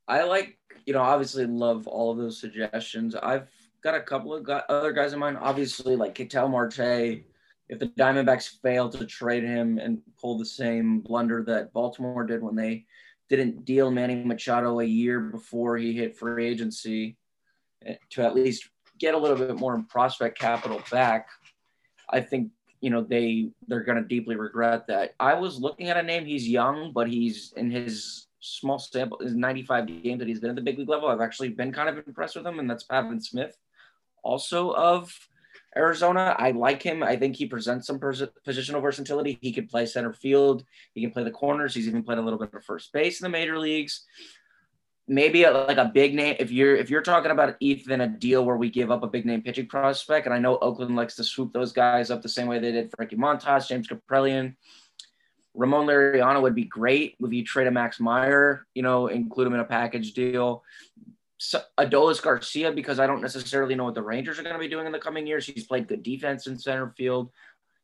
I 0.07 0.23
like, 0.23 0.57
you 0.85 0.93
know, 0.93 1.01
obviously 1.01 1.45
love 1.45 1.87
all 1.87 2.11
of 2.11 2.17
those 2.17 2.39
suggestions. 2.39 3.15
I've 3.15 3.49
got 3.83 3.95
a 3.95 4.01
couple 4.01 4.33
of 4.33 4.47
other 4.47 4.91
guys 4.91 5.13
in 5.13 5.19
mind. 5.19 5.37
Obviously, 5.39 5.95
like 5.95 6.15
Ketel 6.15 6.49
Marte. 6.49 7.23
If 7.69 7.79
the 7.79 7.87
Diamondbacks 7.87 8.61
fail 8.61 8.89
to 8.89 9.05
trade 9.05 9.43
him 9.43 9.77
and 9.77 10.01
pull 10.19 10.37
the 10.37 10.45
same 10.45 10.99
blunder 10.99 11.41
that 11.43 11.71
Baltimore 11.71 12.25
did 12.25 12.41
when 12.43 12.55
they 12.55 12.85
didn't 13.29 13.63
deal 13.63 13.89
Manny 13.89 14.15
Machado 14.15 14.81
a 14.81 14.83
year 14.83 15.21
before 15.21 15.77
he 15.77 15.93
hit 15.93 16.17
free 16.17 16.45
agency 16.45 17.15
eh, 17.85 17.95
to 18.09 18.23
at 18.23 18.35
least 18.35 18.69
get 18.99 19.13
a 19.13 19.17
little 19.17 19.37
bit 19.37 19.57
more 19.57 19.81
prospect 19.87 20.37
capital 20.37 20.81
back. 20.91 21.29
I 22.09 22.19
think 22.19 22.51
you 22.81 22.89
know 22.89 23.01
they 23.01 23.49
they're 23.67 23.83
going 23.83 24.01
to 24.01 24.07
deeply 24.07 24.35
regret 24.35 24.87
that. 24.87 25.13
I 25.19 25.35
was 25.35 25.59
looking 25.59 25.89
at 25.89 25.97
a 25.97 26.03
name. 26.03 26.25
He's 26.25 26.47
young, 26.47 26.91
but 26.91 27.07
he's 27.07 27.53
in 27.55 27.71
his 27.71 28.27
small 28.39 28.79
sample, 28.79 29.19
his 29.19 29.35
95 29.35 30.03
games 30.03 30.19
that 30.19 30.27
he's 30.27 30.39
been 30.39 30.49
at 30.49 30.55
the 30.55 30.61
big 30.61 30.79
league 30.79 30.89
level. 30.89 31.07
I've 31.07 31.21
actually 31.21 31.49
been 31.49 31.71
kind 31.71 31.87
of 31.87 32.05
impressed 32.05 32.35
with 32.35 32.45
him, 32.45 32.59
and 32.59 32.69
that's 32.69 32.83
Pavin 32.83 33.11
mm-hmm. 33.11 33.19
Smith, 33.19 33.55
also 34.23 34.71
of 34.71 35.15
Arizona. 35.77 36.35
I 36.37 36.51
like 36.51 36.81
him. 36.81 37.03
I 37.03 37.15
think 37.15 37.35
he 37.35 37.45
presents 37.45 37.87
some 37.87 37.99
pos- 37.99 38.23
positional 38.45 38.81
versatility. 38.81 39.37
He 39.41 39.53
can 39.53 39.67
play 39.67 39.85
center 39.85 40.11
field. 40.11 40.65
He 40.93 41.01
can 41.01 41.11
play 41.11 41.23
the 41.23 41.31
corners. 41.31 41.75
He's 41.75 41.87
even 41.87 42.03
played 42.03 42.17
a 42.17 42.21
little 42.21 42.39
bit 42.39 42.53
of 42.53 42.65
first 42.65 42.91
base 42.91 43.21
in 43.21 43.25
the 43.25 43.29
major 43.29 43.57
leagues. 43.59 44.05
Maybe 45.07 45.43
a, 45.43 45.51
like 45.51 45.77
a 45.77 45.91
big 45.93 46.13
name. 46.13 46.35
If 46.39 46.51
you're 46.51 46.75
if 46.75 46.89
you're 46.89 47.01
talking 47.01 47.31
about 47.31 47.55
Ethan, 47.59 48.01
a 48.01 48.07
deal 48.07 48.45
where 48.45 48.55
we 48.55 48.69
give 48.69 48.91
up 48.91 49.03
a 49.03 49.07
big 49.07 49.25
name 49.25 49.41
pitching 49.41 49.67
prospect, 49.67 50.25
and 50.25 50.33
I 50.33 50.39
know 50.39 50.57
Oakland 50.59 50.95
likes 50.95 51.15
to 51.15 51.23
swoop 51.23 51.51
those 51.53 51.73
guys 51.73 52.11
up 52.11 52.21
the 52.21 52.29
same 52.29 52.47
way 52.47 52.59
they 52.59 52.71
did 52.71 52.91
Frankie 52.95 53.17
Montas, 53.17 53.67
James 53.67 53.87
Kaprielian, 53.87 54.55
Ramon 55.53 55.87
Laureano 55.87 56.41
would 56.41 56.55
be 56.55 56.65
great 56.65 57.15
if 57.19 57.33
you 57.33 57.43
trade 57.43 57.67
a 57.67 57.71
Max 57.71 57.99
Meyer, 57.99 58.65
you 58.73 58.83
know, 58.83 59.07
include 59.07 59.47
him 59.47 59.53
in 59.53 59.59
a 59.59 59.65
package 59.65 60.13
deal. 60.13 60.63
Adolis 61.79 62.21
Garcia 62.21 62.71
because 62.71 62.99
I 62.99 63.07
don't 63.07 63.21
necessarily 63.21 63.73
know 63.73 63.85
what 63.85 63.95
the 63.95 64.03
Rangers 64.03 64.37
are 64.37 64.43
going 64.43 64.53
to 64.53 64.59
be 64.59 64.67
doing 64.67 64.85
in 64.85 64.91
the 64.91 64.99
coming 64.99 65.25
years. 65.25 65.45
He's 65.45 65.65
played 65.65 65.87
good 65.87 66.03
defense 66.03 66.45
in 66.45 66.57
center 66.57 66.93
field. 66.95 67.31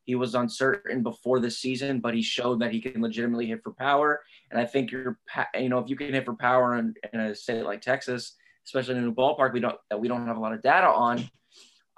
He 0.07 0.15
was 0.15 0.35
uncertain 0.35 1.03
before 1.03 1.41
the 1.41 1.51
season, 1.51 1.99
but 1.99 2.13
he 2.13 2.21
showed 2.21 2.61
that 2.61 2.71
he 2.71 2.79
can 2.79 3.01
legitimately 3.01 3.45
hit 3.45 3.61
for 3.61 3.73
power. 3.73 4.21
And 4.49 4.59
I 4.59 4.65
think 4.65 4.89
you're, 4.89 5.19
you 5.53 5.67
know, 5.67 5.79
if 5.79 5.89
you 5.89 5.97
can 5.97 6.13
hit 6.13 6.23
for 6.23 6.33
power 6.33 6.77
in, 6.77 6.93
in 7.11 7.19
a 7.19 7.35
state 7.35 7.65
like 7.65 7.81
Texas, 7.81 8.35
especially 8.65 8.95
in 8.95 9.05
a 9.05 9.11
ballpark 9.11 9.51
we 9.51 9.59
don't 9.59 9.77
that 9.89 9.99
we 9.99 10.07
don't 10.07 10.25
have 10.25 10.37
a 10.37 10.39
lot 10.39 10.53
of 10.53 10.61
data 10.61 10.87
on, 10.87 11.29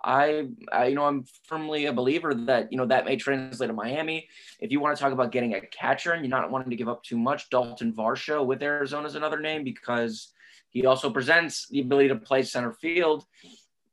I, 0.03 0.47
I, 0.71 0.87
you 0.87 0.95
know, 0.95 1.05
I'm 1.05 1.23
firmly 1.43 1.85
a 1.85 1.93
believer 1.93 2.33
that 2.33 2.71
you 2.71 2.79
know 2.79 2.87
that 2.87 3.05
may 3.05 3.15
translate 3.15 3.67
to 3.67 3.73
Miami. 3.73 4.27
If 4.59 4.71
you 4.71 4.79
want 4.79 4.97
to 4.97 5.03
talk 5.03 5.13
about 5.13 5.31
getting 5.31 5.53
a 5.53 5.61
catcher 5.61 6.13
and 6.13 6.25
you're 6.25 6.35
not 6.35 6.49
wanting 6.49 6.71
to 6.71 6.75
give 6.75 6.89
up 6.89 7.03
too 7.03 7.17
much, 7.17 7.51
Dalton 7.51 7.93
Varsho 7.93 8.43
with 8.43 8.63
Arizona 8.63 9.07
is 9.07 9.13
another 9.13 9.39
name 9.39 9.63
because 9.63 10.33
he 10.69 10.87
also 10.87 11.11
presents 11.11 11.67
the 11.67 11.81
ability 11.81 12.07
to 12.09 12.15
play 12.15 12.41
center 12.41 12.71
field. 12.71 13.25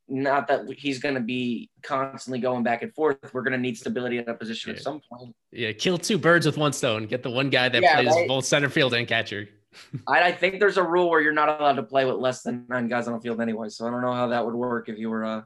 Not 0.08 0.46
that 0.48 0.70
he's 0.78 1.00
going 1.00 1.16
to 1.16 1.20
be 1.20 1.68
constantly 1.82 2.38
going 2.38 2.62
back 2.62 2.82
and 2.82 2.94
forth. 2.94 3.18
We're 3.32 3.42
going 3.42 3.54
to 3.54 3.58
need 3.58 3.76
stability 3.76 4.18
at 4.18 4.28
a 4.28 4.34
position 4.34 4.70
yeah. 4.70 4.76
at 4.76 4.82
some 4.82 5.00
point. 5.10 5.34
Yeah, 5.50 5.72
kill 5.72 5.98
two 5.98 6.16
birds 6.16 6.46
with 6.46 6.56
one 6.56 6.72
stone. 6.72 7.06
Get 7.06 7.22
the 7.22 7.30
one 7.30 7.50
guy 7.50 7.68
that 7.68 7.82
yeah, 7.82 8.00
plays 8.00 8.14
right? 8.14 8.28
both 8.28 8.44
center 8.44 8.68
field 8.68 8.94
and 8.94 9.08
catcher. 9.08 9.48
I, 10.08 10.22
I, 10.22 10.32
think 10.32 10.60
there's 10.60 10.76
a 10.76 10.82
rule 10.82 11.10
where 11.10 11.20
you're 11.20 11.32
not 11.32 11.48
allowed 11.60 11.74
to 11.74 11.82
play 11.82 12.04
with 12.04 12.16
less 12.16 12.42
than 12.42 12.66
nine 12.68 12.88
guys 12.88 13.08
on 13.08 13.14
the 13.14 13.20
field 13.20 13.40
anyway. 13.40 13.68
So 13.68 13.86
I 13.86 13.90
don't 13.90 14.00
know 14.00 14.12
how 14.12 14.28
that 14.28 14.44
would 14.44 14.54
work 14.54 14.88
if 14.88 14.98
you 14.98 15.10
were 15.10 15.24
uh, 15.24 15.42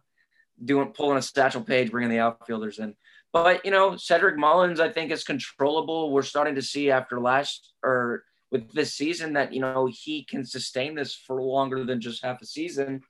doing 0.64 0.88
pulling 0.88 1.18
a 1.18 1.22
Satchel 1.22 1.62
Paige, 1.62 1.90
bringing 1.90 2.10
the 2.10 2.18
outfielders 2.18 2.78
in. 2.78 2.94
But 3.32 3.64
you 3.64 3.70
know, 3.70 3.96
Cedric 3.96 4.36
Mullins, 4.36 4.80
I 4.80 4.90
think 4.90 5.10
is 5.10 5.24
controllable. 5.24 6.12
We're 6.12 6.22
starting 6.22 6.56
to 6.56 6.62
see 6.62 6.90
after 6.90 7.20
last 7.20 7.72
or 7.82 8.24
with 8.50 8.72
this 8.72 8.94
season 8.94 9.34
that 9.34 9.52
you 9.52 9.60
know 9.60 9.88
he 9.90 10.24
can 10.24 10.44
sustain 10.44 10.94
this 10.94 11.14
for 11.14 11.40
longer 11.40 11.84
than 11.84 12.00
just 12.00 12.24
half 12.24 12.42
a 12.42 12.46
season. 12.46 13.02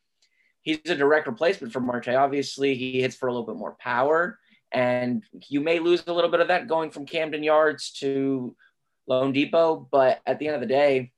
He's 0.63 0.79
a 0.87 0.95
direct 0.95 1.27
replacement 1.27 1.73
for 1.73 1.81
Marte. 1.81 2.09
Obviously, 2.09 2.75
he 2.75 3.01
hits 3.01 3.17
for 3.17 3.29
a 3.29 3.33
little 3.33 3.47
bit 3.47 3.57
more 3.57 3.77
power, 3.81 4.39
and 4.73 5.23
you 5.49 5.61
may 5.61 5.79
lose 5.79 6.05
a 6.07 6.13
little 6.13 6.31
bit 6.31 6.41
of 6.41 6.49
that 6.49 6.69
going 6.69 6.91
from 6.91 7.07
Camden 7.07 7.43
Yards 7.43 7.93
to 8.01 8.55
loanDepot. 9.09 9.87
But 9.91 10.21
at 10.27 10.39
the 10.39 10.47
end 10.47 10.57
of 10.57 10.61
the 10.61 10.67
day, 10.67 11.13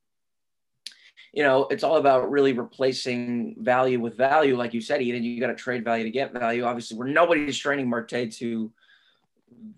you 1.32 1.42
know, 1.42 1.66
it's 1.70 1.82
all 1.82 1.96
about 1.96 2.30
really 2.30 2.52
replacing 2.52 3.56
value 3.58 3.98
with 3.98 4.16
value. 4.16 4.56
Like 4.56 4.74
you 4.74 4.80
said, 4.80 5.02
Eden, 5.02 5.24
you 5.24 5.40
got 5.40 5.48
to 5.48 5.54
trade 5.54 5.84
value 5.84 6.04
to 6.04 6.10
get 6.10 6.32
value. 6.32 6.64
Obviously, 6.64 6.96
we're 6.96 7.08
nobody's 7.08 7.58
training 7.58 7.88
Marte 7.88 8.30
to 8.32 8.70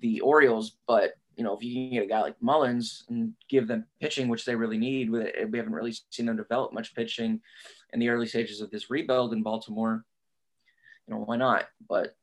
the 0.01 0.21
Orioles, 0.21 0.77
but 0.87 1.15
you 1.37 1.43
know, 1.43 1.57
if 1.57 1.63
you 1.65 1.75
can 1.75 1.91
get 1.91 2.05
a 2.05 2.07
guy 2.07 2.21
like 2.21 2.41
Mullins 2.41 3.05
and 3.09 3.33
give 3.49 3.67
them 3.67 3.87
pitching, 4.01 4.29
which 4.29 4.45
they 4.45 4.55
really 4.55 4.79
need, 4.79 5.11
we 5.11 5.19
haven't 5.35 5.73
really 5.73 5.95
seen 6.11 6.27
them 6.27 6.37
develop 6.37 6.73
much 6.73 6.95
pitching 6.95 7.41
in 7.95 8.01
the 8.01 8.11
early 8.11 8.27
stages 8.27 8.61
of 8.61 8.71
this 8.71 8.91
rebuild 8.91 9.33
in 9.33 9.43
Baltimore. 9.43 10.05
You 11.07 11.15
know, 11.15 11.21
why 11.21 11.37
not? 11.37 11.65
But 11.89 12.15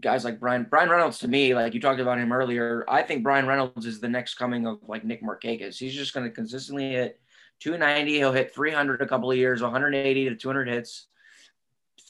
guys 0.00 0.24
like 0.24 0.40
Bryan, 0.40 0.64
Bryan 0.64 0.88
Reynolds, 0.88 1.18
to 1.18 1.28
me, 1.28 1.54
like 1.54 1.74
you 1.74 1.80
talked 1.80 2.00
about 2.00 2.18
him 2.18 2.32
earlier, 2.32 2.84
I 2.88 3.02
think 3.02 3.22
Bryan 3.22 3.46
Reynolds 3.46 3.84
is 3.84 4.00
the 4.00 4.08
next 4.08 4.34
coming 4.34 4.66
of 4.66 4.78
like 4.86 5.04
Nick 5.04 5.22
Markakis. 5.22 5.76
He's 5.76 5.94
just 5.94 6.14
going 6.14 6.24
to 6.26 6.34
consistently 6.34 6.90
hit 6.90 7.20
290. 7.60 8.14
He'll 8.14 8.32
hit 8.32 8.54
300 8.54 9.02
a 9.02 9.06
couple 9.06 9.30
of 9.30 9.36
years, 9.36 9.60
180 9.60 10.28
to 10.28 10.34
200 10.36 10.68
hits, 10.68 11.08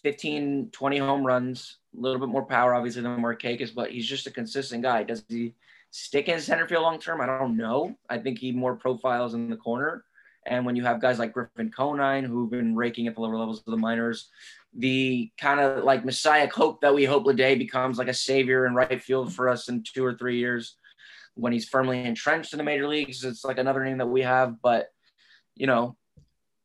15, 0.02 0.70
20 0.70 0.98
home 0.98 1.26
runs, 1.26 1.78
a 1.96 2.00
little 2.00 2.20
bit 2.20 2.28
more 2.28 2.44
power, 2.44 2.74
obviously, 2.74 3.02
than 3.02 3.20
Markakis, 3.20 3.74
but 3.74 3.90
he's 3.90 4.06
just 4.06 4.26
a 4.26 4.30
consistent 4.30 4.82
guy. 4.82 5.02
Does 5.02 5.24
he? 5.28 5.54
stick 5.90 6.28
in 6.28 6.40
center 6.40 6.66
field 6.66 6.82
long 6.82 6.98
term? 6.98 7.20
I 7.20 7.26
don't 7.26 7.56
know. 7.56 7.96
I 8.09 8.18
think 8.18 8.38
he 8.38 8.52
more 8.52 8.76
profiles 8.76 9.34
in 9.34 9.50
the 9.50 9.56
corner. 9.56 10.04
And 10.47 10.64
when 10.64 10.76
you 10.76 10.84
have 10.84 11.01
guys 11.01 11.18
like 11.18 11.32
Griffin 11.32 11.70
Conine 11.70 12.24
who've 12.24 12.51
been 12.51 12.74
raking 12.74 13.07
at 13.07 13.14
the 13.14 13.20
lower 13.20 13.36
levels 13.36 13.59
of 13.59 13.70
the 13.70 13.76
minors, 13.76 14.30
the 14.74 15.30
kind 15.41 15.61
of 15.61 15.84
like 15.84 16.05
messiah 16.05 16.49
hope 16.49 16.80
that 16.80 16.95
we 16.95 17.05
hope 17.05 17.24
Bleday 17.24 17.59
becomes 17.59 17.99
like 17.99 18.09
a 18.09 18.14
savior 18.14 18.66
in 18.66 18.74
right 18.74 19.03
field 19.03 19.32
for 19.32 19.49
us 19.49 19.68
in 19.68 19.82
two 19.82 20.05
or 20.05 20.14
three 20.14 20.39
years. 20.39 20.76
when 21.34 21.53
he's 21.53 21.68
firmly 21.68 22.05
entrenched 22.05 22.53
in 22.53 22.59
the 22.59 22.64
major 22.64 22.89
leagues, 22.89 23.24
it's 23.24 23.45
like 23.45 23.59
another 23.59 23.84
name 23.84 23.99
that 23.99 24.07
we 24.07 24.22
have. 24.22 24.61
But 24.61 24.89
you 25.55 25.66
know, 25.66 25.97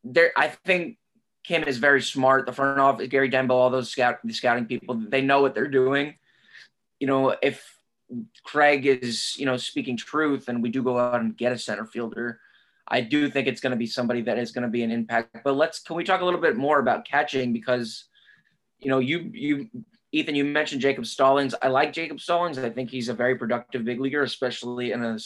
there 0.02 0.32
I 0.36 0.48
think 0.48 0.98
Kim 1.44 1.64
is 1.64 1.78
very 1.78 2.02
smart. 2.02 2.46
The 2.46 2.52
front 2.52 2.80
office, 2.80 3.08
Gary 3.08 3.30
Denbo, 3.30 3.50
all 3.50 3.70
those 3.70 3.90
scout 3.90 4.18
the 4.24 4.32
scouting 4.32 4.66
people, 4.66 4.94
they 4.94 5.20
know 5.20 5.42
what 5.42 5.54
they're 5.54 5.68
doing. 5.68 6.14
You 7.00 7.06
know, 7.06 7.36
if 7.42 7.74
Craig 8.44 8.86
is, 8.86 9.36
you 9.36 9.46
know, 9.46 9.56
speaking 9.56 9.96
truth 9.96 10.48
and 10.48 10.62
we 10.62 10.70
do 10.70 10.82
go 10.82 10.98
out 10.98 11.20
and 11.20 11.36
get 11.36 11.52
a 11.52 11.58
center 11.58 11.84
fielder, 11.84 12.40
I 12.86 13.00
do 13.00 13.30
think 13.30 13.46
it's 13.48 13.60
going 13.60 13.70
to 13.72 13.76
be 13.76 13.86
somebody 13.86 14.22
that 14.22 14.38
is 14.38 14.52
going 14.52 14.62
to 14.62 14.68
be 14.68 14.82
an 14.82 14.90
impact. 14.90 15.38
But 15.42 15.56
let's 15.56 15.80
can 15.80 15.96
we 15.96 16.04
talk 16.04 16.20
a 16.20 16.24
little 16.24 16.40
bit 16.40 16.56
more 16.56 16.78
about 16.78 17.06
catching 17.06 17.52
because 17.52 18.04
you 18.84 18.90
know, 18.90 18.98
you 18.98 19.30
you 19.32 19.68
Ethan, 20.12 20.34
you 20.36 20.44
mentioned 20.44 20.80
Jacob 20.80 21.06
Stallings. 21.06 21.54
I 21.60 21.68
like 21.68 21.92
Jacob 21.92 22.20
Stallings. 22.20 22.58
I 22.58 22.70
think 22.70 22.90
he's 22.90 23.08
a 23.08 23.14
very 23.14 23.34
productive 23.34 23.84
big 23.84 24.00
leaguer, 24.00 24.22
especially 24.22 24.92
in 24.92 25.02
a 25.02 25.18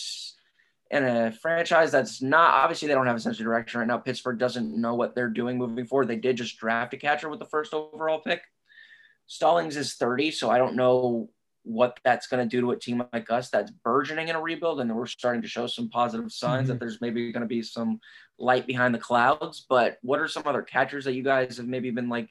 in 0.90 1.04
a 1.04 1.32
franchise 1.32 1.92
that's 1.92 2.22
not 2.22 2.54
obviously 2.54 2.88
they 2.88 2.94
don't 2.94 3.06
have 3.06 3.16
a 3.16 3.20
sense 3.20 3.38
of 3.38 3.44
direction 3.44 3.80
right 3.80 3.86
now. 3.86 3.98
Pittsburgh 3.98 4.38
doesn't 4.38 4.74
know 4.80 4.94
what 4.94 5.14
they're 5.14 5.28
doing 5.28 5.58
moving 5.58 5.84
forward. 5.84 6.08
They 6.08 6.16
did 6.16 6.36
just 6.36 6.56
draft 6.56 6.94
a 6.94 6.96
catcher 6.96 7.28
with 7.28 7.40
the 7.40 7.44
first 7.46 7.74
overall 7.74 8.20
pick. 8.20 8.40
Stallings 9.26 9.76
is 9.76 9.94
30, 9.94 10.30
so 10.30 10.48
I 10.48 10.56
don't 10.56 10.76
know 10.76 11.28
what 11.68 11.98
that's 12.02 12.26
going 12.26 12.42
to 12.42 12.48
do 12.48 12.60
to 12.60 12.70
a 12.70 12.78
team 12.78 13.02
like 13.12 13.30
us 13.30 13.50
that's 13.50 13.70
burgeoning 13.70 14.28
in 14.28 14.36
a 14.36 14.40
rebuild 14.40 14.80
and 14.80 14.94
we're 14.94 15.06
starting 15.06 15.42
to 15.42 15.48
show 15.48 15.66
some 15.66 15.88
positive 15.90 16.32
signs 16.32 16.62
mm-hmm. 16.62 16.72
that 16.72 16.80
there's 16.80 17.00
maybe 17.00 17.30
going 17.30 17.42
to 17.42 17.46
be 17.46 17.62
some 17.62 18.00
light 18.38 18.66
behind 18.66 18.94
the 18.94 18.98
clouds 18.98 19.66
but 19.68 19.98
what 20.02 20.18
are 20.18 20.28
some 20.28 20.42
other 20.46 20.62
catchers 20.62 21.04
that 21.04 21.12
you 21.12 21.22
guys 21.22 21.56
have 21.56 21.66
maybe 21.66 21.90
been 21.90 22.08
like 22.08 22.28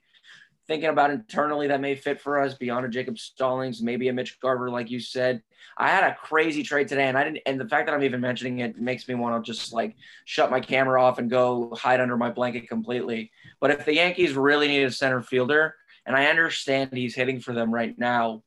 thinking 0.67 0.89
about 0.89 1.11
internally 1.11 1.67
that 1.67 1.81
may 1.81 1.95
fit 1.95 2.19
for 2.19 2.39
us 2.39 2.53
beyond 2.53 2.85
a 2.85 2.89
Jacob 2.89 3.17
Stallings, 3.17 3.81
maybe 3.81 4.09
a 4.09 4.13
Mitch 4.13 4.39
Garver, 4.39 4.69
like 4.69 4.91
you 4.91 4.99
said. 4.99 5.41
I 5.77 5.89
had 5.89 6.03
a 6.03 6.15
crazy 6.15 6.63
trade 6.63 6.87
today, 6.87 7.07
and 7.07 7.17
I 7.17 7.23
didn't. 7.23 7.39
And 7.45 7.59
the 7.59 7.67
fact 7.67 7.87
that 7.87 7.93
I'm 7.93 8.03
even 8.03 8.19
mentioning 8.19 8.59
it 8.59 8.77
makes 8.77 9.07
me 9.07 9.15
want 9.15 9.43
to 9.43 9.51
just 9.51 9.71
like 9.71 9.95
shut 10.25 10.51
my 10.51 10.59
camera 10.59 11.01
off 11.01 11.19
and 11.19 11.29
go 11.29 11.73
hide 11.75 12.01
under 12.01 12.17
my 12.17 12.31
blanket 12.31 12.67
completely. 12.67 13.31
But 13.59 13.71
if 13.71 13.85
the 13.85 13.95
Yankees 13.95 14.33
really 14.33 14.67
need 14.67 14.83
a 14.83 14.91
center 14.91 15.21
fielder, 15.21 15.75
and 16.05 16.15
I 16.15 16.27
understand 16.27 16.91
he's 16.93 17.15
hitting 17.15 17.39
for 17.39 17.53
them 17.53 17.73
right 17.73 17.97
now, 17.97 18.43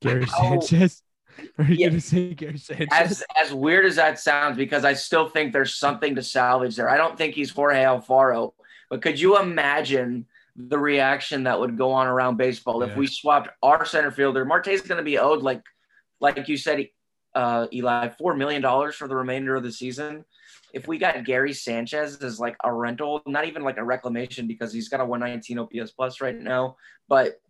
Gary 0.00 0.26
Sanchez. 0.40 1.02
Are 1.58 1.64
you 1.64 1.74
yeah, 1.74 1.88
going 1.88 2.00
to 2.00 2.06
say 2.06 2.34
Gary 2.34 2.58
Sanchez? 2.58 2.88
As, 2.92 3.24
as 3.40 3.54
weird 3.54 3.86
as 3.86 3.96
that 3.96 4.18
sounds, 4.18 4.56
because 4.56 4.84
I 4.84 4.92
still 4.92 5.28
think 5.28 5.52
there's 5.52 5.74
something 5.74 6.14
to 6.16 6.22
salvage 6.22 6.76
there. 6.76 6.90
I 6.90 6.96
don't 6.96 7.16
think 7.16 7.34
he's 7.34 7.50
Jorge 7.50 7.82
Alfaro, 7.82 8.52
but 8.90 9.00
could 9.02 9.18
you 9.18 9.38
imagine 9.38 10.26
the 10.68 10.78
reaction 10.78 11.44
that 11.44 11.58
would 11.58 11.76
go 11.76 11.92
on 11.92 12.06
around 12.06 12.36
baseball 12.36 12.84
yeah. 12.84 12.90
if 12.90 12.96
we 12.96 13.06
swapped 13.06 13.48
our 13.62 13.84
center 13.84 14.10
fielder. 14.10 14.44
Marte 14.44 14.68
is 14.68 14.82
going 14.82 14.98
to 14.98 15.04
be 15.04 15.18
owed 15.18 15.42
like, 15.42 15.62
like 16.20 16.48
you 16.48 16.56
said, 16.56 16.88
uh, 17.34 17.66
Eli, 17.72 18.08
four 18.10 18.34
million 18.34 18.60
dollars 18.60 18.96
for 18.96 19.08
the 19.08 19.16
remainder 19.16 19.54
of 19.54 19.62
the 19.62 19.72
season. 19.72 20.24
If 20.72 20.86
we 20.86 20.98
got 20.98 21.24
Gary 21.24 21.52
Sanchez 21.52 22.16
as 22.22 22.38
like 22.38 22.56
a 22.62 22.72
rental, 22.72 23.22
not 23.26 23.46
even 23.46 23.62
like 23.62 23.76
a 23.76 23.84
reclamation 23.84 24.46
because 24.46 24.72
he's 24.72 24.88
got 24.88 25.00
a 25.00 25.04
119 25.04 25.58
OPS 25.58 25.92
plus 25.92 26.20
right 26.20 26.36
now, 26.36 26.76
but 27.08 27.40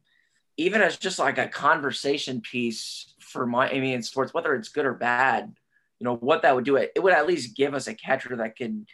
even 0.60 0.82
as 0.82 0.98
just 0.98 1.18
like 1.18 1.38
a 1.38 1.48
conversation 1.48 2.42
piece 2.42 3.14
for 3.18 3.46
my, 3.46 3.68
Miami 3.68 3.94
in 3.94 4.02
sports, 4.02 4.34
whether 4.34 4.54
it's 4.54 4.68
good 4.68 4.84
or 4.84 4.92
bad, 4.92 5.54
you 5.98 6.04
know 6.04 6.16
what 6.16 6.42
that 6.42 6.54
would 6.54 6.64
do. 6.64 6.76
It 6.76 6.92
it 6.94 7.00
would 7.00 7.14
at 7.14 7.26
least 7.26 7.56
give 7.56 7.74
us 7.74 7.86
a 7.86 7.94
catcher 7.94 8.36
that 8.36 8.56
could 8.56 8.86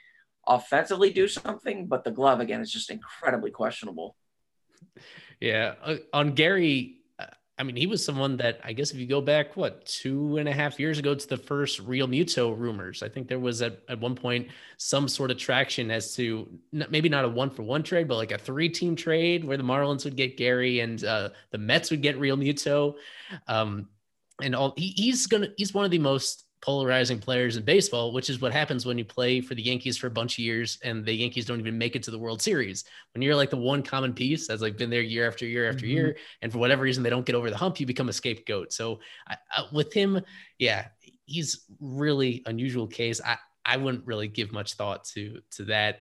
offensively 0.47 1.11
do 1.11 1.27
something, 1.27 1.87
but 1.87 2.05
the 2.05 2.13
glove 2.13 2.39
again 2.39 2.61
is 2.61 2.71
just 2.71 2.91
incredibly 2.91 3.51
questionable. 3.51 4.17
Yeah, 5.41 5.75
uh, 5.83 5.97
on 6.13 6.33
Gary, 6.33 6.96
I 7.59 7.63
mean, 7.63 7.77
he 7.77 7.87
was 7.87 8.05
someone 8.05 8.37
that 8.37 8.61
I 8.65 8.75
guess 8.75 8.91
if 8.91 8.99
you 8.99 9.07
go 9.07 9.23
back, 9.23 9.57
what 9.57 9.87
two 9.87 10.37
and 10.37 10.49
a 10.49 10.53
half 10.53 10.79
years 10.79 10.99
ago 10.99 11.15
to 11.15 11.29
the 11.29 11.39
first 11.39 11.87
Realmuto 11.87 12.57
rumors, 12.57 13.03
I 13.03 13.09
think 13.09 13.29
there 13.29 13.39
was 13.39 13.63
at, 13.63 13.81
at 13.89 13.99
one 13.99 14.15
point 14.15 14.49
some 14.77 15.09
sort 15.09 15.31
of 15.31 15.39
traction 15.39 15.91
as 15.91 16.15
to 16.17 16.49
maybe 16.73 17.09
not 17.09 17.25
a 17.25 17.29
one 17.29 17.49
for 17.49 17.63
one 17.63 17.83
trade, 17.83 18.09
but 18.09 18.17
like 18.17 18.33
a 18.33 18.39
three 18.39 18.69
team 18.69 18.95
trade 18.95 19.43
where 19.43 19.57
the 19.57 19.63
Marlins 19.63 20.05
would 20.05 20.17
get 20.17 20.37
Gary 20.37 20.81
and 20.81 21.03
uh, 21.05 21.31
the 21.51 21.59
Mets 21.59 21.91
would 21.91 22.03
get 22.03 22.19
Realmuto. 22.19 22.95
Um, 23.49 23.89
and 24.43 24.55
all 24.55 24.75
he, 24.77 24.89
he's 24.89 25.27
gonna 25.27 25.49
he's 25.57 25.73
one 25.73 25.85
of 25.85 25.91
the 25.91 25.99
most 25.99 26.46
polarizing 26.63 27.19
players 27.19 27.57
in 27.57 27.65
baseball, 27.65 28.13
which 28.13 28.31
is 28.31 28.41
what 28.41 28.53
happens 28.53 28.87
when 28.87 28.99
you 28.99 29.05
play 29.05 29.41
for 29.41 29.55
the 29.55 29.63
Yankees 29.63 29.97
for 29.97 30.07
a 30.07 30.11
bunch 30.11 30.35
of 30.35 30.41
years 30.41 30.79
and 30.83 31.05
the 31.05 31.13
Yankees 31.13 31.45
don't 31.45 31.61
even 31.61 31.79
make 31.79 31.95
it 31.95 32.03
to 32.05 32.11
the 32.11 32.19
World 32.19 32.41
Series. 32.43 32.85
When 33.15 33.23
you're 33.23 33.37
like 33.37 33.51
the 33.51 33.57
one 33.57 33.83
common 33.83 34.13
piece 34.13 34.49
that's 34.49 34.63
like 34.63 34.77
been 34.77 34.91
there 34.91 35.03
year 35.03 35.27
after 35.27 35.47
year 35.47 35.69
after 35.69 35.87
mm-hmm. 35.87 35.97
year, 35.97 36.17
and 36.43 36.51
for 36.51 36.59
whatever 36.59 36.83
reason 36.83 37.03
they 37.03 37.11
don't 37.11 37.27
get 37.27 37.35
over 37.35 37.51
the 37.51 37.57
hump, 37.57 37.79
you 37.79 37.87
become 37.87 38.09
a 38.09 38.13
scapegoat. 38.13 38.73
So 38.73 39.01
I, 39.29 39.37
I, 39.55 39.65
with 39.73 39.93
him, 39.93 40.21
yeah, 40.59 40.87
he's 41.27 41.67
really 41.81 42.43
unusual 42.47 42.87
case. 42.87 43.21
I 43.25 43.37
I 43.65 43.77
wouldn't 43.77 44.07
really 44.07 44.29
give 44.29 44.53
much 44.53 44.75
thought 44.75 45.05
to 45.15 45.41
to 45.53 45.65
that. 45.65 45.99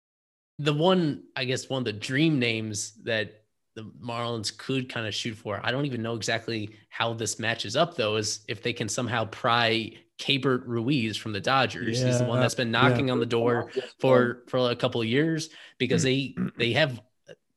The 0.59 0.73
one, 0.73 1.23
I 1.35 1.43
guess, 1.43 1.69
one 1.69 1.79
of 1.79 1.85
the 1.85 1.93
dream 1.93 2.39
names 2.39 2.93
that 3.03 3.41
the 3.75 3.91
Marlins 4.01 4.57
could 4.57 4.87
kind 4.87 5.05
of 5.05 5.13
shoot 5.13 5.35
for. 5.35 5.59
I 5.61 5.71
don't 5.71 5.85
even 5.85 6.01
know 6.01 6.15
exactly 6.15 6.77
how 6.89 7.13
this 7.13 7.39
matches 7.39 7.75
up 7.75 7.95
though, 7.95 8.15
is 8.15 8.39
if 8.47 8.63
they 8.63 8.71
can 8.71 8.87
somehow 8.87 9.25
pry 9.25 9.91
Keibert 10.19 10.63
Ruiz 10.65 11.17
from 11.17 11.33
the 11.33 11.41
Dodgers. 11.41 11.99
Yeah, 11.99 12.07
He's 12.07 12.19
the 12.19 12.25
one 12.25 12.39
that's 12.39 12.55
been 12.55 12.71
knocking 12.71 13.07
yeah. 13.07 13.13
on 13.13 13.19
the 13.19 13.25
door 13.25 13.71
for 13.99 14.43
for 14.47 14.71
a 14.71 14.75
couple 14.75 15.01
of 15.01 15.07
years 15.07 15.49
because 15.77 16.03
they 16.03 16.35
they 16.57 16.73
have 16.73 17.01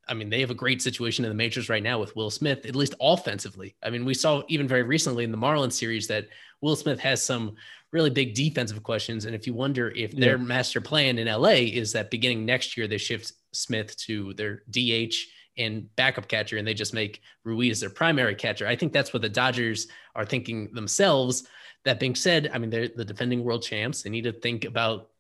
I 0.09 0.15
mean, 0.15 0.31
they 0.31 0.41
have 0.41 0.51
a 0.51 0.55
great 0.55 0.81
situation 0.81 1.25
in 1.25 1.31
the 1.31 1.35
majors 1.35 1.69
right 1.69 1.83
now 1.83 1.99
with 1.99 2.17
Will 2.17 2.31
Smith, 2.31 2.65
at 2.65 2.75
least 2.75 2.95
offensively. 3.01 3.77
I 3.83 3.91
mean, 3.91 4.07
we 4.07 4.15
saw 4.15 4.43
even 4.49 4.67
very 4.67 4.83
recently 4.83 5.23
in 5.23 5.31
the 5.31 5.37
Marlins 5.39 5.75
series 5.75 6.07
that 6.09 6.29
Will 6.63 6.77
Smith 6.77 6.99
has 7.01 7.23
some 7.23 7.57
really 7.93 8.11
big 8.11 8.35
defensive 8.35 8.83
questions. 8.83 9.27
And 9.27 9.35
if 9.35 9.47
you 9.47 9.53
wonder 9.53 9.91
if 9.91 10.13
their 10.13 10.39
yeah. 10.39 10.45
master 10.45 10.81
plan 10.81 11.19
in 11.19 11.29
LA 11.29 11.51
is 11.51 11.93
that 11.93 12.11
beginning 12.11 12.47
next 12.47 12.77
year, 12.77 12.89
they 12.89 12.99
shift 12.99 13.33
Smith 13.53 13.97
to 13.99 14.33
their 14.35 14.63
DH 14.71 15.15
and 15.59 15.95
backup 15.97 16.29
catcher 16.29 16.57
and 16.57 16.67
they 16.67 16.75
just 16.75 16.95
make 16.95 17.21
Ruiz 17.45 17.81
their 17.81 17.91
primary 17.91 18.35
catcher, 18.35 18.67
I 18.67 18.77
think 18.77 18.93
that's 18.93 19.13
what 19.13 19.23
the 19.23 19.29
Dodgers 19.29 19.89
are 20.15 20.25
thinking 20.25 20.73
themselves. 20.73 21.47
That 21.85 22.01
being 22.01 22.15
said, 22.15 22.51
I 22.53 22.59
mean, 22.59 22.71
they're 22.71 22.89
the 22.89 23.05
defending 23.05 23.45
world 23.45 23.63
champs. 23.63 24.03
They 24.03 24.11
need 24.11 24.25
to 24.25 24.33
think 24.33 24.65
about 24.65 25.11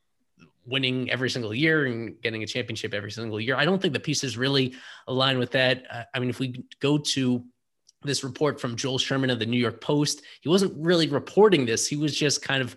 winning 0.66 1.10
every 1.10 1.30
single 1.30 1.54
year 1.54 1.86
and 1.86 2.20
getting 2.20 2.42
a 2.42 2.46
championship 2.46 2.92
every 2.92 3.10
single 3.10 3.40
year. 3.40 3.56
I 3.56 3.64
don't 3.64 3.80
think 3.80 3.94
the 3.94 4.00
pieces 4.00 4.36
really 4.36 4.74
align 5.06 5.38
with 5.38 5.50
that. 5.52 5.84
Uh, 5.90 6.02
I 6.14 6.18
mean, 6.18 6.28
if 6.28 6.38
we 6.38 6.64
go 6.80 6.98
to 6.98 7.42
this 8.02 8.22
report 8.22 8.60
from 8.60 8.76
Joel 8.76 8.98
Sherman 8.98 9.30
of 9.30 9.38
the 9.38 9.46
New 9.46 9.58
York 9.58 9.80
Post, 9.80 10.22
he 10.40 10.48
wasn't 10.48 10.74
really 10.76 11.08
reporting 11.08 11.64
this. 11.64 11.86
He 11.86 11.96
was 11.96 12.14
just 12.14 12.42
kind 12.42 12.62
of 12.62 12.76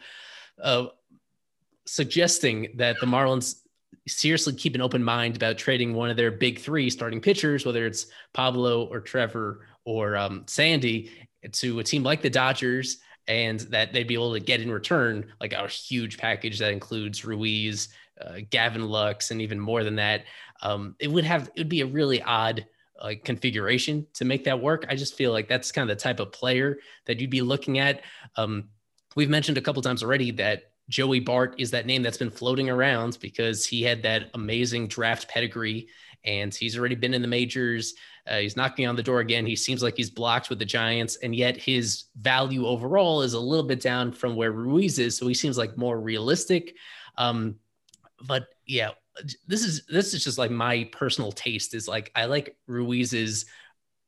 uh, 0.61 0.85
suggesting 1.85 2.73
that 2.77 2.99
the 2.99 3.05
Marlins 3.05 3.61
seriously 4.07 4.53
keep 4.53 4.73
an 4.73 4.81
open 4.81 5.03
mind 5.03 5.35
about 5.35 5.57
trading 5.57 5.93
one 5.93 6.09
of 6.09 6.17
their 6.17 6.31
big 6.31 6.59
three 6.59 6.89
starting 6.89 7.21
pitchers, 7.21 7.65
whether 7.65 7.85
it's 7.85 8.07
Pablo 8.33 8.85
or 8.85 8.99
Trevor 8.99 9.67
or 9.85 10.15
um, 10.15 10.43
Sandy, 10.47 11.11
to 11.51 11.79
a 11.79 11.83
team 11.83 12.03
like 12.03 12.21
the 12.21 12.29
Dodgers 12.29 12.99
and 13.31 13.61
that 13.61 13.93
they'd 13.93 14.07
be 14.07 14.13
able 14.13 14.33
to 14.33 14.39
get 14.39 14.61
in 14.61 14.71
return 14.71 15.25
like 15.39 15.53
a 15.53 15.67
huge 15.67 16.17
package 16.17 16.59
that 16.59 16.71
includes 16.71 17.23
Ruiz, 17.23 17.89
uh, 18.19 18.39
Gavin 18.49 18.87
Lux, 18.87 19.31
and 19.31 19.41
even 19.41 19.59
more 19.59 19.83
than 19.83 19.95
that. 19.95 20.25
Um, 20.61 20.95
it 20.99 21.07
would 21.07 21.23
have 21.23 21.49
it 21.55 21.61
would 21.61 21.69
be 21.69 21.81
a 21.81 21.85
really 21.85 22.21
odd 22.21 22.65
uh, 22.99 23.13
configuration 23.23 24.05
to 24.13 24.25
make 24.25 24.43
that 24.43 24.61
work. 24.61 24.85
I 24.89 24.95
just 24.95 25.15
feel 25.15 25.31
like 25.31 25.47
that's 25.47 25.71
kind 25.71 25.89
of 25.89 25.97
the 25.97 26.01
type 26.01 26.19
of 26.19 26.31
player 26.31 26.79
that 27.05 27.19
you'd 27.19 27.29
be 27.29 27.41
looking 27.41 27.79
at. 27.79 28.01
Um, 28.35 28.69
we've 29.15 29.29
mentioned 29.29 29.57
a 29.57 29.61
couple 29.61 29.81
times 29.81 30.03
already 30.03 30.31
that 30.31 30.71
Joey 30.89 31.19
Bart 31.19 31.55
is 31.57 31.71
that 31.71 31.85
name 31.85 32.03
that's 32.03 32.17
been 32.17 32.29
floating 32.29 32.69
around 32.69 33.17
because 33.21 33.65
he 33.65 33.81
had 33.81 34.03
that 34.03 34.29
amazing 34.33 34.87
draft 34.87 35.27
pedigree 35.29 35.87
and 36.23 36.53
he's 36.53 36.77
already 36.77 36.95
been 36.95 37.13
in 37.13 37.21
the 37.21 37.27
majors. 37.27 37.93
Uh, 38.27 38.37
he's 38.37 38.55
knocking 38.55 38.87
on 38.87 38.95
the 38.95 39.03
door 39.03 39.19
again. 39.19 39.45
He 39.45 39.55
seems 39.55 39.81
like 39.81 39.97
he's 39.97 40.09
blocked 40.09 40.49
with 40.49 40.59
the 40.59 40.65
Giants, 40.65 41.17
and 41.17 41.35
yet 41.35 41.57
his 41.57 42.05
value 42.17 42.65
overall 42.65 43.21
is 43.21 43.33
a 43.33 43.39
little 43.39 43.65
bit 43.65 43.81
down 43.81 44.11
from 44.11 44.35
where 44.35 44.51
Ruiz 44.51 44.99
is. 44.99 45.17
So 45.17 45.27
he 45.27 45.33
seems 45.33 45.57
like 45.57 45.77
more 45.77 45.99
realistic. 45.99 46.75
Um, 47.17 47.55
but 48.27 48.47
yeah, 48.67 48.91
this 49.47 49.63
is 49.63 49.85
this 49.87 50.13
is 50.13 50.23
just 50.23 50.37
like 50.37 50.51
my 50.51 50.89
personal 50.91 51.31
taste. 51.31 51.73
Is 51.73 51.87
like 51.87 52.11
I 52.15 52.25
like 52.25 52.55
Ruiz's 52.67 53.45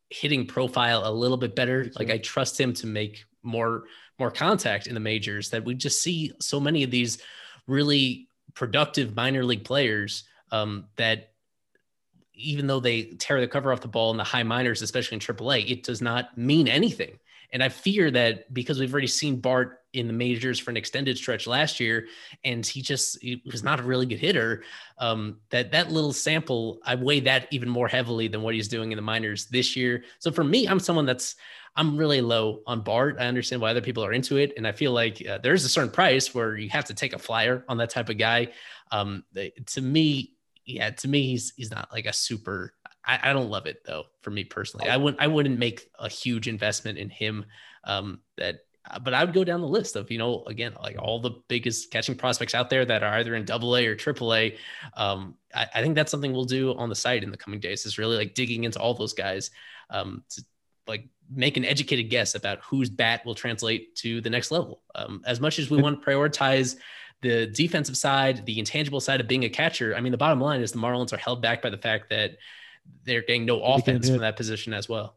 hitting 0.10 0.46
profile 0.46 1.02
a 1.06 1.12
little 1.12 1.38
bit 1.38 1.56
better. 1.56 1.92
Like 1.98 2.12
I 2.12 2.20
trust 2.20 2.60
him 2.60 2.74
to 2.74 2.88
make 2.88 3.26
more 3.42 3.86
more 4.20 4.32
contact 4.32 4.88
in 4.88 4.94
the 4.94 5.00
majors. 5.00 5.50
That 5.50 5.66
we 5.66 5.74
just 5.74 6.02
see 6.02 6.32
so 6.40 6.60
many 6.60 6.84
of 6.84 6.92
these 6.92 7.18
really 7.68 8.28
productive 8.54 9.16
minor 9.16 9.44
league 9.44 9.66
players 9.66 10.26
um, 10.52 10.86
that 10.98 11.33
even 12.34 12.68
though 12.68 12.80
they 12.80 13.04
tear 13.04 13.40
the 13.40 13.48
cover 13.48 13.72
off 13.72 13.82
the 13.82 13.88
ball 13.88 14.12
in 14.12 14.18
the 14.18 14.24
high 14.24 14.44
minors, 14.44 14.82
especially 14.82 15.16
in 15.16 15.20
AAA, 15.20 15.70
it 15.70 15.84
does 15.84 16.02
not 16.02 16.38
mean 16.38 16.68
anything. 16.68 17.20
And 17.52 17.64
I 17.64 17.70
fear 17.70 18.10
that 18.12 18.52
because 18.52 18.80
we've 18.80 18.92
already 18.92 19.08
seen 19.08 19.40
Bart 19.40 19.80
in 19.94 20.08
the 20.08 20.14
majors 20.14 20.58
for 20.58 20.72
an 20.72 20.78
extended 20.78 21.18
stretch 21.18 21.46
last 21.46 21.80
year, 21.80 22.08
and 22.44 22.66
he 22.66 22.82
just 22.82 23.22
he 23.22 23.44
was 23.46 23.64
not 23.64 23.80
a 23.80 23.84
really 23.84 24.08
good 24.08 24.18
hitter. 24.18 24.64
Um, 24.98 25.38
that 25.52 25.72
that 25.72 25.92
little 25.92 26.14
sample, 26.14 26.80
I 26.84 26.96
weigh 26.96 27.20
that 27.22 27.48
even 27.52 27.70
more 27.70 27.88
heavily 27.88 28.28
than 28.28 28.42
what 28.42 28.56
he's 28.56 28.68
doing 28.68 28.92
in 28.92 28.96
the 28.96 29.04
minors 29.04 29.46
this 29.46 29.76
year. 29.76 30.04
So 30.18 30.32
for 30.32 30.44
me, 30.44 30.68
I'm 30.68 30.80
someone 30.80 31.06
that's 31.06 31.36
I'm 31.76 31.96
really 31.96 32.22
low 32.22 32.62
on 32.66 32.82
Bart. 32.82 33.18
I 33.20 33.26
understand 33.26 33.62
why 33.62 33.70
other 33.70 33.82
people 33.82 34.04
are 34.04 34.14
into 34.14 34.38
it, 34.38 34.54
and 34.58 34.68
I 34.68 34.72
feel 34.72 34.92
like 34.92 35.26
uh, 35.28 35.38
there's 35.38 35.64
a 35.64 35.70
certain 35.70 35.92
price 35.92 36.34
where 36.34 36.58
you 36.58 36.70
have 36.70 36.86
to 36.86 36.96
take 36.96 37.14
a 37.14 37.20
flyer 37.20 37.64
on 37.68 37.78
that 37.78 37.92
type 37.92 38.10
of 38.10 38.18
guy. 38.18 38.50
Um, 38.92 39.24
to 39.68 39.82
me, 39.82 40.33
yeah, 40.66 40.92
to 40.92 41.08
me, 41.08 41.28
he's 41.28 41.54
he's 41.56 41.72
not 41.72 41.90
like 41.92 42.06
a 42.06 42.14
super. 42.14 42.74
I, 43.06 43.32
I 43.32 43.34
don't 43.34 43.50
love 43.50 43.66
it 43.66 43.84
though. 43.86 44.04
For 44.22 44.32
me 44.32 44.44
personally, 44.44 44.90
I 44.90 44.98
wouldn't 44.98 45.22
I 45.22 45.28
wouldn't 45.28 45.60
make 45.60 45.90
a 46.00 46.10
huge 46.10 46.48
investment 46.48 46.98
in 46.98 47.10
him. 47.10 47.46
Um, 47.84 48.20
that 48.38 48.62
uh, 48.90 49.00
but 49.00 49.14
I 49.14 49.24
would 49.24 49.34
go 49.34 49.44
down 49.44 49.62
the 49.62 49.68
list 49.68 49.96
of, 49.96 50.12
you 50.12 50.18
know, 50.18 50.44
again, 50.46 50.74
like 50.82 50.98
all 51.00 51.22
the 51.22 51.42
biggest 51.48 51.90
catching 51.90 52.16
prospects 52.16 52.54
out 52.54 52.70
there 52.70 52.84
that 52.84 53.02
are 53.02 53.14
either 53.16 53.36
in 53.36 53.46
double 53.46 53.78
A 53.78 53.86
or 53.88 53.96
triple 53.96 54.34
A. 54.34 54.58
Um, 54.96 55.36
I, 55.56 55.68
I, 55.76 55.82
think 55.82 55.96
that's 55.96 56.12
something 56.12 56.34
we'll 56.34 56.44
do 56.44 56.74
on 56.76 56.90
the 56.90 56.96
site 56.96 57.24
in 57.24 57.32
the 57.32 57.38
coming 57.38 57.62
days 57.62 57.86
is 57.86 57.98
really 57.98 58.18
like 58.18 58.34
digging 58.34 58.66
into 58.66 58.80
all 58.80 58.94
those 58.94 59.14
guys 59.14 59.52
um, 59.90 60.24
to 60.32 60.44
like 60.86 61.08
make 61.34 61.56
an 61.56 61.64
educated 61.64 62.10
guess 62.10 62.36
about 62.36 62.60
whose 62.62 62.90
bat 62.90 63.26
will 63.26 63.36
translate 63.36 63.96
to 63.96 64.20
the 64.20 64.30
next 64.30 64.52
level. 64.52 64.82
Um, 64.96 65.22
as 65.26 65.40
much 65.40 65.60
as 65.60 65.70
we 65.70 65.82
want 65.82 66.02
to 66.02 66.06
prioritize 66.06 66.76
the 67.24 67.48
defensive 67.48 67.98
side, 67.98 68.46
the 68.46 68.60
intangible 68.60 69.00
side 69.00 69.20
of 69.20 69.28
being 69.28 69.46
a 69.46 69.50
catcher, 69.50 69.96
I 69.96 70.02
mean, 70.02 70.12
the 70.12 70.18
bottom 70.18 70.40
line 70.40 70.62
is 70.62 70.72
the 70.72 70.78
Marlins 70.78 71.12
are 71.14 71.18
held 71.18 71.42
back 71.42 71.62
by 71.62 71.72
the 71.72 71.78
fact 71.78 72.12
that 72.12 72.38
they're 73.04 73.22
getting 73.22 73.46
no 73.46 73.64
offense 73.64 74.10
from 74.10 74.20
that 74.20 74.36
position 74.36 74.74
as 74.74 74.88
well. 74.88 75.16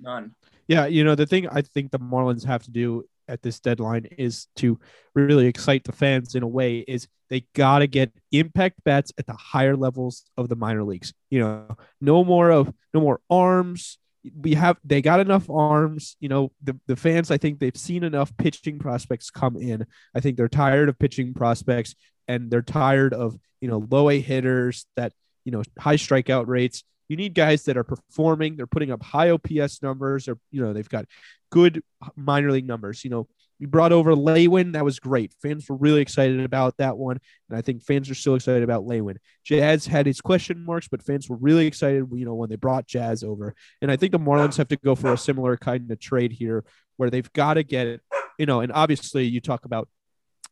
None. 0.00 0.34
Yeah, 0.66 0.86
you 0.86 1.04
know, 1.04 1.14
the 1.14 1.26
thing 1.26 1.48
I 1.48 1.62
think 1.62 1.92
the 1.92 1.98
Marlins 1.98 2.44
have 2.44 2.64
to 2.64 2.70
do 2.70 3.04
at 3.28 3.42
this 3.42 3.60
deadline 3.60 4.06
is 4.18 4.48
to 4.56 4.78
really 5.14 5.46
excite 5.46 5.84
the 5.84 5.92
fans 5.92 6.34
in 6.34 6.42
a 6.42 6.48
way 6.48 6.78
is 6.78 7.06
they 7.28 7.44
got 7.54 7.80
to 7.80 7.86
get 7.86 8.12
impact 8.32 8.82
bats 8.84 9.12
at 9.18 9.26
the 9.26 9.34
higher 9.34 9.76
levels 9.76 10.24
of 10.36 10.48
the 10.48 10.56
minor 10.56 10.84
leagues. 10.84 11.12
You 11.30 11.40
know, 11.40 11.76
no 12.00 12.24
more 12.24 12.50
of 12.50 12.72
no 12.94 13.00
more 13.00 13.20
arms, 13.30 13.98
we 14.34 14.54
have 14.54 14.76
they 14.84 15.02
got 15.02 15.20
enough 15.20 15.48
arms 15.50 16.16
you 16.20 16.28
know 16.28 16.50
the, 16.62 16.78
the 16.86 16.96
fans 16.96 17.30
i 17.30 17.36
think 17.36 17.58
they've 17.58 17.76
seen 17.76 18.02
enough 18.02 18.36
pitching 18.36 18.78
prospects 18.78 19.30
come 19.30 19.56
in. 19.56 19.86
I 20.14 20.20
think 20.20 20.36
they're 20.36 20.48
tired 20.48 20.88
of 20.88 20.98
pitching 20.98 21.34
prospects 21.34 21.94
and 22.28 22.50
they're 22.50 22.62
tired 22.62 23.14
of 23.14 23.38
you 23.60 23.68
know 23.68 23.86
low 23.90 24.10
a 24.10 24.20
hitters 24.20 24.86
that 24.96 25.12
you 25.44 25.52
know 25.52 25.62
high 25.78 25.96
strikeout 25.96 26.46
rates. 26.46 26.84
You 27.08 27.16
need 27.16 27.34
guys 27.34 27.64
that 27.64 27.76
are 27.76 27.84
performing. 27.84 28.56
They're 28.56 28.66
putting 28.66 28.90
up 28.90 29.02
high 29.02 29.30
ops 29.30 29.82
numbers. 29.82 30.28
Or 30.28 30.38
you 30.50 30.62
know 30.62 30.72
they've 30.72 30.88
got 30.88 31.06
good 31.50 31.82
minor 32.16 32.50
league 32.50 32.66
numbers. 32.66 33.04
You 33.04 33.10
know 33.10 33.28
we 33.58 33.66
brought 33.66 33.92
over 33.92 34.14
Lewin. 34.14 34.72
That 34.72 34.84
was 34.84 35.00
great. 35.00 35.32
Fans 35.42 35.68
were 35.68 35.76
really 35.76 36.00
excited 36.00 36.40
about 36.40 36.76
that 36.76 36.98
one. 36.98 37.18
And 37.48 37.58
I 37.58 37.62
think 37.62 37.82
fans 37.82 38.10
are 38.10 38.14
still 38.14 38.34
excited 38.34 38.62
about 38.62 38.84
Lewin. 38.84 39.18
Jazz 39.44 39.86
had 39.86 40.06
his 40.06 40.20
question 40.20 40.64
marks, 40.64 40.88
but 40.88 41.02
fans 41.02 41.28
were 41.28 41.36
really 41.36 41.66
excited, 41.66 42.06
you 42.12 42.24
know, 42.24 42.34
when 42.34 42.50
they 42.50 42.56
brought 42.56 42.86
Jazz 42.86 43.22
over. 43.24 43.54
And 43.80 43.90
I 43.90 43.96
think 43.96 44.12
the 44.12 44.18
Marlins 44.18 44.56
have 44.56 44.68
to 44.68 44.76
go 44.76 44.94
for 44.94 45.12
a 45.12 45.18
similar 45.18 45.56
kind 45.56 45.90
of 45.90 45.98
trade 45.98 46.32
here 46.32 46.64
where 46.96 47.10
they've 47.10 47.32
got 47.32 47.54
to 47.54 47.62
get 47.62 48.00
you 48.38 48.46
know, 48.46 48.60
and 48.60 48.72
obviously 48.72 49.24
you 49.24 49.40
talk 49.40 49.64
about 49.64 49.88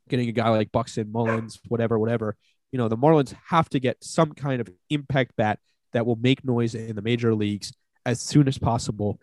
getting 0.08 0.28
a 0.28 0.32
guy 0.32 0.48
like 0.50 0.72
Buxton, 0.72 1.10
Mullins, 1.12 1.60
whatever, 1.68 1.98
whatever. 1.98 2.36
You 2.72 2.78
know, 2.78 2.88
the 2.88 2.96
Marlins 2.96 3.34
have 3.48 3.68
to 3.70 3.80
get 3.80 4.02
some 4.02 4.32
kind 4.32 4.60
of 4.60 4.68
impact 4.90 5.36
bat 5.36 5.58
that 5.92 6.06
will 6.06 6.16
make 6.16 6.44
noise 6.44 6.74
in 6.74 6.96
the 6.96 7.02
major 7.02 7.34
leagues 7.34 7.72
as 8.04 8.20
soon 8.20 8.48
as 8.48 8.58
possible. 8.58 9.20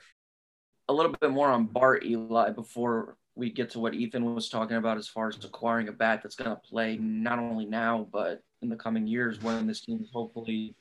A 0.88 0.94
little 0.94 1.14
bit 1.20 1.32
more 1.32 1.50
on 1.50 1.66
Bart 1.66 2.06
Eli 2.06 2.52
before 2.52 3.18
we 3.36 3.50
get 3.50 3.70
to 3.72 3.80
what 3.80 3.94
Ethan 3.94 4.36
was 4.36 4.50
talking 4.50 4.78
about 4.78 4.98
as 4.98 5.08
far 5.08 5.30
as 5.30 5.44
acquiring 5.44 5.88
a 5.88 5.92
bat 5.92 6.22
that's 6.22 6.36
going 6.36 6.50
to 6.50 6.56
play 6.56 6.98
not 6.98 7.40
only 7.40 7.66
now 7.66 8.08
but 8.12 8.44
in 8.62 8.70
the 8.70 8.76
coming 8.76 9.08
years 9.08 9.42
when 9.42 9.68
this 9.68 9.82
team 9.82 10.00
is 10.02 10.10
hopefully, 10.12 10.76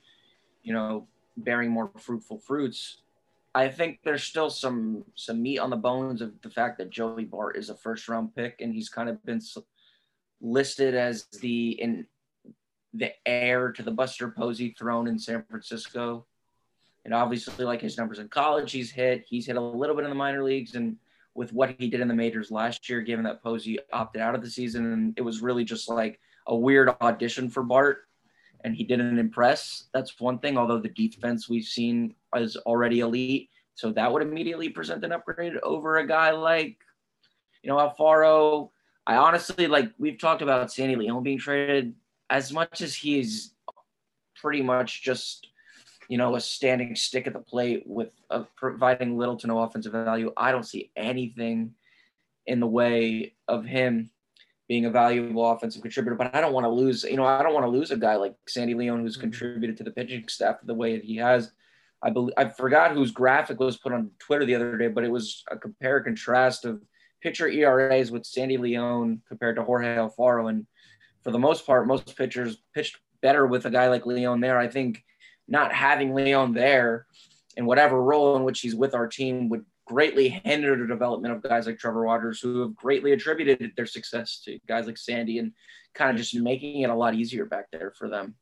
you 0.62 0.72
know, 0.72 1.06
bearing 1.36 1.70
more 1.70 1.90
fruitful 1.98 2.38
fruits. 2.38 3.02
I 3.54 3.68
think 3.68 4.00
there's 4.04 4.22
still 4.22 4.50
some 4.50 5.04
some 5.14 5.42
meat 5.42 5.58
on 5.58 5.70
the 5.70 5.76
bones 5.76 6.22
of 6.22 6.40
the 6.42 6.50
fact 6.50 6.78
that 6.78 6.90
Joey 6.90 7.24
Bart 7.24 7.56
is 7.56 7.70
a 7.70 7.74
first 7.76 8.08
round 8.08 8.34
pick 8.34 8.60
and 8.60 8.72
he's 8.72 8.88
kind 8.88 9.08
of 9.08 9.24
been 9.24 9.40
listed 10.40 10.94
as 10.94 11.24
the 11.40 11.70
in 11.80 12.06
the 12.94 13.12
heir 13.26 13.72
to 13.72 13.82
the 13.82 13.90
Buster 13.90 14.30
Posey 14.30 14.74
throne 14.78 15.06
in 15.06 15.18
San 15.18 15.44
Francisco. 15.48 16.26
And 17.04 17.14
obviously, 17.14 17.64
like 17.64 17.80
his 17.80 17.96
numbers 17.96 18.18
in 18.18 18.28
college, 18.28 18.72
he's 18.72 18.90
hit. 18.90 19.24
He's 19.26 19.46
hit 19.46 19.56
a 19.56 19.60
little 19.60 19.96
bit 19.96 20.04
in 20.04 20.10
the 20.10 20.16
minor 20.16 20.42
leagues, 20.44 20.74
and 20.74 20.96
with 21.34 21.52
what 21.52 21.74
he 21.78 21.88
did 21.88 22.00
in 22.00 22.08
the 22.08 22.14
majors 22.14 22.50
last 22.50 22.88
year, 22.88 23.00
given 23.00 23.24
that 23.24 23.42
Posey 23.42 23.78
opted 23.92 24.22
out 24.22 24.34
of 24.34 24.42
the 24.42 24.50
season. 24.50 24.92
And 24.92 25.14
it 25.16 25.22
was 25.22 25.42
really 25.42 25.64
just 25.64 25.88
like 25.88 26.20
a 26.46 26.56
weird 26.56 26.90
audition 27.00 27.48
for 27.48 27.62
Bart, 27.62 28.02
and 28.64 28.74
he 28.74 28.84
didn't 28.84 29.18
impress. 29.18 29.88
That's 29.94 30.18
one 30.20 30.38
thing, 30.38 30.58
although 30.58 30.78
the 30.78 30.88
defense 30.88 31.48
we've 31.48 31.64
seen 31.64 32.14
is 32.36 32.56
already 32.56 33.00
elite. 33.00 33.50
So 33.74 33.92
that 33.92 34.12
would 34.12 34.22
immediately 34.22 34.68
present 34.68 35.04
an 35.04 35.12
upgrade 35.12 35.56
over 35.62 35.98
a 35.98 36.06
guy 36.06 36.32
like, 36.32 36.76
you 37.62 37.70
know, 37.70 37.76
Alfaro. 37.76 38.70
I 39.06 39.16
honestly 39.16 39.66
like 39.66 39.90
we've 39.98 40.18
talked 40.18 40.42
about 40.42 40.70
Sandy 40.70 40.96
Leon 40.96 41.22
being 41.22 41.38
traded 41.38 41.94
as 42.28 42.52
much 42.52 42.80
as 42.80 42.94
he's 42.94 43.54
pretty 44.36 44.62
much 44.62 45.02
just 45.02 45.48
you 46.10 46.18
know, 46.18 46.34
a 46.34 46.40
standing 46.40 46.96
stick 46.96 47.28
at 47.28 47.32
the 47.32 47.38
plate 47.38 47.84
with 47.86 48.10
uh, 48.30 48.42
providing 48.56 49.16
little 49.16 49.36
to 49.36 49.46
no 49.46 49.60
offensive 49.60 49.92
value. 49.92 50.32
I 50.36 50.50
don't 50.50 50.66
see 50.66 50.90
anything 50.96 51.74
in 52.46 52.58
the 52.58 52.66
way 52.66 53.34
of 53.46 53.64
him 53.64 54.10
being 54.66 54.86
a 54.86 54.90
valuable 54.90 55.48
offensive 55.48 55.82
contributor. 55.82 56.16
But 56.16 56.34
I 56.34 56.40
don't 56.40 56.52
want 56.52 56.64
to 56.64 56.68
lose, 56.68 57.04
you 57.04 57.16
know, 57.16 57.24
I 57.24 57.44
don't 57.44 57.54
want 57.54 57.64
to 57.64 57.70
lose 57.70 57.92
a 57.92 57.96
guy 57.96 58.16
like 58.16 58.34
Sandy 58.48 58.74
Leon 58.74 59.02
who's 59.02 59.14
mm-hmm. 59.14 59.20
contributed 59.20 59.76
to 59.76 59.84
the 59.84 59.92
pitching 59.92 60.26
staff 60.26 60.56
the 60.64 60.74
way 60.74 60.96
that 60.96 61.04
he 61.04 61.14
has. 61.18 61.52
I 62.02 62.10
believe 62.10 62.34
I 62.36 62.48
forgot 62.48 62.90
whose 62.90 63.12
graphic 63.12 63.60
was 63.60 63.76
put 63.76 63.92
on 63.92 64.10
Twitter 64.18 64.44
the 64.44 64.56
other 64.56 64.76
day, 64.76 64.88
but 64.88 65.04
it 65.04 65.12
was 65.12 65.44
a 65.48 65.56
compare 65.56 66.00
contrast 66.00 66.64
of 66.64 66.82
pitcher 67.22 67.46
ERAs 67.46 68.10
with 68.10 68.26
Sandy 68.26 68.56
Leon 68.56 69.22
compared 69.28 69.54
to 69.56 69.62
Jorge 69.62 69.94
Alfaro. 69.94 70.50
And 70.50 70.66
for 71.22 71.30
the 71.30 71.38
most 71.38 71.64
part, 71.64 71.86
most 71.86 72.16
pitchers 72.16 72.56
pitched 72.74 72.98
better 73.22 73.46
with 73.46 73.66
a 73.66 73.70
guy 73.70 73.86
like 73.86 74.06
Leon 74.06 74.40
there. 74.40 74.58
I 74.58 74.66
think 74.66 75.04
not 75.50 75.72
having 75.72 76.14
Leon 76.14 76.54
there 76.54 77.06
in 77.56 77.66
whatever 77.66 78.02
role 78.02 78.36
in 78.36 78.44
which 78.44 78.60
he's 78.60 78.74
with 78.74 78.94
our 78.94 79.06
team 79.06 79.48
would 79.50 79.64
greatly 79.86 80.28
hinder 80.28 80.76
the 80.76 80.86
development 80.86 81.34
of 81.34 81.42
guys 81.42 81.66
like 81.66 81.78
Trevor 81.78 82.06
Waters, 82.06 82.40
who 82.40 82.60
have 82.60 82.76
greatly 82.76 83.12
attributed 83.12 83.72
their 83.76 83.86
success 83.86 84.40
to 84.44 84.58
guys 84.68 84.86
like 84.86 84.96
Sandy 84.96 85.38
and 85.38 85.52
kind 85.94 86.10
of 86.10 86.16
just 86.16 86.34
making 86.34 86.82
it 86.82 86.90
a 86.90 86.94
lot 86.94 87.14
easier 87.14 87.44
back 87.44 87.66
there 87.72 87.92
for 87.98 88.08
them. 88.08 88.36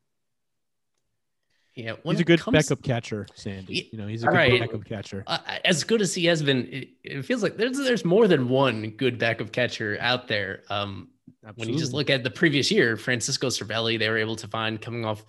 Yeah, 1.74 1.94
he's 2.04 2.18
a 2.18 2.24
good 2.24 2.40
comes, 2.40 2.54
backup 2.54 2.82
catcher, 2.82 3.26
Sandy. 3.34 3.88
You 3.92 3.98
know, 3.98 4.09
he's 4.09 4.24
a 4.24 4.26
good 4.26 4.34
right. 4.34 4.61
backup 4.61 4.84
catcher. 4.84 5.22
Uh, 5.28 5.38
as 5.64 5.84
good 5.84 6.02
as 6.02 6.12
he 6.12 6.26
has 6.26 6.42
been, 6.42 6.66
it, 6.66 6.88
it, 7.04 7.22
feels 7.24 7.40
like 7.40 7.56
there's 7.56 7.78
there's 7.78 8.04
more 8.04 8.26
than 8.26 8.48
one 8.48 8.90
good 8.90 9.16
backup 9.16 9.52
catcher 9.52 9.96
out 10.00 10.26
there. 10.26 10.64
Um, 10.70 11.11
when 11.54 11.68
you 11.68 11.78
just 11.78 11.92
look 11.92 12.11
at 12.11 12.24
the 12.24 12.30
previous 12.30 12.70
year, 12.72 12.96
Francisco 12.96 13.46
Cervelli, 13.46 13.96
they 13.96 14.09
were 14.09 14.18
able 14.18 14.34
to 14.36 14.48
find 14.48 14.80
coming 14.80 15.04
off 15.04 15.24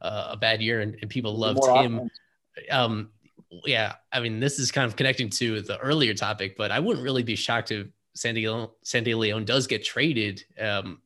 uh, 0.00 0.28
a 0.30 0.36
bad 0.36 0.62
year 0.62 0.80
and, 0.80 0.96
and 1.00 1.10
people 1.10 1.36
loved 1.36 1.64
him. 1.66 2.10
Um, 2.70 3.10
yeah, 3.66 3.94
I 4.12 4.20
mean, 4.20 4.40
this 4.40 4.58
is 4.58 4.72
kind 4.72 4.86
of 4.86 4.96
connecting 4.96 5.28
to 5.30 5.60
the 5.60 5.78
earlier 5.78 6.14
topic, 6.14 6.56
but 6.56 6.70
I 6.70 6.80
wouldn't 6.80 7.04
really 7.04 7.22
be 7.22 7.36
shocked 7.36 7.70
if 7.70 7.86
Sandy 8.14 8.48
Sandy 8.82 9.14
Leon 9.14 9.44
does 9.44 9.66
get 9.66 9.84
traded 9.84 10.44
um, 10.60 11.00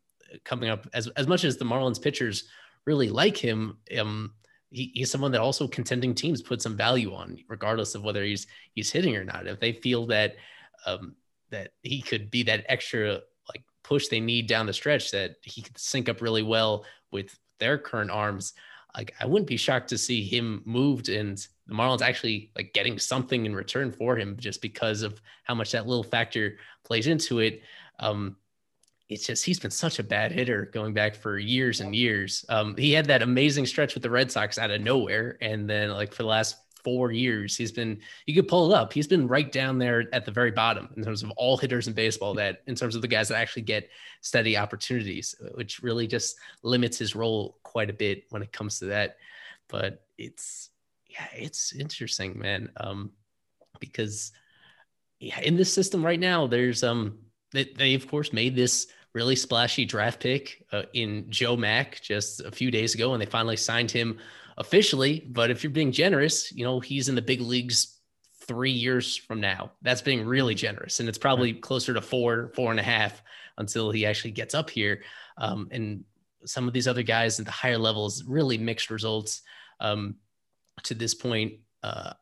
coming 0.44 0.70
up. 0.70 0.86
As 0.94 1.08
as 1.08 1.26
much 1.26 1.44
as 1.44 1.56
the 1.56 1.64
Marlins 1.64 2.00
pitchers 2.00 2.44
really 2.84 3.08
like 3.08 3.36
him, 3.36 3.78
um, 3.98 4.32
he, 4.70 4.92
he's 4.94 5.10
someone 5.10 5.32
that 5.32 5.40
also 5.40 5.66
contending 5.66 6.14
teams 6.14 6.42
put 6.42 6.62
some 6.62 6.76
value 6.76 7.14
on, 7.14 7.38
regardless 7.48 7.94
of 7.94 8.04
whether 8.04 8.24
he's 8.24 8.46
he's 8.74 8.90
hitting 8.90 9.16
or 9.16 9.24
not. 9.24 9.46
If 9.46 9.60
they 9.60 9.72
feel 9.72 10.06
that 10.06 10.36
um, 10.84 11.14
that 11.50 11.72
he 11.82 12.00
could 12.00 12.30
be 12.30 12.42
that 12.44 12.64
extra 12.68 13.20
like 13.48 13.64
push 13.82 14.08
they 14.08 14.20
need 14.20 14.46
down 14.46 14.66
the 14.66 14.72
stretch, 14.72 15.10
that 15.12 15.36
he 15.42 15.62
could 15.62 15.78
sync 15.78 16.08
up 16.08 16.20
really 16.20 16.42
well 16.42 16.84
with 17.10 17.36
their 17.58 17.78
current 17.78 18.10
arms 18.10 18.52
like 18.96 19.14
I 19.20 19.26
wouldn't 19.26 19.48
be 19.48 19.56
shocked 19.56 19.88
to 19.90 19.98
see 19.98 20.22
him 20.24 20.62
moved 20.64 21.08
and 21.08 21.38
the 21.66 21.74
Marlins 21.74 22.02
actually 22.02 22.50
like 22.56 22.72
getting 22.72 22.98
something 22.98 23.44
in 23.44 23.54
return 23.54 23.92
for 23.92 24.16
him 24.16 24.36
just 24.38 24.62
because 24.62 25.02
of 25.02 25.20
how 25.44 25.54
much 25.54 25.72
that 25.72 25.86
little 25.86 26.04
factor 26.04 26.58
plays 26.84 27.06
into 27.06 27.40
it. 27.40 27.62
Um, 27.98 28.36
it's 29.08 29.26
just 29.26 29.44
he's 29.44 29.60
been 29.60 29.70
such 29.70 29.98
a 29.98 30.02
bad 30.02 30.32
hitter 30.32 30.66
going 30.72 30.94
back 30.94 31.14
for 31.14 31.38
years 31.38 31.80
and 31.80 31.94
years. 31.94 32.44
Um, 32.48 32.76
he 32.76 32.92
had 32.92 33.06
that 33.06 33.22
amazing 33.22 33.66
stretch 33.66 33.94
with 33.94 34.02
the 34.02 34.10
Red 34.10 34.32
Sox 34.32 34.58
out 34.58 34.70
of 34.70 34.80
nowhere, 34.80 35.38
and 35.40 35.68
then 35.70 35.90
like 35.90 36.12
for 36.12 36.24
the 36.24 36.28
last 36.28 36.56
four 36.86 37.10
years, 37.10 37.56
he's 37.56 37.72
been, 37.72 37.98
you 38.26 38.34
could 38.36 38.46
pull 38.46 38.70
it 38.70 38.76
up. 38.76 38.92
He's 38.92 39.08
been 39.08 39.26
right 39.26 39.50
down 39.50 39.76
there 39.76 40.04
at 40.12 40.24
the 40.24 40.30
very 40.30 40.52
bottom 40.52 40.88
in 40.96 41.02
terms 41.02 41.24
of 41.24 41.32
all 41.32 41.56
hitters 41.56 41.88
in 41.88 41.94
baseball, 41.94 42.32
that 42.34 42.62
in 42.68 42.76
terms 42.76 42.94
of 42.94 43.02
the 43.02 43.08
guys 43.08 43.26
that 43.28 43.38
actually 43.38 43.62
get 43.62 43.90
steady 44.20 44.56
opportunities, 44.56 45.34
which 45.56 45.82
really 45.82 46.06
just 46.06 46.36
limits 46.62 46.96
his 46.96 47.16
role 47.16 47.58
quite 47.64 47.90
a 47.90 47.92
bit 48.04 48.22
when 48.30 48.40
it 48.40 48.52
comes 48.52 48.78
to 48.78 48.84
that. 48.84 49.16
But 49.66 50.06
it's, 50.16 50.70
yeah, 51.08 51.26
it's 51.34 51.72
interesting, 51.72 52.38
man. 52.38 52.70
Um, 52.76 53.10
because 53.80 54.30
yeah, 55.18 55.40
in 55.40 55.56
this 55.56 55.74
system 55.74 56.06
right 56.06 56.20
now, 56.20 56.46
there's, 56.46 56.84
um, 56.84 57.18
they, 57.52 57.64
they 57.64 57.94
of 57.94 58.06
course 58.06 58.32
made 58.32 58.54
this 58.54 58.86
really 59.12 59.34
splashy 59.34 59.84
draft 59.84 60.20
pick 60.20 60.64
uh, 60.70 60.82
in 60.92 61.26
Joe 61.30 61.56
Mack 61.56 62.00
just 62.00 62.42
a 62.42 62.52
few 62.52 62.70
days 62.70 62.94
ago, 62.94 63.12
and 63.12 63.20
they 63.20 63.26
finally 63.26 63.56
signed 63.56 63.90
him 63.90 64.18
officially. 64.58 65.26
But 65.28 65.50
if 65.50 65.62
you're 65.62 65.70
being 65.70 65.92
generous, 65.92 66.52
you 66.52 66.64
know, 66.64 66.80
he's 66.80 67.08
in 67.08 67.14
the 67.14 67.22
big 67.22 67.40
leagues 67.40 67.98
three 68.46 68.70
years 68.70 69.16
from 69.16 69.40
now. 69.40 69.72
That's 69.82 70.02
being 70.02 70.24
really 70.24 70.54
generous. 70.54 71.00
And 71.00 71.08
it's 71.08 71.18
probably 71.18 71.52
closer 71.52 71.92
to 71.94 72.00
four, 72.00 72.52
four 72.54 72.70
and 72.70 72.80
a 72.80 72.84
half 72.84 73.22
until 73.58 73.90
he 73.90 74.06
actually 74.06 74.30
gets 74.30 74.54
up 74.54 74.70
here. 74.70 75.02
Um, 75.38 75.68
and 75.70 76.04
some 76.44 76.68
of 76.68 76.74
these 76.74 76.88
other 76.88 77.02
guys 77.02 77.38
at 77.40 77.46
the 77.46 77.52
higher 77.52 77.78
levels, 77.78 78.24
really 78.24 78.56
mixed 78.56 78.90
results 78.90 79.42
um, 79.80 80.16
to 80.84 80.94
this 80.94 81.14
point. 81.14 81.54
Uh, 81.82 82.12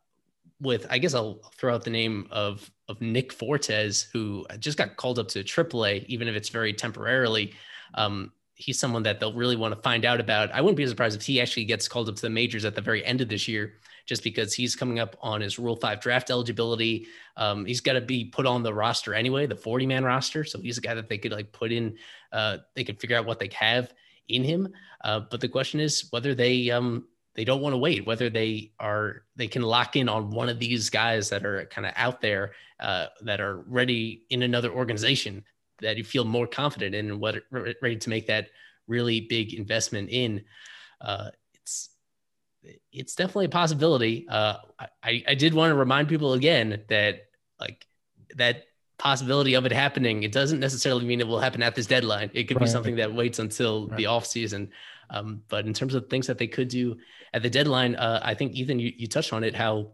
with, 0.61 0.87
I 0.89 0.99
guess 0.99 1.15
I'll 1.15 1.41
throw 1.57 1.75
out 1.75 1.85
the 1.85 1.91
name 1.91 2.27
of 2.31 2.71
of 2.89 3.01
Nick 3.01 3.33
Fortes, 3.33 4.03
who 4.13 4.47
just 4.59 4.79
got 4.79 4.97
called 4.97 5.19
up 5.19 5.29
to 5.29 5.43
AAA, 5.43 6.05
even 6.07 6.29
if 6.29 6.37
it's 6.37 6.51
very 6.51 6.73
temporarily. 6.73 7.55
Um, 7.95 8.33
he's 8.55 8.79
someone 8.79 9.03
that 9.03 9.19
they'll 9.19 9.33
really 9.33 9.57
want 9.57 9.75
to 9.75 9.81
find 9.83 10.05
out 10.05 10.21
about. 10.21 10.51
I 10.53 10.61
wouldn't 10.61 10.77
be 10.77 10.87
surprised 10.87 11.17
if 11.17 11.27
he 11.27 11.41
actually 11.41 11.65
gets 11.65 11.89
called 11.89 12.09
up 12.09 12.17
to 12.17 12.23
the 12.23 12.31
majors 12.31 12.65
at 12.65 12.75
the 12.75 12.81
very 12.81 13.05
end 13.05 13.21
of 13.21 13.29
this 13.29 13.49
year, 13.49 13.75
just 14.07 14.23
because 14.23 14.55
he's 14.55 14.77
coming 14.77 14.99
up 14.99 15.17
on 15.21 15.41
his 15.41 15.59
Rule 15.59 15.77
5 15.77 16.01
draft 16.01 16.31
eligibility. 16.31 17.07
Um, 17.37 17.65
he's 17.65 17.81
got 17.81 17.95
to 17.95 18.01
be 18.01 18.25
put 18.25 18.47
on 18.47 18.63
the 18.63 18.73
roster 18.73 19.13
anyway, 19.15 19.47
the 19.47 19.57
40 19.57 19.87
man 19.87 20.05
roster. 20.05 20.45
So 20.45 20.61
he's 20.61 20.79
a 20.79 20.81
guy 20.81 20.95
that 20.95 21.09
they 21.09 21.19
could 21.19 21.33
like 21.33 21.53
put 21.53 21.73
in, 21.73 21.97
uh, 22.33 22.59
they 22.75 22.85
could 22.85 23.01
figure 23.01 23.17
out 23.17 23.27
what 23.27 23.41
they 23.41 23.51
have 23.55 23.93
in 24.29 24.45
him. 24.45 24.69
Uh, 25.03 25.21
but 25.31 25.41
the 25.41 25.49
question 25.49 25.81
is 25.81 26.07
whether 26.11 26.35
they, 26.35 26.71
um, 26.71 27.07
they 27.35 27.45
don't 27.45 27.61
want 27.61 27.73
to 27.73 27.79
wait 27.79 28.07
whether 28.07 28.31
they 28.31 28.71
are 28.79 29.25
they 29.35 29.49
can 29.49 29.63
lock 29.63 29.97
in 29.97 30.09
on 30.09 30.31
one 30.31 30.49
of 30.49 30.61
these 30.61 30.89
guys 30.89 31.29
that 31.29 31.45
are 31.45 31.67
kind 31.67 31.85
of 31.85 31.93
out 31.97 32.21
there 32.21 32.53
uh, 32.79 33.07
that 33.23 33.41
are 33.41 33.59
ready 33.67 34.23
in 34.31 34.43
another 34.43 34.71
organization 34.71 35.43
that 35.81 35.97
you 35.97 36.05
feel 36.05 36.25
more 36.25 36.47
confident 36.47 36.95
in 36.95 37.11
and 37.11 37.21
what 37.21 37.37
ready 37.51 37.97
to 37.97 38.11
make 38.11 38.27
that 38.27 38.49
really 38.87 39.21
big 39.21 39.55
investment 39.55 40.09
in 40.11 40.45
uh, 41.01 41.31
it's 41.55 41.91
it's 42.93 43.15
definitely 43.15 43.47
a 43.47 43.51
possibility 43.51 44.27
uh, 44.29 44.57
I, 45.03 45.23
I 45.29 45.35
did 45.35 45.55
want 45.55 45.71
to 45.71 45.75
remind 45.75 46.09
people 46.09 46.35
again 46.35 46.83
that 46.89 47.27
like 47.61 47.87
that 48.37 48.65
possibility 48.99 49.55
of 49.55 49.67
it 49.67 49.73
happening 49.73 50.23
it 50.23 50.33
doesn't 50.33 50.61
necessarily 50.61 51.05
mean 51.05 51.21
it 51.21 51.27
will 51.27 51.41
happen 51.41 51.63
at 51.63 51.75
this 51.75 51.87
deadline 51.87 52.31
it 52.33 52.45
could 52.45 52.57
right. 52.57 52.67
be 52.67 52.71
something 52.71 52.97
that 52.97 53.13
waits 53.13 53.39
until 53.39 53.89
right. 53.89 53.97
the 53.97 54.07
off 54.07 54.25
season 54.25 54.71
um, 55.11 55.43
but 55.49 55.67
in 55.67 55.73
terms 55.73 55.95
of 55.95 56.09
things 56.09 56.27
that 56.27 56.39
they 56.39 56.47
could 56.47 56.69
do 56.69 56.97
at 57.33 57.43
the 57.43 57.51
deadline, 57.51 57.97
uh, 57.97 58.21
I 58.23 58.35
think 58.35 58.55
Ethan, 58.55 58.79
you, 58.79 58.93
you 58.97 59.07
touched 59.07 59.33
on 59.33 59.45
it, 59.45 59.55
how 59.55 59.93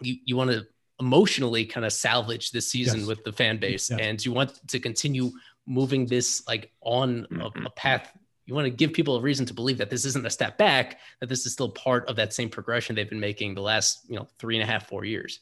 you, 0.00 0.16
you 0.24 0.36
want 0.36 0.50
to 0.50 0.66
emotionally 1.00 1.64
kind 1.64 1.86
of 1.86 1.92
salvage 1.92 2.50
this 2.50 2.70
season 2.70 3.00
yes. 3.00 3.08
with 3.08 3.24
the 3.24 3.32
fan 3.32 3.58
base 3.58 3.90
yes. 3.90 4.00
and 4.00 4.24
you 4.24 4.32
want 4.32 4.52
to 4.68 4.80
continue 4.80 5.30
moving 5.66 6.06
this 6.06 6.42
like 6.48 6.72
on 6.80 7.26
a, 7.30 7.34
mm-hmm. 7.34 7.66
a 7.66 7.70
path 7.70 8.10
you 8.46 8.54
want 8.54 8.64
to 8.64 8.70
give 8.70 8.92
people 8.92 9.16
a 9.16 9.20
reason 9.20 9.44
to 9.46 9.54
believe 9.54 9.78
that 9.78 9.90
this 9.90 10.04
isn't 10.04 10.26
a 10.26 10.30
step 10.30 10.58
back 10.58 10.98
that 11.20 11.28
this 11.28 11.46
is 11.46 11.52
still 11.52 11.68
part 11.68 12.08
of 12.08 12.16
that 12.16 12.32
same 12.32 12.48
progression 12.48 12.96
they've 12.96 13.08
been 13.08 13.20
making 13.20 13.54
the 13.54 13.62
last 13.62 14.00
you 14.08 14.16
know 14.16 14.26
three 14.38 14.56
and 14.56 14.62
a 14.62 14.66
half 14.66 14.88
four 14.88 15.04
years 15.04 15.40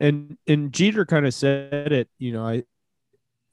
and 0.00 0.38
and 0.46 0.72
jeter 0.72 1.04
kind 1.04 1.26
of 1.26 1.34
said 1.34 1.92
it 1.92 2.08
you 2.18 2.32
know 2.32 2.46
i 2.46 2.62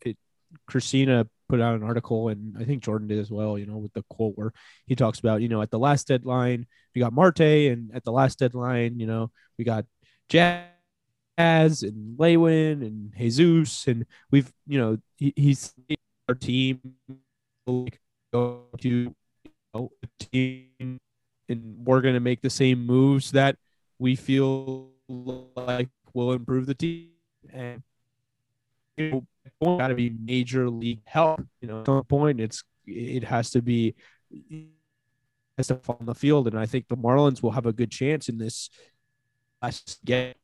it 0.05 0.17
christina 0.65 1.27
put 1.47 1.61
out 1.61 1.75
an 1.75 1.83
article, 1.83 2.29
and 2.29 2.55
I 2.57 2.63
think 2.63 2.81
Jordan 2.81 3.07
did 3.07 3.19
as 3.19 3.29
well. 3.29 3.55
You 3.55 3.67
know, 3.67 3.77
with 3.77 3.93
the 3.93 4.03
quote 4.09 4.33
where 4.35 4.51
he 4.87 4.95
talks 4.95 5.19
about, 5.19 5.41
you 5.41 5.47
know, 5.47 5.61
at 5.61 5.69
the 5.69 5.77
last 5.77 6.07
deadline 6.07 6.65
we 6.95 7.01
got 7.01 7.13
Marte, 7.13 7.41
and 7.41 7.91
at 7.93 8.03
the 8.03 8.11
last 8.11 8.39
deadline, 8.39 8.99
you 8.99 9.05
know, 9.05 9.29
we 9.57 9.65
got 9.65 9.85
Jazz 10.29 11.83
and 11.83 12.15
Lewin 12.17 12.81
and 12.81 13.13
Jesus, 13.17 13.87
and 13.87 14.05
we've, 14.31 14.51
you 14.67 14.79
know, 14.79 14.97
he, 15.15 15.33
he's 15.35 15.73
our 16.27 16.35
team 16.35 16.79
go 17.67 18.65
to 18.79 18.89
you 18.89 19.15
know, 19.73 19.91
team, 20.19 20.99
and 21.49 21.85
we're 21.85 22.01
to 22.01 22.19
make 22.19 22.41
the 22.41 22.49
same 22.49 22.85
moves 22.85 23.31
that 23.31 23.57
we 23.99 24.15
feel 24.15 24.89
like 25.07 25.89
will 26.13 26.31
improve 26.31 26.65
the 26.65 26.73
team 26.73 27.09
and 27.53 27.83
you 28.97 29.25
know, 29.61 29.77
got 29.77 29.89
to 29.89 29.95
be 29.95 30.09
major 30.09 30.69
league 30.69 31.01
help. 31.05 31.41
You 31.61 31.67
know, 31.67 31.79
at 31.81 31.85
some 31.85 32.03
point, 32.05 32.39
it's 32.39 32.63
it 32.85 33.23
has 33.23 33.51
to 33.51 33.61
be 33.61 33.95
has 35.57 35.67
to 35.67 35.75
fall 35.75 35.97
on 35.99 36.05
the 36.05 36.15
field, 36.15 36.47
and 36.47 36.57
I 36.57 36.65
think 36.65 36.87
the 36.87 36.97
Marlins 36.97 37.43
will 37.43 37.51
have 37.51 37.65
a 37.65 37.73
good 37.73 37.91
chance 37.91 38.29
in 38.29 38.37
this. 38.37 38.69
Get 40.03 40.37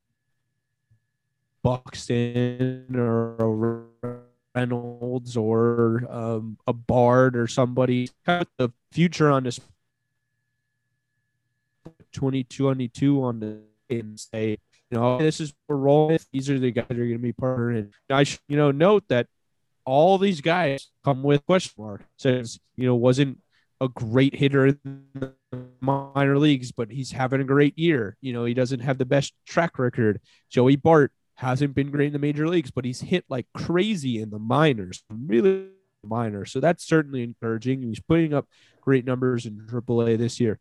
Buxton 1.64 2.88
or 2.95 3.88
Reynolds 4.56 5.38
or 5.38 6.06
um, 6.10 6.57
a 6.68 6.73
Bart 6.73 7.35
or 7.35 7.48
somebody. 7.48 8.10
The 8.26 8.72
future 8.91 9.30
on 9.30 9.43
this 9.43 9.60
22 12.14 12.69
on 12.69 13.39
the 13.39 13.61
and 13.89 14.19
say 14.19 14.57
you 14.91 14.98
know, 14.99 15.18
this 15.18 15.39
is 15.39 15.53
we're 15.68 15.77
rolling. 15.77 16.19
These 16.34 16.49
are 16.49 16.60
the 16.60 16.72
guys 16.72 16.85
that 16.89 16.99
are 16.99 17.06
going 17.06 17.14
to 17.14 17.18
be 17.19 17.31
partnering. 17.31 17.91
I, 18.10 18.23
should, 18.23 18.41
you 18.49 18.57
know, 18.57 18.72
note 18.72 19.06
that 19.07 19.27
all 19.85 20.18
these 20.18 20.41
guys 20.41 20.89
come 21.03 21.23
with 21.23 21.45
question 21.45 21.81
mark. 21.81 22.03
Says, 22.18 22.60
you 22.76 22.85
know, 22.85 22.95
wasn't 22.95 23.39
a 23.82 23.90
great 23.90 24.36
hitter 24.36 24.68
in 24.68 24.80
the 25.16 25.34
minor 25.82 26.38
leagues, 26.38 26.72
but 26.72 26.91
he's 26.91 27.12
having 27.12 27.41
a 27.41 27.44
great 27.45 27.78
year. 27.78 28.16
You 28.22 28.32
know, 28.32 28.45
he 28.45 28.53
doesn't 28.53 28.80
have 28.82 28.99
the 28.99 29.06
best 29.06 29.34
track 29.45 29.80
record. 29.80 30.22
Joey 30.49 30.76
Bart 30.76 31.12
hasn't 31.36 31.74
been 31.74 31.90
great 31.90 32.08
in 32.08 32.14
the 32.14 32.20
major 32.20 32.48
leagues, 32.48 32.70
but 32.70 32.86
he's 32.86 33.02
hit 33.02 33.26
like 33.28 33.48
crazy 33.56 34.22
in 34.22 34.30
the 34.30 34.38
minors, 34.38 35.03
really 35.10 35.70
minor. 36.03 36.45
So 36.45 36.60
that's 36.60 36.86
certainly 36.86 37.24
encouraging. 37.24 37.82
He's 37.82 37.99
putting 37.99 38.34
up 38.34 38.48
great 38.82 39.03
numbers 39.03 39.48
in 39.48 39.68
AAA 39.68 40.18
this 40.20 40.40
year. 40.40 40.60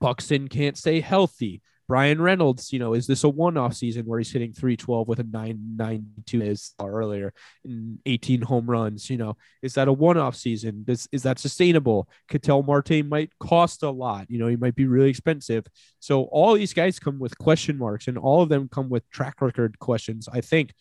Buxton 0.00 0.48
can't 0.48 0.78
stay 0.78 1.00
healthy. 1.00 1.60
Bryan 1.88 2.20
Reynolds, 2.20 2.72
you 2.72 2.78
know, 2.78 2.94
is 2.94 3.06
this 3.06 3.22
a 3.24 3.28
one-off 3.28 3.74
season 3.74 4.06
where 4.06 4.18
he's 4.18 4.32
hitting 4.32 4.52
312 4.52 5.06
with 5.06 5.20
a 5.20 5.24
992 5.24 6.42
as 6.42 6.74
earlier 6.82 7.32
in 7.64 7.98
18 8.06 8.42
home 8.42 8.68
runs? 8.68 9.08
You 9.08 9.18
know, 9.18 9.36
is 9.62 9.74
that 9.74 9.88
a 9.88 9.92
one-off 9.92 10.34
season? 10.34 10.84
Is, 10.88 11.08
is 11.12 11.22
that 11.22 11.38
sustainable? 11.38 12.08
Ketel 12.28 12.64
Marte 12.64 13.04
might 13.04 13.30
cost 13.38 13.82
a 13.82 13.90
lot. 13.90 14.28
You 14.28 14.38
know, 14.38 14.48
he 14.48 14.56
might 14.56 14.74
be 14.74 14.86
really 14.86 15.10
expensive. 15.10 15.64
So 16.00 16.24
all 16.24 16.54
these 16.54 16.74
guys 16.74 16.98
come 16.98 17.18
with 17.18 17.38
question 17.38 17.78
marks, 17.78 18.08
and 18.08 18.18
all 18.18 18.42
of 18.42 18.48
them 18.48 18.68
come 18.68 18.88
with 18.88 19.08
track 19.10 19.40
record 19.40 19.78
questions. 19.78 20.28
I 20.32 20.40
think 20.40 20.74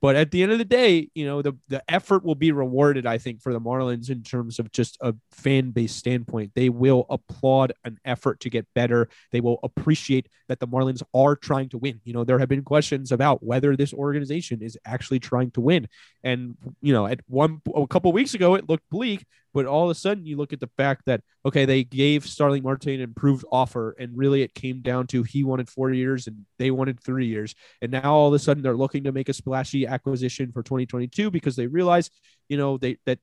but 0.00 0.14
at 0.14 0.30
the 0.30 0.42
end 0.42 0.52
of 0.52 0.58
the 0.58 0.64
day, 0.64 1.10
you 1.14 1.26
know, 1.26 1.42
the, 1.42 1.54
the 1.68 1.82
effort 1.88 2.24
will 2.24 2.36
be 2.36 2.52
rewarded, 2.52 3.04
I 3.04 3.18
think, 3.18 3.42
for 3.42 3.52
the 3.52 3.60
Marlins 3.60 4.10
in 4.10 4.22
terms 4.22 4.58
of 4.58 4.70
just 4.70 4.96
a 5.00 5.14
fan 5.32 5.70
base 5.70 5.92
standpoint. 5.92 6.52
They 6.54 6.68
will 6.68 7.06
applaud 7.10 7.72
an 7.84 7.98
effort 8.04 8.40
to 8.40 8.50
get 8.50 8.66
better. 8.74 9.08
They 9.32 9.40
will 9.40 9.58
appreciate 9.62 10.28
that 10.46 10.60
the 10.60 10.68
Marlins 10.68 11.02
are 11.14 11.34
trying 11.34 11.68
to 11.70 11.78
win. 11.78 12.00
You 12.04 12.12
know, 12.12 12.24
there 12.24 12.38
have 12.38 12.48
been 12.48 12.62
questions 12.62 13.10
about 13.10 13.42
whether 13.42 13.76
this 13.76 13.92
organization 13.92 14.62
is 14.62 14.78
actually 14.84 15.18
trying 15.18 15.50
to 15.52 15.60
win. 15.60 15.88
And, 16.22 16.56
you 16.80 16.92
know, 16.92 17.06
at 17.06 17.20
one 17.26 17.60
a 17.74 17.86
couple 17.86 18.12
weeks 18.12 18.34
ago, 18.34 18.54
it 18.54 18.68
looked 18.68 18.88
bleak. 18.90 19.24
But 19.58 19.66
all 19.66 19.82
of 19.82 19.90
a 19.90 19.94
sudden, 19.96 20.24
you 20.24 20.36
look 20.36 20.52
at 20.52 20.60
the 20.60 20.70
fact 20.76 21.02
that 21.06 21.20
okay, 21.44 21.64
they 21.64 21.82
gave 21.82 22.24
Starling 22.24 22.62
Marte 22.62 22.86
an 22.86 23.00
improved 23.00 23.44
offer, 23.50 23.96
and 23.98 24.16
really 24.16 24.42
it 24.42 24.54
came 24.54 24.82
down 24.82 25.08
to 25.08 25.24
he 25.24 25.42
wanted 25.42 25.68
four 25.68 25.90
years 25.90 26.28
and 26.28 26.46
they 26.60 26.70
wanted 26.70 27.00
three 27.00 27.26
years, 27.26 27.56
and 27.82 27.90
now 27.90 28.14
all 28.14 28.28
of 28.28 28.34
a 28.34 28.38
sudden 28.38 28.62
they're 28.62 28.76
looking 28.76 29.02
to 29.02 29.10
make 29.10 29.28
a 29.28 29.32
splashy 29.32 29.84
acquisition 29.84 30.52
for 30.52 30.62
2022 30.62 31.32
because 31.32 31.56
they 31.56 31.66
realize, 31.66 32.08
you 32.48 32.56
know, 32.56 32.78
they 32.78 32.98
that 33.04 33.18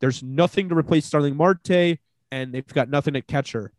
there's 0.00 0.22
nothing 0.22 0.70
to 0.70 0.74
replace 0.74 1.04
Starling 1.04 1.36
Marte, 1.36 1.98
and 2.30 2.54
they've 2.54 2.66
got 2.66 2.88
nothing 2.88 3.14
at 3.14 3.26
catcher 3.26 3.70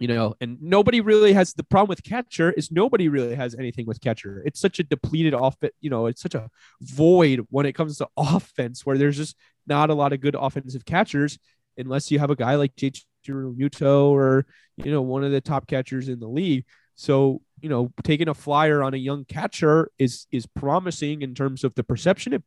you 0.00 0.08
know, 0.08 0.34
and 0.40 0.60
nobody 0.60 1.00
really 1.00 1.32
has 1.34 1.54
the 1.54 1.62
problem 1.62 1.88
with 1.88 2.02
catcher 2.02 2.50
is 2.52 2.72
nobody 2.72 3.08
really 3.08 3.34
has 3.36 3.54
anything 3.54 3.86
with 3.86 4.00
catcher. 4.00 4.42
It's 4.44 4.60
such 4.60 4.80
a 4.80 4.82
depleted 4.82 5.34
off, 5.34 5.56
you 5.80 5.90
know, 5.90 6.06
it's 6.06 6.20
such 6.20 6.34
a 6.34 6.48
void 6.80 7.46
when 7.50 7.64
it 7.64 7.74
comes 7.74 7.98
to 7.98 8.08
offense 8.16 8.84
where 8.84 8.98
there's 8.98 9.16
just 9.16 9.36
not 9.66 9.90
a 9.90 9.94
lot 9.94 10.12
of 10.12 10.20
good 10.20 10.34
offensive 10.34 10.84
catchers 10.84 11.38
unless 11.76 12.10
you 12.10 12.18
have 12.18 12.30
a 12.30 12.36
guy 12.36 12.56
like 12.56 12.74
JT 12.76 13.02
Realmuto 13.28 14.10
or 14.10 14.46
you 14.76 14.90
know 14.90 15.02
one 15.02 15.24
of 15.24 15.32
the 15.32 15.40
top 15.40 15.66
catchers 15.66 16.08
in 16.08 16.20
the 16.20 16.28
league. 16.28 16.64
So 16.94 17.40
you 17.60 17.68
know, 17.68 17.92
taking 18.02 18.28
a 18.28 18.34
flyer 18.34 18.82
on 18.82 18.94
a 18.94 18.98
young 18.98 19.24
catcher 19.24 19.90
is 19.98 20.26
is 20.30 20.46
promising 20.46 21.22
in 21.22 21.34
terms 21.34 21.64
of 21.64 21.74
the 21.74 21.84
perception 21.84 22.34
it 22.34 22.42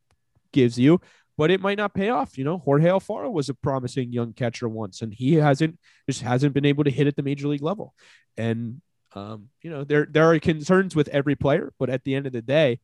gives 0.54 0.78
you, 0.78 1.02
but 1.38 1.52
it 1.52 1.62
might 1.62 1.78
not 1.78 1.94
pay 1.94 2.10
off. 2.10 2.38
You 2.38 2.44
know, 2.44 2.58
Jorge 2.58 2.90
Alfaro 2.90 3.32
was 3.32 3.50
a 3.50 3.54
promising 3.54 4.12
young 4.12 4.34
catcher 4.34 4.68
once, 4.68 5.02
and 5.02 5.14
he 5.14 5.36
hasn't 5.36 5.80
just 6.10 6.22
hasn't 6.22 6.54
been 6.54 6.66
able 6.66 6.84
to 6.84 6.92
hit 6.92 7.08
at 7.08 7.16
the 7.16 7.24
major 7.24 7.48
league 7.48 7.62
level. 7.62 7.94
And 8.36 8.82
um, 9.16 9.50
you 9.62 9.70
know, 9.70 9.84
there 9.84 10.08
there 10.10 10.32
are 10.32 10.40
concerns 10.40 10.96
with 10.96 11.08
every 11.10 11.36
player, 11.36 11.74
but 11.80 11.90
at 11.90 12.04
the 12.04 12.16
end 12.16 12.26
of 12.28 12.34
the 12.34 12.42
day, 12.42 12.80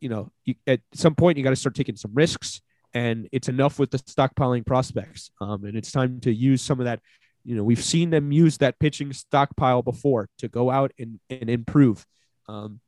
you 0.00 0.08
know, 0.08 0.30
you, 0.44 0.54
at 0.66 0.80
some 0.94 1.14
point 1.14 1.36
you 1.36 1.44
got 1.44 1.50
to 1.50 1.56
start 1.56 1.74
taking 1.74 1.96
some 1.96 2.12
risks 2.14 2.60
and 2.94 3.28
it's 3.32 3.48
enough 3.48 3.78
with 3.78 3.90
the 3.90 3.98
stockpiling 3.98 4.64
prospects. 4.64 5.30
Um, 5.40 5.64
and 5.64 5.76
it's 5.76 5.92
time 5.92 6.20
to 6.20 6.32
use 6.32 6.62
some 6.62 6.80
of 6.80 6.84
that. 6.86 7.00
You 7.44 7.56
know, 7.56 7.64
we've 7.64 7.82
seen 7.82 8.10
them 8.10 8.32
use 8.32 8.58
that 8.58 8.78
pitching 8.78 9.12
stockpile 9.12 9.82
before 9.82 10.28
to 10.38 10.48
go 10.48 10.70
out 10.70 10.92
and, 10.98 11.18
and 11.28 11.50
improve. 11.50 12.06
Um, 12.48 12.80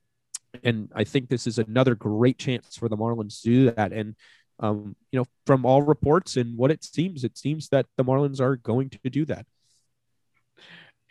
And 0.63 0.89
I 0.95 1.05
think 1.05 1.29
this 1.29 1.47
is 1.47 1.59
another 1.59 1.97
great 1.97 2.39
chance 2.39 2.77
for 2.77 2.89
the 2.89 2.97
Marlins 2.97 3.43
to 3.43 3.49
do 3.49 3.71
that. 3.73 3.93
And 3.93 4.15
um, 4.61 4.97
you 5.11 5.19
know, 5.19 5.27
from 5.47 5.67
all 5.67 5.83
reports 5.83 6.37
and 6.37 6.57
what 6.57 6.71
it 6.71 6.85
seems, 6.85 7.25
it 7.25 7.37
seems 7.37 7.69
that 7.71 7.87
the 7.97 8.05
Marlins 8.05 8.41
are 8.41 8.57
going 8.57 8.91
to 8.91 9.11
do 9.11 9.25
that. 9.27 9.47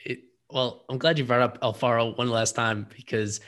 It, 0.06 0.22
well, 0.50 0.86
I'm 0.90 0.98
glad 0.98 1.18
you 1.18 1.26
brought 1.26 1.42
up 1.42 1.62
Alfaro 1.62 2.18
one 2.18 2.30
last 2.30 2.56
time 2.56 2.88
because 2.96 3.42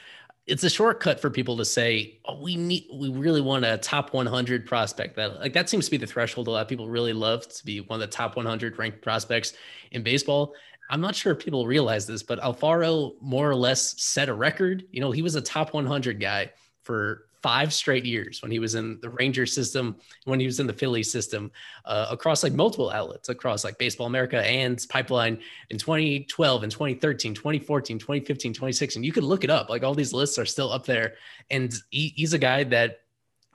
it's 0.47 0.63
a 0.63 0.69
shortcut 0.69 1.19
for 1.19 1.29
people 1.29 1.57
to 1.57 1.65
say, 1.65 2.19
"Oh, 2.25 2.41
we 2.41 2.55
need, 2.55 2.85
we 2.93 3.09
really 3.09 3.41
want 3.41 3.65
a 3.65 3.77
top 3.77 4.13
100 4.13 4.65
prospect." 4.65 5.15
That 5.15 5.39
like 5.39 5.53
that 5.53 5.69
seems 5.69 5.85
to 5.85 5.91
be 5.91 5.97
the 5.97 6.05
threshold 6.05 6.47
a 6.47 6.51
lot 6.51 6.61
of 6.61 6.67
people 6.67 6.87
really 6.87 7.13
love 7.13 7.47
to 7.47 7.65
be 7.65 7.81
one 7.81 8.01
of 8.01 8.07
the 8.07 8.15
top 8.15 8.35
100 8.35 8.77
ranked 8.77 9.01
prospects 9.01 9.53
in 9.91 10.03
baseball. 10.03 10.53
I'm 10.89 11.01
not 11.01 11.15
sure 11.15 11.31
if 11.31 11.39
people 11.39 11.65
realize 11.65 12.05
this, 12.05 12.21
but 12.21 12.39
Alfaro 12.39 13.13
more 13.21 13.49
or 13.49 13.55
less 13.55 13.99
set 14.01 14.29
a 14.29 14.33
record. 14.33 14.83
You 14.91 15.01
know, 15.01 15.11
he 15.11 15.23
was 15.23 15.33
a 15.33 15.41
top 15.41 15.73
100 15.73 16.19
guy 16.19 16.51
for 16.83 17.24
five 17.45 17.71
straight 17.71 18.05
years 18.05 18.41
when 18.41 18.49
he 18.49 18.57
was 18.57 18.73
in 18.73 18.99
the 19.01 19.09
Ranger 19.11 19.45
system, 19.45 19.97
when 20.23 20.39
he 20.39 20.47
was 20.47 20.59
in 20.59 20.65
the 20.65 20.73
Philly 20.73 21.03
system, 21.03 21.51
uh, 21.85 22.07
across 22.09 22.41
like 22.41 22.53
multiple 22.53 22.89
outlets, 22.89 23.29
across 23.29 23.63
like 23.63 23.77
Baseball 23.77 24.07
America 24.07 24.43
and 24.43 24.83
Pipeline 24.89 25.37
in 25.69 25.77
2012 25.77 26.63
and 26.63 26.71
2013, 26.71 27.35
2014, 27.35 27.99
2015, 27.99 28.51
2016. 28.51 29.03
You 29.03 29.11
could 29.11 29.23
look 29.23 29.43
it 29.43 29.51
up. 29.51 29.69
Like 29.69 29.83
all 29.83 29.93
these 29.93 30.11
lists 30.11 30.39
are 30.39 30.45
still 30.45 30.71
up 30.71 30.87
there. 30.87 31.17
And 31.51 31.71
he, 31.91 32.13
he's 32.15 32.33
a 32.33 32.39
guy 32.39 32.63
that 32.63 33.01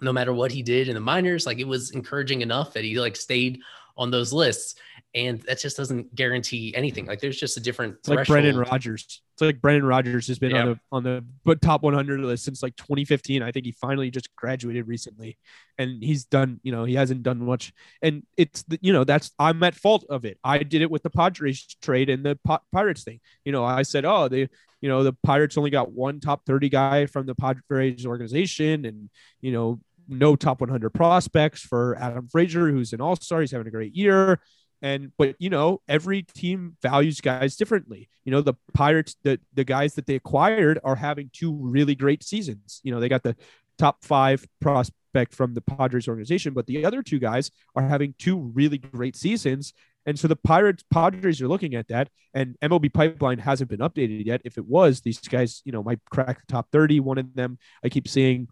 no 0.01 0.13
matter 0.13 0.33
what 0.33 0.53
he 0.53 0.63
did 0.63 0.87
in 0.87 0.95
the 0.95 1.01
minors, 1.01 1.45
like 1.45 1.59
it 1.59 1.67
was 1.67 1.91
encouraging 1.91 2.43
enough 2.43 2.75
that 2.75 2.85
he 2.85 3.01
like 3.01 3.17
stayed 3.17 3.59
on 3.97 4.13
those 4.13 4.33
lists 4.33 4.77
and 5.17 5.41
that 5.43 5.59
just 5.59 5.77
doesn't 5.77 6.15
guarantee 6.15 6.73
anything. 6.77 7.07
Like 7.07 7.21
there's 7.21 7.41
just 7.41 7.57
a 7.57 7.61
different 7.61 7.97
it's 7.99 8.09
like 8.09 8.29
Brendan 8.29 8.57
Rodgers. 8.57 9.23
It's 9.41 9.47
like 9.47 9.63
Brendan 9.63 9.87
Rodgers 9.87 10.29
has 10.29 10.39
been 10.39 10.51
yeah. 10.51 10.61
on 10.61 10.69
the 10.69 10.81
on 10.93 11.03
the 11.03 11.25
but 11.47 11.63
top 11.63 11.83
100 11.83 12.21
list 12.21 12.45
since 12.45 12.63
like 12.63 12.77
2015. 12.77 13.43
I 13.43 13.51
think 13.51 13.65
he 13.65 13.73
finally 13.73 14.11
just 14.11 14.35
graduated 14.37 14.87
recently, 14.87 15.39
and 15.79 16.05
he's 16.05 16.27
done. 16.27 16.61
You 16.63 16.73
know, 16.73 16.85
he 16.85 16.95
hasn't 16.95 17.23
done 17.23 17.43
much, 17.43 17.73
and 18.03 18.23
it's 18.37 18.65
the, 18.65 18.79
you 18.83 18.93
know 18.93 19.05
that's 19.05 19.31
I'm 19.39 19.63
at 19.63 19.75
fault 19.75 20.05
of 20.11 20.27
it. 20.27 20.39
I 20.45 20.59
did 20.59 20.83
it 20.83 20.91
with 20.91 21.03
the 21.03 21.09
Padres 21.09 21.65
trade 21.81 22.11
and 22.11 22.23
the 22.23 22.39
Pirates 22.71 23.03
thing. 23.03 23.21
You 23.47 23.53
know, 23.53 23.65
I 23.65 23.81
said, 23.81 24.05
oh, 24.05 24.29
they 24.29 24.49
you 24.83 24.89
know 24.91 25.03
the 25.05 25.15
Pirates 25.25 25.57
only 25.57 25.71
got 25.71 25.91
one 25.91 26.21
top 26.21 26.45
30 26.45 26.69
guy 26.69 27.07
from 27.07 27.25
the 27.25 27.35
Padres 27.35 28.05
organization, 28.05 28.85
and 28.85 29.09
you 29.41 29.53
know 29.53 29.81
no 30.07 30.37
top 30.37 30.61
100 30.61 30.91
prospects 30.91 31.63
for 31.63 31.97
Adam 31.99 32.29
Frazier, 32.29 32.69
who's 32.69 32.93
an 32.93 33.01
all 33.01 33.17
star. 33.17 33.41
He's 33.41 33.53
having 33.53 33.69
a 33.69 33.71
great 33.71 33.95
year. 33.95 34.41
And 34.83 35.13
but 35.19 35.37
you 35.39 35.51
know, 35.51 35.83
every 35.89 36.23
team 36.23 36.77
values 36.83 37.21
guys 37.21 37.57
differently. 37.57 38.09
You 38.25 38.33
know, 38.33 38.41
the 38.41 38.55
Pirates, 38.75 39.17
the 39.23 39.39
the 39.55 39.65
guys 39.65 39.95
that 39.95 40.07
they 40.07 40.15
acquired 40.15 40.79
are 40.85 40.97
having 40.97 41.31
two 41.33 41.55
really 41.55 41.95
great 41.95 42.23
seasons. 42.23 42.81
You 42.83 42.93
know, 42.93 43.01
they 43.01 43.09
got 43.09 43.23
the 43.23 43.37
top 43.79 44.05
five 44.05 44.47
prospect 44.61 45.35
from 45.35 45.55
the 45.55 45.61
Padres 45.61 46.09
organization, 46.09 46.55
but 46.55 46.67
the 46.67 46.85
other 46.85 47.03
two 47.03 47.19
guys 47.19 47.51
are 47.75 47.83
having 47.83 48.15
two 48.19 48.39
really 48.55 48.79
great 48.79 49.17
seasons. 49.17 49.73
And 50.07 50.19
so 50.19 50.29
the 50.29 50.37
Pirates 50.37 50.83
Padres 50.91 51.43
are 51.43 51.49
looking 51.49 51.75
at 51.75 51.89
that, 51.89 52.09
and 52.33 52.57
MLB 52.63 52.93
Pipeline 52.93 53.39
hasn't 53.39 53.69
been 53.69 53.81
updated 53.81 54.25
yet. 54.25 54.41
If 54.45 54.57
it 54.57 54.67
was, 54.67 55.03
these 55.03 55.19
guys, 55.21 55.61
you 55.65 55.73
know, 55.73 55.83
might 55.83 56.01
crack 56.11 56.41
the 56.41 56.53
top 56.53 56.69
30. 56.73 57.01
One 57.01 57.19
of 57.19 57.35
them 57.35 57.59
I 57.85 57.91
keep 57.91 58.09
seeing 58.09 58.49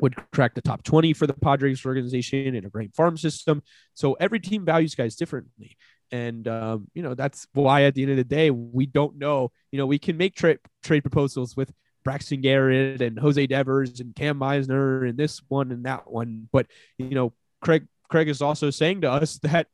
would 0.00 0.16
crack 0.32 0.54
the 0.54 0.62
top 0.62 0.82
20 0.82 1.12
for 1.12 1.26
the 1.26 1.34
Padres 1.34 1.84
organization 1.84 2.54
in 2.54 2.64
a 2.64 2.70
great 2.70 2.94
farm 2.94 3.16
system. 3.16 3.62
So 3.94 4.14
every 4.14 4.40
team 4.40 4.64
values 4.64 4.94
guys 4.94 5.16
differently. 5.16 5.76
And, 6.12 6.48
um, 6.48 6.88
you 6.94 7.02
know, 7.02 7.14
that's 7.14 7.46
why 7.52 7.84
at 7.84 7.94
the 7.94 8.02
end 8.02 8.10
of 8.10 8.16
the 8.16 8.24
day, 8.24 8.50
we 8.50 8.86
don't 8.86 9.16
know, 9.18 9.52
you 9.70 9.78
know, 9.78 9.86
we 9.86 9.98
can 9.98 10.16
make 10.16 10.34
trade 10.34 10.58
trade 10.82 11.02
proposals 11.02 11.56
with 11.56 11.72
Braxton 12.04 12.40
Garrett 12.40 13.00
and 13.00 13.18
Jose 13.18 13.46
Devers 13.46 14.00
and 14.00 14.14
Cam 14.14 14.40
Misner 14.40 15.08
and 15.08 15.18
this 15.18 15.40
one 15.48 15.70
and 15.70 15.84
that 15.84 16.10
one. 16.10 16.48
But, 16.50 16.66
you 16.98 17.10
know, 17.10 17.32
Craig, 17.60 17.86
Craig 18.08 18.28
is 18.28 18.42
also 18.42 18.70
saying 18.70 19.02
to 19.02 19.10
us 19.10 19.38
that 19.42 19.68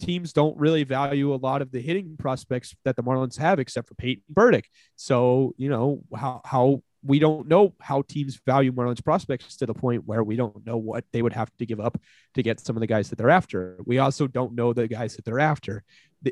teams 0.00 0.32
don't 0.32 0.56
really 0.58 0.84
value 0.84 1.34
a 1.34 1.36
lot 1.36 1.62
of 1.62 1.70
the 1.70 1.80
hitting 1.80 2.16
prospects 2.18 2.74
that 2.84 2.96
the 2.96 3.02
Marlins 3.02 3.38
have, 3.38 3.58
except 3.58 3.88
for 3.88 3.94
Peyton 3.94 4.24
Burdick. 4.28 4.68
So, 4.96 5.54
you 5.56 5.68
know, 5.68 6.02
how, 6.14 6.40
how 6.44 6.82
we 7.04 7.18
don't 7.18 7.48
know 7.48 7.74
how 7.80 8.02
teams 8.02 8.40
value 8.46 8.72
Marlins 8.72 9.04
prospects 9.04 9.56
to 9.56 9.66
the 9.66 9.74
point 9.74 10.06
where 10.06 10.22
we 10.22 10.36
don't 10.36 10.64
know 10.64 10.76
what 10.76 11.04
they 11.12 11.22
would 11.22 11.32
have 11.32 11.50
to 11.58 11.66
give 11.66 11.80
up 11.80 12.00
to 12.34 12.42
get 12.42 12.60
some 12.60 12.76
of 12.76 12.80
the 12.80 12.86
guys 12.86 13.10
that 13.10 13.16
they're 13.16 13.30
after. 13.30 13.76
We 13.84 13.98
also 13.98 14.26
don't 14.26 14.54
know 14.54 14.72
the 14.72 14.86
guys 14.86 15.16
that 15.16 15.24
they're 15.24 15.40
after. 15.40 15.82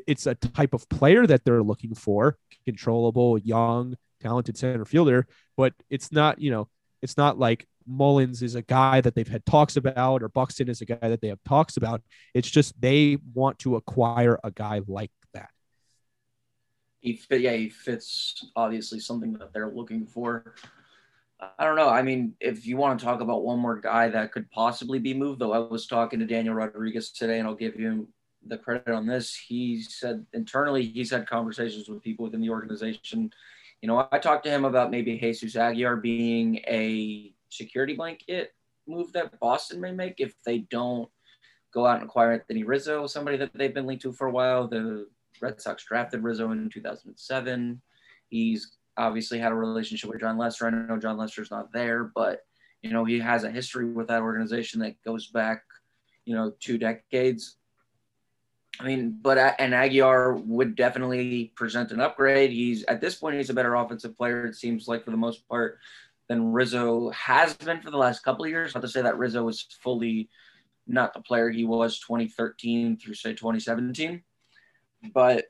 It's 0.07 0.25
a 0.27 0.35
type 0.35 0.73
of 0.73 0.87
player 0.87 1.27
that 1.27 1.43
they're 1.43 1.63
looking 1.63 1.93
for, 1.93 2.37
controllable, 2.65 3.37
young, 3.37 3.97
talented 4.21 4.57
center 4.57 4.85
fielder, 4.85 5.27
but 5.57 5.73
it's 5.89 6.11
not, 6.11 6.39
you 6.39 6.51
know, 6.51 6.69
it's 7.01 7.17
not 7.17 7.37
like 7.37 7.67
Mullins 7.85 8.41
is 8.41 8.55
a 8.55 8.61
guy 8.61 9.01
that 9.01 9.15
they've 9.15 9.27
had 9.27 9.45
talks 9.45 9.75
about 9.75 10.23
or 10.23 10.29
Buxton 10.29 10.69
is 10.69 10.81
a 10.81 10.85
guy 10.85 11.09
that 11.09 11.19
they 11.21 11.27
have 11.27 11.43
talks 11.43 11.77
about. 11.77 12.01
It's 12.33 12.49
just 12.49 12.79
they 12.79 13.17
want 13.33 13.59
to 13.59 13.75
acquire 13.75 14.39
a 14.43 14.51
guy 14.51 14.81
like 14.87 15.11
he 17.01 17.15
fit 17.15 17.41
yeah 17.41 17.53
he 17.53 17.69
fits 17.69 18.45
obviously 18.55 18.99
something 18.99 19.33
that 19.33 19.51
they're 19.51 19.71
looking 19.71 20.05
for. 20.05 20.55
I 21.57 21.65
don't 21.65 21.75
know. 21.75 21.89
I 21.89 22.03
mean 22.03 22.35
if 22.39 22.65
you 22.65 22.77
want 22.77 22.99
to 22.99 23.05
talk 23.05 23.19
about 23.19 23.43
one 23.43 23.59
more 23.59 23.79
guy 23.79 24.07
that 24.09 24.31
could 24.31 24.49
possibly 24.51 24.99
be 24.99 25.13
moved 25.13 25.39
though 25.39 25.53
i 25.53 25.57
was 25.57 25.87
talking 25.87 26.19
to 26.19 26.25
daniel 26.25 26.53
rodriguez 26.53 27.11
today 27.11 27.39
and 27.39 27.47
i'll 27.47 27.55
give 27.55 27.73
him 27.73 28.07
the 28.47 28.57
credit 28.57 28.89
on 28.89 29.05
this. 29.05 29.35
He 29.35 29.83
said 29.83 30.25
internally 30.33 30.83
he's 30.83 31.11
had 31.11 31.27
conversations 31.27 31.87
with 31.87 32.01
people 32.01 32.25
within 32.25 32.41
the 32.41 32.49
organization. 32.49 33.31
You 33.81 33.87
know 33.87 34.07
i 34.11 34.19
talked 34.19 34.45
to 34.45 34.51
him 34.51 34.65
about 34.65 34.91
maybe 34.91 35.17
jesus 35.17 35.55
aguilar 35.55 35.95
being 35.95 36.57
a 36.67 37.33
security 37.49 37.95
blanket 37.95 38.53
move 38.87 39.11
that 39.13 39.39
boston 39.39 39.81
may 39.81 39.91
make 39.91 40.15
if 40.19 40.33
they 40.43 40.59
don't 40.59 41.09
go 41.73 41.85
out 41.85 41.95
and 41.95 42.05
acquire 42.05 42.31
anthony 42.31 42.63
rizzo 42.63 43.07
somebody 43.07 43.37
that 43.37 43.51
they've 43.53 43.73
been 43.73 43.87
linked 43.87 44.03
to 44.03 44.13
for 44.13 44.27
a 44.27 44.31
while. 44.31 44.67
The 44.67 45.07
Red 45.41 45.61
Sox 45.61 45.83
drafted 45.85 46.23
Rizzo 46.23 46.51
in 46.51 46.69
2007. 46.69 47.81
He's 48.29 48.77
obviously 48.97 49.39
had 49.39 49.51
a 49.51 49.55
relationship 49.55 50.09
with 50.09 50.21
Jon 50.21 50.37
Lester. 50.37 50.67
I 50.67 50.69
know 50.69 50.97
Jon 50.97 51.17
Lester's 51.17 51.51
not 51.51 51.73
there, 51.73 52.03
but 52.03 52.41
you 52.81 52.91
know 52.91 53.05
he 53.05 53.19
has 53.19 53.43
a 53.43 53.51
history 53.51 53.85
with 53.85 54.07
that 54.07 54.21
organization 54.21 54.81
that 54.81 55.01
goes 55.03 55.27
back, 55.27 55.63
you 56.25 56.35
know, 56.35 56.53
two 56.59 56.77
decades. 56.77 57.57
I 58.79 58.85
mean, 58.85 59.19
but 59.21 59.37
uh, 59.37 59.53
an 59.59 59.73
Aguilar 59.73 60.33
would 60.37 60.75
definitely 60.75 61.51
present 61.55 61.91
an 61.91 61.99
upgrade. 61.99 62.51
He's 62.51 62.83
at 62.85 63.01
this 63.01 63.15
point 63.15 63.35
he's 63.35 63.49
a 63.49 63.53
better 63.53 63.75
offensive 63.75 64.17
player. 64.17 64.45
It 64.45 64.55
seems 64.55 64.87
like 64.87 65.03
for 65.03 65.11
the 65.11 65.17
most 65.17 65.47
part 65.47 65.79
than 66.29 66.51
Rizzo 66.51 67.09
has 67.09 67.53
been 67.55 67.81
for 67.81 67.91
the 67.91 67.97
last 67.97 68.23
couple 68.23 68.45
of 68.45 68.51
years. 68.51 68.73
Not 68.73 68.81
to 68.81 68.87
say 68.87 69.01
that 69.01 69.17
Rizzo 69.17 69.47
is 69.49 69.67
fully 69.83 70.29
not 70.87 71.13
the 71.13 71.21
player 71.21 71.49
he 71.49 71.63
was 71.63 71.99
2013 71.99 72.97
through 72.97 73.13
say 73.13 73.33
2017. 73.33 74.23
But 75.13 75.45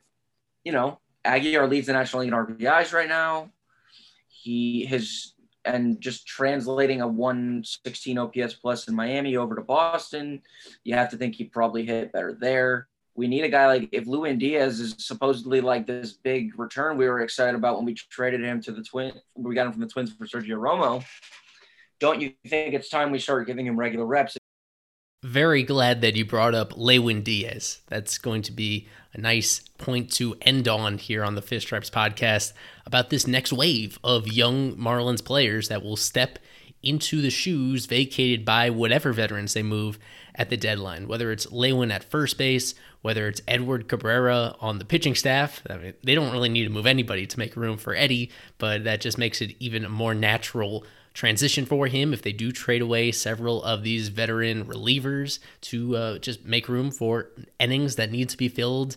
you 0.64 0.72
know, 0.72 1.00
Aguilar 1.26 1.68
leads 1.68 1.88
the 1.88 1.94
National 1.94 2.22
League 2.22 2.32
in 2.32 2.38
RBIs 2.38 2.94
right 2.94 3.10
now. 3.10 3.52
He 4.30 4.86
his 4.86 5.34
and 5.66 6.02
just 6.02 6.26
translating 6.26 7.02
a 7.02 7.08
116 7.08 8.18
OPS 8.18 8.56
plus 8.56 8.88
in 8.88 8.96
Miami 8.96 9.38
over 9.38 9.56
to 9.56 9.62
Boston, 9.62 10.42
you 10.84 10.96
have 10.96 11.10
to 11.12 11.18
think 11.18 11.36
he 11.36 11.44
probably 11.44 11.86
hit 11.86 12.12
better 12.12 12.34
there. 12.34 12.88
We 13.14 13.28
need 13.28 13.44
a 13.44 13.50
guy 13.50 13.68
like 13.68 13.90
if 13.92 14.08
Lewin 14.08 14.40
Diaz 14.40 14.80
is 14.80 14.96
supposedly 14.98 15.62
like 15.62 15.86
this 15.86 16.14
big 16.14 16.58
return 16.58 16.98
we 16.98 17.08
were 17.08 17.20
excited 17.20 17.56
about 17.56 17.76
when 17.76 17.86
we 17.86 17.94
traded 17.94 18.42
him 18.42 18.62
to 18.62 18.72
the 18.72 18.82
twin 18.82 19.12
we 19.36 19.54
got 19.54 19.68
him 19.68 19.74
from 19.74 19.82
the 19.82 19.88
twins 19.88 20.14
for 20.14 20.26
Sergio 20.26 20.58
Romo. 20.58 21.04
Don't 22.00 22.22
you 22.22 22.34
think 22.48 22.74
it's 22.74 22.90
time 22.90 23.12
we 23.12 23.20
start 23.20 23.46
giving 23.46 23.68
him 23.68 23.78
regular 23.78 24.06
reps? 24.06 24.38
Very 25.24 25.62
glad 25.62 26.02
that 26.02 26.16
you 26.16 26.26
brought 26.26 26.56
up 26.56 26.74
Lewin 26.76 27.22
Diaz. 27.22 27.82
That's 27.88 28.18
going 28.18 28.42
to 28.44 28.52
be 28.52 28.88
a 29.14 29.20
nice 29.20 29.60
point 29.78 30.12
to 30.14 30.36
end 30.42 30.68
on 30.68 30.98
here 30.98 31.24
on 31.24 31.36
the 31.36 31.42
Fish 31.42 31.64
Stripes 31.64 31.90
podcast 31.90 32.54
about 32.86 33.10
this 33.10 33.28
next 33.28 33.52
wave 33.52 34.00
of 34.04 34.28
young 34.28 34.76
Marlins 34.76 35.24
players 35.24 35.68
that 35.68 35.84
will 35.84 35.98
step 35.98 36.40
into 36.84 37.22
the 37.22 37.30
shoes 37.30 37.86
vacated 37.86 38.44
by 38.44 38.70
whatever 38.70 39.14
veterans 39.14 39.54
they 39.54 39.64
move 39.64 40.00
at 40.34 40.50
the 40.50 40.58
deadline, 40.58 41.08
whether 41.08 41.32
it's 41.32 41.52
Lewin 41.52 41.92
at 41.92 42.04
first 42.04 42.38
base, 42.38 42.74
whether 43.02 43.28
it's 43.28 43.42
Edward 43.48 43.88
Cabrera 43.88 44.56
on 44.60 44.80
the 44.80 44.86
pitching 44.86 45.16
staff. 45.16 45.62
I 45.70 45.78
mean, 45.78 45.94
they 46.04 46.16
don't 46.16 46.32
really 46.32 46.50
need 46.50 46.64
to 46.64 46.70
move 46.70 46.86
anybody 46.86 47.28
to 47.28 47.40
make 47.40 47.56
room 47.56 47.78
for 47.78 47.94
Eddie, 47.94 48.32
but 48.58 48.84
that 48.86 49.02
just 49.02 49.18
makes 49.18 49.42
it 49.42 49.56
even 49.60 49.90
more 49.92 50.14
natural 50.14 50.86
transition 51.14 51.66
for 51.66 51.88
him 51.88 52.14
if 52.14 52.22
they 52.22 52.32
do 52.32 52.52
trade 52.52 52.82
away 52.82 53.12
several 53.12 53.64
of 53.64 53.84
these 53.84 54.08
veteran 54.08 54.66
relievers 54.66 55.40
to 55.62 55.96
uh, 55.96 56.18
just 56.20 56.46
make 56.46 56.70
room 56.70 56.92
for 56.92 57.30
innings 57.60 57.96
that 57.96 58.12
need 58.12 58.30
to 58.30 58.38
be 58.38 58.48
filled. 58.48 58.96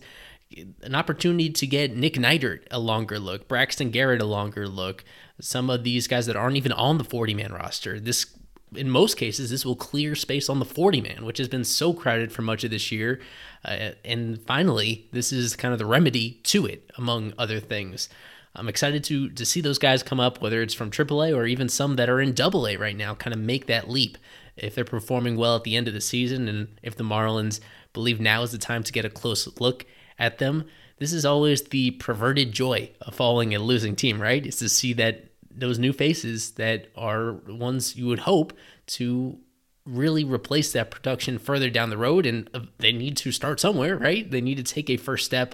An 0.83 0.95
opportunity 0.95 1.49
to 1.49 1.67
get 1.67 1.95
Nick 1.95 2.13
Neidert 2.13 2.61
a 2.71 2.79
longer 2.79 3.19
look, 3.19 3.47
Braxton 3.47 3.89
Garrett 3.89 4.21
a 4.21 4.25
longer 4.25 4.67
look, 4.67 5.03
some 5.41 5.69
of 5.69 5.83
these 5.83 6.07
guys 6.07 6.27
that 6.27 6.35
aren't 6.35 6.55
even 6.55 6.71
on 6.71 6.97
the 6.97 7.03
40 7.03 7.33
man 7.33 7.51
roster. 7.51 7.99
This, 7.99 8.27
in 8.73 8.89
most 8.89 9.17
cases, 9.17 9.49
this 9.49 9.65
will 9.65 9.75
clear 9.75 10.15
space 10.15 10.47
on 10.47 10.59
the 10.59 10.65
40 10.65 11.01
man, 11.01 11.25
which 11.25 11.39
has 11.39 11.49
been 11.49 11.65
so 11.65 11.93
crowded 11.93 12.31
for 12.31 12.41
much 12.41 12.63
of 12.63 12.71
this 12.71 12.91
year. 12.91 13.19
Uh, 13.65 13.91
and 14.05 14.41
finally, 14.43 15.09
this 15.11 15.33
is 15.33 15.55
kind 15.55 15.73
of 15.73 15.79
the 15.79 15.85
remedy 15.85 16.39
to 16.43 16.65
it, 16.65 16.89
among 16.97 17.33
other 17.37 17.59
things. 17.59 18.07
I'm 18.55 18.69
excited 18.69 19.03
to 19.05 19.29
to 19.29 19.45
see 19.45 19.61
those 19.61 19.79
guys 19.79 20.03
come 20.03 20.19
up, 20.19 20.41
whether 20.41 20.61
it's 20.61 20.73
from 20.73 20.91
AAA 20.91 21.35
or 21.35 21.45
even 21.45 21.69
some 21.69 21.95
that 21.97 22.09
are 22.09 22.21
in 22.21 22.33
AA 22.39 22.75
right 22.79 22.95
now, 22.95 23.15
kind 23.15 23.33
of 23.33 23.39
make 23.39 23.67
that 23.67 23.89
leap. 23.89 24.17
If 24.55 24.75
they're 24.75 24.85
performing 24.85 25.35
well 25.35 25.57
at 25.57 25.63
the 25.63 25.75
end 25.75 25.87
of 25.87 25.93
the 25.93 26.01
season, 26.01 26.47
and 26.47 26.79
if 26.81 26.95
the 26.95 27.03
Marlins 27.03 27.59
believe 27.93 28.21
now 28.21 28.41
is 28.43 28.51
the 28.51 28.57
time 28.57 28.83
to 28.83 28.91
get 28.91 29.05
a 29.05 29.09
close 29.09 29.47
look 29.59 29.85
at 30.17 30.37
them, 30.37 30.65
this 30.97 31.11
is 31.11 31.25
always 31.25 31.63
the 31.63 31.91
perverted 31.91 32.53
joy 32.53 32.91
of 33.01 33.15
following 33.15 33.53
a 33.53 33.59
losing 33.59 33.95
team, 33.95 34.21
right? 34.21 34.45
Is 34.45 34.57
to 34.57 34.69
see 34.69 34.93
that 34.93 35.25
those 35.51 35.79
new 35.79 35.93
faces 35.93 36.51
that 36.51 36.87
are 36.95 37.33
ones 37.33 37.95
you 37.95 38.07
would 38.07 38.19
hope 38.19 38.53
to 38.87 39.37
really 39.85 40.23
replace 40.23 40.71
that 40.73 40.89
production 40.89 41.37
further 41.37 41.69
down 41.69 41.89
the 41.89 41.97
road 41.97 42.25
and 42.25 42.49
uh, 42.53 42.61
they 42.79 42.91
need 42.91 43.15
to 43.15 43.31
start 43.31 43.59
somewhere 43.59 43.95
right 43.95 44.31
they 44.31 44.41
need 44.41 44.57
to 44.57 44.63
take 44.63 44.89
a 44.89 44.97
first 44.97 45.25
step 45.25 45.53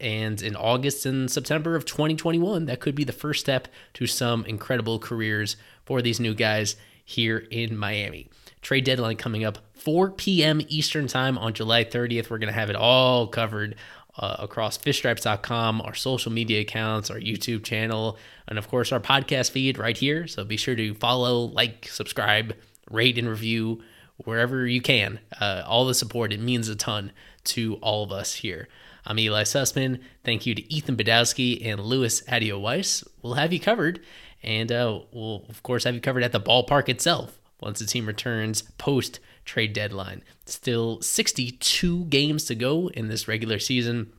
and 0.00 0.42
in 0.42 0.54
August 0.54 1.06
and 1.06 1.30
September 1.30 1.74
of 1.74 1.84
2021 1.84 2.66
that 2.66 2.80
could 2.80 2.94
be 2.94 3.04
the 3.04 3.12
first 3.12 3.40
step 3.40 3.68
to 3.94 4.06
some 4.06 4.44
incredible 4.44 4.98
careers 4.98 5.56
for 5.84 6.00
these 6.02 6.20
new 6.20 6.34
guys 6.34 6.76
here 7.04 7.46
in 7.50 7.76
Miami 7.76 8.28
trade 8.62 8.84
deadline 8.84 9.16
coming 9.16 9.44
up 9.44 9.58
4 9.74 10.10
p.m. 10.12 10.60
Eastern 10.68 11.06
time 11.06 11.38
on 11.38 11.52
July 11.52 11.84
30th 11.84 12.30
we're 12.30 12.38
going 12.38 12.52
to 12.52 12.58
have 12.58 12.70
it 12.70 12.76
all 12.76 13.26
covered 13.26 13.74
uh, 14.18 14.36
across 14.40 14.76
fishstripes.com, 14.76 15.80
our 15.80 15.94
social 15.94 16.32
media 16.32 16.60
accounts, 16.60 17.10
our 17.10 17.20
YouTube 17.20 17.62
channel, 17.62 18.18
and 18.48 18.58
of 18.58 18.68
course 18.68 18.92
our 18.92 19.00
podcast 19.00 19.52
feed 19.52 19.78
right 19.78 19.96
here. 19.96 20.26
So 20.26 20.44
be 20.44 20.56
sure 20.56 20.74
to 20.74 20.94
follow, 20.94 21.44
like, 21.44 21.88
subscribe, 21.88 22.54
rate 22.90 23.18
and 23.18 23.28
review 23.28 23.82
wherever 24.16 24.66
you 24.66 24.80
can. 24.80 25.20
Uh, 25.40 25.62
all 25.66 25.86
the 25.86 25.94
support, 25.94 26.32
it 26.32 26.40
means 26.40 26.68
a 26.68 26.74
ton 26.74 27.12
to 27.44 27.74
all 27.76 28.02
of 28.02 28.12
us 28.12 28.34
here. 28.34 28.68
I'm 29.06 29.18
Eli 29.18 29.42
Sussman. 29.42 30.00
Thank 30.24 30.46
you 30.46 30.54
to 30.54 30.72
Ethan 30.72 30.96
Badowski 30.96 31.64
and 31.66 31.80
Louis 31.80 32.22
Adio 32.28 32.58
Weiss. 32.58 33.04
We'll 33.22 33.34
have 33.34 33.52
you 33.52 33.60
covered, 33.60 34.00
and 34.42 34.70
uh, 34.70 35.00
we'll, 35.12 35.44
of 35.48 35.62
course, 35.62 35.84
have 35.84 35.94
you 35.94 36.00
covered 36.00 36.22
at 36.22 36.32
the 36.32 36.40
ballpark 36.40 36.88
itself 36.88 37.38
once 37.60 37.78
the 37.78 37.86
team 37.86 38.06
returns 38.06 38.62
post 38.62 39.20
trade 39.44 39.72
deadline. 39.72 40.22
Still 40.46 41.00
62 41.00 42.04
games 42.04 42.44
to 42.44 42.54
go 42.54 42.88
in 42.88 43.08
this 43.08 43.26
regular 43.26 43.58
season. 43.58 44.12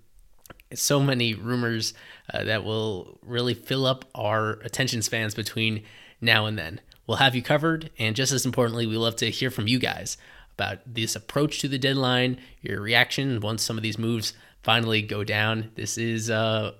So 0.73 0.99
many 0.99 1.33
rumors 1.33 1.93
uh, 2.33 2.43
that 2.43 2.63
will 2.63 3.19
really 3.23 3.53
fill 3.53 3.85
up 3.85 4.05
our 4.15 4.53
attention 4.63 5.01
spans 5.01 5.35
between 5.35 5.83
now 6.21 6.45
and 6.45 6.57
then 6.57 6.81
we'll 7.09 7.17
have 7.17 7.35
you 7.35 7.41
covered. 7.41 7.89
And 7.97 8.15
just 8.15 8.31
as 8.31 8.45
importantly, 8.45 8.85
we 8.85 8.97
love 8.97 9.15
to 9.17 9.31
hear 9.31 9.49
from 9.49 9.67
you 9.67 9.79
guys 9.79 10.17
about 10.53 10.79
this 10.85 11.15
approach 11.15 11.59
to 11.59 11.67
the 11.67 11.79
deadline, 11.79 12.37
your 12.61 12.81
reaction 12.81 13.39
once 13.39 13.63
some 13.63 13.77
of 13.77 13.83
these 13.83 13.97
moves 13.97 14.33
finally 14.63 15.01
go 15.01 15.23
down. 15.23 15.71
This 15.75 15.97
is, 15.97 16.29
uh, 16.29 16.73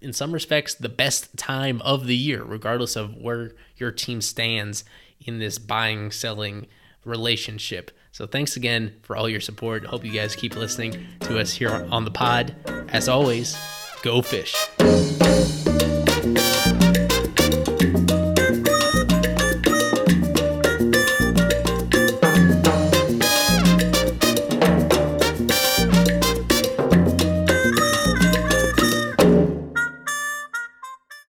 in 0.00 0.12
some 0.12 0.32
respects, 0.32 0.74
the 0.74 0.88
best 0.88 1.36
time 1.36 1.80
of 1.82 2.06
the 2.06 2.16
year, 2.16 2.42
regardless 2.42 2.96
of 2.96 3.16
where 3.16 3.52
your 3.76 3.90
team 3.90 4.20
stands 4.20 4.84
in 5.20 5.38
this 5.38 5.58
buying 5.58 6.10
selling 6.10 6.66
relationship. 7.04 7.90
So 8.12 8.26
thanks 8.26 8.56
again 8.56 8.94
for 9.02 9.16
all 9.16 9.28
your 9.28 9.40
support. 9.40 9.84
Hope 9.86 10.04
you 10.04 10.12
guys 10.12 10.34
keep 10.34 10.56
listening 10.56 11.06
to 11.20 11.38
us 11.38 11.52
here 11.52 11.86
on 11.90 12.04
the 12.04 12.10
pod. 12.10 12.54
As 12.88 13.08
always, 13.08 13.56
go 14.02 14.22
fish. 14.22 14.54